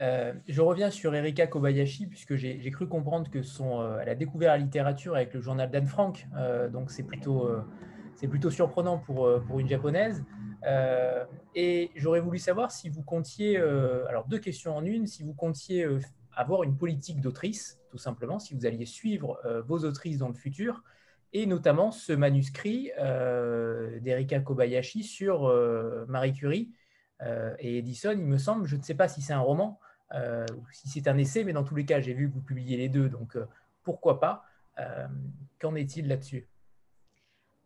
Euh, 0.00 0.32
je 0.48 0.60
reviens 0.60 0.90
sur 0.90 1.14
Erika 1.14 1.46
Kobayashi, 1.46 2.06
puisque 2.06 2.36
j'ai 2.36 2.70
cru 2.70 2.88
comprendre 2.88 3.30
que 3.30 3.42
son, 3.42 3.80
euh, 3.80 3.98
elle 4.00 4.08
a 4.08 4.14
découvert 4.14 4.52
la 4.52 4.58
littérature 4.58 5.14
avec 5.14 5.34
le 5.34 5.40
journal 5.40 5.70
d'Anne 5.70 5.86
Frank, 5.86 6.26
donc 6.72 6.90
c'est 6.90 7.02
plutôt, 7.02 7.48
c'est 8.18 8.28
plutôt 8.28 8.50
surprenant 8.50 8.98
pour, 8.98 9.30
pour 9.46 9.60
une 9.60 9.68
japonaise. 9.68 10.24
Euh, 10.64 11.24
et 11.54 11.90
j'aurais 11.94 12.20
voulu 12.20 12.38
savoir 12.38 12.70
si 12.70 12.88
vous 12.88 13.02
comptiez, 13.02 13.58
euh, 13.58 14.06
alors 14.08 14.26
deux 14.26 14.38
questions 14.38 14.76
en 14.76 14.84
une, 14.84 15.06
si 15.06 15.22
vous 15.22 15.34
comptiez 15.34 15.84
euh, 15.84 16.00
avoir 16.32 16.62
une 16.64 16.76
politique 16.76 17.20
d'autrice, 17.20 17.80
tout 17.90 17.98
simplement, 17.98 18.38
si 18.38 18.54
vous 18.54 18.66
alliez 18.66 18.86
suivre 18.86 19.40
vos 19.66 19.84
autrices 19.84 20.18
dans 20.18 20.28
le 20.28 20.34
futur, 20.34 20.84
et 21.32 21.46
notamment 21.46 21.90
ce 21.90 22.12
manuscrit 22.12 22.90
d'Erika 24.00 24.38
Kobayashi 24.38 25.02
sur 25.02 25.52
Marie 26.06 26.32
Curie 26.32 26.70
et 27.58 27.78
Edison, 27.78 28.12
il 28.12 28.26
me 28.26 28.38
semble, 28.38 28.66
je 28.66 28.76
ne 28.76 28.82
sais 28.82 28.94
pas 28.94 29.08
si 29.08 29.20
c'est 29.20 29.32
un 29.32 29.40
roman, 29.40 29.80
ou 30.14 30.62
si 30.70 30.88
c'est 30.88 31.08
un 31.08 31.18
essai, 31.18 31.42
mais 31.42 31.54
dans 31.54 31.64
tous 31.64 31.74
les 31.74 31.86
cas, 31.86 31.98
j'ai 32.00 32.14
vu 32.14 32.28
que 32.28 32.34
vous 32.34 32.42
publiez 32.42 32.76
les 32.76 32.88
deux, 32.88 33.08
donc 33.08 33.36
pourquoi 33.82 34.20
pas 34.20 34.44
Qu'en 35.58 35.74
est-il 35.74 36.06
là-dessus? 36.06 36.46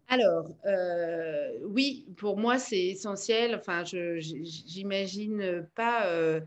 Alors, 0.09 0.51
euh, 0.67 1.53
oui, 1.65 2.05
pour 2.17 2.37
moi, 2.37 2.59
c'est 2.59 2.85
essentiel. 2.85 3.55
Enfin, 3.55 3.83
j'imagine 3.85 5.67
pas 5.75 6.07
euh, 6.07 6.41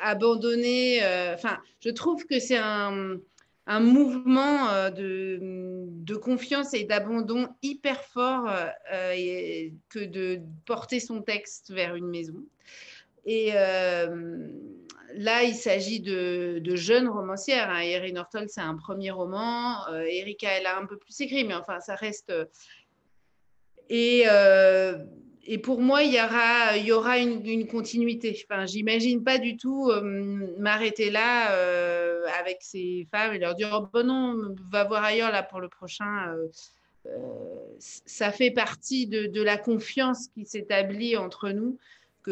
abandonner. 0.00 1.02
Euh, 1.02 1.34
enfin, 1.34 1.58
je 1.80 1.90
trouve 1.90 2.26
que 2.26 2.38
c'est 2.38 2.58
un, 2.58 3.18
mouvement 3.80 4.88
de, 4.90 6.14
confiance 6.16 6.74
et 6.74 6.84
d'abandon 6.84 7.48
hyper 7.62 8.04
fort 8.04 8.48
que 8.90 10.04
de 10.04 10.40
porter 10.64 11.00
son 11.00 11.22
texte 11.22 11.72
vers 11.72 11.96
une 11.96 12.08
maison. 12.08 12.44
Là, 15.14 15.42
il 15.42 15.54
s'agit 15.54 16.00
de, 16.00 16.76
jeunes 16.76 17.08
romancières. 17.08 17.70
Hein. 17.70 17.80
Erin 17.80 18.24
c'est 18.48 18.60
un 18.60 18.76
premier 18.76 19.10
roman. 19.10 19.86
Euh, 19.88 20.02
Erika, 20.02 20.48
elle 20.50 20.66
a 20.66 20.78
un 20.78 20.86
peu 20.86 20.96
plus 20.96 21.18
écrit, 21.20 21.44
mais 21.44 21.54
enfin, 21.54 21.80
ça 21.80 21.94
reste. 21.94 22.30
Euh, 22.30 22.44
et, 23.88 24.24
euh, 24.26 24.98
et 25.44 25.58
pour 25.58 25.80
moi, 25.80 26.02
il 26.02 26.12
y 26.12 26.92
aura, 26.92 27.18
une, 27.18 27.66
continuité. 27.66 28.38
Enfin, 28.48 28.66
j'imagine 28.66 29.24
pas 29.24 29.38
du 29.38 29.56
tout 29.56 29.90
m'arrêter 30.58 31.10
là 31.10 31.46
avec 32.38 32.58
ces 32.60 33.08
femmes 33.10 33.32
et 33.32 33.38
leur 33.38 33.54
dire 33.54 33.70
oh, 33.72 33.88
bon 33.90 34.06
non, 34.06 34.54
va 34.70 34.84
voir 34.84 35.04
ailleurs 35.04 35.32
là 35.32 35.42
pour 35.42 35.60
le 35.60 35.70
prochain. 35.70 36.36
ça 37.78 38.30
fait 38.30 38.50
partie 38.50 39.06
de 39.06 39.42
la 39.42 39.56
confiance 39.56 40.28
qui 40.28 40.44
s'établit 40.44 41.16
entre 41.16 41.48
nous 41.48 41.78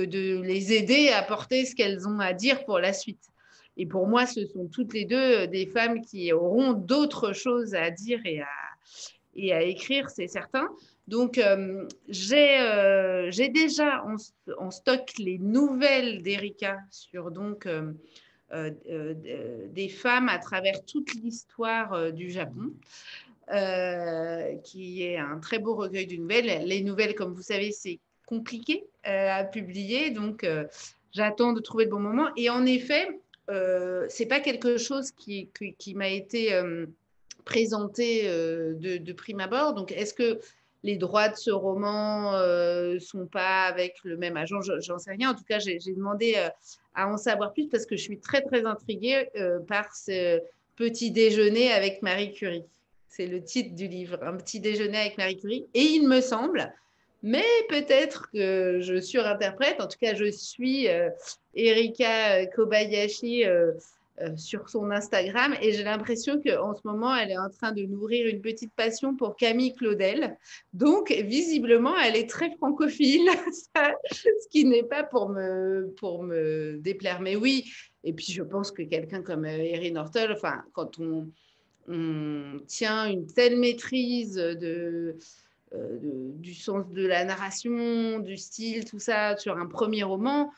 de 0.04 0.40
les 0.42 0.72
aider 0.72 1.08
à 1.08 1.22
porter 1.22 1.64
ce 1.64 1.74
qu'elles 1.74 2.06
ont 2.06 2.20
à 2.20 2.32
dire 2.32 2.64
pour 2.64 2.78
la 2.78 2.92
suite. 2.92 3.30
Et 3.76 3.86
pour 3.86 4.06
moi, 4.06 4.26
ce 4.26 4.46
sont 4.46 4.68
toutes 4.68 4.94
les 4.94 5.04
deux 5.04 5.46
des 5.46 5.66
femmes 5.66 6.00
qui 6.00 6.32
auront 6.32 6.72
d'autres 6.72 7.32
choses 7.32 7.74
à 7.74 7.90
dire 7.90 8.20
et 8.24 9.52
à, 9.52 9.62
écrire, 9.62 10.08
c'est 10.08 10.28
certain. 10.28 10.68
Donc, 11.08 11.38
euh, 11.38 11.86
euh, 12.32 13.30
j'ai 13.30 13.48
déjà 13.48 14.02
en, 14.58 14.70
stock 14.70 15.12
les 15.18 15.38
nouvelles 15.38 16.22
d'Erika 16.22 16.78
sur 16.90 17.30
donc 17.30 17.66
euh, 17.66 17.92
des 19.72 19.88
femmes 19.88 20.28
à 20.30 20.38
travers 20.38 20.84
toute 20.84 21.14
l'histoire 21.14 22.12
du 22.12 22.30
Japon. 22.30 22.72
qui 24.64 25.02
est 25.02 25.18
un 25.18 25.38
très 25.38 25.58
beau 25.58 25.74
recueil 25.74 26.06
de 26.06 26.16
nouvelles. 26.16 26.66
Les 26.66 26.82
nouvelles, 26.82 27.14
comme 27.14 27.34
vous 27.34 27.42
savez, 27.42 27.72
c'est 27.72 28.00
compliqué 28.26 28.84
euh, 29.06 29.30
à 29.30 29.44
publier. 29.44 30.10
Donc, 30.10 30.44
euh, 30.44 30.64
j'attends 31.12 31.52
de 31.52 31.60
trouver 31.60 31.84
le 31.84 31.90
bon 31.90 32.00
moment. 32.00 32.28
Et 32.36 32.50
en 32.50 32.66
effet, 32.66 33.08
euh, 33.48 34.04
c'est 34.08 34.26
pas 34.26 34.40
quelque 34.40 34.76
chose 34.76 35.12
qui, 35.12 35.48
m'a 35.94 36.08
été 36.08 36.60
présenté 37.44 38.28
de, 38.28 39.12
prime 39.12 39.40
abord. 39.40 39.74
Donc, 39.74 39.92
est-ce 39.92 40.12
que 40.12 40.40
les 40.82 40.96
droits 40.96 41.28
de 41.28 41.36
ce 41.36 41.50
roman 41.50 42.32
ne 42.32 42.98
sont 42.98 43.26
pas 43.26 43.64
avec 43.64 43.96
le 44.04 44.16
même 44.16 44.36
agent, 44.36 44.60
j'en 44.60 44.98
sais 44.98 45.12
rien. 45.12 45.30
En 45.30 45.34
tout 45.34 45.44
cas, 45.48 45.58
j'ai 45.58 45.78
demandé 45.78 46.34
à 46.94 47.08
en 47.08 47.16
savoir 47.16 47.52
plus 47.52 47.68
parce 47.68 47.86
que 47.86 47.96
je 47.96 48.02
suis 48.02 48.18
très, 48.18 48.42
très 48.42 48.66
intriguée 48.66 49.28
par 49.66 49.94
ce 49.94 50.40
petit 50.76 51.10
déjeuner 51.10 51.72
avec 51.72 52.02
Marie 52.02 52.32
Curie. 52.32 52.64
C'est 53.08 53.26
le 53.26 53.42
titre 53.42 53.74
du 53.74 53.88
livre, 53.88 54.18
Un 54.22 54.36
petit 54.36 54.60
déjeuner 54.60 54.98
avec 54.98 55.16
Marie 55.16 55.38
Curie. 55.38 55.66
Et 55.72 55.82
il 55.82 56.06
me 56.06 56.20
semble, 56.20 56.70
mais 57.22 57.44
peut-être 57.68 58.30
que 58.30 58.80
je 58.80 59.00
surinterprète, 59.00 59.80
en 59.80 59.86
tout 59.86 59.98
cas, 60.00 60.14
je 60.14 60.30
suis 60.30 60.86
Erika 61.54 62.46
Kobayashi 62.46 63.44
euh, 64.22 64.34
sur 64.36 64.70
son 64.70 64.90
Instagram 64.92 65.54
et 65.60 65.72
j'ai 65.72 65.84
l'impression 65.84 66.40
qu'en 66.40 66.74
ce 66.74 66.80
moment, 66.84 67.14
elle 67.14 67.32
est 67.32 67.38
en 67.38 67.50
train 67.50 67.72
de 67.72 67.82
nourrir 67.82 68.26
une 68.26 68.40
petite 68.40 68.72
passion 68.72 69.14
pour 69.14 69.36
Camille 69.36 69.74
Claudel. 69.74 70.38
Donc, 70.72 71.10
visiblement, 71.10 71.94
elle 71.98 72.16
est 72.16 72.28
très 72.28 72.50
francophile, 72.56 73.28
ce 73.70 74.48
qui 74.50 74.64
n'est 74.64 74.84
pas 74.84 75.02
pour 75.02 75.28
me, 75.28 75.92
pour 75.98 76.22
me 76.22 76.78
déplaire. 76.78 77.20
Mais 77.20 77.36
oui, 77.36 77.70
et 78.04 78.14
puis 78.14 78.32
je 78.32 78.42
pense 78.42 78.70
que 78.70 78.82
quelqu'un 78.82 79.22
comme 79.22 79.44
euh, 79.44 79.58
Erin 79.58 79.96
Hortel, 79.96 80.32
enfin, 80.32 80.62
quand 80.72 80.98
on, 80.98 81.28
tient 82.66 83.06
une 83.08 83.26
telle 83.26 83.56
maîtrise 83.58 84.34
de, 84.34 85.16
euh, 85.74 85.98
du 86.00 86.54
sens 86.54 86.88
de 86.90 87.06
la 87.06 87.24
narration, 87.24 88.20
du 88.20 88.36
style, 88.36 88.84
tout 88.84 88.98
ça, 88.98 89.36
sur 89.36 89.56
un 89.56 89.66
premier 89.66 90.04
roman, 90.04 90.52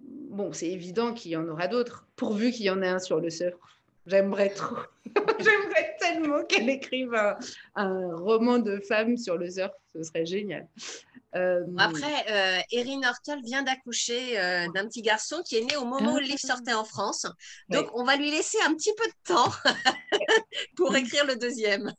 bon, 0.00 0.52
c'est 0.52 0.68
évident 0.68 1.14
qu'il 1.14 1.32
y 1.32 1.36
en 1.36 1.48
aura 1.48 1.68
d'autres, 1.68 2.06
pourvu 2.16 2.50
qu'il 2.50 2.66
y 2.66 2.70
en 2.70 2.82
ait 2.82 2.88
un 2.88 2.98
sur 2.98 3.20
le 3.20 3.30
surf. 3.30 3.54
J'aimerais 4.06 4.50
trop. 4.50 4.76
J'aimerais 5.38 5.96
tellement 6.00 6.44
qu'elle 6.44 6.68
écrive 6.68 7.14
un, 7.76 8.16
roman 8.16 8.58
de 8.58 8.78
femme 8.80 9.16
sur 9.16 9.38
le 9.38 9.48
surf. 9.50 9.72
Ce 9.92 10.02
serait 10.02 10.26
génial. 10.26 10.66
Euh, 11.34 11.64
Après, 11.78 12.24
euh, 12.30 12.60
Erin 12.72 13.00
Hortel 13.08 13.40
vient 13.42 13.62
d'accoucher 13.62 14.38
euh, 14.38 14.66
d'un 14.74 14.86
petit 14.86 15.02
garçon 15.02 15.42
qui 15.44 15.56
est 15.56 15.64
né 15.64 15.76
au 15.76 15.84
moment 15.84 16.14
où 16.14 16.18
le 16.18 16.24
livre 16.24 16.38
ah. 16.44 16.46
sortait 16.48 16.74
en 16.74 16.84
France. 16.84 17.26
Donc, 17.68 17.88
on 17.94 18.04
va 18.04 18.16
lui 18.16 18.30
laisser 18.30 18.58
un 18.66 18.74
petit 18.74 18.92
peu 18.96 19.08
de 19.08 19.34
temps 19.34 19.50
pour 20.76 20.94
écrire 20.94 21.26
le 21.26 21.36
deuxième. 21.36 21.92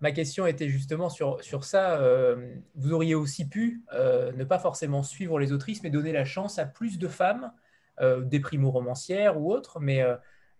ma, 0.00 0.12
question 0.12 0.46
était 0.46 0.68
justement 0.68 1.08
sur, 1.08 1.42
sur 1.42 1.64
ça. 1.64 2.00
Euh, 2.00 2.54
vous 2.76 2.92
auriez 2.92 3.14
aussi 3.14 3.48
pu 3.48 3.82
ne 3.92 4.44
pas 4.44 4.58
forcément 4.58 5.02
suivre 5.02 5.38
les 5.38 5.52
autrices, 5.52 5.82
mais 5.82 5.90
donner 5.90 6.12
la 6.12 6.24
chance 6.24 6.58
à 6.58 6.66
plus 6.66 6.98
de 6.98 7.08
femmes, 7.08 7.52
des 8.00 8.40
primo-romancières 8.40 9.40
ou 9.40 9.52
autres. 9.52 9.80
Mais 9.80 10.04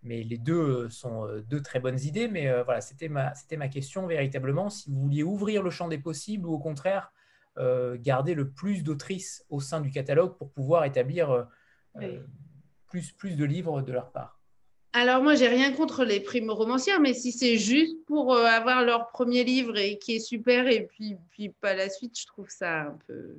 mais 0.02 0.22
les 0.22 0.38
deux 0.38 0.88
sont 0.88 1.26
deux 1.48 1.62
très 1.62 1.78
bonnes 1.78 2.00
idées. 2.00 2.26
Mais 2.26 2.50
voilà, 2.62 2.80
c'était 2.80 3.08
ma, 3.08 3.32
ma 3.56 3.68
question 3.68 4.06
véritablement. 4.06 4.70
Si 4.70 4.90
vous 4.90 5.00
vouliez 5.00 5.22
ouvrir 5.22 5.62
le 5.62 5.70
champ 5.70 5.88
des 5.88 5.98
possibles 5.98 6.46
ou 6.46 6.54
au 6.54 6.58
contraire 6.58 7.12
garder 7.96 8.34
le 8.34 8.50
plus 8.50 8.82
d'autrices 8.82 9.44
au 9.50 9.60
sein 9.60 9.80
du 9.80 9.90
catalogue 9.90 10.36
pour 10.36 10.50
pouvoir 10.50 10.84
établir 10.84 11.30
euh, 11.30 11.42
euh, 12.00 12.20
plus, 12.88 13.12
plus 13.12 13.36
de 13.36 13.44
livres 13.44 13.82
de 13.82 13.92
leur 13.92 14.10
part. 14.10 14.38
Alors 14.92 15.22
moi, 15.22 15.36
j'ai 15.36 15.46
rien 15.46 15.72
contre 15.72 16.04
les 16.04 16.20
primo-romancières, 16.20 17.00
mais 17.00 17.14
si 17.14 17.30
c'est 17.30 17.58
juste 17.58 17.96
pour 18.06 18.36
avoir 18.36 18.84
leur 18.84 19.08
premier 19.08 19.44
livre 19.44 19.76
et 19.78 19.98
qui 19.98 20.16
est 20.16 20.20
super 20.20 20.66
et 20.66 20.86
puis, 20.86 21.16
puis 21.30 21.48
pas 21.48 21.74
la 21.74 21.88
suite, 21.88 22.18
je 22.18 22.26
trouve 22.26 22.48
ça 22.48 22.82
un 22.82 22.98
peu... 23.06 23.36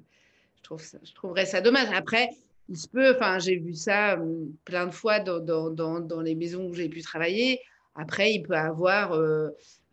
Je, 0.55 0.63
trouve 0.63 0.81
ça, 0.81 0.97
je 1.03 1.13
trouverais 1.13 1.45
ça 1.45 1.59
dommage. 1.59 1.89
Après, 1.93 2.29
il 2.69 2.77
se 2.77 2.87
peut, 2.87 3.13
enfin, 3.15 3.39
j'ai 3.39 3.57
vu 3.57 3.73
ça 3.73 4.17
plein 4.63 4.85
de 4.85 4.91
fois 4.91 5.19
dans, 5.19 5.39
dans, 5.69 5.99
dans, 5.99 6.21
les 6.21 6.35
maisons 6.35 6.67
où 6.67 6.73
j'ai 6.73 6.87
pu 6.87 7.01
travailler. 7.01 7.59
Après, 7.95 8.31
il 8.31 8.43
peut 8.43 8.55
avoir 8.55 9.19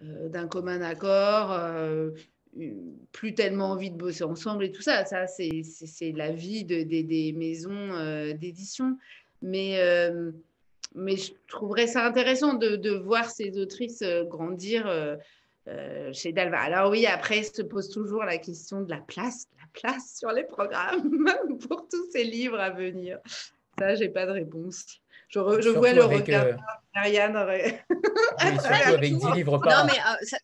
d'un 0.00 0.46
commun 0.46 0.80
accord 0.82 1.50
plus 3.12 3.34
tellement 3.34 3.70
envie 3.70 3.90
de 3.90 3.96
bosser 3.96 4.24
ensemble 4.24 4.64
et 4.64 4.72
tout 4.72 4.82
ça. 4.82 5.04
Ça, 5.04 5.26
c'est 5.26 6.12
la 6.14 6.30
vie 6.30 6.64
de, 6.64 6.82
des 6.82 7.32
maisons 7.36 7.92
euh, 7.92 8.32
d'édition. 8.32 8.96
Mais, 9.42 9.78
euh, 9.78 10.32
mais 10.94 11.16
je 11.16 11.32
trouverais 11.46 11.86
ça 11.86 12.04
intéressant 12.04 12.54
de, 12.54 12.76
de 12.76 12.90
voir 12.90 13.30
ces 13.30 13.58
autrices 13.58 14.02
euh, 14.02 14.24
grandir 14.24 14.90
chez 16.12 16.32
Dalva. 16.32 16.60
Alors 16.60 16.90
oui, 16.90 17.04
après, 17.04 17.42
se 17.42 17.60
pose 17.60 17.90
toujours 17.90 18.24
la 18.24 18.38
question 18.38 18.80
de 18.80 18.88
la 18.88 19.00
place, 19.00 19.48
la 19.58 19.66
place 19.78 20.16
sur 20.18 20.32
les 20.32 20.44
programmes 20.44 21.26
pour 21.68 21.86
tous 21.88 22.10
ces 22.10 22.24
livres 22.24 22.58
à 22.58 22.70
venir. 22.70 23.18
Ça, 23.78 23.94
j'ai 23.94 24.08
pas 24.08 24.24
de 24.24 24.30
réponse. 24.30 24.86
Je, 25.28 25.40
je 25.60 25.68
vois 25.68 25.92
le 25.92 26.04
regard 26.04 26.46
d'Ariane. 26.94 27.36
oui, 27.50 27.70
surtout 28.60 28.94
avec 28.94 29.14
10 29.18 29.32
livres 29.34 29.58
par 29.58 29.84
non, 29.84 29.92
Mais, 29.92 30.26
ça 30.26 30.38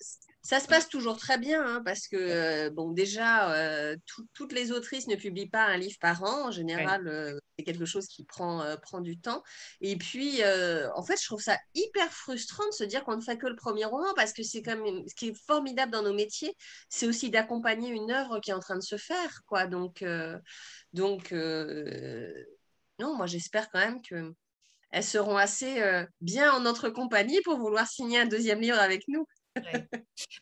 se 0.60 0.66
passe 0.66 0.90
toujours 0.90 1.16
très 1.16 1.38
bien 1.38 1.64
hein, 1.64 1.82
parce 1.86 2.06
que, 2.06 2.16
euh, 2.16 2.70
bon, 2.70 2.92
déjà, 2.92 3.54
euh, 3.54 3.96
toutes 4.34 4.52
les 4.52 4.72
autrices 4.72 5.06
ne 5.06 5.16
publient 5.16 5.48
pas 5.48 5.64
un 5.64 5.78
livre 5.78 5.96
par 5.98 6.22
an. 6.22 6.48
En 6.48 6.50
général, 6.50 7.08
euh, 7.08 7.38
c'est 7.58 7.64
quelque 7.64 7.86
chose 7.86 8.06
qui 8.06 8.24
prend, 8.24 8.62
prend 8.82 9.00
du 9.00 9.18
temps. 9.18 9.42
Et 9.80 9.96
puis, 9.96 10.42
en 10.44 11.02
fait, 11.02 11.18
je 11.18 11.24
trouve 11.24 11.40
ça 11.40 11.58
hyper 11.74 12.12
frustrant 12.12 12.66
de 12.66 12.74
se 12.74 12.84
dire 12.84 13.04
qu'on 13.04 13.16
ne 13.16 13.22
fait 13.22 13.38
que 13.38 13.46
le 13.46 13.56
premier 13.56 13.86
roman 13.86 14.12
parce 14.14 14.34
que 14.34 14.42
c'est 14.42 14.60
quand 14.60 14.76
même 14.76 15.08
ce 15.08 15.14
qui 15.14 15.28
est 15.28 15.46
formidable 15.46 15.92
dans 15.92 16.02
nos 16.02 16.12
métiers, 16.12 16.54
c'est 16.90 17.06
aussi 17.06 17.30
d'accompagner 17.30 17.88
une 17.90 18.10
œuvre 18.10 18.38
qui 18.40 18.50
est 18.50 18.54
en 18.54 18.60
train 18.60 18.76
de 18.76 18.82
se 18.82 18.98
faire, 18.98 19.40
quoi. 19.46 19.66
Donc, 19.66 20.04
donc 20.92 21.32
non, 21.32 23.16
moi, 23.16 23.26
j'espère 23.26 23.70
quand 23.70 23.80
même 23.80 24.02
que 24.02 24.34
elles 24.90 25.02
seront 25.02 25.38
assez 25.38 25.82
bien 26.20 26.52
en 26.52 26.60
notre 26.60 26.90
compagnie 26.90 27.40
pour 27.42 27.58
vouloir 27.58 27.88
signer 27.88 28.20
un 28.20 28.26
deuxième 28.26 28.60
livre 28.60 28.78
avec 28.78 29.08
nous. 29.08 29.26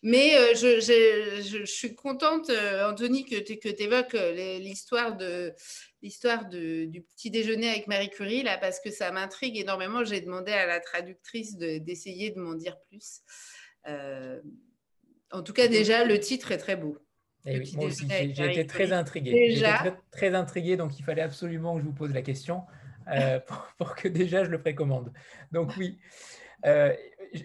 Mais 0.03 0.35
euh, 0.37 0.55
je, 0.55 1.65
suis 1.65 1.95
contente, 1.95 2.51
euh, 2.51 2.91
Anthony, 2.91 3.25
que 3.25 3.37
tu 3.37 3.83
évoques 3.83 4.15
euh, 4.15 4.59
l'histoire 4.59 5.17
de 5.17 5.53
l'histoire 6.03 6.49
du 6.49 7.05
petit 7.15 7.31
déjeuner 7.31 7.69
avec 7.71 7.87
Marie 7.87 8.11
Curie, 8.11 8.43
là, 8.43 8.59
parce 8.59 8.81
que 8.81 8.91
ça 8.91 9.13
m'intrigue 9.13 9.57
énormément. 9.57 10.03
J'ai 10.05 10.21
demandé 10.21 10.51
à 10.51 10.67
la 10.67 10.81
traductrice 10.81 11.57
d'essayer 11.57 12.31
de, 12.31 12.41
m'en 12.41 12.55
dire 12.55 12.77
plus. 12.89 13.21
en 13.87 15.43
tout 15.43 15.53
cas, 15.53 15.69
déjà, 15.69 16.05
le 16.05 16.19
titre 16.19 16.51
est 16.51 16.59
très 16.59 16.77
beau. 16.77 16.99
Moi 17.45 17.87
aussi, 17.87 18.07
j'ai 18.09 18.51
été 18.51 18.67
très 18.67 18.93
intriguée. 18.93 19.61
Très, 19.61 19.97
très 20.11 20.35
intriguée, 20.35 20.77
donc 20.77 20.99
il 20.99 21.05
fallait 21.05 21.23
absolument 21.23 21.75
que 21.77 21.83
je 21.83 21.87
vous 21.87 21.93
pose 21.93 22.13
la 22.13 22.23
question 22.23 22.63
pour, 23.47 23.69
pour, 23.79 23.95
que 23.95 24.09
déjà 24.09 24.45
je 24.45 24.51
le 24.51 24.61
précommande. 24.61 25.13
Donc 25.53 25.71
oui. 25.77 25.99
Euh, 26.65 26.95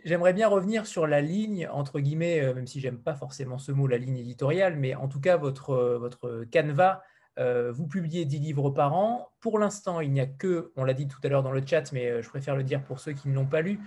j'aimerais 0.04 0.34
bien 0.34 0.48
revenir 0.48 0.86
sur 0.86 1.08
la 1.08 1.22
ligne, 1.22 1.68
entre 1.72 2.00
guillemets, 2.00 2.42
euh, 2.42 2.54
même 2.54 2.68
si 2.68 2.80
j'aime 2.80 3.00
pas 3.00 3.16
forcément 3.16 3.58
ce 3.58 3.72
mot, 3.72 3.88
la 3.88 3.98
ligne 3.98 4.18
éditoriale, 4.18 4.76
mais 4.78 4.96
en 4.96 5.08
tout 5.08 5.20
cas, 5.20 5.38
votre, 5.38 5.72
euh, 5.72 5.98
votre 5.98 6.46
canevas, 6.52 7.02
vous 7.40 7.86
publiez 7.86 8.26
10 8.26 8.40
livres 8.40 8.72
par 8.72 8.96
an. 8.96 9.30
Pour 9.42 9.60
l'instant, 9.60 10.02
il 10.02 10.12
n'y 10.12 10.20
a 10.20 10.26
que, 10.26 10.72
on 10.76 10.84
l'a 10.84 10.96
dit 10.96 11.08
tout 11.08 11.20
à 11.24 11.28
l'heure 11.28 11.44
dans 11.44 11.52
le 11.52 11.62
chat, 11.64 11.92
mais 11.94 12.24
je 12.24 12.28
préfère 12.30 12.56
le 12.56 12.64
dire 12.64 12.84
pour 12.84 13.00
ceux 13.00 13.14
qui 13.14 13.30
ne 13.30 13.36
l'ont 13.36 13.46
pas 13.46 13.62
lu, 13.62 13.80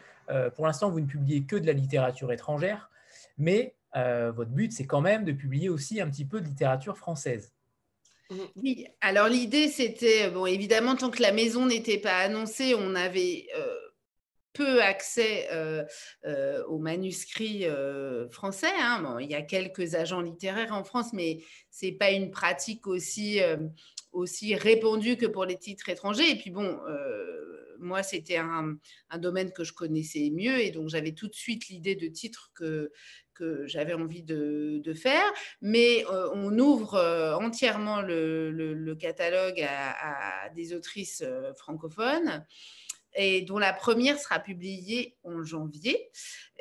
pour 0.55 0.67
l'instant, 0.67 0.89
vous 0.89 1.01
ne 1.01 1.07
publiez 1.07 1.43
que 1.43 1.57
de 1.57 1.67
la 1.67 1.73
littérature 1.73 2.31
étrangère, 2.31 2.93
mais 3.39 3.75
votre 3.93 4.53
but, 4.53 4.71
c'est 4.73 4.87
quand 4.87 5.01
même 5.01 5.25
de 5.25 5.33
publier 5.33 5.69
aussi 5.69 6.01
un 6.01 6.09
petit 6.09 6.25
peu 6.25 6.41
de 6.41 6.47
littérature 6.47 6.97
française. 6.97 7.53
Oui, 8.55 8.87
alors 9.01 9.27
l'idée, 9.27 9.67
c'était, 9.67 10.31
bon, 10.31 10.47
évidemment, 10.47 10.95
tant 10.95 11.11
que 11.11 11.21
la 11.21 11.33
maison 11.33 11.67
n'était 11.67 11.99
pas 11.99 12.19
annoncée, 12.19 12.77
on 12.79 12.95
avait 12.95 13.49
peu 14.53 14.83
accès 14.83 15.49
euh, 15.53 15.85
euh, 16.25 16.65
aux 16.67 16.79
manuscrits 16.79 17.67
euh, 17.67 18.29
français. 18.31 18.73
Hein. 18.79 19.19
il 19.21 19.31
y 19.31 19.35
a 19.35 19.43
quelques 19.43 19.95
agents 19.95 20.21
littéraires 20.21 20.73
en 20.73 20.85
France, 20.85 21.13
mais 21.13 21.41
ce 21.71 21.87
n'est 21.87 21.93
pas 21.93 22.11
une 22.11 22.31
pratique 22.31 22.87
aussi, 22.87 23.41
aussi 24.13 24.55
répandue 24.55 25.17
que 25.17 25.27
pour 25.27 25.45
les 25.45 25.57
titres 25.57 25.89
étrangers. 25.89 26.31
Et 26.31 26.37
puis 26.37 26.51
bon, 26.51 26.79
moi, 27.79 28.03
c'était 28.03 28.37
un, 28.37 28.77
domaine 29.19 29.53
que 29.53 29.65
je 29.65 29.73
connaissais 29.73 30.31
mieux, 30.31 30.61
et 30.61 30.71
donc 30.71 30.89
j'avais 30.89 31.13
tout 31.13 31.29
de 31.29 31.35
suite 31.35 31.69
l'idée 31.69 31.95
de 31.95 32.09
titres 32.09 32.51
que, 32.55 32.93
que 33.35 33.67
j'avais 33.67 33.95
envie 33.95 34.23
de, 34.23 34.93
faire. 34.95 35.33
Mais 35.63 36.05
on 36.35 36.59
ouvre 36.59 36.99
entièrement 37.41 38.03
le, 38.03 38.95
catalogue 38.99 39.61
à, 39.63 40.51
des 40.55 40.75
autrices 40.75 41.25
francophones 41.57 42.45
et 43.15 43.43
dont 43.43 43.59
la 43.59 43.73
première 43.73 44.19
sera 44.19 44.39
publiée 44.39 45.17
en 45.25 45.43
janvier. 45.43 46.11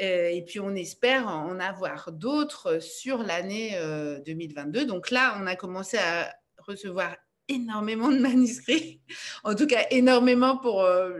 Euh, 0.02 0.30
et 0.30 0.44
puis 0.44 0.60
on 0.60 0.76
espère 0.76 1.28
en 1.28 1.60
avoir 1.60 2.12
d'autres 2.12 2.80
sur 2.80 3.20
l'année 3.24 3.78
2022. 4.26 4.82
Euh, 4.82 4.86
Donc 4.86 5.12
là, 5.12 5.38
on 5.42 5.48
a 5.48 5.56
commencé 5.56 5.98
à 5.98 6.34
recevoir 6.58 7.16
énormément 7.48 8.12
de 8.12 8.20
manuscrits, 8.20 9.02
en 9.44 9.56
tout 9.56 9.66
cas 9.66 9.84
énormément 9.90 10.58
pour, 10.58 10.84
euh, 10.84 11.20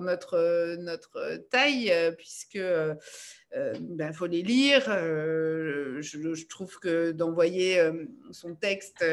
notre, 0.00 0.76
notre 0.76 1.36
taille, 1.50 1.92
puisque 2.16 2.54
il 2.54 3.96
ben, 3.96 4.12
faut 4.12 4.26
les 4.26 4.42
lire. 4.42 4.84
Je, 4.86 6.46
trouve 6.48 6.78
que 6.78 7.12
d'envoyer 7.12 7.90
son 8.30 8.54
texte 8.54 9.04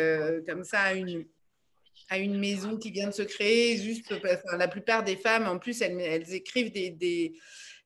comme 0.47 0.63
ça 0.63 0.79
à 0.79 0.93
une, 0.93 1.25
à 2.13 2.19
une 2.19 2.37
maison 2.37 2.77
qui 2.77 2.91
vient 2.91 3.07
de 3.07 3.13
se 3.13 3.23
créer. 3.23 3.75
Juste, 3.77 4.13
la 4.55 4.67
plupart 4.67 5.03
des 5.03 5.15
femmes, 5.15 5.47
en 5.47 5.57
plus, 5.57 5.81
elles, 5.81 6.31
écrivent 6.31 6.71
des, 6.71 7.33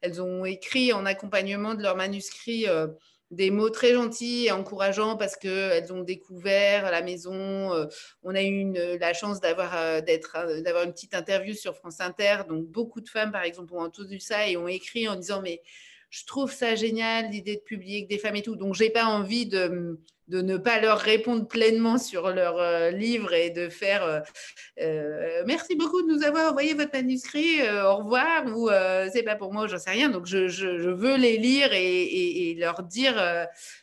elles 0.02 0.22
ont 0.22 0.44
écrit 0.44 0.92
en 0.92 1.06
accompagnement 1.06 1.76
de 1.76 1.82
leurs 1.82 1.96
manuscrits 1.96 2.68
euh, 2.68 2.88
des 3.32 3.52
mots 3.52 3.70
très 3.70 3.94
gentils 3.94 4.48
et 4.48 4.52
encourageants 4.52 5.16
parce 5.16 5.38
qu'elles 5.38 5.94
ont 5.94 6.02
découvert 6.02 6.92
la 6.92 7.02
maison. 7.02 7.88
on 8.24 8.36
a 8.36 8.44
eu 8.44 8.74
la 9.00 9.14
chance 9.14 9.40
d'avoir 9.40 10.02
d'avoir 10.02 10.84
une 10.84 10.92
petite 10.92 11.14
interview 11.14 11.54
sur 11.54 11.76
France 11.76 12.02
Inter. 12.02 12.40
Donc, 12.50 12.66
beaucoup 12.66 13.00
de 13.00 13.10
femmes, 13.10 13.32
par 13.32 13.44
exemple, 13.44 13.74
ont 13.74 13.82
entendu 13.82 14.20
ça 14.20 14.50
et 14.50 14.58
ont 14.58 14.68
écrit 14.68 15.08
en 15.08 15.16
disant 15.16 15.42
Mais 15.42 15.62
je 16.10 16.26
trouve 16.26 16.52
ça 16.52 16.76
génial, 16.76 17.32
l'idée 17.32 17.56
de 17.56 17.62
publier 17.62 17.98
avec 17.98 18.10
des 18.10 18.18
femmes 18.18 18.36
et 18.36 18.42
tout. 18.42 18.58
Donc, 18.58 18.76
j'ai 18.76 18.90
pas 18.90 19.06
envie 19.06 19.46
de 19.46 20.00
de 20.28 20.42
ne 20.42 20.58
pas 20.58 20.80
leur 20.80 21.00
répondre 21.00 21.48
pleinement 21.48 21.98
sur 21.98 22.30
leur 22.32 22.58
euh, 22.58 22.92
livre 22.92 23.34
et 23.34 23.50
de 23.50 23.70
faire 23.70 24.04
euh, 24.04 24.20
euh, 24.82 25.44
merci 25.46 25.76
beaucoup 25.76 26.02
de 26.02 26.14
nous 26.14 26.24
avoir 26.24 26.52
envoyé 26.52 26.74
votre 26.74 26.92
manuscrit, 26.94 27.62
au 27.62 27.98
revoir, 27.98 28.46
ou 28.46 28.70
c'est 29.12 29.24
pas 29.24 29.36
pour 29.36 29.54
moi, 29.54 29.68
j'en 29.68 29.78
sais 29.78 29.90
rien. 29.90 30.10
Donc 30.10 30.26
je, 30.26 30.48
je, 30.48 30.90
veux 30.90 31.16
les 31.18 31.38
lire 31.38 31.74
et, 31.74 32.50
et, 32.50 32.56
leur 32.56 32.84
dire 32.84 33.16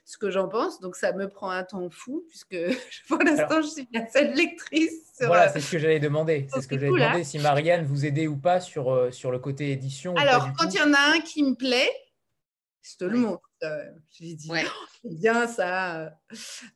ce 0.05 0.19
que 0.19 0.31
j'en 0.31 0.49
pense. 0.49 0.81
Donc 0.81 0.97
ça 0.97 1.13
me 1.13 1.29
prend 1.29 1.51
un 1.51 1.65
temps 1.65 1.89
fou, 1.91 2.25
puisque 2.29 2.57
pour 3.09 3.19
l'instant, 3.19 3.63
je 3.63 3.69
suis 3.69 3.89
la 3.93 4.07
seule 4.09 4.35
lectrice. 4.35 4.93
voilà, 5.21 5.49
c'est 5.49 5.61
ce 5.61 5.73
que 5.73 5.79
j'allais 5.79 6.01
demander. 6.01 6.47
C'est 6.53 6.63
ce 6.63 6.69
que 6.69 6.79
j'allais 6.79 6.93
demander 6.93 7.25
si 7.25 7.39
Marianne 7.39 7.85
vous 7.85 8.07
aidait 8.07 8.27
ou 8.27 8.37
pas 8.37 8.61
sur, 8.61 9.09
sur 9.13 9.31
le 9.31 9.39
côté 9.39 9.73
édition. 9.73 10.15
Alors, 10.17 10.51
quand 10.59 10.73
il 10.73 10.79
y 10.79 10.83
en 10.83 10.93
a 10.93 11.17
un 11.17 11.21
qui 11.21 11.43
me 11.43 11.55
plaît, 11.55 11.91
je 12.85 12.97
te 12.99 13.05
le 13.05 13.17
montre. 13.19 13.51
J'ai 14.11 14.35
dit, 14.35 14.51
ouais. 14.51 14.65
Oh, 14.67 14.87
c'est 15.03 15.15
bien 15.15 15.49
ça. 15.49 16.13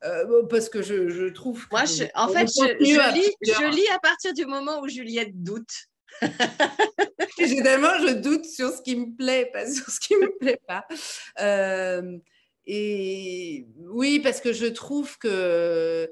Euh, 0.05 0.43
parce 0.49 0.69
que 0.69 0.83
je, 0.83 1.09
je 1.09 1.27
trouve. 1.27 1.67
Moi, 1.71 1.85
je, 1.85 2.05
en 2.15 2.29
fait, 2.29 2.47
je, 2.47 2.77
je, 2.81 3.15
lis, 3.15 3.35
je, 3.43 3.75
lis, 3.75 3.89
à 3.95 3.99
partir 3.99 4.33
du 4.33 4.47
moment 4.47 4.81
où 4.81 4.89
Juliette 4.89 5.43
doute. 5.43 5.71
Généralement, 7.39 7.99
je 8.07 8.15
doute 8.15 8.47
sur 8.47 8.71
ce 8.71 8.81
qui 8.81 8.97
me 8.97 9.15
plaît, 9.15 9.51
pas 9.53 9.71
sur 9.71 9.89
ce 9.91 10.01
qui 10.01 10.15
ne 10.15 10.21
me 10.21 10.39
plaît 10.39 10.61
pas. 10.67 10.87
Euh, 11.41 12.19
et 12.67 13.67
oui, 13.77 14.21
parce 14.21 14.41
que 14.41 14.53
je 14.53 14.67
trouve 14.67 15.19
que 15.19 16.11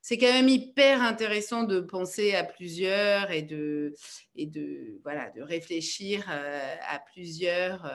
c'est 0.00 0.16
quand 0.16 0.32
même 0.32 0.48
hyper 0.48 1.02
intéressant 1.02 1.64
de 1.64 1.80
penser 1.80 2.34
à 2.34 2.44
plusieurs 2.44 3.30
et 3.30 3.42
de, 3.42 3.94
et 4.36 4.46
de, 4.46 5.00
voilà, 5.02 5.30
de 5.30 5.42
réfléchir 5.42 6.26
euh, 6.30 6.74
à 6.88 6.98
plusieurs 6.98 7.86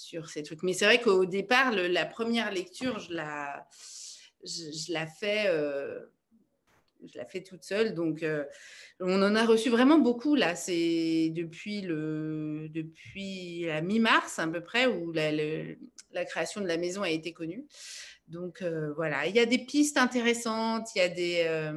sur 0.00 0.28
ces 0.28 0.42
trucs. 0.42 0.62
Mais 0.62 0.72
c'est 0.72 0.86
vrai 0.86 1.00
qu'au 1.00 1.26
départ, 1.26 1.72
la 1.72 2.06
première 2.06 2.50
lecture, 2.50 2.98
je 2.98 3.12
la, 3.12 3.66
je, 4.44 4.92
la 4.92 5.06
fais. 5.06 5.44
Euh, 5.46 6.00
je 7.10 7.16
la 7.16 7.24
fais 7.24 7.42
toute 7.42 7.64
seule, 7.64 7.94
donc 7.94 8.22
euh, 8.22 8.44
on 9.00 9.22
en 9.22 9.34
a 9.34 9.46
reçu 9.46 9.70
vraiment 9.70 9.98
beaucoup 9.98 10.34
là. 10.34 10.54
C'est 10.54 11.30
depuis 11.34 11.80
le 11.80 12.68
depuis 12.68 13.62
la 13.64 13.80
mi-mars 13.80 14.38
à 14.38 14.46
peu 14.46 14.60
près 14.62 14.86
où 14.86 15.10
la, 15.10 15.32
la, 15.32 16.24
création 16.26 16.60
de 16.60 16.66
la 16.66 16.76
maison 16.76 17.00
a 17.00 17.08
été 17.08 17.32
connue. 17.32 17.64
Donc 18.28 18.60
euh, 18.60 18.92
voilà, 18.96 19.26
il 19.26 19.34
y 19.34 19.38
a 19.38 19.46
des 19.46 19.64
pistes 19.64 19.96
intéressantes, 19.96 20.94
il 20.94 20.98
y 20.98 21.00
a 21.00 21.08
des 21.08 21.72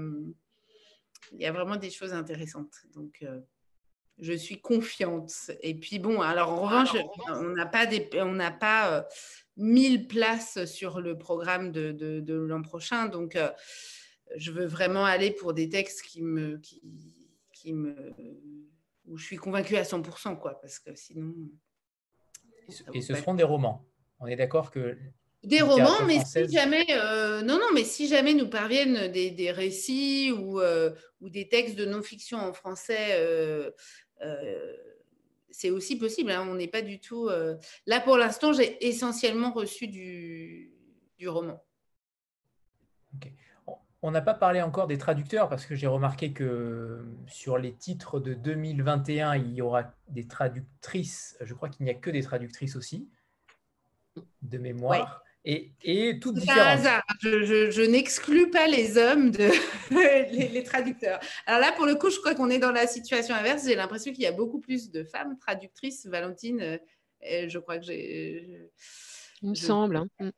il 1.32 1.40
y 1.40 1.46
a 1.46 1.54
vraiment 1.54 1.78
des 1.78 1.90
choses 1.90 2.12
intéressantes. 2.12 2.74
Donc 2.94 3.24
je 4.20 4.34
suis 4.34 4.62
confiante. 4.62 5.52
Et 5.62 5.76
puis 5.76 6.00
bon, 6.00 6.22
alors 6.22 6.52
en 6.52 6.62
revanche, 6.62 6.96
on 7.30 7.50
n'a 7.50 7.66
pas, 7.66 7.86
des, 7.86 8.10
on 8.16 8.34
n'a 8.34 8.52
pas 8.52 8.98
euh, 8.98 9.02
1000 9.58 10.08
places 10.08 10.66
sur 10.66 11.02
le 11.02 11.18
programme 11.18 11.72
de, 11.72 11.92
de, 11.92 12.34
l'an 12.34 12.62
prochain. 12.62 13.08
Donc, 13.08 13.36
euh, 13.36 13.50
je 14.36 14.52
veux 14.52 14.66
vraiment 14.66 15.06
aller 15.06 15.32
pour 15.32 15.54
des 15.54 15.70
textes 15.70 16.02
qui 16.04 16.22
me, 16.22 16.58
qui, 16.58 16.82
qui, 17.52 17.74
me, 17.74 17.96
où 19.06 19.18
je 19.18 19.26
suis 19.26 19.38
convaincue 19.38 19.76
à 19.76 19.84
100%, 19.84 20.38
quoi, 20.38 20.60
parce 20.62 20.80
que 20.80 20.96
sinon. 20.96 21.34
Et 22.94 23.02
ce 23.02 23.16
seront 23.16 23.34
des 23.34 23.44
romans. 23.44 23.86
On 24.20 24.28
est 24.28 24.36
d'accord 24.36 24.72
que 24.72 24.98
des 25.44 25.62
romans, 25.62 26.06
mais 26.06 26.24
si 26.24 26.50
jamais, 26.50 26.86
euh, 26.92 27.42
non, 27.42 27.56
non, 27.56 27.68
mais 27.74 27.84
si 27.84 28.08
jamais 28.08 28.34
nous 28.34 28.48
parviennent 28.48 29.12
des, 29.12 29.30
des 29.30 29.52
récits 29.52 30.32
ou, 30.32 30.62
ou, 30.62 31.30
des 31.30 31.50
textes 31.50 31.76
de 31.76 31.86
non-fiction 31.86 32.38
en 32.38 32.54
français 32.54 33.20
euh, 34.24 34.76
c'est 35.52 35.70
aussi 35.70 35.98
possible. 35.98 36.32
Hein. 36.32 36.48
on 36.50 36.56
n'est 36.56 36.68
pas 36.68 36.82
du 36.82 37.00
tout. 37.00 37.28
Euh, 37.28 37.56
là, 37.86 38.00
pour 38.00 38.18
l'instant, 38.18 38.54
j'ai 38.54 38.86
essentiellement 38.86 39.52
reçu 39.52 39.88
du, 39.88 40.72
roman. 41.26 41.64
On 44.02 44.12
n'a 44.12 44.22
pas 44.22 44.34
parlé 44.34 44.62
encore 44.62 44.88
des 44.88 44.98
traducteurs 44.98 45.48
parce 45.48 45.66
que 45.66 45.76
j'ai 45.76 45.88
remarqué 45.88 46.34
que 46.34 47.06
sur 47.28 47.58
les 47.58 47.74
titres 47.74 48.20
de 48.20 48.34
2021, 48.34 49.38
il 49.38 49.54
y 49.54 49.62
aura 49.62 49.94
des 50.10 50.28
traductrices. 50.28 51.38
Je 51.40 51.54
crois 51.54 51.70
qu'il 51.70 51.86
n'y 51.86 51.92
a 51.92 51.94
que 51.94 52.10
des 52.10 52.22
traductrices 52.22 52.76
aussi, 52.76 53.08
de 54.42 54.58
mémoire 54.58 55.23
et, 55.46 55.74
et 55.82 56.20
toutes 56.20 56.40
C'est 56.40 56.52
un 56.52 56.66
hasard. 56.66 57.04
Je, 57.22 57.86
n'exclus 57.86 58.50
pas 58.50 58.68
les 58.68 58.98
hommes, 58.98 59.32
de 59.32 59.50
les, 60.52 60.64
traducteurs. 60.64 61.20
Alors 61.46 61.60
là, 61.60 61.74
pour 61.74 61.86
le 61.86 61.96
coup, 61.96 62.10
je 62.10 62.18
crois 62.20 62.34
qu'on 62.34 62.50
est 62.50 62.60
dans 62.60 62.72
la 62.72 62.88
situation 62.88 63.36
inverse. 63.36 63.66
J'ai 63.66 63.76
l'impression 63.76 64.14
qu'il 64.14 64.24
y 64.24 64.28
a 64.28 64.32
beaucoup 64.32 64.60
plus 64.60 64.90
de 64.90 65.04
femmes 65.04 65.38
traductrices. 65.38 66.06
Valentine, 66.06 66.62
euh, 66.62 67.50
je 67.50 67.60
crois 67.60 67.78
que 67.78 67.86
j'ai. 67.86 68.70
Il 69.42 69.50
me 69.50 69.56
semble. 69.56 69.98
Hein. 69.98 70.32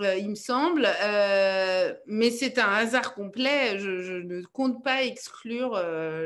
Euh, 0.00 0.16
il 0.16 0.30
me 0.30 0.34
semble, 0.34 0.86
euh, 1.02 1.94
mais 2.06 2.30
c'est 2.30 2.58
un 2.58 2.70
hasard 2.70 3.14
complet. 3.14 3.78
Je, 3.78 4.22
ne 4.22 4.42
compte 4.42 4.82
pas 4.82 5.04
exclure 5.04 5.78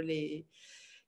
les, 0.04 0.46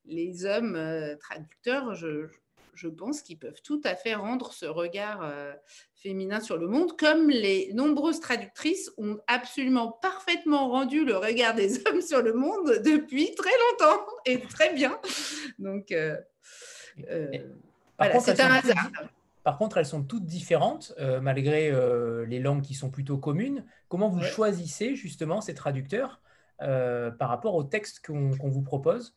les 0.07 0.45
hommes 0.45 1.17
traducteurs. 1.21 1.95
Je, 1.95 2.27
je 2.75 2.89
pense 2.89 3.23
qu'ils 3.23 3.39
peuvent 3.39 3.61
tout 3.63 3.81
à 3.85 3.95
fait 3.95 4.15
rendre 4.15 4.53
ce 4.53 4.67
regard 4.67 5.21
euh, 5.23 5.53
féminin 5.95 6.41
sur 6.41 6.57
le 6.57 6.67
monde, 6.67 6.97
comme 6.97 7.29
les 7.29 7.73
nombreuses 7.75 8.21
traductrices 8.21 8.91
ont 8.97 9.19
absolument 9.27 9.93
parfaitement 10.03 10.69
rendu 10.69 11.05
le 11.05 11.17
regard 11.17 11.55
des 11.55 11.79
hommes 11.87 12.01
sur 12.01 12.23
le 12.23 12.33
monde 12.33 12.81
depuis 12.85 13.35
très 13.35 13.51
longtemps 13.51 14.05
et 14.27 14.41
très 14.41 14.75
bien. 14.75 14.99
Donc, 15.59 15.93
euh, 15.93 16.17
euh, 17.11 17.31
voilà, 17.99 18.21
c'est 18.21 18.41
un 18.41 18.51
hasard. 18.51 18.91
Par 19.45 19.59
contre, 19.59 19.79
elles 19.79 19.87
sont 19.87 20.05
toutes 20.05 20.25
différentes, 20.25 20.95
malgré 21.21 21.73
les 22.29 22.39
langues 22.39 22.63
qui 22.63 22.75
sont 22.75 22.91
plutôt 22.91 23.19
communes. 23.19 23.67
Comment 23.89 24.09
vous 24.09 24.23
choisissez 24.23 24.95
justement 24.95 25.41
ces 25.41 25.53
traducteurs 25.53 26.21
par 26.61 27.29
rapport 27.29 27.57
au 27.57 27.65
texte 27.65 28.07
qu'on 28.07 28.31
vous 28.31 28.63
propose? 28.63 29.17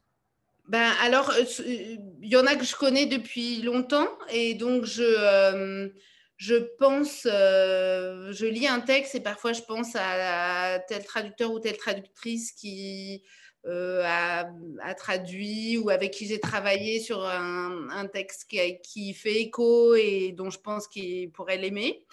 Ben, 0.67 0.91
alors, 1.01 1.29
euh, 1.29 1.43
euh, 1.59 1.97
il 2.21 2.29
y 2.29 2.35
en 2.37 2.45
a 2.47 2.55
que 2.55 2.65
je 2.65 2.75
connais 2.75 3.05
depuis 3.05 3.61
longtemps 3.61 4.07
et 4.31 4.55
donc 4.55 4.85
je, 4.85 5.03
euh, 5.03 5.89
je 6.37 6.55
pense, 6.79 7.21
je 7.23 8.45
lis 8.45 8.67
un 8.67 8.79
texte 8.79 9.13
et 9.15 9.19
parfois 9.19 9.53
je 9.53 9.61
pense 9.61 9.95
à, 9.95 10.79
tel 10.87 11.05
traducteur 11.05 11.51
ou 11.51 11.59
telle 11.59 11.77
traductrice 11.77 12.51
qui 12.51 13.23
a, 13.67 14.45
traduit 14.97 15.77
ou 15.77 15.89
avec 15.89 16.11
qui 16.11 16.27
j'ai 16.27 16.39
travaillé 16.39 16.99
sur 16.99 17.23
un, 17.25 18.07
texte 18.11 18.45
qui, 18.49 18.79
qui, 18.81 19.13
fait 19.13 19.41
écho 19.41 19.95
et 19.95 20.33
dont 20.33 20.49
je 20.49 20.59
pense 20.59 20.87
qu'il 20.87 21.31
pourrait 21.31 21.57
l'aimer. 21.57 22.05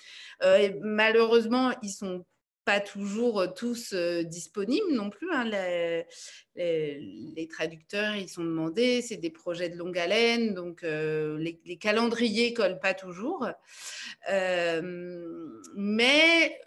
malheureusement, 0.83 1.73
ils 1.83 1.91
sont 1.91 2.25
pas 2.65 2.81
toujours 2.81 3.41
euh, 3.41 3.47
tous 3.49 3.93
euh, 3.93 4.23
disponibles 4.23 4.93
non 4.93 5.11
plus. 5.11 5.31
Hein. 5.33 5.45
Les, 6.57 7.49
traducteurs, 7.49 8.15
ils 8.17 8.29
sont 8.29 8.45
demandés, 8.45 9.03
c'est 9.03 9.17
des 9.17 9.31
projets 9.31 9.69
de 9.69 9.77
longue 9.77 9.99
haleine, 9.99 10.55
donc 10.55 10.85
euh, 10.85 11.37
les, 11.39 11.61
les, 11.65 11.77
calendriers 11.77 12.55
collent 12.55 12.79
pas 12.79 12.95
toujours. 12.95 13.47
mais 15.75 16.61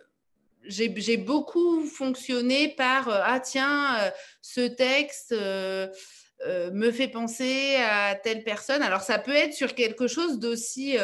j'ai 0.68 1.18
beaucoup 1.18 1.86
fonctionné 1.86 2.70
par 2.70 3.08
ah 3.10 3.40
tiens, 3.40 4.12
ce 4.42 4.62
texte. 4.62 5.32
me 5.32 6.92
fait 6.92 7.08
penser 7.08 7.76
à 7.78 8.16
telle 8.16 8.44
personne. 8.44 8.82
Alors, 8.82 9.02
ça 9.02 9.20
peut 9.20 9.36
être 9.36 9.54
sur 9.54 9.76
quelque 9.76 10.08
chose 10.08 10.40
d'aussi, 10.40 10.98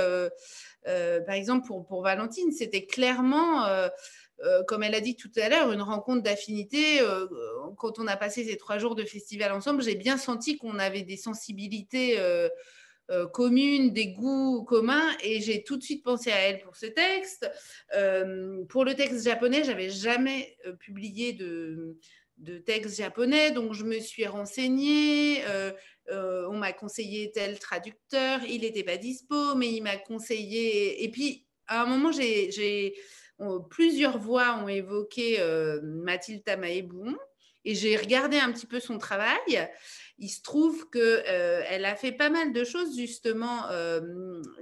par 0.83 1.35
exemple, 1.35 1.67
pour, 1.67 1.85
pour 1.85 2.01
Valentine, 2.01 2.51
c'était 2.51 2.85
clairement 2.85 3.67
euh, 4.43 4.63
comme 4.63 4.83
elle 4.83 4.95
a 4.95 5.01
dit 5.01 5.15
tout 5.15 5.31
à 5.35 5.49
l'heure, 5.49 5.71
une 5.71 5.81
rencontre 5.81 6.23
d'affinité. 6.23 7.01
Euh, 7.01 7.27
quand 7.77 7.99
on 7.99 8.07
a 8.07 8.17
passé 8.17 8.43
ces 8.43 8.57
trois 8.57 8.77
jours 8.77 8.95
de 8.95 9.03
festival 9.03 9.51
ensemble, 9.51 9.83
j'ai 9.83 9.95
bien 9.95 10.17
senti 10.17 10.57
qu'on 10.57 10.79
avait 10.79 11.03
des 11.03 11.17
sensibilités 11.17 12.19
euh, 12.19 12.49
communes, 13.33 13.91
des 13.91 14.07
goûts 14.07 14.63
communs, 14.63 15.09
et 15.21 15.41
j'ai 15.41 15.63
tout 15.63 15.75
de 15.75 15.83
suite 15.83 16.03
pensé 16.03 16.31
à 16.31 16.37
elle 16.37 16.59
pour 16.59 16.75
ce 16.75 16.85
texte. 16.85 17.49
pour 18.69 18.85
le 18.85 18.93
texte 18.95 19.25
japonais, 19.25 19.63
j'avais 19.63 19.89
jamais 19.89 20.57
publié 20.79 21.33
de, 21.33 21.97
de 22.37 22.57
texte 22.57 22.97
japonais, 22.97 23.51
donc 23.51 23.73
je 23.73 23.83
me 23.83 23.99
suis 23.99 24.25
renseignée. 24.25 25.43
on 26.09 26.55
m'a 26.55 26.71
conseillé 26.71 27.31
tel 27.33 27.59
traducteur, 27.59 28.39
il 28.47 28.61
n'était 28.61 28.83
pas 28.83 28.95
dispo, 28.95 29.55
mais 29.55 29.73
il 29.73 29.81
m'a 29.81 29.97
conseillé. 29.97 31.03
Et 31.03 31.11
puis, 31.11 31.45
à 31.67 31.83
un 31.83 31.85
moment, 31.87 32.13
j'ai 32.13 32.95
plusieurs 33.69 34.17
voix 34.17 34.59
ont 34.63 34.67
évoqué 34.67 35.39
euh, 35.39 35.79
Mathilde 35.83 36.43
Tamaébou. 36.43 37.15
Et 37.63 37.75
j'ai 37.75 37.95
regardé 37.95 38.37
un 38.37 38.51
petit 38.51 38.65
peu 38.65 38.79
son 38.79 38.97
travail. 38.97 39.69
Il 40.17 40.29
se 40.29 40.41
trouve 40.41 40.89
qu'elle 40.89 41.23
euh, 41.27 41.85
a 41.85 41.95
fait 41.95 42.11
pas 42.11 42.31
mal 42.31 42.53
de 42.53 42.63
choses 42.63 42.97
justement 42.97 43.69
euh, 43.69 44.01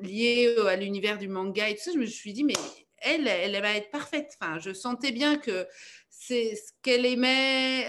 liées 0.01 0.53
à 0.67 0.75
l'univers 0.75 1.17
du 1.17 1.29
manga 1.29 1.69
et 1.69 1.75
tout 1.75 1.83
ça. 1.83 1.91
Je 1.93 1.97
me 1.97 2.05
suis 2.05 2.33
dit, 2.33 2.43
mais 2.43 2.55
elle, 2.97 3.27
elle 3.27 3.61
va 3.61 3.77
être 3.77 3.89
parfaite. 3.89 4.35
Enfin, 4.41 4.59
je 4.59 4.73
sentais 4.73 5.13
bien 5.13 5.37
que 5.37 5.65
c'est 6.09 6.55
ce 6.55 6.73
qu'elle 6.81 7.05
aimait, 7.05 7.87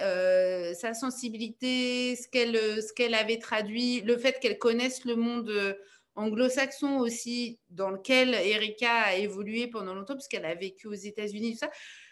sa 0.74 0.94
sensibilité, 0.94 2.14
ce 2.14 2.28
qu'elle 2.28 2.80
ce 2.80 2.92
qu'elle 2.92 3.14
avait 3.14 3.38
traduit, 3.38 4.02
le 4.02 4.16
fait 4.16 4.38
qu'elle 4.38 4.58
connaisse 4.58 5.04
le 5.04 5.16
monde 5.16 5.76
anglo-saxon 6.16 6.98
aussi, 6.98 7.58
dans 7.70 7.90
lequel 7.90 8.34
Erika 8.34 8.92
a 8.92 9.14
évolué 9.16 9.66
pendant 9.68 9.94
longtemps, 9.94 10.14
parce 10.14 10.28
qu'elle 10.28 10.44
a 10.44 10.54
vécu 10.54 10.86
aux 10.86 10.94
États-Unis, 10.94 11.52
tout 11.52 11.58
ça 11.58 11.70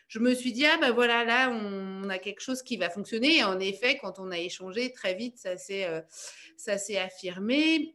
je 0.08 0.18
me 0.18 0.34
suis 0.34 0.52
dit, 0.52 0.64
ah 0.64 0.78
ben 0.80 0.90
voilà, 0.90 1.24
là, 1.24 1.50
on, 1.50 2.08
a 2.08 2.18
quelque 2.18 2.40
chose 2.40 2.62
qui 2.62 2.78
va 2.78 2.88
fonctionner. 2.88 3.36
Et 3.36 3.44
en 3.44 3.60
effet, 3.60 3.98
quand 3.98 4.18
on 4.18 4.30
a 4.30 4.38
échangé, 4.38 4.90
très 4.92 5.14
vite, 5.14 5.36
ça 5.38 5.56
s'est, 5.56 5.84
euh, 5.84 6.00
affirmé. 6.98 7.94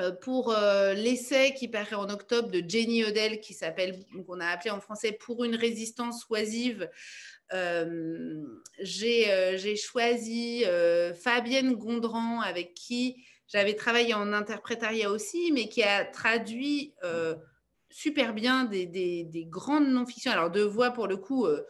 Euh, 0.00 0.10
pour 0.10 0.50
euh, 0.50 0.94
l'essai 0.94 1.52
qui 1.52 1.68
paraît 1.68 1.96
en 1.96 2.08
octobre 2.08 2.50
de 2.50 2.62
Jenny 2.66 3.04
Odell, 3.04 3.40
qui 3.40 3.52
s'appelle, 3.52 4.02
qu'on 4.26 4.40
a 4.40 4.46
appelé 4.46 4.70
en 4.70 4.80
français 4.80 5.12
Pour 5.12 5.44
une 5.44 5.54
résistance 5.54 6.24
oisive, 6.30 6.88
j'ai 8.80 9.76
choisi 9.76 10.64
Fabienne 11.22 11.74
Gondran, 11.74 12.40
avec 12.40 12.72
qui 12.72 13.22
j'avais 13.48 13.74
travaillé 13.74 14.14
en 14.14 14.32
interprétariat 14.32 15.10
aussi, 15.10 15.52
mais 15.52 15.68
qui 15.68 15.82
a 15.82 16.04
traduit 16.04 16.94
super 17.92 18.32
bien 18.32 18.64
des, 18.64 18.86
des, 18.86 19.44
grandes 19.44 19.88
non-fictions. 19.88 20.32
Alors, 20.32 20.50
de 20.50 20.62
voix, 20.62 20.90
pour 20.90 21.06
le 21.06 21.16
coup, 21.16 21.46
euh, 21.46 21.50
euh, 21.50 21.62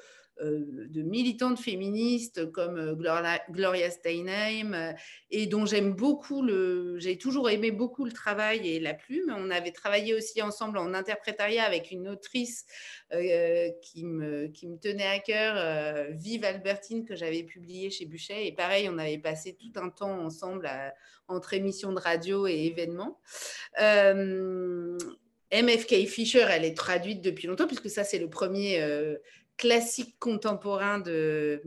de 0.42 1.02
militantes 1.02 1.58
féministes 1.58 2.50
comme 2.52 2.78
euh, 2.78 3.40
Gloria, 3.50 3.90
Steinem, 3.90 4.94
et 5.30 5.46
dont 5.46 5.66
j'aime 5.66 5.92
beaucoup 5.92 6.42
le. 6.42 6.98
J'ai 6.98 7.18
toujours 7.18 7.50
aimé 7.50 7.70
beaucoup 7.70 8.04
le 8.04 8.12
travail 8.12 8.68
et 8.68 8.80
la 8.80 8.94
plume. 8.94 9.34
On 9.36 9.50
avait 9.50 9.72
travaillé 9.72 10.14
aussi 10.14 10.42
ensemble 10.42 10.78
en 10.78 10.94
interprétariat 10.94 11.64
avec 11.64 11.90
une 11.90 12.08
autrice 12.08 12.66
qui, 13.82 14.04
me, 14.04 14.46
qui 14.46 14.66
me 14.66 14.78
tenait 14.78 15.06
à 15.06 15.18
cœur, 15.18 16.06
Vive 16.12 16.44
Albertine, 16.44 17.04
que 17.04 17.14
j'avais 17.14 17.42
publiée 17.42 17.90
chez 17.90 18.06
Buchet. 18.06 18.46
Et 18.46 18.52
pareil, 18.52 18.88
on 18.88 18.98
avait 18.98 19.18
passé 19.18 19.56
tout 19.60 19.78
un 19.78 19.90
temps 19.90 20.18
ensemble 20.24 20.70
entre 21.28 21.54
émissions 21.54 21.92
de 21.92 22.00
radio 22.00 22.46
et 22.46 22.66
événements. 22.66 23.18
MFK 25.52 26.06
Fisher, 26.06 26.46
elle 26.50 26.64
est 26.64 26.76
traduite 26.76 27.20
depuis 27.20 27.46
longtemps, 27.46 27.66
puisque 27.66 27.90
ça, 27.90 28.04
c'est 28.04 28.18
le 28.18 28.30
premier 28.30 28.80
euh, 28.80 29.16
classique 29.56 30.16
contemporain 30.18 30.98
de, 30.98 31.62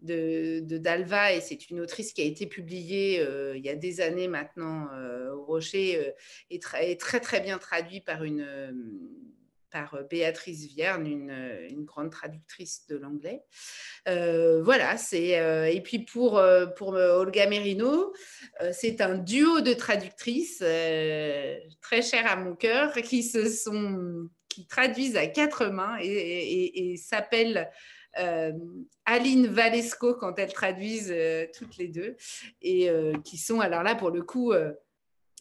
Dalva, 0.00 1.32
et 1.32 1.40
c'est 1.40 1.70
une 1.70 1.80
autrice 1.80 2.12
qui 2.12 2.22
a 2.22 2.24
été 2.24 2.46
publiée 2.46 3.20
euh, 3.20 3.56
il 3.56 3.64
y 3.64 3.68
a 3.68 3.74
des 3.74 4.00
années 4.00 4.28
maintenant 4.28 4.88
euh, 4.92 5.32
au 5.32 5.44
Rocher, 5.44 6.14
et, 6.50 6.58
très, 6.58 6.96
très 6.96 7.40
bien 7.40 7.58
traduit 7.58 8.00
par 8.00 8.22
une 8.22 8.46
par 9.76 9.94
euh, 9.94 10.02
Béatrice 10.02 10.66
Vierne, 10.66 11.06
une, 11.06 11.84
grande 11.84 12.10
traductrice 12.10 12.86
de 12.88 12.96
l'anglais. 12.96 13.42
Euh, 14.08 14.62
voilà, 14.62 14.96
c'est 14.96 15.38
euh, 15.38 15.66
et 15.66 15.80
puis 15.80 16.00
pour 16.00 16.42
pour 16.76 16.88
Olga 16.94 17.46
Merino, 17.48 18.12
c'est 18.72 19.00
un 19.00 19.16
duo 19.16 19.60
de 19.60 19.72
traductrices 19.72 20.58
très 20.58 22.02
cher 22.02 22.26
à 22.26 22.36
mon 22.36 22.54
cœur 22.54 22.92
qui 22.94 23.22
se 23.22 23.48
sont 23.48 24.28
qui 24.56 24.66
traduisent 24.66 25.16
à 25.16 25.26
quatre 25.26 25.66
mains 25.66 25.98
et, 26.00 26.96
s'appellent 26.96 27.70
Aline 29.04 29.46
Valesco 29.46 30.14
quand 30.14 30.38
elles 30.38 30.52
traduisent 30.52 31.14
toutes 31.54 31.76
les 31.76 31.88
deux 31.88 32.16
et 32.62 32.90
qui 33.24 33.36
sont 33.36 33.60
alors 33.60 33.82
là 33.82 33.94
pour 33.94 34.10
le 34.10 34.22
coup 34.22 34.54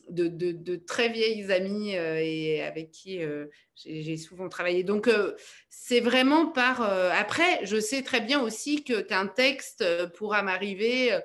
de, 0.09 0.75
très 0.75 1.09
vieilles 1.09 1.51
amies 1.51 1.97
euh, 1.97 2.19
et 2.19 2.61
avec 2.61 2.91
qui 2.91 3.23
euh, 3.23 3.47
j'ai 3.75 4.17
souvent 4.17 4.49
travaillé. 4.49 4.83
Donc, 4.83 5.07
euh, 5.07 5.33
c'est 5.69 5.99
vraiment 5.99 6.47
par... 6.47 6.81
après, 6.81 7.65
je 7.65 7.79
sais 7.79 8.01
très 8.01 8.21
bien 8.21 8.41
aussi 8.41 8.83
qu'un 8.83 9.27
texte 9.27 9.83
pourra 10.13 10.41
m'arriver 10.41 11.17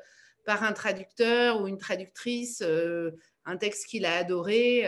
par 0.45 0.65
un 0.65 0.73
traducteur 0.73 1.61
ou 1.61 1.69
une 1.69 1.79
traductrice, 1.79 2.63
un 3.45 3.57
texte 3.57 3.87
qu'il 3.87 4.05
a 4.05 4.17
adoré. 4.17 4.85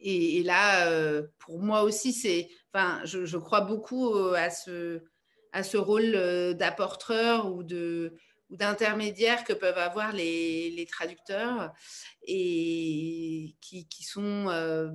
Et, 0.00 0.42
là, 0.42 0.90
pour 1.38 1.60
moi 1.60 1.82
aussi, 1.82 2.12
c'est... 2.12 2.48
Enfin, 2.72 3.00
je, 3.04 3.36
crois 3.36 3.62
beaucoup 3.62 4.14
à 4.36 4.50
ce, 4.50 5.02
à 5.52 5.62
ce 5.62 5.76
rôle 5.76 6.12
d'apporteur 6.54 7.52
ou 7.52 7.62
de 7.62 8.14
ou 8.50 8.56
que 9.44 9.52
peuvent 9.52 9.78
avoir 9.78 10.12
les, 10.12 10.86
traducteurs 10.90 11.72
et 12.22 13.54
qui, 13.60 13.86
sont 14.02 14.48
euh, 14.48 14.88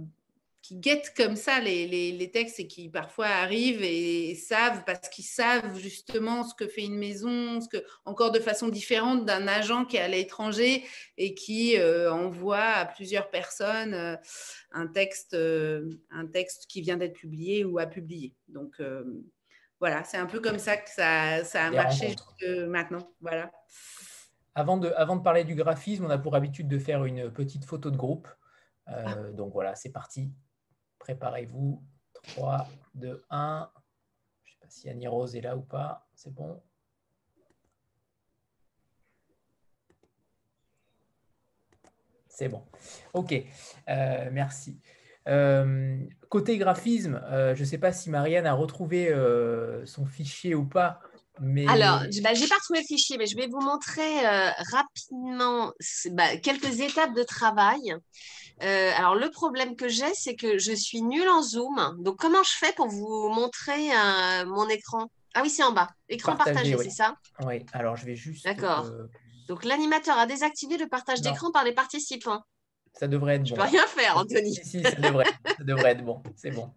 qui 0.74 0.80
guettent 0.80 1.14
comme 1.16 1.36
ça 1.36 1.60
les, 1.60 2.30
textes 2.34 2.60
et 2.60 2.68
qui 2.68 2.90
parfois 2.90 3.28
arrivent 3.28 3.84
et, 3.84 4.36
savent 4.36 4.84
parce 4.86 5.10
qu'ils 5.10 5.26
savent 5.26 5.78
justement 5.78 6.44
ce 6.44 6.56
que 6.56 6.68
fait 6.68 6.84
une 6.84 6.98
maison, 6.98 7.62
ce 7.62 7.70
que 7.70 7.84
encore 8.06 8.32
de 8.32 8.40
façon 8.40 8.70
différente 8.70 9.26
d'un 9.26 9.48
agent 9.48 9.86
qui 9.86 9.98
est 9.98 10.02
à 10.02 10.08
l'étranger 10.08 10.84
et 11.18 11.34
qui 11.34 11.78
euh, 11.78 12.12
envoie 12.12 12.64
à 12.64 12.86
plusieurs 12.86 13.30
personnes 13.30 13.94
euh, 13.94 14.16
un 14.72 14.88
texte 14.88 15.36
un 15.36 16.26
texte 16.32 16.66
qui 16.68 16.82
vient 16.82 16.98
d'être 16.98 17.14
publié 17.14 17.64
ou 17.66 17.80
à 17.80 17.86
publier. 17.86 18.36
Donc 18.48 18.82
voilà, 19.80 20.04
c'est 20.06 20.18
un 20.18 20.28
peu 20.28 20.40
comme 20.40 20.60
ça 20.60 20.78
que 20.78 20.90
ça, 20.90 21.44
ça 21.44 21.66
a 21.66 21.72
marché 21.72 22.16
maintenant. 22.68 23.12
Voilà. 23.20 23.52
Avant 24.56 24.78
de, 24.78 24.90
avant 24.96 25.16
de 25.16 25.24
parler 25.24 25.44
du 25.44 25.56
graphisme, 25.56 26.06
on 26.06 26.10
a 26.10 26.18
pour 26.18 26.36
habitude 26.36 26.68
de 26.68 26.78
faire 26.78 27.06
une 27.06 27.32
petite 27.32 27.66
photo 27.66 27.90
de 27.90 27.98
groupe. 27.98 28.28
Euh, 28.88 29.04
ah. 29.06 29.16
Donc 29.32 29.54
voilà, 29.54 29.76
c'est 29.76 29.92
parti. 29.92 30.32
Préparez-vous. 31.04 31.84
3, 32.24 32.66
2, 32.96 33.26
1. 33.30 33.70
Je 34.46 34.52
ne 34.52 34.54
sais 34.54 34.60
pas 34.62 34.70
si 34.70 34.90
Annie 34.90 35.08
Rose 35.08 35.36
est 35.36 35.42
là 35.42 35.58
ou 35.58 35.62
pas. 35.62 36.08
C'est 36.16 36.34
bon. 36.34 36.62
C'est 42.30 42.48
bon. 42.48 42.64
OK. 43.12 43.34
Euh, 43.90 44.30
merci. 44.32 44.80
Euh, 45.28 45.98
côté 46.30 46.58
graphisme, 46.58 47.22
euh, 47.26 47.54
je 47.54 47.60
ne 47.64 47.66
sais 47.66 47.78
pas 47.78 47.92
si 47.92 48.10
Marianne 48.10 48.46
a 48.46 48.54
retrouvé 48.54 49.14
son 49.86 50.06
fichier 50.06 50.56
ou 50.56 50.64
pas. 50.64 51.02
Mais... 51.42 51.68
Alors, 51.68 52.00
bah, 52.00 52.34
je 52.34 52.42
n'ai 52.42 52.48
pas 52.48 52.56
retrouvé 52.56 52.80
le 52.80 52.86
fichier, 52.88 53.18
mais 53.18 53.26
je 53.26 53.36
vais 53.36 53.48
vous 53.48 53.60
montrer 53.60 54.26
rapidement 54.72 55.74
bah, 56.12 56.38
quelques 56.38 56.80
étapes 56.80 57.14
de 57.14 57.24
travail. 57.24 57.94
Alors, 58.60 59.16
le 59.16 59.30
problème 59.30 59.76
que 59.76 59.88
j'ai, 59.88 60.14
c'est 60.14 60.36
que 60.36 60.58
je 60.58 60.74
suis 60.74 61.02
nulle 61.02 61.28
en 61.28 61.42
Zoom. 61.42 61.98
Donc, 62.00 62.18
comment 62.18 62.44
je 62.44 62.52
fais 62.52 62.74
pour 62.74 62.88
vous 62.88 63.30
montrer 63.30 63.90
mon 64.46 64.68
écran? 64.70 65.10
Ah 65.34 65.42
oui, 65.42 65.50
c'est 65.50 65.64
en 65.64 65.72
bas. 65.72 65.90
Écran 66.10 66.36
partagé, 66.36 66.78
c'est 66.78 66.90
ça? 66.90 67.16
Oui, 67.46 67.66
alors 67.74 67.96
je 67.96 68.06
vais 68.06 68.16
juste. 68.16 68.46
D'accord. 68.46 68.90
Donc, 69.48 69.66
l'animateur 69.66 70.18
a 70.18 70.26
désactivé 70.26 70.78
le 70.78 70.88
partage 70.88 71.22
d'écran 71.22 71.52
par 71.52 71.64
les 71.64 71.74
participants. 71.74 72.44
Ça 72.94 73.08
devrait 73.08 73.38
être 73.38 73.46
je 73.46 73.56
bon. 73.56 73.62
Je 73.62 73.66
peux 73.66 73.78
rien 73.78 73.88
faire, 73.88 74.18
Anthony. 74.18 74.54
Si, 74.54 74.84
ça 74.84 74.92
devrait, 74.92 75.26
ça 75.46 75.64
devrait 75.64 75.92
être 75.94 76.06
bon. 76.06 76.22
C'est 76.36 76.52
bon. 76.52 76.72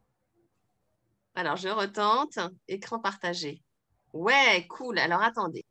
Alors, 1.35 1.57
je 1.57 1.69
retente. 1.69 2.39
Écran 2.67 2.99
partagé. 2.99 3.63
Ouais, 4.15 4.67
cool. 4.69 4.99
Alors, 4.99 5.21
attendez. 5.21 5.67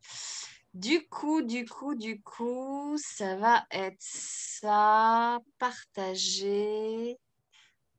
Du 0.76 1.08
coup, 1.08 1.42
du 1.42 1.66
coup, 1.66 1.96
du 1.96 2.22
coup, 2.22 2.98
ça 2.98 3.38
va 3.38 3.64
être 3.72 3.96
ça. 4.00 5.40
Partager. 5.58 7.18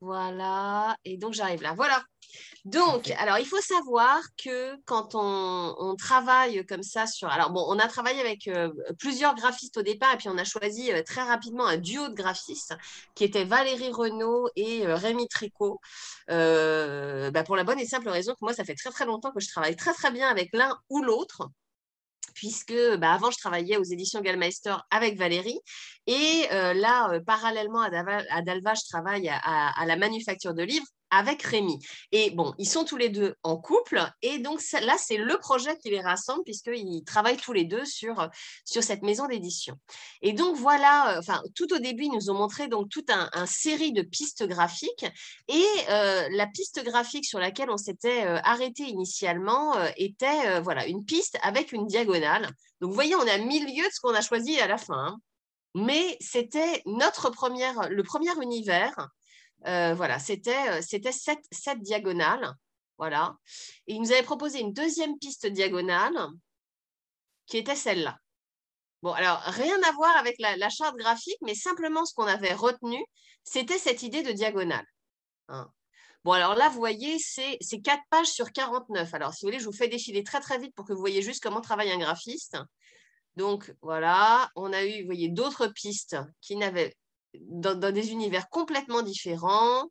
Voilà. 0.03 0.95
Et 1.07 1.17
donc, 1.17 1.33
j'arrive 1.33 1.63
là. 1.63 1.73
Voilà. 1.75 2.05
Donc, 2.67 3.11
alors, 3.13 3.39
il 3.39 3.47
faut 3.47 3.63
savoir 3.63 4.21
que 4.37 4.77
quand 4.85 5.15
on, 5.15 5.97
travaille 5.97 6.67
comme 6.67 6.83
ça 6.83 7.07
sur... 7.07 7.29
Alors, 7.29 7.51
bon, 7.51 7.65
on 7.67 7.79
a 7.79 7.89
travaillé 7.89 8.21
avec 8.21 8.47
euh, 8.49 8.71
plusieurs 8.99 9.35
graphistes 9.35 9.79
au 9.79 9.83
départ 9.83 10.13
et 10.13 10.19
puis 10.19 10.29
on 10.29 10.37
a 10.37 10.45
choisi 10.45 10.93
euh, 10.93 11.03
très 11.03 11.23
rapidement 11.23 11.67
un 11.67 11.79
duo 11.79 12.09
de 12.09 12.15
graphistes 12.15 12.75
qui 13.15 13.25
était 13.25 13.45
Valérie 13.45 13.91
Renaud 13.91 14.51
et 14.55 14.87
euh, 14.87 14.97
Rémi 14.97 15.29
Tricot. 15.29 15.81
Bah, 16.29 17.43
pour 17.45 17.57
la 17.57 17.65
bonne 17.65 17.81
et 17.81 17.87
simple 17.87 18.11
raison 18.11 18.35
que 18.35 18.41
moi, 18.43 18.53
ça 18.53 18.65
fait 18.65 18.75
très, 18.75 18.91
très 18.91 19.07
longtemps 19.07 19.33
que 19.33 19.41
je 19.41 19.49
travaille 19.49 19.77
très, 19.77 19.95
très 19.95 20.11
bien 20.11 20.29
avec 20.29 20.51
l'un 20.53 20.79
ou 20.91 21.03
l'autre 21.03 21.49
puisque 22.37 22.77
bah, 22.99 23.13
avant, 23.13 23.33
je 23.33 23.39
travaillais 23.39 23.77
aux 23.77 23.83
éditions 23.83 24.21
Gallmeister 24.21 24.77
avec 24.91 25.19
Valérie. 25.19 25.59
Et 26.07 26.47
là, 26.51 27.19
parallèlement 27.27 27.81
à 27.81 28.43
Dalva, 28.43 28.75
je 28.75 28.89
travaille 28.89 29.29
à, 29.29 29.85
la 29.87 29.97
manufacture 29.97 30.55
de 30.55 30.63
livres 30.63 30.87
avec 31.11 31.43
Rémi. 31.43 31.79
Et 32.13 32.31
bon, 32.31 32.55
ils 32.59 32.69
sont 32.69 32.85
tous 32.85 32.97
les 32.97 33.09
deux 33.09 33.35
en 33.43 33.57
couple. 33.57 34.03
Et 34.23 34.39
donc 34.39 34.61
là, 34.83 34.97
c'est 34.99 35.17
le 35.17 35.39
projet 35.39 35.77
qui 35.79 35.91
les 35.91 36.01
rassemble 36.01 36.43
puisqu'ils 36.45 37.05
travaillent 37.05 37.37
tous 37.37 37.53
les 37.53 37.65
deux 37.65 37.85
sur, 37.85 38.29
sur 38.65 38.83
cette 38.83 39.03
maison 39.03 39.27
d'édition. 39.27 39.77
Et 40.23 40.33
donc 40.33 40.57
voilà, 40.57 41.17
euh, 41.17 41.19
enfin, 41.19 41.43
tout 41.55 41.73
au 41.73 41.79
début, 41.79 42.05
ils 42.05 42.13
nous 42.13 42.31
ont 42.31 42.35
montré 42.35 42.69
donc 42.69 42.89
toute 42.89 43.11
un, 43.11 43.29
série 43.47 43.93
de 43.93 44.03
pistes 44.03 44.47
graphiques. 44.47 45.07
Et 45.49 45.65
euh, 45.91 46.29
la 46.31 46.47
piste 46.47 46.83
graphique 46.85 47.27
sur 47.27 47.39
laquelle 47.39 47.71
on 47.71 47.77
s'était 47.77 48.25
euh, 48.25 48.39
arrêté 48.43 48.85
initialement 48.85 49.75
était 49.97 50.61
voilà, 50.61 50.87
une 50.87 51.05
piste 51.05 51.39
avec 51.43 51.73
une 51.73 51.87
diagonale. 51.87 52.51
Donc 52.81 52.91
vous 52.91 52.95
voyez, 52.95 53.15
on 53.15 53.27
a 53.27 53.39
milieu 53.39 53.85
de 53.85 53.93
ce 53.93 54.01
qu'on 54.01 54.15
a 54.15 54.21
choisi 54.21 54.59
à 54.61 54.67
la 54.67 54.79
fin. 54.79 54.95
Hein. 54.95 55.17
Mais 55.75 56.17
c'était 56.21 56.83
notre 56.87 57.31
première, 57.31 57.89
le 57.91 58.03
premier 58.03 58.31
univers 58.41 59.09
euh, 59.67 59.95
voilà, 59.95 60.19
c'était 60.19 60.69
euh, 60.71 60.83
c'était 60.83 61.13
sept, 61.13 61.41
diagonales. 61.81 62.55
Voilà. 62.99 63.37
Et 63.87 63.95
il 63.95 64.01
nous 64.01 64.13
avait 64.13 64.23
proposé 64.23 64.61
une 64.61 64.73
deuxième 64.73 65.19
piste 65.19 65.47
diagonale 65.47 66.17
qui 67.47 67.59
était 67.59 67.77
celle-là. 67.77 68.19
Bon, 69.03 69.13
alors, 69.13 69.41
rien 69.41 69.79
à 69.83 69.93
voir 69.93 70.17
avec 70.17 70.37
la, 70.39 70.69
charte 70.71 70.97
graphique, 70.97 71.39
mais 71.43 71.55
simplement 71.55 72.05
ce 72.05 72.15
qu'on 72.15 72.27
avait 72.27 72.55
retenu, 72.55 73.05
c'était 73.45 73.79
cette 73.79 74.03
idée 74.03 74.23
de 74.23 74.33
diagonale. 74.33 74.87
Hein. 75.49 75.71
Bon, 76.25 76.33
alors 76.33 76.55
là, 76.57 76.69
vous 76.71 76.79
voyez, 76.79 77.19
c'est 77.19 77.59
4 77.61 78.03
pages 78.11 78.27
sur 78.27 78.51
49. 78.51 79.15
Alors, 79.15 79.35
si 79.35 79.45
vous 79.45 79.49
voulez, 79.49 79.61
je 79.61 79.67
vous 79.67 79.73
fais 79.73 79.89
défiler 79.89 80.25
très, 80.25 80.41
très 80.41 80.59
vite 80.59 80.75
pour 80.75 80.87
que 80.87 80.93
vous 80.93 80.99
voyez 80.99 81.23
juste 81.23 81.43
comment 81.43 81.61
travaille 81.61 81.93
un 81.93 81.99
graphiste. 81.99 82.57
Donc, 83.37 83.73
voilà, 83.83 84.51
on 84.57 84.73
a 84.73 84.85
eu, 84.85 85.03
vous 85.03 85.07
voyez, 85.07 85.29
d'autres 85.29 85.69
pistes 85.69 86.17
qui 86.41 86.57
n'avaient 86.57 86.97
dans, 87.49 87.93
des 87.93 88.11
univers 88.11 88.49
complètement 88.49 89.03
différents. 89.03 89.91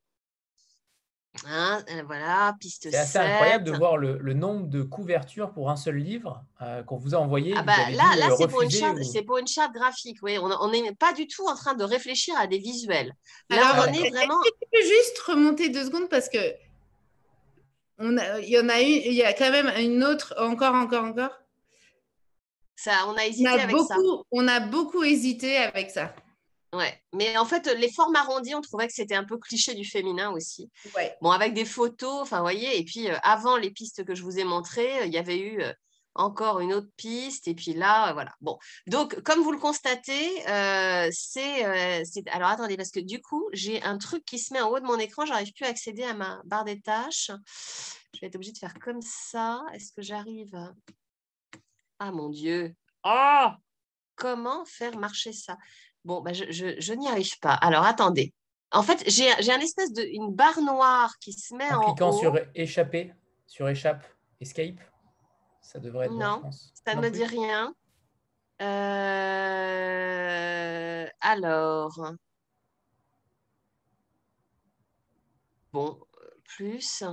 Hein, 1.46 1.84
euh, 1.92 2.04
voilà, 2.06 2.56
piste 2.62 2.88
C'est 2.90 2.96
assez 2.96 3.18
incroyable 3.18 3.66
de 3.66 3.74
voir 3.74 3.98
le, 3.98 4.34
nombre 4.34 4.68
de 4.68 4.84
couvertures 4.84 5.52
pour 5.52 5.70
un 5.70 5.76
seul 5.76 5.98
livre 5.98 6.42
euh, 6.62 6.82
qu'on 6.84 6.96
vous 6.96 7.14
a 7.14 7.18
envoyé. 7.18 7.54
Ah 7.58 7.64
bah, 7.64 7.74
là, 7.92 8.16
là 8.18 8.36
c'est 8.38 8.48
pour, 8.48 8.62
une 8.62 8.72
charte, 8.72 8.98
pour 9.28 9.38
une 9.38 9.48
charte 9.48 9.74
graphique. 9.74 10.20
Oui. 10.22 10.38
On 10.40 10.72
n'est 10.72 10.96
pas 10.96 11.12
du 11.12 11.28
tout 11.28 11.46
en 11.46 11.56
train 11.56 11.74
de 11.74 11.84
réfléchir 11.84 12.36
à 12.38 12.48
des 12.48 12.58
visuels. 12.58 13.14
Là, 13.50 13.86
on 13.86 13.94
est 13.94 14.10
vraiment. 14.10 14.42
Tu 14.44 14.52
peux 14.72 14.88
juste 14.88 15.20
remonter 15.28 15.70
deux 15.70 15.86
secondes 15.86 16.10
parce 16.10 16.30
que 16.30 16.40
on 17.98 18.18
a, 18.18 18.40
il 18.40 18.50
y 18.50 18.60
en 18.60 18.70
a 18.70 18.80
une, 18.82 18.88
il 18.88 19.14
y 19.14 19.24
a 19.24 19.34
quand 19.34 19.52
même 19.52 19.72
une 19.78 20.04
autre, 20.04 20.36
encore, 20.38 20.74
encore, 20.74 21.04
encore. 21.04 21.32
Ça, 22.76 22.92
on 23.08 23.16
a 23.16 23.26
hésité 23.26 23.48
avec 23.48 23.70
beaucoup, 23.70 23.88
ça. 23.88 23.96
On 24.32 24.48
a 24.48 24.60
beaucoup 24.60 25.04
hésité 25.04 25.58
avec 25.58 25.92
ça. 25.92 26.14
Ouais, 26.74 27.02
mais 27.14 27.38
en 27.38 27.46
fait, 27.46 27.68
les 27.68 27.92
formes 27.92 28.16
arrondies, 28.16 28.56
on 28.56 28.62
trouvait 28.62 28.88
que 28.88 28.94
c'était 28.94 29.16
un 29.16 29.24
peu 29.24 29.38
cliché 29.38 29.74
du 29.76 29.86
féminin 29.86 30.32
aussi. 30.32 30.70
Bon, 31.22 31.32
avec 31.32 31.54
des 31.54 31.66
photos, 31.66 32.22
enfin, 32.22 32.38
vous 32.38 32.44
voyez, 32.44 32.78
et 32.78 32.84
puis 32.84 33.10
euh, 33.10 33.18
avant 33.24 33.58
les 33.58 33.72
pistes 33.72 34.04
que 34.04 34.14
je 34.14 34.24
vous 34.24 34.40
ai 34.40 34.44
montrées, 34.44 35.00
euh, 35.00 35.06
il 35.06 35.14
y 35.14 35.18
avait 35.18 35.40
eu 35.40 35.62
euh, 35.62 35.72
encore 36.16 36.60
une 36.60 36.74
autre 36.74 36.90
piste, 36.98 37.48
et 37.48 37.56
puis 37.56 37.74
là, 37.74 38.12
voilà. 38.14 38.34
Bon, 38.42 38.58
donc, 38.88 39.22
comme 39.22 39.42
vous 39.42 39.52
le 39.52 39.58
constatez, 39.58 40.42
c'est. 41.12 41.64
alors, 42.30 42.50
attendez, 42.50 42.78
parce 42.78 42.92
que 42.92 43.00
du 43.00 43.22
coup, 43.22 43.48
j'ai 43.54 43.82
un 43.84 43.98
truc 43.98 44.26
qui 44.26 44.40
se 44.40 44.54
met 44.54 44.62
en 44.62 44.70
haut 44.70 44.80
de 44.80 44.86
mon 44.86 44.98
écran, 44.98 45.26
j'arrive 45.26 45.54
plus 45.54 45.66
à 45.66 45.70
accéder 45.70 46.04
à 46.04 46.14
ma 46.14 46.42
barre 46.46 46.66
des 46.66 46.82
tâches. 46.82 47.32
Je 48.14 48.22
vais 48.22 48.28
être 48.28 48.36
obligée 48.36 48.54
de 48.54 48.58
faire 48.58 48.76
comme 48.76 49.02
ça. 49.02 49.62
Est-ce 49.74 49.92
que 49.92 50.02
j'arrive 50.02 50.56
Ah, 52.00 52.12
mon 52.12 52.30
Dieu! 52.30 52.74
Ah! 53.04 53.58
Comment 54.16 54.64
faire 54.64 54.98
marcher 54.98 55.34
ça? 55.34 55.58
Bon, 56.06 56.22
bah, 56.22 56.32
je, 56.34 56.94
n'y 56.94 57.08
arrive 57.10 57.38
pas. 57.40 57.56
Alors, 57.56 57.84
attendez. 57.84 58.32
En 58.72 58.84
fait, 58.84 59.04
j'ai 59.08 59.52
un 59.52 59.60
espèce 59.60 59.92
de 59.92 60.04
une 60.04 60.32
barre 60.32 60.62
noire 60.62 61.18
qui 61.20 61.34
se 61.34 61.56
met 61.56 61.72
en, 61.74 61.82
en 61.82 61.86
cliquant 61.86 62.12
sur 62.12 62.38
échapper, 62.54 63.12
sur 63.48 63.68
échappe, 63.68 64.06
escape, 64.40 64.80
ça 65.62 65.80
devrait 65.80 66.06
être 66.06 66.14
Non, 66.14 66.44
ça 66.86 66.94
ne 66.96 67.02
me 67.02 67.10
dit 67.10 67.26
rien. 67.26 67.74
Euh, 68.62 68.66
alors, 71.22 72.14
bon, 75.74 76.00
plus. 76.44 77.04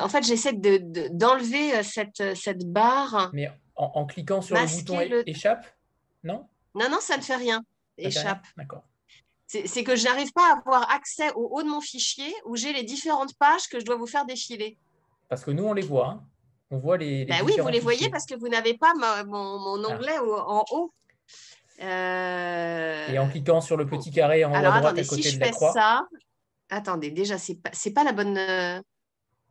En 0.00 0.08
fait, 0.08 0.22
j'essaie 0.22 0.52
d'enlever 0.52 1.74
euh, 1.76 1.82
cette, 1.82 2.36
cette 2.36 2.64
barre. 2.64 3.30
Mais 3.32 3.50
en, 3.74 4.06
cliquant 4.06 4.40
sur 4.40 4.56
le 4.56 4.64
bouton 4.66 5.00
échappe, 5.26 5.66
non? 6.22 6.48
Non, 6.74 6.88
non, 6.88 7.00
ça 7.00 7.16
ne 7.16 7.22
fait 7.22 7.36
rien 7.36 7.64
échappe. 7.98 8.44
C'est 9.46 9.84
que 9.84 9.94
je 9.94 10.04
n'arrive 10.04 10.32
pas 10.32 10.52
à 10.52 10.58
avoir 10.58 10.90
accès 10.90 11.32
au 11.34 11.48
haut 11.52 11.62
de 11.62 11.68
mon 11.68 11.80
fichier 11.80 12.34
où 12.46 12.56
j'ai 12.56 12.72
les 12.72 12.82
différentes 12.82 13.34
pages 13.38 13.68
que 13.68 13.78
je 13.78 13.84
dois 13.84 13.96
vous 13.96 14.06
faire 14.06 14.26
défiler. 14.26 14.76
Parce 15.28 15.44
que 15.44 15.50
nous, 15.50 15.64
on 15.64 15.72
les 15.72 15.82
voit. 15.82 16.08
Hein. 16.08 16.24
On 16.70 16.78
voit 16.78 16.96
les. 16.96 17.24
ben 17.26 17.44
oui, 17.44 17.54
vous 17.58 17.68
les 17.68 17.80
voyez 17.80 18.10
parce 18.10 18.26
que 18.26 18.34
vous 18.34 18.48
n'avez 18.48 18.76
pas 18.76 18.92
mon, 18.94 19.84
ah. 19.84 19.88
onglet 19.88 20.18
en 20.18 20.64
haut. 20.72 20.92
Euh, 21.82 23.08
Et 23.08 23.18
en 23.18 23.28
cliquant 23.28 23.60
sur 23.60 23.76
le 23.76 23.86
petit 23.86 24.10
carré 24.10 24.44
en 24.44 24.50
haut 24.50 24.54
à 24.54 24.62
droite 24.62 24.98
à 24.98 25.04
côté 25.04 25.22
si 25.22 25.30
je 25.30 25.38
fais 25.38 25.52
Ça... 25.52 26.06
Attendez, 26.68 27.10
déjà, 27.10 27.38
ce 27.38 27.52
n'est 27.52 27.58
pas, 27.58 27.70
pas 27.94 28.04
la 28.04 28.12
bonne. 28.12 28.36
Euh, 28.36 28.80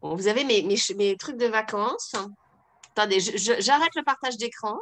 vous 0.02 0.28
avez 0.28 0.44
mes, 0.44 0.62
mes, 0.64 0.76
mes, 0.98 1.16
trucs 1.16 1.38
de 1.38 1.46
vacances. 1.46 2.14
Attendez, 2.92 3.20
j'arrête 3.20 3.96
le 3.96 4.04
partage 4.04 4.38
d'écran. 4.38 4.78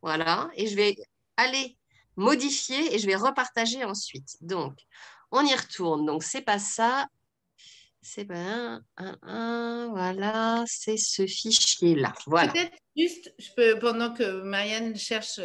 Voilà. 0.00 0.48
Et 0.54 0.66
je 0.66 0.76
vais 0.76 0.96
aller 1.36 1.76
modifier 2.16 2.94
et 2.94 2.98
je 2.98 3.06
vais 3.06 3.16
repartager 3.16 3.84
ensuite. 3.84 4.36
Donc, 4.40 4.78
on 5.30 5.44
y 5.44 5.54
retourne. 5.54 6.06
Donc, 6.06 6.22
c'est 6.22 6.42
pas 6.42 6.58
ça. 6.58 7.06
C'est 8.02 8.24
pas 8.24 8.80
un, 8.98 9.88
voilà, 9.90 10.62
c'est 10.68 10.96
ce 10.96 11.26
fichier-là. 11.26 12.14
Voilà. 12.26 12.52
Peut-être 12.52 12.78
juste, 12.96 13.34
je 13.36 13.48
peux, 13.56 13.78
pendant 13.80 14.14
que 14.14 14.42
Marianne 14.42 14.94
cherche, 14.96 15.40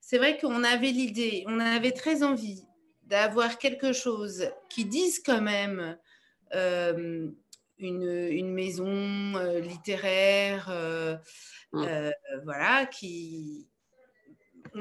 c'est 0.00 0.16
vrai 0.16 0.38
qu'on 0.38 0.64
avait 0.64 0.92
l'idée, 0.92 1.44
on 1.46 1.60
avait 1.60 1.92
très 1.92 2.22
envie 2.22 2.62
d'avoir 3.02 3.58
quelque 3.58 3.92
chose 3.92 4.50
qui 4.70 4.86
dise 4.86 5.22
quand 5.24 5.42
même 5.42 5.98
euh, 6.54 7.28
une, 7.78 8.52
maison 8.52 9.34
euh, 9.36 9.60
littéraire, 9.60 10.68
euh, 10.70 11.16
mm. 11.72 12.12
voilà, 12.44 12.86
qui, 12.86 13.68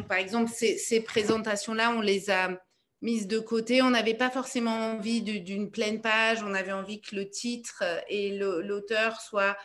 par 0.04 0.18
exemple, 0.18 0.52
ces, 0.52 1.02
présentations-là, 1.02 1.92
on 1.92 2.02
les 2.02 2.30
a 2.30 2.62
mises 3.02 3.28
de 3.28 3.40
côté. 3.40 3.82
On 3.82 3.92
n'avait 3.92 4.14
pas 4.14 4.30
forcément 4.30 4.94
envie 4.94 5.22
d'une 5.22 5.72
pleine 5.72 6.02
page. 6.02 6.44
On 6.44 6.54
avait 6.54 6.72
envie 6.72 7.02
que 7.02 7.16
le 7.16 7.30
titre 7.30 7.84
et 8.10 8.38
l'auteur 8.38 9.22
soient 9.22 9.56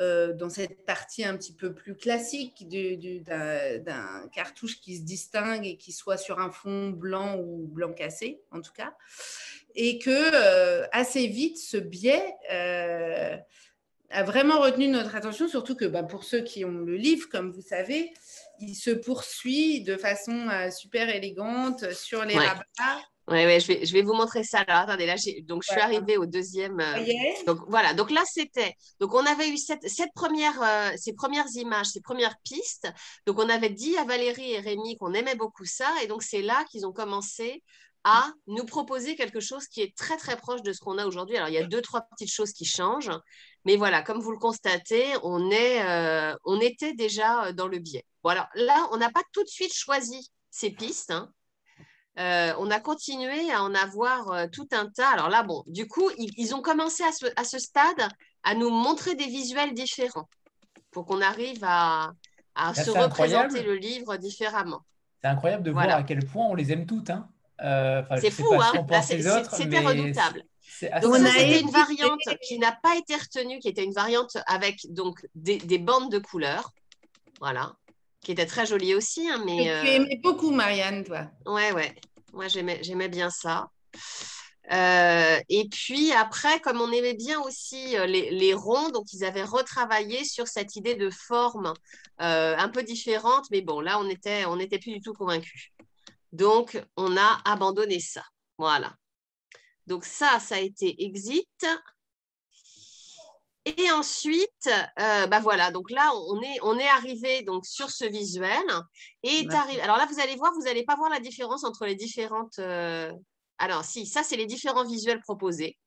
euh, 0.00 0.32
dans 0.32 0.50
cette 0.50 0.84
partie 0.86 1.24
un 1.24 1.36
petit 1.36 1.54
peu 1.54 1.72
plus 1.72 1.94
classique 1.94 2.66
d'un 2.68 4.28
cartouche 4.34 4.80
qui 4.80 4.96
se 4.96 5.02
distingue 5.02 5.64
et 5.66 5.76
qui 5.76 5.92
soit 5.92 6.16
sur 6.16 6.40
un 6.40 6.50
fond 6.50 6.90
blanc 6.90 7.38
ou 7.38 7.68
blanc 7.68 7.92
cassé, 7.92 8.42
en 8.50 8.60
tout 8.60 8.72
cas. 8.72 8.96
Et 9.76 10.00
que 10.00 10.10
euh, 10.10 10.84
assez 10.90 11.28
vite, 11.28 11.58
ce 11.58 11.76
biais 11.76 12.34
euh, 12.52 13.36
a 14.10 14.22
vraiment 14.24 14.58
retenu 14.60 14.88
notre 14.88 15.14
attention, 15.14 15.46
surtout 15.46 15.76
que 15.76 15.84
bah, 15.84 16.02
pour 16.02 16.24
ceux 16.24 16.40
qui 16.40 16.64
ont 16.64 16.78
le 16.78 16.96
livre, 16.96 17.28
comme 17.28 17.52
vous 17.52 17.62
savez, 17.62 18.12
il 18.60 18.74
se 18.74 18.90
poursuit 18.90 19.82
de 19.82 19.96
façon 19.96 20.48
euh, 20.48 20.70
super 20.70 21.08
élégante 21.08 21.92
sur 21.92 22.24
les 22.24 22.36
rabats. 22.36 22.64
Oui, 23.26 23.38
ouais, 23.46 23.58
je, 23.58 23.68
vais, 23.68 23.86
je 23.86 23.92
vais 23.94 24.02
vous 24.02 24.12
montrer 24.12 24.44
ça. 24.44 24.60
Alors, 24.66 24.82
attendez, 24.82 25.06
là, 25.06 25.14
donc 25.44 25.62
je 25.62 25.72
suis 25.72 25.80
arrivée 25.80 26.18
au 26.18 26.26
deuxième. 26.26 26.78
Euh, 26.78 27.04
donc 27.46 27.58
voilà, 27.68 27.94
donc 27.94 28.10
là, 28.10 28.22
c'était. 28.26 28.74
Donc 29.00 29.14
on 29.14 29.24
avait 29.24 29.48
eu 29.48 29.56
cette, 29.56 29.88
cette 29.88 30.12
première, 30.14 30.60
euh, 30.62 30.90
ces 30.96 31.14
premières 31.14 31.48
images, 31.54 31.86
ces 31.86 32.02
premières 32.02 32.36
pistes. 32.44 32.86
Donc 33.26 33.38
on 33.38 33.48
avait 33.48 33.70
dit 33.70 33.96
à 33.96 34.04
Valérie 34.04 34.52
et 34.52 34.60
Rémi 34.60 34.98
qu'on 34.98 35.14
aimait 35.14 35.36
beaucoup 35.36 35.64
ça. 35.64 35.90
Et 36.02 36.06
donc 36.06 36.22
c'est 36.22 36.42
là 36.42 36.64
qu'ils 36.70 36.86
ont 36.86 36.92
commencé 36.92 37.62
à 38.04 38.30
nous 38.46 38.64
proposer 38.64 39.16
quelque 39.16 39.40
chose 39.40 39.66
qui 39.66 39.80
est 39.80 39.96
très 39.96 40.16
très 40.16 40.36
proche 40.36 40.62
de 40.62 40.72
ce 40.72 40.80
qu'on 40.80 40.98
a 40.98 41.06
aujourd'hui. 41.06 41.36
Alors 41.36 41.48
il 41.48 41.54
y 41.54 41.58
a 41.58 41.66
deux 41.66 41.80
trois 41.80 42.02
petites 42.02 42.32
choses 42.32 42.52
qui 42.52 42.66
changent, 42.66 43.10
mais 43.64 43.76
voilà, 43.76 44.02
comme 44.02 44.20
vous 44.20 44.30
le 44.30 44.38
constatez, 44.38 45.06
on 45.22 45.50
est, 45.50 45.82
euh, 45.82 46.36
on 46.44 46.60
était 46.60 46.92
déjà 46.92 47.52
dans 47.52 47.66
le 47.66 47.78
biais. 47.78 48.04
Voilà, 48.22 48.48
là 48.54 48.88
on 48.92 48.98
n'a 48.98 49.10
pas 49.10 49.22
tout 49.32 49.42
de 49.42 49.48
suite 49.48 49.74
choisi 49.74 50.30
ces 50.50 50.70
pistes. 50.70 51.10
Hein. 51.10 51.30
Euh, 52.18 52.54
on 52.58 52.70
a 52.70 52.78
continué 52.78 53.50
à 53.50 53.62
en 53.62 53.74
avoir 53.74 54.30
euh, 54.30 54.46
tout 54.52 54.68
un 54.72 54.88
tas. 54.88 55.08
Alors 55.08 55.28
là, 55.28 55.42
bon, 55.42 55.64
du 55.66 55.88
coup, 55.88 56.08
ils, 56.16 56.54
ont 56.54 56.62
commencé 56.62 57.02
à 57.02 57.10
ce, 57.10 57.26
à 57.34 57.42
ce, 57.42 57.58
stade 57.58 58.08
à 58.44 58.54
nous 58.54 58.70
montrer 58.70 59.16
des 59.16 59.26
visuels 59.26 59.74
différents 59.74 60.28
pour 60.92 61.06
qu'on 61.06 61.20
arrive 61.20 61.64
à, 61.64 62.12
à 62.54 62.72
se 62.72 62.90
représenter 62.90 63.64
le 63.64 63.74
livre 63.74 64.16
différemment. 64.16 64.82
C'est 65.22 65.28
incroyable 65.28 65.64
de 65.64 65.72
voir 65.72 65.90
à 65.90 66.04
quel 66.04 66.24
point 66.24 66.46
on 66.46 66.54
les 66.54 66.70
aime 66.70 66.86
toutes. 66.86 67.10
Hein. 67.10 67.28
Euh, 67.62 68.02
c'est 68.20 68.30
fou, 68.30 68.52
hein 68.54 68.72
C'était 69.02 69.80
redoutable. 69.80 70.42
Donc, 71.02 71.16
c'était 71.16 71.60
une 71.60 71.70
variante 71.70 72.20
qui 72.46 72.58
n'a 72.58 72.72
pas 72.72 72.96
été 72.96 73.14
retenue, 73.14 73.58
qui 73.60 73.68
était 73.68 73.84
une 73.84 73.92
variante 73.92 74.36
avec 74.46 74.92
donc 74.92 75.24
des, 75.34 75.58
des 75.58 75.78
bandes 75.78 76.10
de 76.10 76.18
couleurs. 76.18 76.72
Voilà. 77.40 77.74
Qui 78.22 78.32
était 78.32 78.46
très 78.46 78.66
jolie 78.66 78.94
aussi. 78.94 79.28
Hein, 79.28 79.42
mais, 79.44 79.64
tu 79.64 79.68
euh, 79.68 79.84
aimais 79.84 80.20
beaucoup, 80.22 80.50
Marianne, 80.50 81.04
toi. 81.04 81.30
Ouais, 81.46 81.72
ouais. 81.72 81.94
Moi, 82.32 82.46
j'aimais 82.48 83.08
bien 83.08 83.30
ça. 83.30 83.68
Euh, 84.72 85.38
et 85.50 85.68
puis 85.68 86.12
après, 86.12 86.58
comme 86.60 86.80
on 86.80 86.90
aimait 86.90 87.14
bien 87.14 87.38
aussi 87.40 87.96
les, 88.06 88.54
ronds, 88.54 88.88
donc 88.88 89.12
ils 89.12 89.24
avaient 89.24 89.44
retravaillé 89.44 90.24
sur 90.24 90.48
cette 90.48 90.74
idée 90.74 90.94
de 90.94 91.10
forme 91.10 91.74
euh, 92.22 92.56
un 92.56 92.68
peu 92.68 92.82
différente, 92.82 93.44
mais 93.50 93.60
bon, 93.60 93.80
là, 93.80 93.98
on 94.00 94.08
était, 94.08 94.46
on 94.46 94.56
n'était 94.56 94.78
plus 94.78 94.92
du 94.92 95.00
tout 95.00 95.12
convaincus. 95.12 95.70
Donc, 96.34 96.78
on 96.96 97.16
a 97.16 97.40
abandonné 97.44 97.98
ça. 98.00 98.22
Voilà. 98.58 98.94
Donc 99.86 100.04
ça, 100.04 100.38
ça 100.38 100.56
a 100.56 100.60
été 100.60 101.02
exit. 101.02 101.66
Et 103.64 103.90
ensuite, 103.92 104.70
bah 104.96 105.40
voilà, 105.40 105.70
donc 105.70 105.90
là, 105.90 106.12
on 106.28 106.42
est, 106.42 106.58
on 106.62 106.78
est 106.78 106.88
arrivé 106.88 107.42
donc, 107.42 107.64
sur 107.64 107.88
ce 107.90 108.04
visuel. 108.04 108.64
Et 109.22 109.48
Alors 109.82 109.96
là, 109.96 110.06
vous 110.06 110.20
allez 110.20 110.36
voir, 110.36 110.52
vous 110.52 110.64
n'allez 110.64 110.84
pas 110.84 110.96
voir 110.96 111.08
la 111.08 111.20
différence 111.20 111.64
entre 111.64 111.86
les 111.86 111.94
différentes 111.94 112.60
alors, 113.58 113.84
si, 113.84 114.06
ça, 114.06 114.22
c'est 114.22 114.36
les 114.36 114.46
différents 114.46 114.84
visuels 114.84 115.20
proposés. 115.20 115.78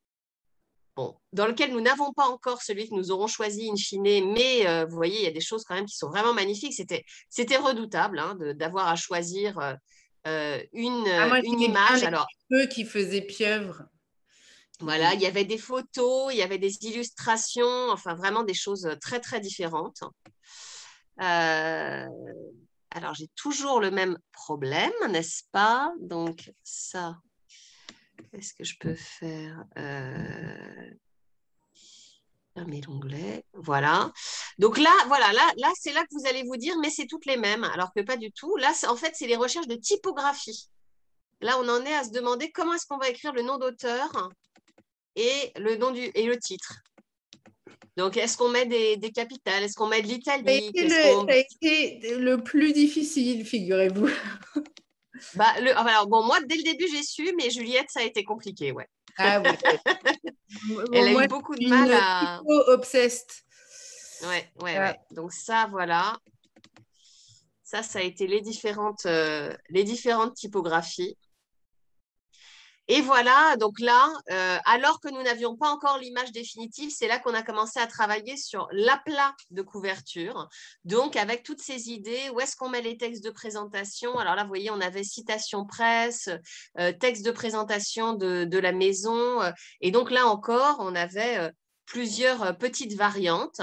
Bon, 0.96 1.16
dans 1.32 1.46
lequel 1.46 1.72
nous 1.72 1.82
n'avons 1.82 2.12
pas 2.12 2.28
encore 2.28 2.64
celui 2.64 2.90
que 2.90 2.96
nous 2.96 3.12
aurons 3.12 3.28
choisi 3.28 3.70
in 3.70 3.76
fine, 3.76 4.32
mais 4.34 4.68
euh, 4.68 4.86
vous 4.86 4.96
voyez, 4.96 5.20
il 5.20 5.24
y 5.24 5.28
a 5.28 5.32
des 5.32 5.42
choses 5.42 5.64
quand 5.64 5.76
même 5.76 5.86
qui 5.86 5.96
sont 5.96 6.10
vraiment 6.10 6.34
magnifiques. 6.34 6.74
C'était, 6.74 7.04
c'était 7.30 7.58
redoutable 7.58 8.18
hein, 8.18 8.36
d'avoir 8.56 8.88
à 8.88 8.96
choisir 8.96 9.60
euh, 10.26 10.58
euh, 10.58 10.64
une, 10.74 11.08
ah, 11.08 11.40
une 11.44 11.62
image. 11.62 12.04
Alors, 12.04 12.28
qui 12.72 12.86
faisaient 12.86 13.22
pieuvre. 13.22 13.84
Voilà, 14.80 15.14
il 15.16 15.22
y 15.22 15.26
avait 15.26 15.46
des 15.46 15.58
photos, 15.58 16.32
il 16.32 16.38
y 16.38 16.44
avait 16.44 16.60
des 16.60 16.78
illustrations, 16.86 17.90
enfin 17.90 18.14
vraiment 18.14 18.44
des 18.44 18.54
choses 18.54 18.88
très 19.02 19.20
très 19.20 19.40
différentes. 19.40 20.04
alors 21.18 23.14
j'ai 23.16 23.28
toujours 23.36 23.80
le 23.80 23.90
même 23.90 24.18
problème, 24.32 24.92
n'est-ce 25.10 25.44
pas? 25.52 25.92
Donc 26.00 26.52
ça, 26.64 27.18
Qu'est-ce 28.32 28.54
que 28.54 28.64
je 28.64 28.76
peux 28.80 28.96
faire? 28.96 29.66
Euh... 29.78 30.92
Fermer 32.58 32.82
l'onglet. 32.88 33.44
Voilà. 33.54 34.12
Donc 34.58 34.80
là, 34.80 34.90
voilà, 35.06 35.32
là, 35.32 35.54
là 35.58 35.72
c'est 35.80 35.94
là 35.94 36.02
que 36.02 36.08
vous 36.12 36.28
allez 36.28 36.42
vous 36.42 36.58
dire, 36.58 36.76
mais 36.82 36.90
c'est 36.90 37.06
toutes 37.06 37.28
les 37.28 37.38
mêmes, 37.38 37.64
alors 37.64 37.94
que 37.94 38.02
pas 38.02 38.18
du 38.18 38.32
tout. 38.32 38.58
Là, 38.58 38.74
en 38.90 38.96
fait, 38.96 39.12
c'est 39.14 39.28
les 39.28 39.36
recherches 39.36 39.68
de 39.68 39.76
typographie. 39.76 40.68
Là, 41.42 41.60
on 41.60 41.70
en 41.70 41.86
est 41.86 41.94
à 41.94 42.04
se 42.04 42.10
demander 42.10 42.50
comment 42.52 42.74
est-ce 42.74 42.88
qu'on 42.88 42.98
va 42.98 43.10
écrire 43.10 43.32
le 43.34 43.44
nom 43.44 43.60
d'auteur 43.60 44.32
et 45.16 45.52
le 45.58 45.76
nom 45.76 45.92
du 45.92 46.10
et 46.16 46.26
le 46.26 46.38
titre. 46.40 46.82
Donc, 47.96 48.18
est-ce 48.18 48.38
qu'on 48.38 48.50
met 48.50 48.66
des, 48.66 49.12
capitales? 49.12 49.62
Est-ce 49.62 49.76
qu'on 49.76 49.88
met 49.88 50.02
de 50.02 50.08
l'Italie 50.08 50.72
Ça 50.90 51.26
a 51.28 51.36
été 51.36 52.16
le 52.18 52.38
plus 52.38 52.74
difficile, 52.74 53.46
figurez-vous. 53.46 54.10
Bah, 55.36 55.60
le, 55.62 55.78
alors, 55.78 56.08
bon, 56.08 56.24
moi, 56.24 56.40
dès 56.48 56.56
le 56.56 56.64
début, 56.64 56.88
j'ai 56.92 57.04
su, 57.04 57.34
mais 57.38 57.52
Juliette, 57.52 57.90
ça 57.90 58.00
a 58.00 58.04
été 58.04 58.24
compliqué, 58.24 58.72
ouais. 58.72 58.88
Ah 59.20 59.42
Elle 60.94 61.18
a 61.18 61.26
eu 61.26 61.28
beaucoup 61.28 61.56
de 61.56 61.68
mal 61.68 61.92
à. 61.94 62.42
obsessed. 62.68 63.44
Ouais, 64.24 64.50
ouais, 64.62 64.80
ouais. 64.80 65.00
Donc, 65.12 65.32
ça, 65.32 65.68
voilà. 65.70 66.18
Ça, 67.64 67.84
ça 67.84 68.00
a 68.00 68.02
été 68.02 68.28
les 68.28 68.42
différentes, 68.42 69.06
euh, 69.06 69.54
les 69.70 69.84
différentes 69.84 70.36
typographies. 70.36 71.18
Et 72.90 73.02
voilà, 73.02 73.58
donc 73.58 73.80
là, 73.82 74.08
euh, 74.32 74.58
alors 74.64 75.02
que 75.02 75.10
nous 75.10 75.22
n'avions 75.22 75.58
pas 75.58 75.70
encore 75.70 75.98
l'image 75.98 76.32
définitive, 76.32 76.90
c'est 76.90 77.08
là 77.08 77.20
qu'on 77.20 77.34
a 77.34 77.44
commencé 77.44 77.80
à 77.80 77.88
travailler 77.88 78.38
sur 78.38 78.70
l'aplat 78.72 79.36
de 79.52 79.62
couverture. 79.62 80.48
Donc, 80.86 81.18
avec 81.18 81.44
toutes 81.44 81.62
ces 81.62 81.90
idées, 81.90 82.30
où 82.34 82.40
est-ce 82.40 82.56
qu'on 82.56 82.70
met 82.70 82.82
les 82.82 82.98
textes 82.98 83.26
de 83.26 83.30
présentation? 83.30 84.18
Alors 84.18 84.36
là, 84.36 84.44
vous 84.44 84.50
voyez, 84.50 84.72
on 84.72 84.80
avait 84.80 85.04
citation 85.04 85.66
presse, 85.66 86.30
euh, 86.80 86.94
texte 86.94 87.26
de 87.26 87.32
présentation 87.32 88.14
de, 88.14 88.58
la 88.58 88.72
maison. 88.72 89.42
Euh, 89.42 89.52
et 89.82 89.92
donc 89.92 90.10
là 90.10 90.26
encore, 90.26 90.78
on 90.80 90.96
avait 90.96 91.52
plusieurs 91.86 92.58
petites 92.58 92.96
variantes. 92.96 93.62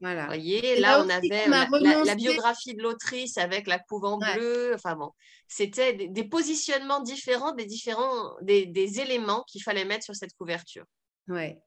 Voilà. 0.00 0.22
Vous 0.22 0.26
voyez, 0.28 0.80
là, 0.80 1.04
on 1.04 1.08
avait 1.10 1.46
la, 1.46 2.14
biographie 2.14 2.74
de 2.74 2.82
l'autrice 2.82 3.36
avec 3.36 3.66
la 3.66 3.78
couve 3.78 4.04
en 4.04 4.16
bleu. 4.16 4.72
Enfin 4.74 4.96
bon, 4.96 5.10
c'était 5.46 5.92
des, 5.92 6.24
positionnements 6.24 7.00
différents 7.00 7.52
des 7.52 7.66
différents 7.66 8.34
des, 8.40 9.00
éléments 9.00 9.44
qu'il 9.46 9.62
fallait 9.62 9.84
mettre 9.84 10.04
sur 10.04 10.16
cette 10.16 10.34
couverture. 10.34 10.84
Ouais. 11.28 11.58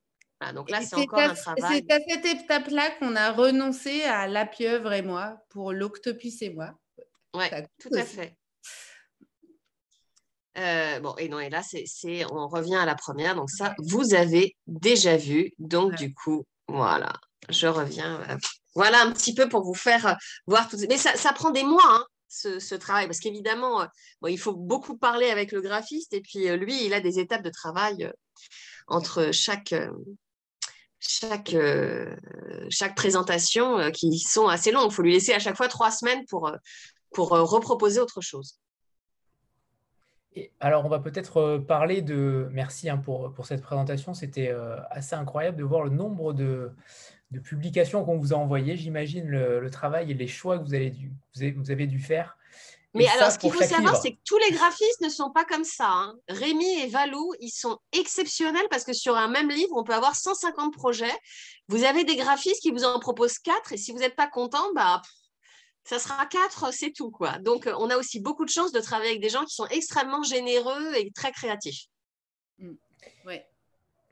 donc 0.53 0.71
là, 0.71 0.81
c'est 0.81 0.95
encore 0.95 1.19
un 1.19 1.35
travail. 1.35 1.85
C'est 1.87 1.91
à 1.91 1.99
cette 2.07 2.25
étape-là 2.25 2.89
qu'on 2.97 3.15
a 3.15 3.31
renoncé 3.31 4.03
à 4.03 4.27
La 4.27 4.47
Pieuvre 4.47 4.93
et 4.93 5.03
moi 5.03 5.37
pour 5.49 5.71
l'Octopus 5.71 6.41
et 6.41 6.49
moi. 6.49 6.73
Oui, 7.35 7.45
tout 7.79 7.89
à 7.93 8.03
fait. 8.03 8.35
Euh, 10.57 10.99
bon, 10.99 11.15
et 11.17 11.29
non, 11.29 11.39
et 11.39 11.49
là, 11.49 11.61
c'est, 11.63 12.25
on 12.31 12.47
revient 12.47 12.75
à 12.75 12.85
la 12.85 12.93
première. 12.93 13.35
Donc, 13.35 13.49
ça, 13.49 13.73
vous 13.79 14.13
avez 14.13 14.55
déjà 14.67 15.17
vu. 15.17 15.51
Donc, 15.57 15.95
du 15.95 16.13
coup, 16.13 16.45
voilà 16.67 17.11
je 17.49 17.67
reviens. 17.67 18.21
Euh, 18.29 18.37
voilà 18.75 19.01
un 19.03 19.11
petit 19.11 19.33
peu 19.33 19.47
pour 19.49 19.63
vous 19.63 19.73
faire 19.73 20.05
euh, 20.07 20.13
voir 20.47 20.67
tout 20.69 20.77
Mais 20.89 20.97
ça, 20.97 21.33
prend 21.33 21.51
des 21.51 21.63
mois, 21.63 21.81
hein, 21.85 22.05
ce, 22.27 22.75
travail, 22.75 23.05
parce 23.05 23.19
qu'évidemment, 23.19 23.81
euh, 23.81 24.29
il 24.29 24.39
faut 24.39 24.53
beaucoup 24.53 24.97
parler 24.97 25.29
avec 25.29 25.51
le 25.51 25.61
graphiste, 25.61 26.13
et 26.13 26.21
puis 26.21 26.49
lui, 26.57 26.85
il 26.85 26.93
a 26.93 26.99
des 26.99 27.19
étapes 27.19 27.43
de 27.43 27.51
travail 27.51 28.11
entre 28.87 29.31
chaque, 29.31 29.73
présentation 32.95 33.91
qui 33.91 34.19
sont 34.19 34.47
assez 34.47 34.71
longues. 34.71 34.91
Il 34.91 34.93
faut 34.93 35.03
lui 35.03 35.13
laisser 35.13 35.33
à 35.33 35.39
chaque 35.39 35.57
fois 35.57 35.67
trois 35.67 35.91
semaines 35.91 36.25
pour, 36.27 36.51
reproposer 37.15 37.99
autre 37.99 38.21
chose. 38.21 38.57
Alors, 40.59 40.83
on 40.83 40.89
va 40.89 40.97
peut-être 40.97 41.59
parler 41.59 42.01
de. 42.01 42.49
Merci 42.51 42.89
hein, 42.89 42.97
pour, 42.97 43.31
pour, 43.33 43.45
cette 43.45 43.61
présentation. 43.61 44.15
C'était 44.15 44.51
assez 44.89 45.13
incroyable 45.13 45.57
de 45.57 45.63
voir 45.63 45.83
le 45.83 45.91
nombre 45.91 46.33
de, 46.33 46.71
de 47.33 47.39
publications 47.39 48.05
qu'on 48.05 48.17
vous 48.17 48.33
a 48.33 48.37
envoyées. 48.37 48.77
J'imagine 48.77 49.27
le, 49.27 49.69
travail 49.69 50.11
et 50.11 50.13
les 50.13 50.27
choix 50.27 50.59
que 50.59 50.63
vous 50.63 50.75
avez 50.75 50.91
dû, 50.91 51.11
vous 51.35 51.71
avez, 51.71 51.87
dû 51.87 51.99
faire. 51.99 52.37
Mais 52.93 53.07
alors, 53.07 53.31
ce 53.31 53.39
qu'il 53.39 53.51
faut 53.51 53.63
savoir, 53.63 53.99
c'est 53.99 54.11
que 54.11 54.19
tous 54.23 54.37
les 54.37 54.51
graphistes 54.51 55.01
ne 55.01 55.09
sont 55.09 55.31
pas 55.31 55.43
comme 55.43 55.63
ça. 55.63 55.89
Hein. 55.89 56.15
Rémi 56.29 56.79
et 56.79 56.87
Valou, 56.87 57.33
ils 57.39 57.49
sont 57.49 57.79
exceptionnels 57.91 58.67
parce 58.69 58.83
que 58.83 58.93
sur 58.93 59.17
un 59.17 59.27
même 59.27 59.49
livre, 59.49 59.75
on 59.75 59.83
peut 59.83 59.95
avoir 59.95 60.15
150 60.15 60.73
projets. 60.73 61.17
Vous 61.69 61.83
avez 61.83 62.03
des 62.03 62.15
graphistes 62.15 62.61
qui 62.61 62.69
vous 62.69 62.83
en 62.83 62.99
proposent 62.99 63.39
4 63.39 63.73
et 63.73 63.77
si 63.77 63.91
vous 63.91 63.99
n'êtes 63.99 64.15
pas 64.15 64.27
content, 64.27 64.71
bah, 64.75 65.01
ça 65.85 65.97
sera 65.97 66.23
4, 66.27 66.71
c'est 66.71 66.91
tout. 66.91 67.09
quoi. 67.09 67.39
Donc, 67.39 67.67
on 67.79 67.89
a 67.89 67.97
aussi 67.97 68.19
beaucoup 68.19 68.45
de 68.45 68.51
chance 68.51 68.71
de 68.71 68.79
travailler 68.79 69.11
avec 69.11 69.23
des 69.23 69.29
gens 69.29 69.43
qui 69.43 69.55
sont 69.55 69.67
extrêmement 69.67 70.21
généreux 70.21 70.93
et 70.95 71.11
très 71.11 71.31
créatifs. 71.31 71.87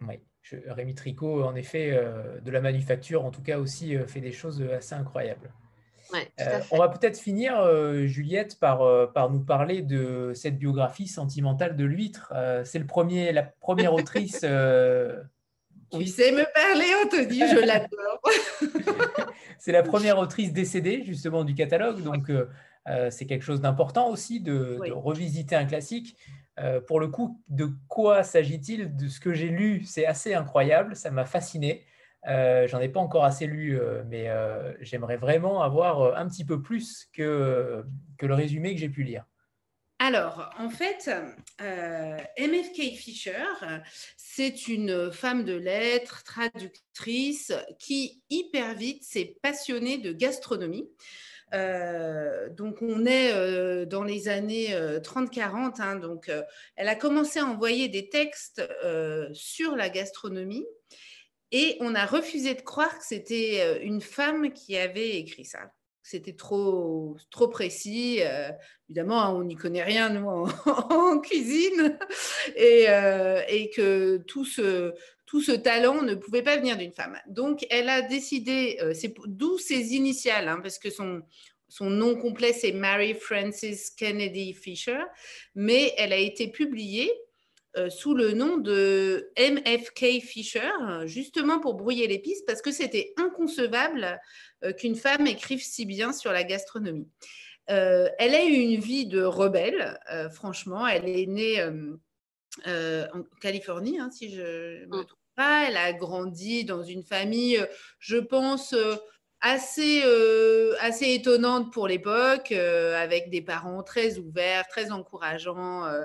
Oui. 0.07 0.17
Rémi 0.67 0.95
Tricot, 0.95 1.43
en 1.43 1.55
effet, 1.55 1.91
euh, 1.91 2.39
de 2.41 2.51
la 2.51 2.61
manufacture, 2.61 3.25
en 3.25 3.31
tout 3.31 3.41
cas 3.41 3.57
aussi, 3.57 3.95
euh, 3.95 4.05
fait 4.05 4.21
des 4.21 4.31
choses 4.31 4.61
assez 4.61 4.95
incroyables. 4.95 5.51
Euh, 6.41 6.59
on 6.71 6.77
va 6.77 6.89
peut-être 6.89 7.17
finir, 7.17 7.55
Juliette, 8.05 8.59
par, 8.59 9.13
par 9.13 9.29
nous 9.29 9.39
parler 9.39 9.81
de 9.81 10.33
cette 10.35 10.57
biographie 10.57 11.07
sentimentale 11.07 11.77
de 11.77 11.85
l'huître. 11.85 12.33
c'est 12.65 12.79
le 12.79 12.85
premier, 12.85 13.31
la 13.31 13.43
première 13.43 13.93
autrice. 13.93 14.45
Tu 15.93 16.05
sais 16.07 16.31
me 16.31 16.45
parler, 16.53 16.85
Anthony, 17.03 17.39
je 17.39 17.65
l'adore. 17.65 18.21
c'est 19.59 19.73
la 19.73 19.83
première 19.83 20.19
autrice 20.19 20.53
décédée, 20.53 21.03
justement, 21.05 21.43
du 21.43 21.53
catalogue. 21.53 22.01
Donc, 22.01 22.31
c'est 23.09 23.25
quelque 23.25 23.43
chose 23.43 23.59
d'important 23.61 24.09
aussi 24.09 24.39
de, 24.39 24.79
de, 24.85 24.91
revisiter 24.91 25.55
un 25.55 25.65
classique. 25.65 26.17
Euh, 26.59 26.81
pour 26.81 26.99
le 26.99 27.07
coup, 27.07 27.41
de 27.47 27.69
quoi 27.87 28.23
s'agit-il? 28.23 28.95
De 28.95 29.07
ce 29.07 29.19
que 29.19 29.33
j'ai 29.33 29.49
lu, 29.49 29.83
c'est 29.85 30.05
assez 30.05 30.33
incroyable, 30.33 30.95
ça 30.95 31.11
m'a 31.11 31.25
fasciné. 31.25 31.85
Euh, 32.27 32.67
J'en 32.67 32.79
ai 32.79 32.89
pas 32.89 32.99
encore 32.99 33.23
assez 33.23 33.47
lu, 33.47 33.79
euh, 33.79 34.03
mais 34.07 34.29
j'aimerais 34.81 35.17
vraiment 35.17 35.63
avoir 35.63 36.17
un 36.17 36.27
petit 36.27 36.45
peu 36.45 36.61
plus 36.61 37.09
que, 37.13 37.83
que 38.17 38.25
le 38.25 38.33
résumé 38.33 38.73
que 38.73 38.81
j'ai 38.81 38.89
pu 38.89 39.03
lire. 39.03 39.25
Alors, 39.99 40.49
en 40.57 40.69
fait, 40.69 41.11
MFK 41.59 42.95
Fisher, 42.95 43.43
c'est 44.17 44.67
une 44.67 45.11
femme 45.11 45.43
de 45.43 45.53
lettres, 45.53 46.23
traductrice, 46.23 47.53
qui 47.77 48.23
hyper 48.31 48.73
vite 48.73 49.03
s'est 49.03 49.35
passionnée 49.43 49.99
de 49.99 50.11
gastronomie. 50.11 50.89
Euh, 51.53 52.49
donc, 52.49 52.81
on 52.81 53.05
est 53.05 53.33
euh, 53.33 53.85
dans 53.85 54.03
les 54.03 54.27
années 54.27 54.73
30-40. 54.73 55.79
Euh, 55.79 55.83
hein, 55.83 55.95
donc, 55.97 56.31
elle 56.75 56.87
a 56.87 56.95
commencé 56.95 57.39
à 57.39 57.45
envoyer 57.45 57.89
des 57.89 58.09
textes 58.09 58.61
sur 59.33 59.75
la 59.75 59.89
gastronomie 59.89 60.65
et 61.51 61.77
on 61.81 61.95
a 61.95 62.05
refusé 62.05 62.53
de 62.53 62.61
croire 62.61 62.97
que 62.97 63.05
c'était 63.05 63.83
une 63.83 64.01
femme 64.01 64.53
qui 64.53 64.77
avait 64.77 65.17
écrit 65.17 65.45
ça. 65.45 65.71
C'était 66.03 66.33
trop, 66.33 67.15
trop 67.29 67.47
précis. 67.47 68.21
évidemment, 68.89 69.29
on 69.35 69.43
n'y 69.43 69.55
connaît 69.55 69.83
rien, 69.83 70.09
nous, 70.09 70.27
en, 70.65 71.19
cuisine. 71.21 71.97
Et, 72.55 72.87
et, 73.49 73.69
que 73.69 74.17
tout 74.27 74.45
ce, 74.45 74.93
tout 75.31 75.41
ce 75.41 75.53
talent 75.53 76.01
ne 76.01 76.13
pouvait 76.13 76.41
pas 76.41 76.57
venir 76.57 76.75
d'une 76.75 76.91
femme. 76.91 77.17
Donc, 77.25 77.65
elle 77.69 77.87
a 77.87 78.01
décidé, 78.01 78.77
c'est 78.93 79.13
d'où 79.27 79.57
ses 79.57 79.93
initiales, 79.93 80.49
hein, 80.49 80.59
parce 80.61 80.77
que 80.77 80.89
son, 80.89 81.23
nom 81.79 82.17
complet, 82.17 82.51
c'est 82.51 82.73
Mary 82.73 83.13
Frances 83.13 83.91
Kennedy 83.95 84.53
Fisher, 84.53 84.99
mais 85.55 85.93
elle 85.95 86.11
a 86.11 86.17
été 86.17 86.49
publiée 86.49 87.09
sous 87.87 88.13
le 88.13 88.33
nom 88.33 88.57
de 88.57 89.31
MFK 89.39 90.21
Fisher, 90.21 90.69
justement 91.05 91.61
pour 91.61 91.75
brouiller 91.75 92.07
les 92.07 92.19
pistes, 92.19 92.45
parce 92.45 92.61
que 92.61 92.73
c'était 92.73 93.13
inconcevable 93.15 94.19
qu'une 94.77 94.97
femme 94.97 95.27
écrive 95.27 95.63
si 95.63 95.85
bien 95.85 96.11
sur 96.11 96.33
la 96.33 96.43
gastronomie. 96.43 97.07
elle 97.67 98.35
a 98.35 98.43
eu 98.43 98.51
une 98.51 98.81
vie 98.81 99.05
de 99.05 99.23
rebelle, 99.23 99.97
franchement. 100.33 100.85
Elle 100.85 101.07
est 101.07 101.25
née 101.25 101.63
en 102.65 103.23
Californie, 103.39 103.97
hein, 103.97 104.11
si 104.11 104.29
je 104.29 104.85
me 104.87 104.87
mm. 104.87 105.05
trompe 105.05 105.20
Elle 105.67 105.77
a 105.77 105.93
grandi 105.93 106.65
dans 106.65 106.83
une 106.83 107.03
famille, 107.03 107.65
je 107.99 108.17
pense, 108.17 108.75
assez, 109.41 110.03
euh, 110.05 110.75
assez 110.79 111.13
étonnante 111.13 111.73
pour 111.73 111.87
l'époque, 111.87 112.51
euh, 112.51 112.95
avec 112.95 113.29
des 113.29 113.41
parents 113.41 113.83
très 113.83 114.17
ouverts, 114.17 114.67
très 114.67 114.91
encourageants 114.91 115.85
euh, 115.85 116.03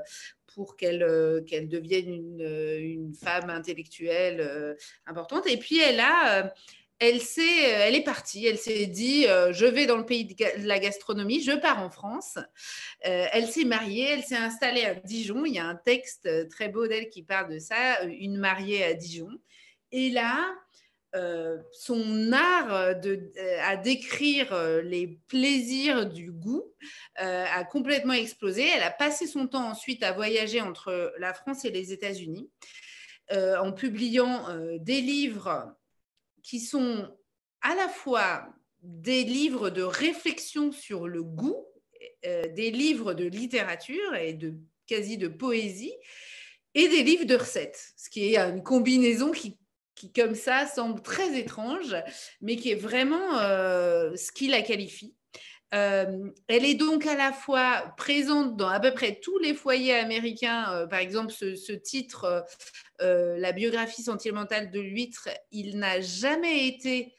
pour 0.55 0.77
qu'elle 0.77 1.45
qu'elle 1.47 1.69
devienne 1.69 2.09
une, 2.09 2.41
une, 2.41 3.15
femme 3.15 3.51
intellectuelle 3.51 4.77
importante. 5.05 5.47
Et 5.47 5.59
puis 5.59 5.79
elle 5.79 6.01
a... 6.01 6.55
elle, 6.99 7.21
elle 7.39 7.95
est 7.95 8.05
partie, 8.05 8.47
elle 8.47 8.59
s'est 8.59 8.87
dit, 8.87 9.25
je 9.25 9.67
vais 9.67 9.87
dans 9.87 9.99
le 9.99 10.07
pays 10.07 10.25
de 10.25 10.67
la 10.67 10.79
gastronomie, 10.79 11.43
je 11.43 11.53
pars 11.53 11.83
en 11.83 11.91
France. 11.91 12.39
elle 13.03 13.47
s'est 13.49 13.65
mariée, 13.65 14.09
elle 14.11 14.23
s'est 14.25 14.37
installée 14.37 14.85
à 14.85 14.95
Dijon. 14.95 15.45
Il 15.45 15.55
y 15.55 15.59
a 15.59 15.67
un 15.67 15.77
texte 15.77 16.49
très 16.49 16.69
beau 16.69 16.87
d'elle 16.87 17.09
qui 17.09 17.23
parle 17.23 17.53
de 17.53 17.59
ça, 17.59 18.03
une 18.05 18.39
mariée 18.39 18.85
à 18.85 18.95
Dijon. 18.95 19.29
Et 19.93 20.11
là, 20.11 20.55
euh, 21.17 21.57
son 21.73 22.33
art 22.33 22.75
euh, 22.75 22.95
de, 22.95 23.33
euh, 23.39 23.59
à 23.63 23.77
décrire 23.77 24.55
les 24.83 25.19
plaisirs 25.29 26.07
du 26.07 26.31
goût 26.31 26.65
a 27.17 27.65
complètement 27.65 28.13
explosé. 28.13 28.67
Elle 28.69 28.83
a 28.83 28.91
passé 28.91 29.27
son 29.27 29.47
temps 29.47 29.71
ensuite 29.71 30.03
à 30.03 30.13
voyager 30.13 30.61
entre 30.61 31.15
la 31.19 31.33
France 31.33 31.65
et 31.65 31.71
les 31.71 31.93
États-Unis 31.93 32.51
en 33.33 33.73
publiant 33.73 34.47
des 34.79 35.01
livres 35.01 35.75
qui 36.47 36.61
sont 36.61 37.09
à 37.61 37.75
la 37.75 37.89
fois 37.89 38.47
des 38.81 39.25
livres 39.25 39.69
de 39.69 39.83
réflexion 39.83 40.71
sur 40.71 41.09
le 41.09 41.25
goût, 41.25 41.67
des 42.23 42.71
livres 42.71 43.15
de 43.15 43.25
littérature 43.25 44.15
et 44.15 44.33
de 44.33 44.55
quasi 44.87 45.19
de 45.19 45.27
poésie, 45.27 45.95
et 46.75 46.89
des 46.89 47.03
livres 47.03 47.25
de 47.25 47.35
recettes, 47.35 47.93
ce 47.97 48.09
qui 48.09 48.35
est 48.35 48.39
une 48.39 48.63
combinaison 48.63 49.33
qui 49.33 49.59
qui 49.97 50.13
comme 50.13 50.35
ça 50.35 50.67
semble 50.67 51.01
très 51.01 51.39
étrange, 51.39 51.97
mais 52.43 52.57
qui 52.57 52.71
est 52.71 52.75
vraiment 52.75 53.39
euh, 53.39 54.15
ce 54.15 54.31
qui 54.31 54.47
la 54.47 54.61
qualifie. 54.61 55.17
Euh, 55.77 56.31
elle 56.49 56.65
est 56.65 56.75
donc 56.75 57.07
à 57.07 57.17
la 57.17 57.33
fois 57.33 57.95
présente 57.97 58.57
dans 58.57 58.69
à 58.69 58.81
peu 58.81 58.95
près 58.95 59.21
tous 59.21 59.39
les 59.39 59.55
foyers 59.55 59.95
américains. 59.95 60.73
Euh, 60.73 60.87
par 60.87 60.99
exemple, 61.01 61.33
ce, 61.33 61.73
titre, 61.73 62.45
La 62.99 63.53
biographie 63.53 64.03
sentimentale 64.03 64.71
de 64.71 64.81
l'huître, 64.81 65.29
il 65.53 65.79
n'a 65.79 66.01
jamais 66.01 66.67
été 66.67 67.15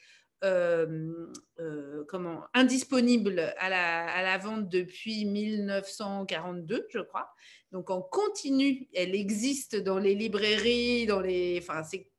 comment, 2.07 2.43
indisponible 2.53 3.53
à 3.57 3.69
la, 3.69 4.07
à 4.07 4.23
la, 4.23 4.37
vente 4.37 4.69
depuis 4.69 5.25
1942, 5.25 6.87
je 6.89 6.99
crois. 6.99 7.29
Donc 7.71 7.89
en 7.89 8.01
continu, 8.01 8.87
elle 8.93 9.13
existe 9.13 9.75
dans 9.75 9.99
les 9.99 10.15
librairies, 10.15 11.05
dans 11.05 11.21
les, 11.21 11.59
enfin 11.61 11.83
c'est 11.83 12.09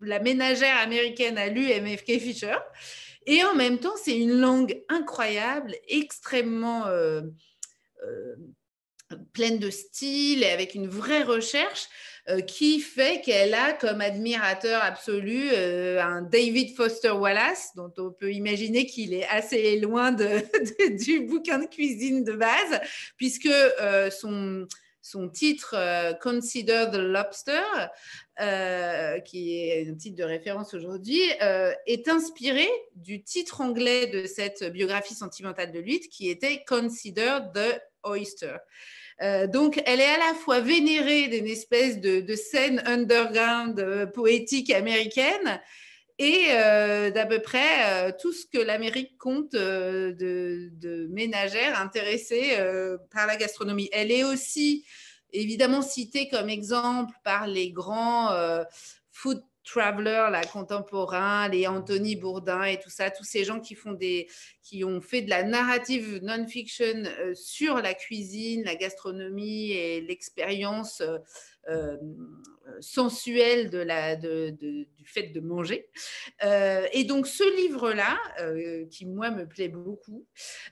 la 0.00 0.20
ménagère 0.20 0.78
américaine 0.78 1.38
a 1.38 1.48
lu 1.48 1.66
MFK 1.66 2.18
Fisher. 2.18 2.56
Et 3.30 3.44
en 3.44 3.54
même 3.54 3.78
temps, 3.78 3.94
c'est 4.02 4.18
une 4.18 4.40
langue 4.40 4.82
incroyable, 4.88 5.74
extrêmement 5.86 6.86
euh, 6.86 7.20
euh, 8.02 8.34
pleine 9.34 9.58
de 9.58 9.68
style 9.68 10.42
et 10.42 10.48
avec 10.48 10.74
une 10.74 10.88
vraie 10.88 11.24
recherche 11.24 11.88
euh, 12.30 12.40
qui 12.40 12.80
fait 12.80 13.20
qu'elle 13.20 13.52
a 13.52 13.74
comme 13.74 14.00
admirateur 14.00 14.82
absolu 14.82 15.50
un 15.50 16.22
David 16.22 16.74
Foster 16.74 17.10
Wallace, 17.10 17.72
dont 17.76 17.92
on 17.98 18.10
peut 18.10 18.32
imaginer 18.32 18.86
qu'il 18.86 19.12
est 19.12 19.28
assez 19.28 19.78
loin 19.78 20.10
du 21.06 21.20
bouquin 21.20 21.58
de 21.58 21.66
cuisine 21.66 22.24
de 22.24 22.32
base, 22.32 22.80
puisque 23.18 23.52
son 24.10 24.66
son 25.08 25.28
titre 25.28 25.74
euh, 25.74 26.12
Consider 26.12 26.86
the 26.92 26.96
Lobster, 26.96 27.62
euh, 28.40 29.18
qui 29.20 29.58
est 29.58 29.88
un 29.88 29.94
titre 29.94 30.16
de 30.16 30.24
référence 30.24 30.74
aujourd'hui, 30.74 31.22
euh, 31.42 31.72
est 31.86 32.08
inspiré 32.08 32.68
du 32.94 33.22
titre 33.22 33.62
anglais 33.62 34.08
de 34.08 34.26
cette 34.26 34.64
biographie 34.64 35.14
sentimentale 35.14 35.72
de 35.72 35.80
l'huître 35.80 36.08
qui 36.10 36.28
était 36.28 36.62
Consider 36.66 37.38
the 37.54 37.80
Oyster. 38.04 38.56
donc, 39.52 39.82
elle 39.86 40.00
est 40.00 40.14
à 40.14 40.18
la 40.18 40.34
fois 40.34 40.60
vénérée 40.60 41.26
d'une 41.28 41.48
espèce 41.48 41.98
de, 42.00 42.34
scène 42.34 42.80
underground 42.86 44.12
poétique 44.12 44.70
américaine 44.70 45.60
et 46.18 46.48
d'à 46.48 47.26
peu 47.26 47.40
près 47.40 48.12
tout 48.20 48.32
ce 48.32 48.44
que 48.46 48.58
l'Amérique 48.58 49.16
compte 49.18 49.52
de, 49.52 50.16
de, 50.18 51.06
ménagères 51.10 51.80
intéressées 51.80 52.56
par 53.12 53.26
la 53.26 53.36
gastronomie. 53.36 53.88
Elle 53.92 54.10
est 54.10 54.24
aussi 54.24 54.84
évidemment 55.32 55.82
cité 55.82 56.28
comme 56.28 56.48
exemple 56.48 57.14
par 57.24 57.46
les 57.46 57.70
grands 57.70 58.32
euh, 58.32 58.64
food 59.10 59.42
travelers, 59.64 60.30
contemporains, 60.50 61.46
les 61.48 61.66
Anthony 61.66 62.16
Bourdin 62.16 62.64
et 62.64 62.80
tout 62.80 62.88
ça, 62.88 63.10
tous 63.10 63.24
ces 63.24 63.44
gens 63.44 63.60
qui 63.60 63.74
font 63.74 63.92
des, 63.92 64.26
qui 64.62 64.82
ont 64.82 65.02
fait 65.02 65.20
de 65.20 65.28
la 65.28 65.42
narrative 65.42 66.20
non-fiction 66.22 67.04
euh, 67.04 67.34
sur 67.34 67.76
la 67.76 67.92
cuisine, 67.92 68.64
la 68.64 68.76
gastronomie 68.76 69.72
et 69.72 70.00
l'expérience 70.00 71.02
euh, 71.02 71.18
sensuelle 72.80 73.70
de 73.70 73.78
la, 73.78 74.16
de, 74.16 74.50
du 74.50 74.86
fait 75.04 75.28
de 75.28 75.40
manger. 75.40 75.88
et 76.92 77.04
donc 77.04 77.26
ce 77.26 77.44
livre-là, 77.56 78.18
qui 78.90 79.06
moi 79.06 79.30
me 79.30 79.46
plaît 79.46 79.68
beaucoup, 79.68 80.26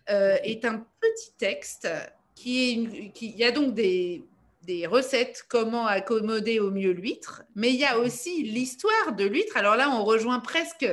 est 0.09 0.65
un 0.65 0.87
petit 1.01 1.33
texte 1.39 1.89
qui 2.35 2.71
est, 2.71 3.13
qui, 3.13 3.31
il 3.31 3.37
y 3.37 3.45
a 3.45 3.51
donc 3.51 3.75
des 3.75 4.25
des 4.67 4.87
recettes, 4.87 5.45
comment 5.49 5.87
accommoder 5.87 6.61
au 6.61 6.71
mieux 6.71 6.91
l'huître, 6.91 7.45
mais 7.55 7.71
il 7.71 7.77
y 7.77 7.85
a 7.85 7.99
aussi 7.99 8.43
l'histoire 8.43 9.15
de 9.17 9.25
l'huître. 9.25 9.57
Alors 9.57 9.77
là, 9.77 9.91
on 9.91 10.05
rejoint 10.05 10.41
presque 10.41 10.87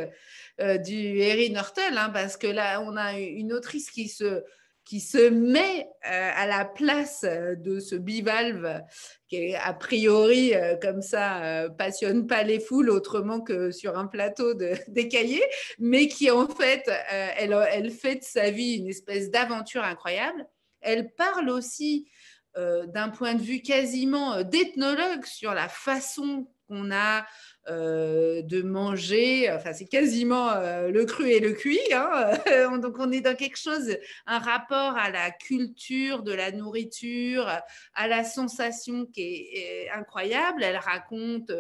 euh, 0.61 0.77
du 0.77 1.21
Harry 1.23 1.49
Nortel, 1.49 1.97
hein, 1.97 2.11
parce 2.13 2.38
que 2.38 2.47
là, 2.47 2.81
on 2.81 2.95
a 2.95 3.19
une 3.19 3.51
autrice 3.51 3.89
qui 3.89 4.07
se, 4.07 4.43
qui 4.85 4.99
se 4.99 5.30
met 5.30 5.88
euh, 6.05 6.31
à 6.35 6.45
la 6.45 6.65
place 6.65 7.23
de 7.23 7.80
ce 7.80 7.95
bivalve 7.95 8.81
qui, 9.27 9.55
a 9.55 9.73
priori, 9.73 10.53
euh, 10.53 10.76
comme 10.76 11.01
ça, 11.01 11.68
passionne 11.77 12.27
pas 12.27 12.43
les 12.43 12.60
foules 12.60 12.89
autrement 12.89 13.41
que 13.41 13.72
sur 13.72 13.97
un 13.97 14.07
plateau 14.07 14.53
de, 14.53 14.76
cahiers, 15.10 15.45
mais 15.80 16.07
qui, 16.07 16.30
en 16.31 16.47
fait, 16.47 16.89
elle, 17.10 17.57
elle 17.72 17.91
fait 17.91 18.15
de 18.15 18.23
sa 18.23 18.51
vie 18.51 18.76
une 18.76 18.89
espèce 18.89 19.31
d'aventure 19.31 19.84
incroyable. 19.84 20.45
Elle 20.81 21.14
parle 21.14 21.49
aussi 21.49 22.07
euh, 22.55 22.85
d'un 22.85 23.10
point 23.10 23.34
de 23.34 23.41
vue 23.41 23.64
quasiment 23.64 24.34
euh, 24.34 24.43
d'ethnologue 24.43 25.26
sur 25.26 25.55
la 25.55 25.68
façon 25.68 26.47
qu'on 26.68 26.91
a 26.91 27.22
euh, 27.22 27.23
de 27.68 28.61
manger. 28.61 29.52
Enfin, 29.52 29.73
c'est 29.73 29.85
quasiment 29.85 30.53
le 30.56 31.06
cru 31.06 31.30
et 31.30 31.40
le 31.40 31.53
cuit. 31.53 31.80
Hein. 31.94 32.77
Donc, 32.81 32.98
on 32.99 33.11
est 33.11 33.22
dans 33.22 33.35
quelque 33.35 33.57
chose, 33.57 33.98
un 34.26 34.40
rapport 34.40 34.98
à 34.98 35.10
la 35.10 35.31
culture 35.31 36.23
de 36.23 36.34
la 36.34 36.52
nourriture, 36.52 37.48
à 37.94 38.07
la 38.07 38.23
sensation 38.23 39.06
qui 39.06 39.22
est, 39.22 39.90
incroyable. 39.91 40.64
Elle 40.64 40.77
raconte 40.77 41.52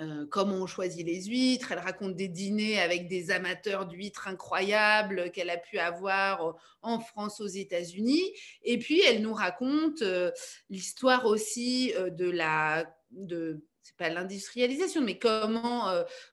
euh, 0.00 0.26
comment 0.30 0.56
on 0.56 0.66
choisit 0.66 1.06
les 1.06 1.24
huîtres. 1.24 1.70
Elle 1.72 1.78
raconte 1.78 2.16
des 2.16 2.28
dîners 2.28 2.80
avec 2.80 3.06
des 3.06 3.30
amateurs 3.30 3.86
d'huîtres 3.86 4.26
incroyables 4.26 5.30
qu'elle 5.30 5.50
a 5.50 5.56
pu 5.56 5.78
avoir 5.78 6.48
euh, 6.48 6.52
en 6.82 6.98
France, 6.98 7.40
aux 7.40 7.46
États-Unis. 7.46 8.22
Et 8.62 8.78
puis, 8.78 9.00
elle 9.02 9.22
nous 9.22 9.34
raconte 9.34 10.02
euh, 10.02 10.30
l'histoire 10.70 11.26
aussi 11.26 11.92
de 12.10 12.30
la... 12.30 12.86
De, 13.10 13.64
c'est 13.84 13.96
pas 13.96 14.08
l'industrialisation, 14.08 15.02
mais 15.02 15.18
comment 15.18 15.88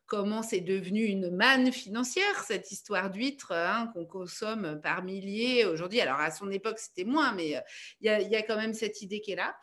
comment 0.07 0.41
c'est 0.41 0.61
devenu 0.61 1.03
une 1.03 1.29
manne 1.29 1.71
financière 1.71 2.43
cette 2.47 2.71
histoire 2.71 3.11
d'huîtres 3.11 3.51
hein, 3.51 3.91
qu'on 3.93 4.05
consomme 4.05 4.79
par 4.81 5.03
milliers 5.03 5.65
aujourd'hui. 5.65 6.01
Alors 6.01 6.19
à 6.19 6.31
son 6.31 6.49
époque 6.49 6.79
c'était 6.79 7.03
moins, 7.03 7.33
mais 7.33 7.61
il 7.99 8.09
y, 8.09 8.29
y, 8.29 8.35
a 8.35 8.41
quand 8.41 8.57
même 8.57 8.73
cette 8.73 9.01
idée 9.01 9.21
qui 9.21 9.33
est 9.33 9.35
là. 9.35 9.55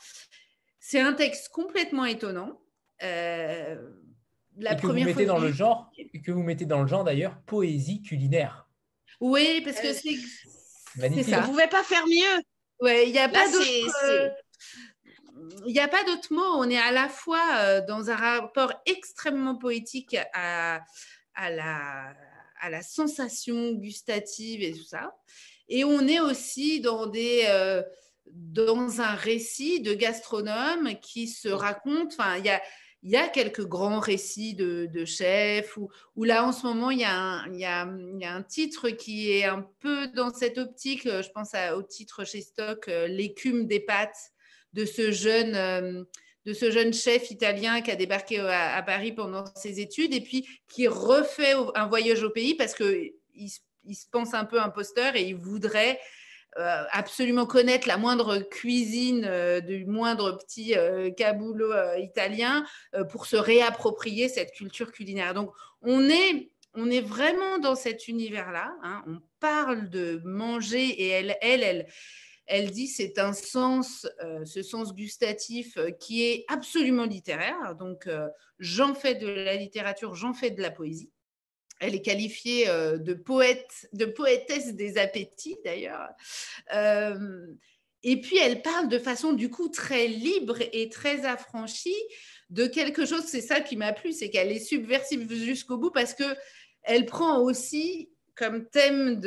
C'est 0.78 1.00
un 1.00 1.14
texte 1.14 1.48
complètement 1.48 2.04
étonnant 2.04 2.60
euh, 3.02 3.76
la 4.56 4.74
que 4.74 4.80
première 4.80 5.06
vous 5.06 5.10
mettez 5.10 5.26
dans 5.26 5.38
le 5.38 5.52
genre, 5.52 5.92
que 6.24 6.32
vous 6.32 6.42
mettez 6.42 6.66
dans 6.66 6.82
le 6.82 6.88
genre 6.88 7.04
d'ailleurs, 7.04 7.38
poésie 7.46 8.02
culinaire. 8.02 8.68
Oui, 9.20 9.60
parce 9.64 9.80
que 9.80 9.88
euh, 9.88 9.92
c'est. 9.92 11.22
Ça. 11.22 11.40
Vous 11.40 11.52
pouvez 11.52 11.68
pas 11.68 11.84
faire 11.84 12.04
mieux. 12.06 12.42
Ouais, 12.80 13.08
il 13.08 13.12
n'y 13.12 13.18
a, 13.18 13.28
pas 13.28 13.50
d'autre. 13.50 13.66
Il 15.66 15.72
n'y 15.72 15.80
a 15.80 15.88
pas 15.88 16.04
d'autre 16.04 16.32
mot. 16.32 16.42
On 16.42 16.68
est 16.68 16.78
à 16.78 16.92
la 16.92 17.08
fois 17.08 17.42
euh, 17.56 17.86
dans 17.86 18.10
un 18.10 18.16
rapport 18.16 18.72
extrêmement 18.86 19.56
poétique 19.56 20.16
à, 20.34 20.80
la, 21.36 22.82
sensation 22.82 23.72
gustative 23.72 24.62
et 24.62 24.72
tout 24.72 24.84
ça. 24.84 25.16
Et 25.68 25.84
on 25.84 26.06
est 26.06 26.20
aussi 26.20 26.80
dans 26.80 27.10
dans 28.26 29.00
un 29.00 29.14
récit 29.14 29.80
de 29.80 29.94
gastronome 29.94 30.94
qui 31.00 31.28
se 31.28 31.48
raconte. 31.48 32.12
Enfin, 32.12 32.36
il 32.36 33.10
y 33.10 33.16
a, 33.16 33.28
quelques 33.28 33.64
grands 33.64 34.00
récits 34.00 34.54
de, 34.54 35.04
chefs, 35.04 35.78
où, 36.16 36.24
là 36.24 36.44
en 36.44 36.52
ce 36.52 36.66
moment, 36.66 36.90
il 36.90 36.98
y, 36.98 37.04
a 37.04 37.82
un, 37.82 38.42
titre 38.42 38.90
qui 38.90 39.30
est 39.30 39.44
un 39.44 39.66
peu 39.80 40.08
dans 40.08 40.32
cette 40.32 40.58
optique, 40.58 41.06
euh, 41.06 41.22
je 41.22 41.30
pense 41.30 41.52
au 41.76 41.82
titre 41.82 42.24
chez 42.24 42.40
Stock, 42.40 42.88
euh, 42.88 43.06
L'écume 43.06 43.66
des 43.66 43.80
pâtes 43.80 44.32
de 44.72 44.84
ce 44.84 45.10
jeune... 45.10 45.54
Euh, 45.54 46.04
de 46.46 46.54
ce 46.54 46.70
jeune 46.70 46.94
chef 46.94 47.30
italien 47.30 47.82
qui 47.82 47.90
a 47.90 47.96
débarqué 47.96 48.38
à, 48.38 48.82
Paris 48.82 49.12
pendant 49.12 49.44
ses 49.54 49.80
études 49.80 50.14
et 50.14 50.22
puis 50.22 50.48
qui 50.66 50.88
refait 50.88 51.52
un 51.74 51.86
voyage 51.86 52.22
au 52.22 52.30
pays 52.30 52.54
parce 52.54 52.74
qu'il 52.74 53.12
il 53.34 53.94
se 53.94 54.06
pense 54.10 54.32
un 54.32 54.46
peu 54.46 54.58
imposteur 54.58 55.14
et 55.14 55.24
il 55.24 55.34
voudrait 55.34 56.00
euh, 56.58 56.84
absolument 56.90 57.44
connaître 57.44 57.86
la 57.86 57.98
moindre 57.98 58.38
cuisine 58.38 59.26
euh, 59.26 59.60
du 59.60 59.84
moindre 59.84 60.38
petit 60.38 60.74
caboulot 61.18 61.74
italien 61.98 62.64
pour 63.10 63.26
se 63.26 63.36
réapproprier 63.36 64.30
cette 64.30 64.52
culture 64.52 64.90
culinaire. 64.90 65.34
Donc, 65.34 65.52
on 65.82 66.08
est, 66.08 66.50
on 66.72 66.90
est 66.90 67.02
vraiment 67.02 67.58
dans 67.58 67.74
cet 67.74 68.08
univers-là. 68.08 68.72
Hein. 68.82 69.04
On 69.06 69.20
parle 69.38 69.90
de 69.90 70.22
manger 70.24 70.86
et 70.86 71.08
elle, 71.08 71.36
elle, 71.42 71.86
elle 72.48 72.70
dit 72.70 72.88
c'est 72.88 73.18
un 73.18 73.32
sens, 73.32 74.06
ce 74.44 74.62
sens 74.62 74.94
gustatif 74.94 75.78
qui 76.00 76.24
est 76.24 76.44
absolument 76.48 77.04
littéraire. 77.04 77.76
Donc, 77.78 78.08
j'en 78.58 78.94
fais 78.94 79.14
de 79.14 79.28
la 79.28 79.54
littérature, 79.56 80.14
j'en 80.14 80.34
fais 80.34 80.50
de 80.50 80.62
la 80.62 80.70
poésie. 80.70 81.10
Elle 81.80 81.94
est 81.94 82.02
qualifiée 82.02 82.68
euh, 82.68 82.98
de 82.98 83.14
poète, 83.14 83.88
de 83.92 84.04
poétesse 84.04 84.74
des 84.74 84.98
appétits 84.98 85.58
d'ailleurs. 85.64 86.08
Euh, 86.74 87.46
et 88.02 88.20
puis 88.20 88.38
elle 88.38 88.62
parle 88.62 88.88
de 88.88 88.98
façon 88.98 89.32
du 89.32 89.50
coup 89.50 89.68
très 89.68 90.06
libre 90.06 90.58
et 90.72 90.88
très 90.88 91.24
affranchie 91.24 91.96
de 92.50 92.66
quelque 92.66 93.06
chose. 93.06 93.24
C'est 93.26 93.40
ça 93.40 93.60
qui 93.60 93.76
m'a 93.76 93.92
plu, 93.92 94.12
c'est 94.12 94.30
qu'elle 94.30 94.52
est 94.52 94.60
subversive 94.60 95.32
jusqu'au 95.32 95.78
bout 95.78 95.90
parce 95.90 96.14
que 96.14 96.36
elle 96.82 97.06
prend 97.06 97.40
aussi 97.40 98.10
comme 98.38 98.68
thème 98.68 99.20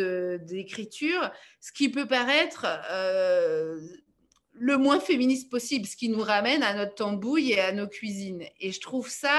d'écriture 0.43 1.31
ce 1.59 1.71
qui 1.71 1.89
peut 1.89 2.07
paraître 2.07 2.65
euh, 2.89 3.79
le 4.53 4.77
moins 4.77 4.99
féministe 4.99 5.49
possible, 5.49 5.85
ce 5.85 5.95
qui 5.95 6.09
nous 6.09 6.21
ramène 6.21 6.63
à 6.63 6.73
notre 6.73 6.95
tambouille 6.95 7.51
et 7.51 7.59
à 7.59 7.71
nos 7.71 7.87
cuisines. 7.87 8.43
Et 8.59 8.71
je 8.71 8.79
trouve 8.79 9.09
ça 9.09 9.37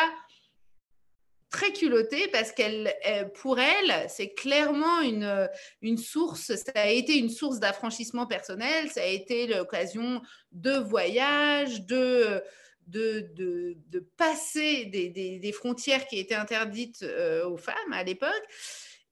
très 1.51 1.73
culottée 1.73 2.29
parce 2.29 2.51
qu'elle, 2.51 2.95
pour 3.35 3.61
elle, 3.61 4.07
c'est 4.09 4.33
clairement 4.35 5.01
une, 5.01 5.49
une 5.83 5.99
source, 5.99 6.55
ça 6.57 6.73
a 6.75 6.89
été 6.89 7.19
une 7.19 7.29
source 7.29 7.61
d'affranchissement 7.61 8.27
personnel, 8.27 8.91
ça 8.91 9.03
a 9.03 9.07
été 9.07 9.47
l'occasion 9.47 10.23
de 10.53 10.73
voyage, 10.73 11.83
de, 11.83 12.43
de, 12.89 13.31
de, 13.37 14.01
passer 14.17 14.87
des, 14.87 15.09
des, 15.39 15.53
frontières 15.53 16.07
qui 16.07 16.19
étaient 16.19 16.35
interdites 16.35 17.03
euh, 17.03 17.47
aux 17.47 17.57
femmes 17.57 17.93
à 17.93 18.03
l'époque. 18.03 18.43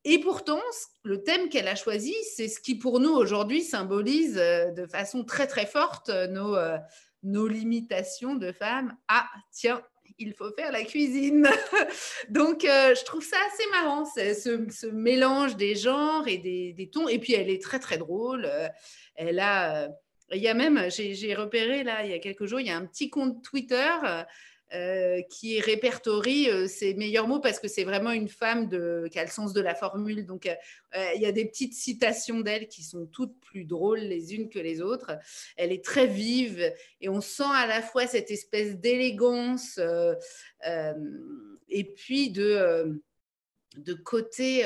Et 0.05 0.19
pourtant, 0.21 0.63
le 1.05 1.23
thème 1.23 1.49
qu'elle 1.49 1.69
a 1.69 1.75
choisi, 1.75 2.15
c'est 2.35 2.49
ce 2.49 2.61
qui 2.61 2.77
pour 2.77 3.01
nous 3.01 3.13
aujourd'hui 3.13 3.63
symbolise 3.63 4.39
euh, 4.39 4.71
de 4.71 4.87
façon 4.87 5.25
très 5.25 5.47
très 5.47 5.67
forte 5.67 6.09
nos, 6.09 6.57
euh, 6.57 6.79
nos 7.23 7.47
limitations 7.47 8.35
de 8.35 8.53
femmes. 8.53 8.97
Ah, 9.09 9.29
tiens, 9.53 9.83
il 10.21 10.35
faut 10.35 10.53
faire 10.53 10.71
la 10.71 10.85
cuisine. 10.85 11.49
Donc, 12.29 12.65
euh, 12.65 12.95
je 12.95 13.05
trouve 13.05 13.25
ça 13.25 13.37
assez 13.47 13.69
marrant, 13.71 14.05
ce, 14.05 14.67
ce, 14.71 14.87
mélange 14.87 15.57
des 15.57 15.75
genres 15.75 16.29
et 16.29 16.39
des, 16.39 16.91
tons. 16.93 17.09
Et 17.09 17.19
puis, 17.19 17.33
elle 17.33 17.51
est 17.51 17.63
très, 17.63 17.79
très 17.79 17.99
drôle. 17.99 18.45
Euh, 18.45 18.69
elle 19.17 19.41
a, 19.41 19.85
euh, 19.85 19.89
il 20.33 20.43
y 20.43 20.49
a 20.49 20.55
même, 20.55 20.89
j'ai 20.91 21.35
repéré 21.35 21.83
là, 21.83 22.05
il 22.05 22.11
y 22.11 22.15
a 22.15 22.19
quelques 22.19 22.47
jours, 22.47 22.61
il 22.61 22.69
y 22.69 22.71
a 22.71 22.77
un 22.77 22.87
petit 22.87 23.11
compte 23.11 23.43
Twitter 23.43 23.91
euh, 24.73 25.21
qui 25.23 25.61
répertorie 25.61 26.49
euh, 26.49 26.69
ses 26.69 26.95
meilleurs 26.95 27.27
mots 27.27 27.41
parce 27.41 27.59
que 27.59 27.67
c'est 27.67 27.83
vraiment 27.83 28.13
une 28.13 28.29
femme 28.29 28.69
qui 28.69 29.19
a 29.19 29.25
le 29.25 29.31
sens 29.31 29.53
de 29.53 29.61
la 29.61 29.75
formule. 29.75 30.25
Donc, 30.27 30.47
euh, 30.47 31.05
il 31.17 31.21
y 31.21 31.27
a 31.27 31.33
des 31.33 31.45
petites 31.45 31.75
citations 31.75 32.39
d'elle 32.39 32.69
qui 32.69 32.85
sont 32.85 33.07
toutes 33.07 33.37
plus 33.41 33.65
drôles 33.65 33.99
les 33.99 34.33
unes 34.33 34.49
que 34.49 34.61
les 34.61 34.81
autres. 34.81 35.19
Elle 35.57 35.73
est 35.73 35.85
très 35.85 36.07
vive 36.07 36.73
et 37.01 37.09
on 37.09 37.21
sent 37.21 37.43
à 37.53 37.67
la 37.67 37.83
fois 37.83 38.07
cette 38.07 38.31
espèce 38.31 38.77
d'élégance 38.77 39.81
et 41.69 41.85
puis 41.97 42.31
de, 42.31 43.01
de 43.77 43.95
côté 43.95 44.63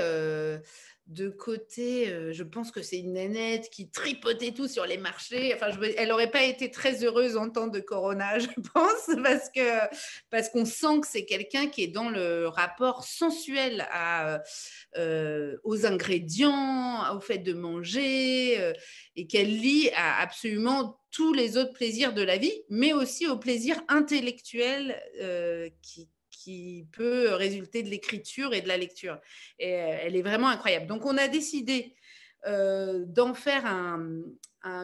de 1.06 1.28
côté, 1.28 2.08
euh, 2.08 2.32
je 2.32 2.42
pense 2.42 2.70
que 2.70 2.80
c'est 2.80 2.98
une 2.98 3.12
nénette 3.12 3.68
qui 3.68 3.90
tripotait 3.90 4.52
tout 4.52 4.68
sur 4.68 4.86
les 4.86 4.96
marchés. 4.96 5.52
Enfin, 5.54 5.68
elle 5.98 6.08
n'aurait 6.08 6.30
pas 6.30 6.44
été 6.44 6.70
très 6.70 7.04
heureuse 7.04 7.36
en 7.36 7.50
temps 7.50 7.66
de 7.66 7.78
Corona, 7.80 8.38
je 8.38 8.48
pense, 8.72 9.22
parce 9.22 9.50
parce 10.30 10.48
qu'on 10.48 10.64
sent 10.64 11.00
que 11.02 11.06
c'est 11.06 11.26
quelqu'un 11.26 11.66
qui 11.66 11.82
est 11.82 11.88
dans 11.88 12.08
le 12.08 12.48
rapport 12.48 13.04
sensuel 13.04 13.86
à, 13.92 14.42
euh, 14.96 15.56
aux 15.62 15.84
ingrédients, 15.84 17.14
au 17.14 17.20
fait 17.20 17.38
de 17.38 17.52
manger, 17.52 18.58
euh, 18.60 18.72
et 19.14 19.26
qu'elle 19.26 19.50
lie 19.50 19.90
à 19.94 20.22
absolument 20.22 20.98
tous 21.10 21.34
les 21.34 21.58
autres 21.58 21.74
plaisirs 21.74 22.14
de 22.14 22.22
la 22.22 22.38
vie, 22.38 22.62
mais 22.70 22.94
aussi 22.94 23.28
au 23.28 23.36
plaisir 23.36 23.80
intellectuel 23.88 25.00
qui, 25.80 26.08
qui 26.44 26.86
peut 26.92 27.34
résulter 27.34 27.82
de 27.82 27.88
l'écriture 27.88 28.52
et 28.52 28.60
de 28.60 28.68
la 28.68 28.76
lecture. 28.76 29.18
Et 29.58 29.74
euh, 29.74 29.98
elle 30.02 30.16
est 30.16 30.22
vraiment 30.22 30.48
incroyable. 30.48 30.86
Donc, 30.86 31.06
on 31.06 31.16
a 31.16 31.28
décidé 31.28 31.94
euh, 32.46 33.04
d'en 33.06 33.32
faire 33.32 33.64
un, 33.64 34.20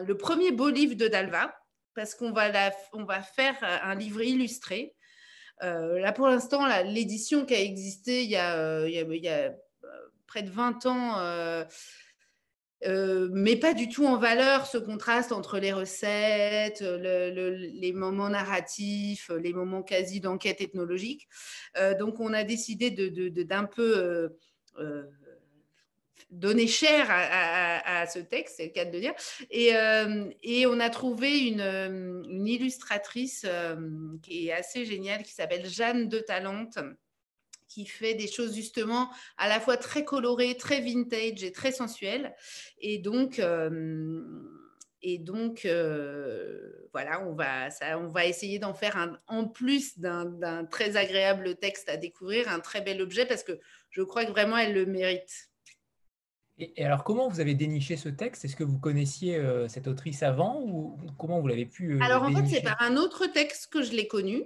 le 0.05 0.13
premier 0.17 0.51
beau 0.51 0.69
livre 0.69 0.95
de 0.95 1.07
Dalva, 1.07 1.55
parce 1.93 2.15
qu'on 2.15 2.31
va, 2.31 2.71
on 2.93 3.03
va 3.03 3.21
faire 3.21 3.57
un 3.61 3.95
livre 3.95 4.21
illustré. 4.21 4.95
Euh, 5.61 5.99
là, 5.99 6.11
pour 6.11 6.27
l'instant, 6.27 6.65
l'édition 6.83 7.45
qui 7.45 7.53
a 7.53 7.61
existé 7.61 8.23
il 8.23 8.29
y 8.29 8.37
a, 8.37 8.87
il 8.87 9.23
y 9.23 9.29
a, 9.29 9.53
près 10.31 10.43
de 10.43 10.49
20 10.49 10.85
ans 10.85 11.19
euh, 11.19 11.65
mais 12.85 13.55
pas 13.57 13.73
du 13.73 13.89
tout 13.89 14.05
en 14.05 14.17
valeur 14.17 14.65
ce 14.65 14.77
contraste 14.77 15.31
entre 15.31 15.59
les 15.59 15.71
recettes, 15.71 16.81
les 16.81 17.93
moments 17.93 18.29
narratifs, 18.29 19.29
les 19.29 19.53
moments 19.53 19.83
quasi 19.83 20.19
d'enquête 20.19 20.61
ethnologique. 20.61 21.27
Euh, 21.77 21.95
donc, 21.95 22.19
on 22.19 22.33
a 22.33 22.43
décidé 22.43 22.91
d'un 22.91 23.65
peu 23.65 24.31
euh, 24.79 25.03
donner 26.31 26.67
cher 26.67 27.07
à, 27.09 28.05
ce 28.07 28.19
texte, 28.19 28.55
c'est 28.57 28.65
le 28.65 28.71
cas 28.71 28.85
de 28.85 28.91
le 28.91 28.99
dire. 28.99 29.13
Et, 29.51 30.65
on 30.65 30.79
a 30.79 30.89
trouvé 30.89 31.47
une 31.47 32.47
illustratrice 32.47 33.45
qui 34.23 34.47
est 34.47 34.53
assez 34.53 34.85
géniale, 34.85 35.23
qui 35.23 35.33
s'appelle 35.33 35.67
Jeanne 35.67 36.09
de 36.09 36.19
Talente 36.19 36.79
qui 37.71 37.85
fait 37.85 38.13
des 38.13 38.27
choses 38.27 38.53
justement 38.53 39.09
à 39.37 39.47
la 39.47 39.59
fois 39.59 39.77
très 39.77 40.03
colorées, 40.03 40.57
très 40.57 40.81
vintage 40.81 41.43
et 41.43 41.51
très 41.51 41.71
sensuelles. 41.71 42.35
Et 42.79 42.97
donc, 42.97 43.39
euh, 43.39 44.21
et 45.01 45.17
donc 45.17 45.65
euh, 45.65 46.87
voilà, 46.91 47.25
on 47.25 47.33
va, 47.33 47.71
ça, 47.71 47.97
on 47.97 48.09
va 48.09 48.25
essayer 48.25 48.59
d'en 48.59 48.73
faire 48.73 48.97
un, 48.97 49.17
en 49.27 49.47
plus 49.47 49.97
d'un 49.97 50.65
très 50.65 50.97
agréable 50.97 51.55
texte 51.55 51.89
à 51.89 51.97
découvrir, 51.97 52.49
un 52.49 52.59
très 52.59 52.81
bel 52.81 53.01
objet 53.01 53.25
parce 53.25 53.43
que 53.43 53.59
je 53.89 54.01
crois 54.01 54.25
que 54.25 54.31
vraiment 54.31 54.57
elle 54.57 54.73
le 54.73 54.85
mérite. 54.85 55.49
Et, 56.59 56.85
alors, 56.85 57.03
comment 57.03 57.27
vous 57.27 57.39
avez 57.39 57.55
déniché 57.55 57.97
ce 57.97 58.09
texte? 58.09 58.45
Est-ce 58.45 58.55
que 58.55 58.63
vous 58.63 58.77
connaissiez 58.77 59.37
euh, 59.37 59.67
cette 59.67 59.87
autrice 59.87 60.21
avant 60.21 60.61
ou 60.61 60.97
comment 61.17 61.39
vous 61.39 61.47
l'avez 61.47 61.65
pu 61.65 61.99
Alors, 62.03 62.23
en 62.23 62.31
fait, 62.31 62.45
c'est 62.45 62.61
par 62.61 62.79
un 62.81 62.97
autre 62.97 63.25
texte 63.25 63.71
que 63.71 63.81
je 63.81 63.93
l'ai 63.93 64.07
connu. 64.07 64.43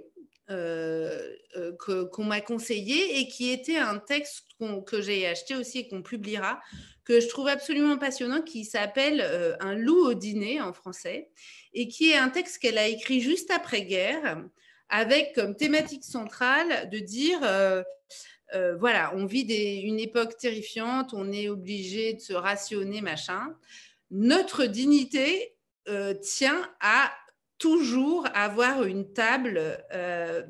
Euh, 0.48 1.34
euh, 1.56 1.72
qu'on 2.12 2.22
m'a 2.22 2.40
conseillé 2.40 3.18
et 3.18 3.26
qui 3.26 3.50
était 3.50 3.78
un 3.78 3.98
texte 3.98 4.44
que 4.86 5.02
j'ai 5.02 5.26
acheté 5.26 5.56
aussi 5.56 5.78
et 5.80 5.88
qu'on 5.88 6.02
publiera, 6.02 6.60
que 7.04 7.18
je 7.18 7.26
trouve 7.26 7.48
absolument 7.48 7.98
passionnant, 7.98 8.42
qui 8.42 8.64
s'appelle 8.64 9.20
euh, 9.24 9.56
Un 9.58 9.74
loup 9.74 10.06
au 10.06 10.14
dîner 10.14 10.60
en 10.60 10.72
français, 10.72 11.30
et 11.74 11.88
qui 11.88 12.12
est 12.12 12.16
un 12.16 12.28
texte 12.28 12.58
qu'elle 12.58 12.78
a 12.78 12.86
écrit 12.86 13.20
juste 13.20 13.50
après-guerre, 13.50 14.44
avec 14.88 15.34
comme 15.34 15.56
thématique 15.56 16.04
centrale 16.04 16.88
de 16.90 17.00
dire... 17.00 17.40
voilà, 18.78 19.12
on 19.16 19.26
vit 19.26 19.42
une 19.82 19.98
époque 19.98 20.36
terrifiante, 20.36 21.12
on 21.12 21.32
est 21.32 21.48
obligé 21.48 22.12
de 22.12 22.20
se 22.20 22.34
rationner, 22.34 23.00
machin. 23.00 23.52
Notre 24.12 24.66
dignité 24.66 25.56
tient 26.22 26.70
à 26.78 27.10
toujours 27.58 28.26
avoir 28.34 28.84
une 28.84 29.12
table 29.12 29.78
euh, 29.92 30.42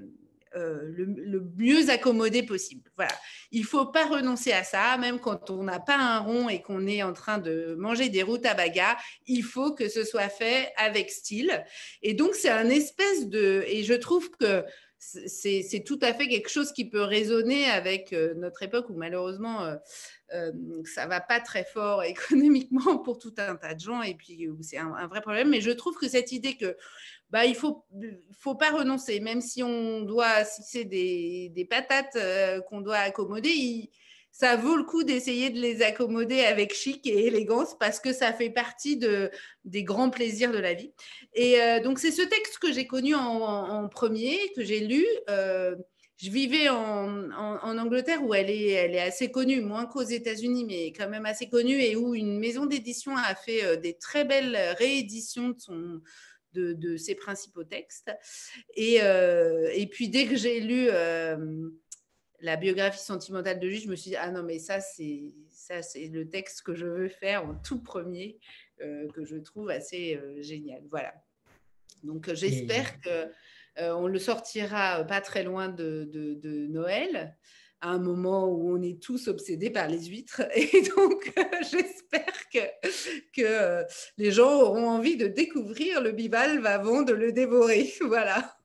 euh, 0.56 0.80
le, 0.96 1.42
mieux 1.58 1.90
accommodée 1.90 2.42
possible. 2.42 2.90
Voilà. 2.96 3.12
Il 3.52 3.60
ne 3.60 3.66
faut 3.66 3.86
pas 3.86 4.06
renoncer 4.06 4.52
à 4.52 4.64
ça, 4.64 4.96
même 4.96 5.18
quand 5.20 5.50
on 5.50 5.64
n'a 5.64 5.80
pas 5.80 5.98
un 5.98 6.20
rond 6.20 6.48
et 6.48 6.62
qu'on 6.62 6.86
est 6.86 7.02
en 7.02 7.12
train 7.12 7.36
de 7.36 7.76
manger 7.78 8.08
des 8.08 8.22
routes 8.22 8.46
à 8.46 8.54
baga, 8.54 8.96
il 9.26 9.42
faut 9.42 9.74
que 9.74 9.88
ce 9.90 10.02
soit 10.02 10.30
fait 10.30 10.72
avec 10.78 11.10
style. 11.10 11.62
Et 12.02 12.14
donc, 12.14 12.34
c'est 12.34 12.48
un 12.48 12.70
espèce 12.70 13.28
de... 13.28 13.64
Et 13.66 13.84
je 13.84 13.92
trouve 13.92 14.30
que 14.30 14.64
c'est 14.98 15.84
tout 15.84 15.98
à 16.02 16.14
fait 16.14 16.28
quelque 16.28 16.48
chose 16.48 16.72
qui 16.72 16.88
peut 16.88 17.02
résonner 17.02 17.66
avec 17.66 18.12
euh, 18.12 18.34
notre 18.34 18.62
époque 18.62 18.88
où 18.90 18.94
malheureusement 18.94 19.62
euh, 19.62 19.76
euh, 20.34 20.52
ça 20.84 21.06
va 21.06 21.20
pas 21.20 21.40
très 21.40 21.64
fort 21.64 22.02
économiquement 22.04 22.98
pour 22.98 23.18
tout 23.18 23.34
un 23.38 23.56
tas 23.56 23.74
de 23.74 23.80
gens 23.80 24.02
et 24.02 24.14
puis 24.14 24.48
c'est 24.62 24.78
un, 24.78 25.06
vrai 25.06 25.20
problème. 25.20 25.50
Mais 25.50 25.60
je 25.60 25.70
trouve 25.70 25.96
que 25.96 26.08
cette 26.08 26.32
idée 26.32 26.56
que 26.56 26.76
bah, 27.30 27.44
il 27.44 27.56
faut, 27.56 27.84
faut 28.38 28.54
pas 28.54 28.70
renoncer, 28.70 29.20
même 29.20 29.40
si 29.40 29.62
on 29.62 30.02
doit, 30.02 30.44
si 30.44 30.62
c'est 30.62 30.84
des, 30.84 31.50
des, 31.54 31.64
patates 31.64 32.16
qu'on 32.68 32.80
doit 32.80 32.98
accommoder, 32.98 33.90
ça 34.38 34.54
vaut 34.54 34.76
le 34.76 34.82
coup 34.82 35.02
d'essayer 35.02 35.48
de 35.48 35.58
les 35.58 35.80
accommoder 35.80 36.40
avec 36.40 36.74
chic 36.74 37.06
et 37.06 37.26
élégance 37.26 37.74
parce 37.78 38.00
que 38.00 38.12
ça 38.12 38.34
fait 38.34 38.50
partie 38.50 38.98
de, 38.98 39.30
des 39.64 39.82
grands 39.82 40.10
plaisirs 40.10 40.52
de 40.52 40.58
la 40.58 40.74
vie. 40.74 40.92
Et 41.32 41.58
euh, 41.62 41.80
donc, 41.80 41.98
c'est 41.98 42.10
ce 42.10 42.20
texte 42.20 42.58
que 42.58 42.70
j'ai 42.70 42.86
connu 42.86 43.14
en, 43.14 43.88
premier, 43.88 44.36
que 44.54 44.62
j'ai 44.62 44.80
lu. 44.80 45.06
Euh, 45.30 45.74
je 46.18 46.30
vivais 46.30 46.68
en, 46.68 47.30
Angleterre 47.78 48.22
où 48.22 48.34
elle 48.34 48.50
est, 48.50 49.00
assez 49.00 49.30
connue, 49.30 49.62
moins 49.62 49.86
qu'aux 49.86 50.02
États-Unis, 50.02 50.66
mais 50.66 50.92
quand 50.92 51.08
même 51.08 51.24
assez 51.24 51.48
connue, 51.48 51.80
et 51.80 51.96
où 51.96 52.14
une 52.14 52.38
maison 52.38 52.66
d'édition 52.66 53.16
a 53.16 53.34
fait 53.34 53.64
euh, 53.64 53.76
des 53.76 53.94
très 53.94 54.26
belles 54.26 54.58
rééditions 54.78 55.56
de 56.52 56.96
ses 56.98 57.14
principaux 57.14 57.64
textes. 57.64 58.10
Et, 58.76 59.00
puis 59.90 60.10
dès 60.10 60.26
que 60.26 60.36
j'ai 60.36 60.60
lu 60.60 60.90
la 62.40 62.56
biographie 62.56 63.02
sentimentale 63.02 63.58
de 63.60 63.66
lui, 63.66 63.78
je 63.78 63.88
me 63.88 63.96
suis 63.96 64.10
dit, 64.10 64.16
ah 64.16 64.30
non, 64.30 64.42
mais 64.42 64.58
ça, 64.58 64.80
c'est 64.80 65.32
ça, 65.50 65.82
c'est 65.82 66.08
le 66.08 66.28
texte 66.28 66.62
que 66.62 66.74
je 66.74 66.86
veux 66.86 67.08
faire 67.08 67.44
en 67.44 67.54
tout 67.54 67.80
premier, 67.80 68.38
euh, 68.82 69.08
que 69.12 69.24
je 69.24 69.36
trouve 69.36 69.70
assez 69.70 70.16
euh, 70.16 70.40
génial. 70.42 70.82
Voilà. 70.90 71.14
Donc, 72.02 72.28
euh, 72.28 72.34
j'espère 72.34 73.00
que 73.00 73.28
on 73.78 74.06
le 74.06 74.18
sortira 74.18 75.04
pas 75.04 75.20
très 75.20 75.42
loin 75.42 75.68
de, 75.68 76.08
de, 76.10 76.66
Noël, 76.68 77.36
à 77.82 77.90
un 77.90 77.98
moment 77.98 78.48
où 78.48 78.74
on 78.74 78.80
est 78.80 79.02
tous 79.02 79.28
obsédés 79.28 79.68
par 79.68 79.86
les 79.86 80.06
huîtres. 80.06 80.40
Et 80.54 80.80
donc, 80.96 81.30
j'espère 81.60 82.48
que, 82.50 82.60
que 83.34 83.84
les 84.16 84.30
gens 84.30 84.62
auront 84.62 84.88
envie 84.88 85.18
de 85.18 85.26
découvrir 85.26 86.00
le 86.00 86.12
bivalve 86.12 86.64
avant 86.64 87.02
de 87.02 87.12
le 87.12 87.32
dévorer. 87.32 87.92
Voilà 88.00 88.56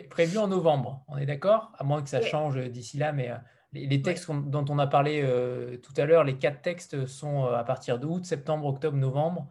prévu 0.00 0.38
en 0.38 0.48
novembre, 0.48 1.04
on 1.08 1.16
est 1.16 1.26
d'accord? 1.26 1.72
À 1.78 1.84
moins 1.84 2.02
que 2.02 2.08
ça 2.08 2.20
change 2.20 2.56
d'ici 2.70 2.98
là, 2.98 3.12
mais 3.12 3.30
euh, 3.30 3.36
les, 3.72 4.02
textes 4.02 4.30
dont 4.30 4.64
on 4.68 4.78
a 4.78 4.86
parlé 4.86 5.22
euh, 5.22 5.76
tout 5.78 5.92
à 5.96 6.04
l'heure, 6.04 6.24
les 6.24 6.38
quatre 6.38 6.62
textes 6.62 7.06
sont 7.06 7.44
euh, 7.44 7.54
à 7.54 7.64
partir 7.64 7.98
d'août, 7.98 8.24
septembre, 8.24 8.66
octobre, 8.66 8.96
novembre. 8.96 9.46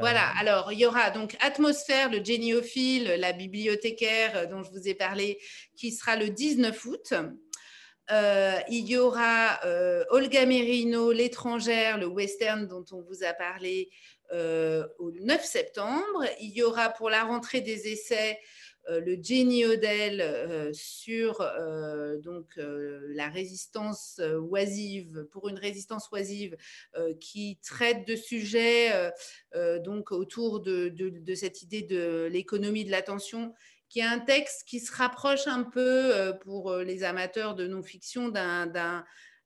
Voilà, 0.00 0.24
alors 0.40 0.72
il 0.72 0.80
y 0.80 0.86
aura 0.86 1.10
donc 1.10 1.36
Atmosphère, 1.40 2.10
le 2.10 2.22
géniophile, 2.22 3.14
la 3.20 3.32
bibliothécaire 3.32 4.48
dont 4.48 4.64
je 4.64 4.70
vous 4.72 4.88
ai 4.88 4.94
parlé, 4.94 5.38
qui 5.76 5.92
sera 5.92 6.16
le 6.16 6.30
19 6.30 6.84
août. 6.86 7.14
il 8.10 8.88
y 8.88 8.96
aura 8.96 9.60
Olga 10.10 10.46
Merino, 10.46 11.12
l'étrangère, 11.12 11.96
le 11.96 12.08
western 12.08 12.66
dont 12.66 12.84
on 12.90 13.02
vous 13.02 13.22
a 13.22 13.32
parlé 13.34 13.88
au 14.32 15.12
9 15.12 15.44
septembre. 15.44 16.24
Il 16.40 16.50
y 16.50 16.64
aura 16.64 16.88
pour 16.88 17.08
la 17.08 17.22
rentrée 17.22 17.60
des 17.60 17.86
essais 17.86 18.36
euh, 18.36 18.67
le 18.88 19.22
Jenny 19.22 19.64
Odell 19.64 20.20
euh, 20.20 20.72
sur 20.72 21.40
euh, 21.40 22.16
donc, 22.18 22.46
la 22.56 23.28
résistance 23.28 24.20
oisive, 24.40 25.26
pour 25.30 25.48
une 25.48 25.58
résistance 25.58 26.08
oisive, 26.12 26.56
qui 27.20 27.58
traite 27.62 28.06
de 28.06 28.16
sujets 28.16 28.90
donc, 29.84 30.12
autour 30.12 30.60
de, 30.60 30.88
de, 30.88 31.34
cette 31.34 31.62
idée 31.62 31.82
de 31.82 32.28
l'économie 32.30 32.84
de 32.84 32.90
l'attention 32.90 33.54
qui 33.88 34.00
est 34.00 34.04
un 34.04 34.18
texte 34.18 34.68
qui 34.68 34.80
se 34.80 34.92
rapproche 34.92 35.46
un 35.46 35.62
peu 35.62 36.34
pour 36.42 36.76
les 36.76 37.04
amateurs 37.04 37.54
de 37.54 37.66
non-fiction 37.66 38.28
d'un, 38.28 38.66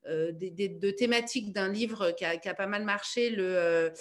de, 0.06 0.90
thématiques 0.90 1.52
d'un 1.52 1.70
livre 1.70 2.10
qui 2.12 2.24
a, 2.24 2.36
qui 2.36 2.48
a, 2.48 2.54
pas 2.54 2.66
mal 2.66 2.84
marché, 2.84 3.30
le, 3.30 3.92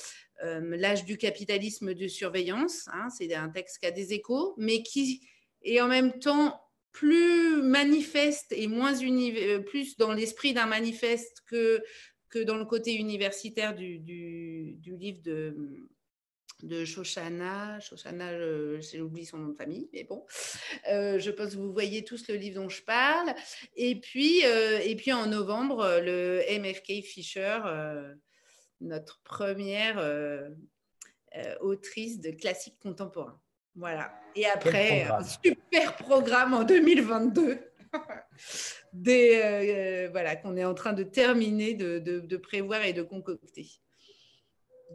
L'âge 0.43 1.05
du 1.05 1.18
capitalisme 1.18 1.93
de 1.93 2.07
surveillance. 2.07 2.88
Hein, 2.93 3.09
c'est 3.15 3.34
un 3.35 3.49
texte 3.49 3.77
qui 3.77 3.85
a 3.85 3.91
des 3.91 4.13
échos, 4.13 4.55
mais 4.57 4.81
qui 4.81 5.22
et 5.64 5.82
en 5.82 5.88
même 5.88 6.20
temps 6.20 6.62
plus 6.92 7.62
manifeste 7.62 8.52
et 8.52 8.68
moins 8.68 8.94
euh, 9.02 9.60
plus 9.60 9.98
dans 9.98 10.14
l'esprit 10.14 10.54
d'un 10.54 10.66
manifeste 10.66 11.42
que, 11.46 11.84
que 12.30 12.40
dans 12.40 12.58
le 12.58 12.66
côté 12.66 12.96
universitaire 12.96 13.76
du, 13.76 14.00
du, 14.00 14.98
livre 14.98 15.22
de, 15.24 16.86
Shoshana. 16.86 17.80
Shoshana, 17.80 18.80
j'ai 18.82 19.02
oublié 19.02 19.26
son 19.26 19.38
nom 19.38 19.50
de 19.50 19.56
famille, 19.56 19.90
mais 19.94 20.04
bon, 20.04 20.26
euh, 20.90 21.18
je 21.18 21.32
pense 21.32 21.52
que 21.52 21.58
vous 21.58 21.74
voyez 21.74 22.04
tous 22.04 22.28
le 22.28 22.36
livre 22.36 22.62
dont 22.62 22.70
je 22.70 22.84
parle. 22.84 23.34
Et 23.76 24.00
puis, 24.00 24.46
euh, 24.46 24.80
et 24.80 24.96
puis 24.96 25.12
en 25.14 25.28
novembre, 25.28 26.00
le 26.04 26.42
MFK 26.60 27.04
Fisher, 27.04 27.60
notre 28.82 29.22
première 29.24 29.98
autrice 31.62 32.20
de 32.20 32.32
classiques 32.32 32.80
contemporains. 32.80 33.42
Voilà. 33.76 34.11
Et 34.35 34.45
après, 34.45 35.03
un 35.03 35.23
super 35.23 35.95
programme 35.95 36.53
en 36.53 36.64
2022. 36.64 37.60
Des, 38.93 39.41
euh, 39.43 40.10
voilà, 40.11 40.35
qu'on 40.35 40.57
est 40.57 40.65
en 40.65 40.73
train 40.73 40.93
de 40.93 41.03
terminer 41.03 41.73
de, 41.73 42.38
prévoir 42.38 42.84
et 42.84 42.93
de 42.93 43.03
concocter. 43.03 43.68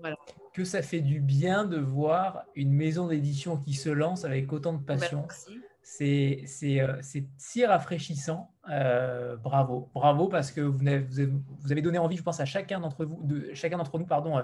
Voilà. 0.01 0.16
Que 0.53 0.65
ça 0.65 0.82
fait 0.82 1.01
du 1.01 1.20
bien 1.20 1.65
de 1.65 1.78
voir 1.78 2.44
une 2.55 2.73
maison 2.73 3.09
d'édition 3.09 3.57
qui 3.57 3.73
se 3.73 3.89
lance 3.89 4.24
avec 4.24 4.53
autant 4.53 4.74
de 4.74 4.78
bah, 4.78 4.97
passion. 4.98 5.27
c'est 5.82 6.44
euh, 6.62 6.98
c'est 7.01 7.24
si 7.39 7.65
rafraîchissant. 7.65 8.53
Euh, 8.70 9.36
bravo, 9.36 9.89
bravo 9.94 10.28
parce 10.28 10.51
que 10.51 10.61
vous 10.61 10.86
avez, 10.86 10.98
vous 10.98 11.73
avez, 11.73 11.82
donné 11.82 11.98
envie, 11.98 12.19
je 12.19 12.23
pense, 12.23 12.40
à 12.40 12.44
chacun 12.44 12.81
d'entre 12.81 13.07
vous, 13.07 13.23
de 13.23 13.55
chacun 13.55 13.78
d'entre 13.78 13.98
nous, 13.98 14.07
pardon, 14.07 14.43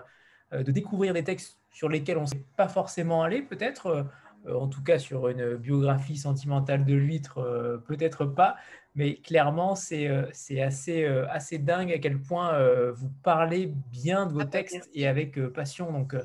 de 0.52 0.70
découvrir 0.70 1.12
des 1.12 1.24
textes 1.24 1.58
sur 1.70 1.90
lesquels 1.90 2.16
on 2.16 2.22
ne 2.22 2.26
sait 2.26 2.44
pas 2.56 2.68
forcément 2.68 3.22
aller, 3.22 3.42
peut-être. 3.42 4.06
Euh, 4.46 4.54
en 4.54 4.66
tout 4.68 4.82
cas 4.82 4.98
sur 4.98 5.28
une 5.28 5.56
biographie 5.56 6.16
sentimentale 6.16 6.84
de 6.84 6.94
l'huître, 6.94 7.38
euh, 7.38 7.78
peut-être 7.78 8.24
pas, 8.24 8.56
mais 8.94 9.16
clairement, 9.16 9.76
c'est 9.76 10.08
euh, 10.08 10.26
assez, 10.60 11.04
assez 11.04 11.58
dingue 11.58 11.92
à 11.92 11.98
quel 11.98 12.20
point 12.20 12.58
vous 12.92 13.10
parlez 13.22 13.66
bien 13.66 14.26
de 14.26 14.32
vos 14.32 14.40
ah, 14.40 14.46
textes 14.46 14.90
et 14.94 15.06
avec 15.06 15.40
passion. 15.48 15.92
Donc, 15.92 16.16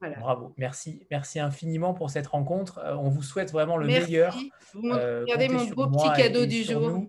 Bravo, 0.00 0.54
merci, 0.56 1.06
merci 1.10 1.40
infiniment 1.40 1.92
pour 1.92 2.08
cette 2.08 2.26
rencontre. 2.26 2.80
on 2.98 3.10
vous 3.10 3.22
souhaite 3.22 3.52
vraiment 3.52 3.76
le 3.76 3.86
meilleur. 3.86 4.34
regardez 4.74 5.48
mon 5.50 5.66
beau 5.66 5.88
petit 5.88 6.10
cadeau 6.16 6.46
du 6.46 6.62
jour. 6.62 7.04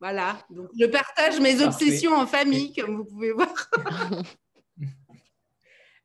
Voilà, 0.00 0.36
donc 0.50 0.68
je 0.78 0.84
partage 0.86 1.40
mes 1.40 1.62
obsessions 1.62 2.12
en 2.14 2.26
famille, 2.26 2.74
comme 2.74 2.96
vous 2.96 3.04
pouvez 3.04 3.32
voir. 3.32 3.54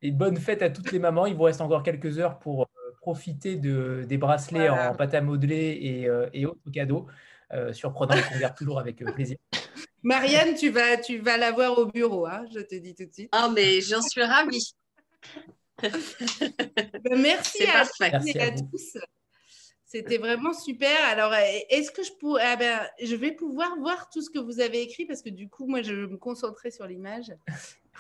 et 0.02 0.12
bonne 0.12 0.38
fête 0.38 0.62
à 0.62 0.70
toutes 0.70 0.92
les 0.92 1.00
mamans. 1.00 1.26
Il 1.26 1.36
vous 1.36 1.44
reste 1.44 1.62
encore 1.62 1.84
quelques 1.84 2.20
heures 2.20 2.38
pour 2.40 2.69
profiter 3.10 3.56
de, 3.56 4.06
des 4.08 4.20
bracelets 4.20 4.70
en 4.70 4.94
pâte 4.94 5.16
à 5.16 5.22
modeler 5.22 5.80
et, 5.82 6.08
euh, 6.08 6.30
et 6.32 6.46
autres 6.46 6.70
cadeaux 6.72 7.08
euh, 7.54 7.74
surprenants 7.74 8.22
qu'on 8.32 8.38
garde 8.38 8.56
toujours 8.56 8.80
avec 8.80 9.02
euh, 9.02 9.12
plaisir. 9.12 9.38
Marianne, 10.04 10.54
tu 10.54 10.70
vas, 10.70 10.98
tu 10.98 11.18
vas 11.18 11.38
la 11.38 11.52
voir 11.52 11.76
au 11.80 11.88
bureau, 11.88 12.28
hein, 12.28 12.46
je 12.54 12.60
te 12.60 12.76
dis 12.76 12.94
tout 12.94 13.06
de 13.06 13.12
suite. 13.12 13.34
Oh, 13.36 13.50
mais 13.50 13.82
j'en 13.82 14.02
suis 14.02 14.22
ravie. 14.22 14.74
Ben, 17.04 17.22
merci, 17.22 17.64
à, 17.64 17.84
à, 18.06 18.52
tous. 18.52 18.98
C'était 19.86 20.18
vraiment 20.18 20.54
super. 20.54 20.98
Alors, 21.06 21.34
est-ce 21.34 21.90
que 21.90 22.04
je 22.04 22.12
pourrais. 22.20 22.44
Ah 22.46 22.58
ben, 22.58 22.82
je 23.02 23.16
vais 23.16 23.32
pouvoir 23.32 23.78
voir 23.80 24.10
tout 24.10 24.22
ce 24.22 24.30
que 24.30 24.40
vous 24.40 24.60
avez 24.60 24.82
écrit 24.82 25.06
parce 25.06 25.22
que 25.22 25.30
du 25.30 25.48
coup, 25.48 25.68
moi, 25.68 25.82
je 25.82 25.94
me 25.94 26.18
concentrer 26.18 26.70
sur 26.70 26.86
l'image. 26.86 27.32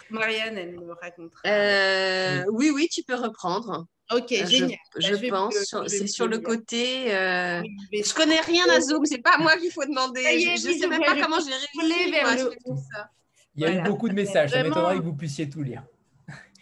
Marianne, 0.09 0.57
elle 0.57 0.77
me 0.77 0.91
racontera. 0.91 2.43
oui, 2.51 2.69
oui, 2.69 2.89
tu 2.91 3.01
peux 3.03 3.15
reprendre. 3.15 3.87
Ok, 4.11 4.31
euh, 4.31 4.45
génial. 4.47 4.79
Je, 4.97 5.15
bah, 5.29 5.37
pense, 5.37 5.75
c'est 5.87 6.07
sur 6.07 6.27
le 6.27 6.39
côté. 6.39 7.13
Euh... 7.13 7.61
je 7.93 8.13
connais 8.13 8.41
rien 8.41 8.67
à 8.69 8.81
Zoom, 8.81 9.05
c'est 9.05 9.19
pas 9.19 9.35
à 9.35 9.37
moi 9.37 9.55
qu'il 9.57 9.71
faut 9.71 9.85
demander. 9.85 10.21
je 10.23 10.67
ne 10.67 10.73
sais 10.79 10.87
même 10.87 11.01
pas 11.01 11.19
comment 11.21 11.37
j'ai 11.39 11.53
réussi 11.53 12.11
vers 12.11 12.35
le 12.35 12.49
tout 12.65 12.77
ça. 12.91 13.09
Il 13.55 13.63
y 13.63 13.65
a 13.65 13.73
eu 13.73 13.81
beaucoup 13.81 14.09
de 14.09 14.13
messages, 14.13 14.51
ça 14.51 14.63
m'étonnerait 14.63 14.97
que 14.97 15.03
vous 15.03 15.15
puissiez 15.15 15.49
tout 15.49 15.61
lire. 15.61 15.83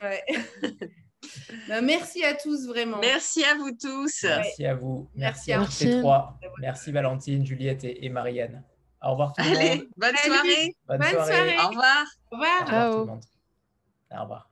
Ouais. 0.01 0.23
Merci 1.81 2.23
à 2.23 2.35
tous, 2.35 2.67
vraiment. 2.67 2.99
Merci 2.99 3.43
à 3.43 3.55
vous 3.55 3.71
tous. 3.71 4.23
Merci 4.23 4.65
à 4.65 4.75
vous. 4.75 5.09
Merci, 5.15 5.53
à 5.53 5.65
tous 5.65 5.83
les 5.83 5.99
trois. 5.99 6.39
Merci 6.59 6.91
Valentine, 6.91 7.45
Juliette 7.45 7.83
et, 7.83 8.09
Marianne. 8.09 8.63
Au 9.01 9.11
revoir 9.11 9.33
tout 9.33 9.43
le 9.43 9.49
monde. 9.49 9.87
Bonne 9.95 10.15
soirée. 10.15 10.75
Bonne, 10.87 11.03
soirée. 11.03 11.57
Au 11.57 11.67
revoir. 11.69 12.05
Au 12.31 12.35
revoir. 12.35 12.61
Au 12.61 12.65
revoir, 12.65 12.91
tout 12.91 12.99
le 12.99 13.05
monde. 13.05 13.23
Au 14.11 14.21
revoir. 14.21 14.49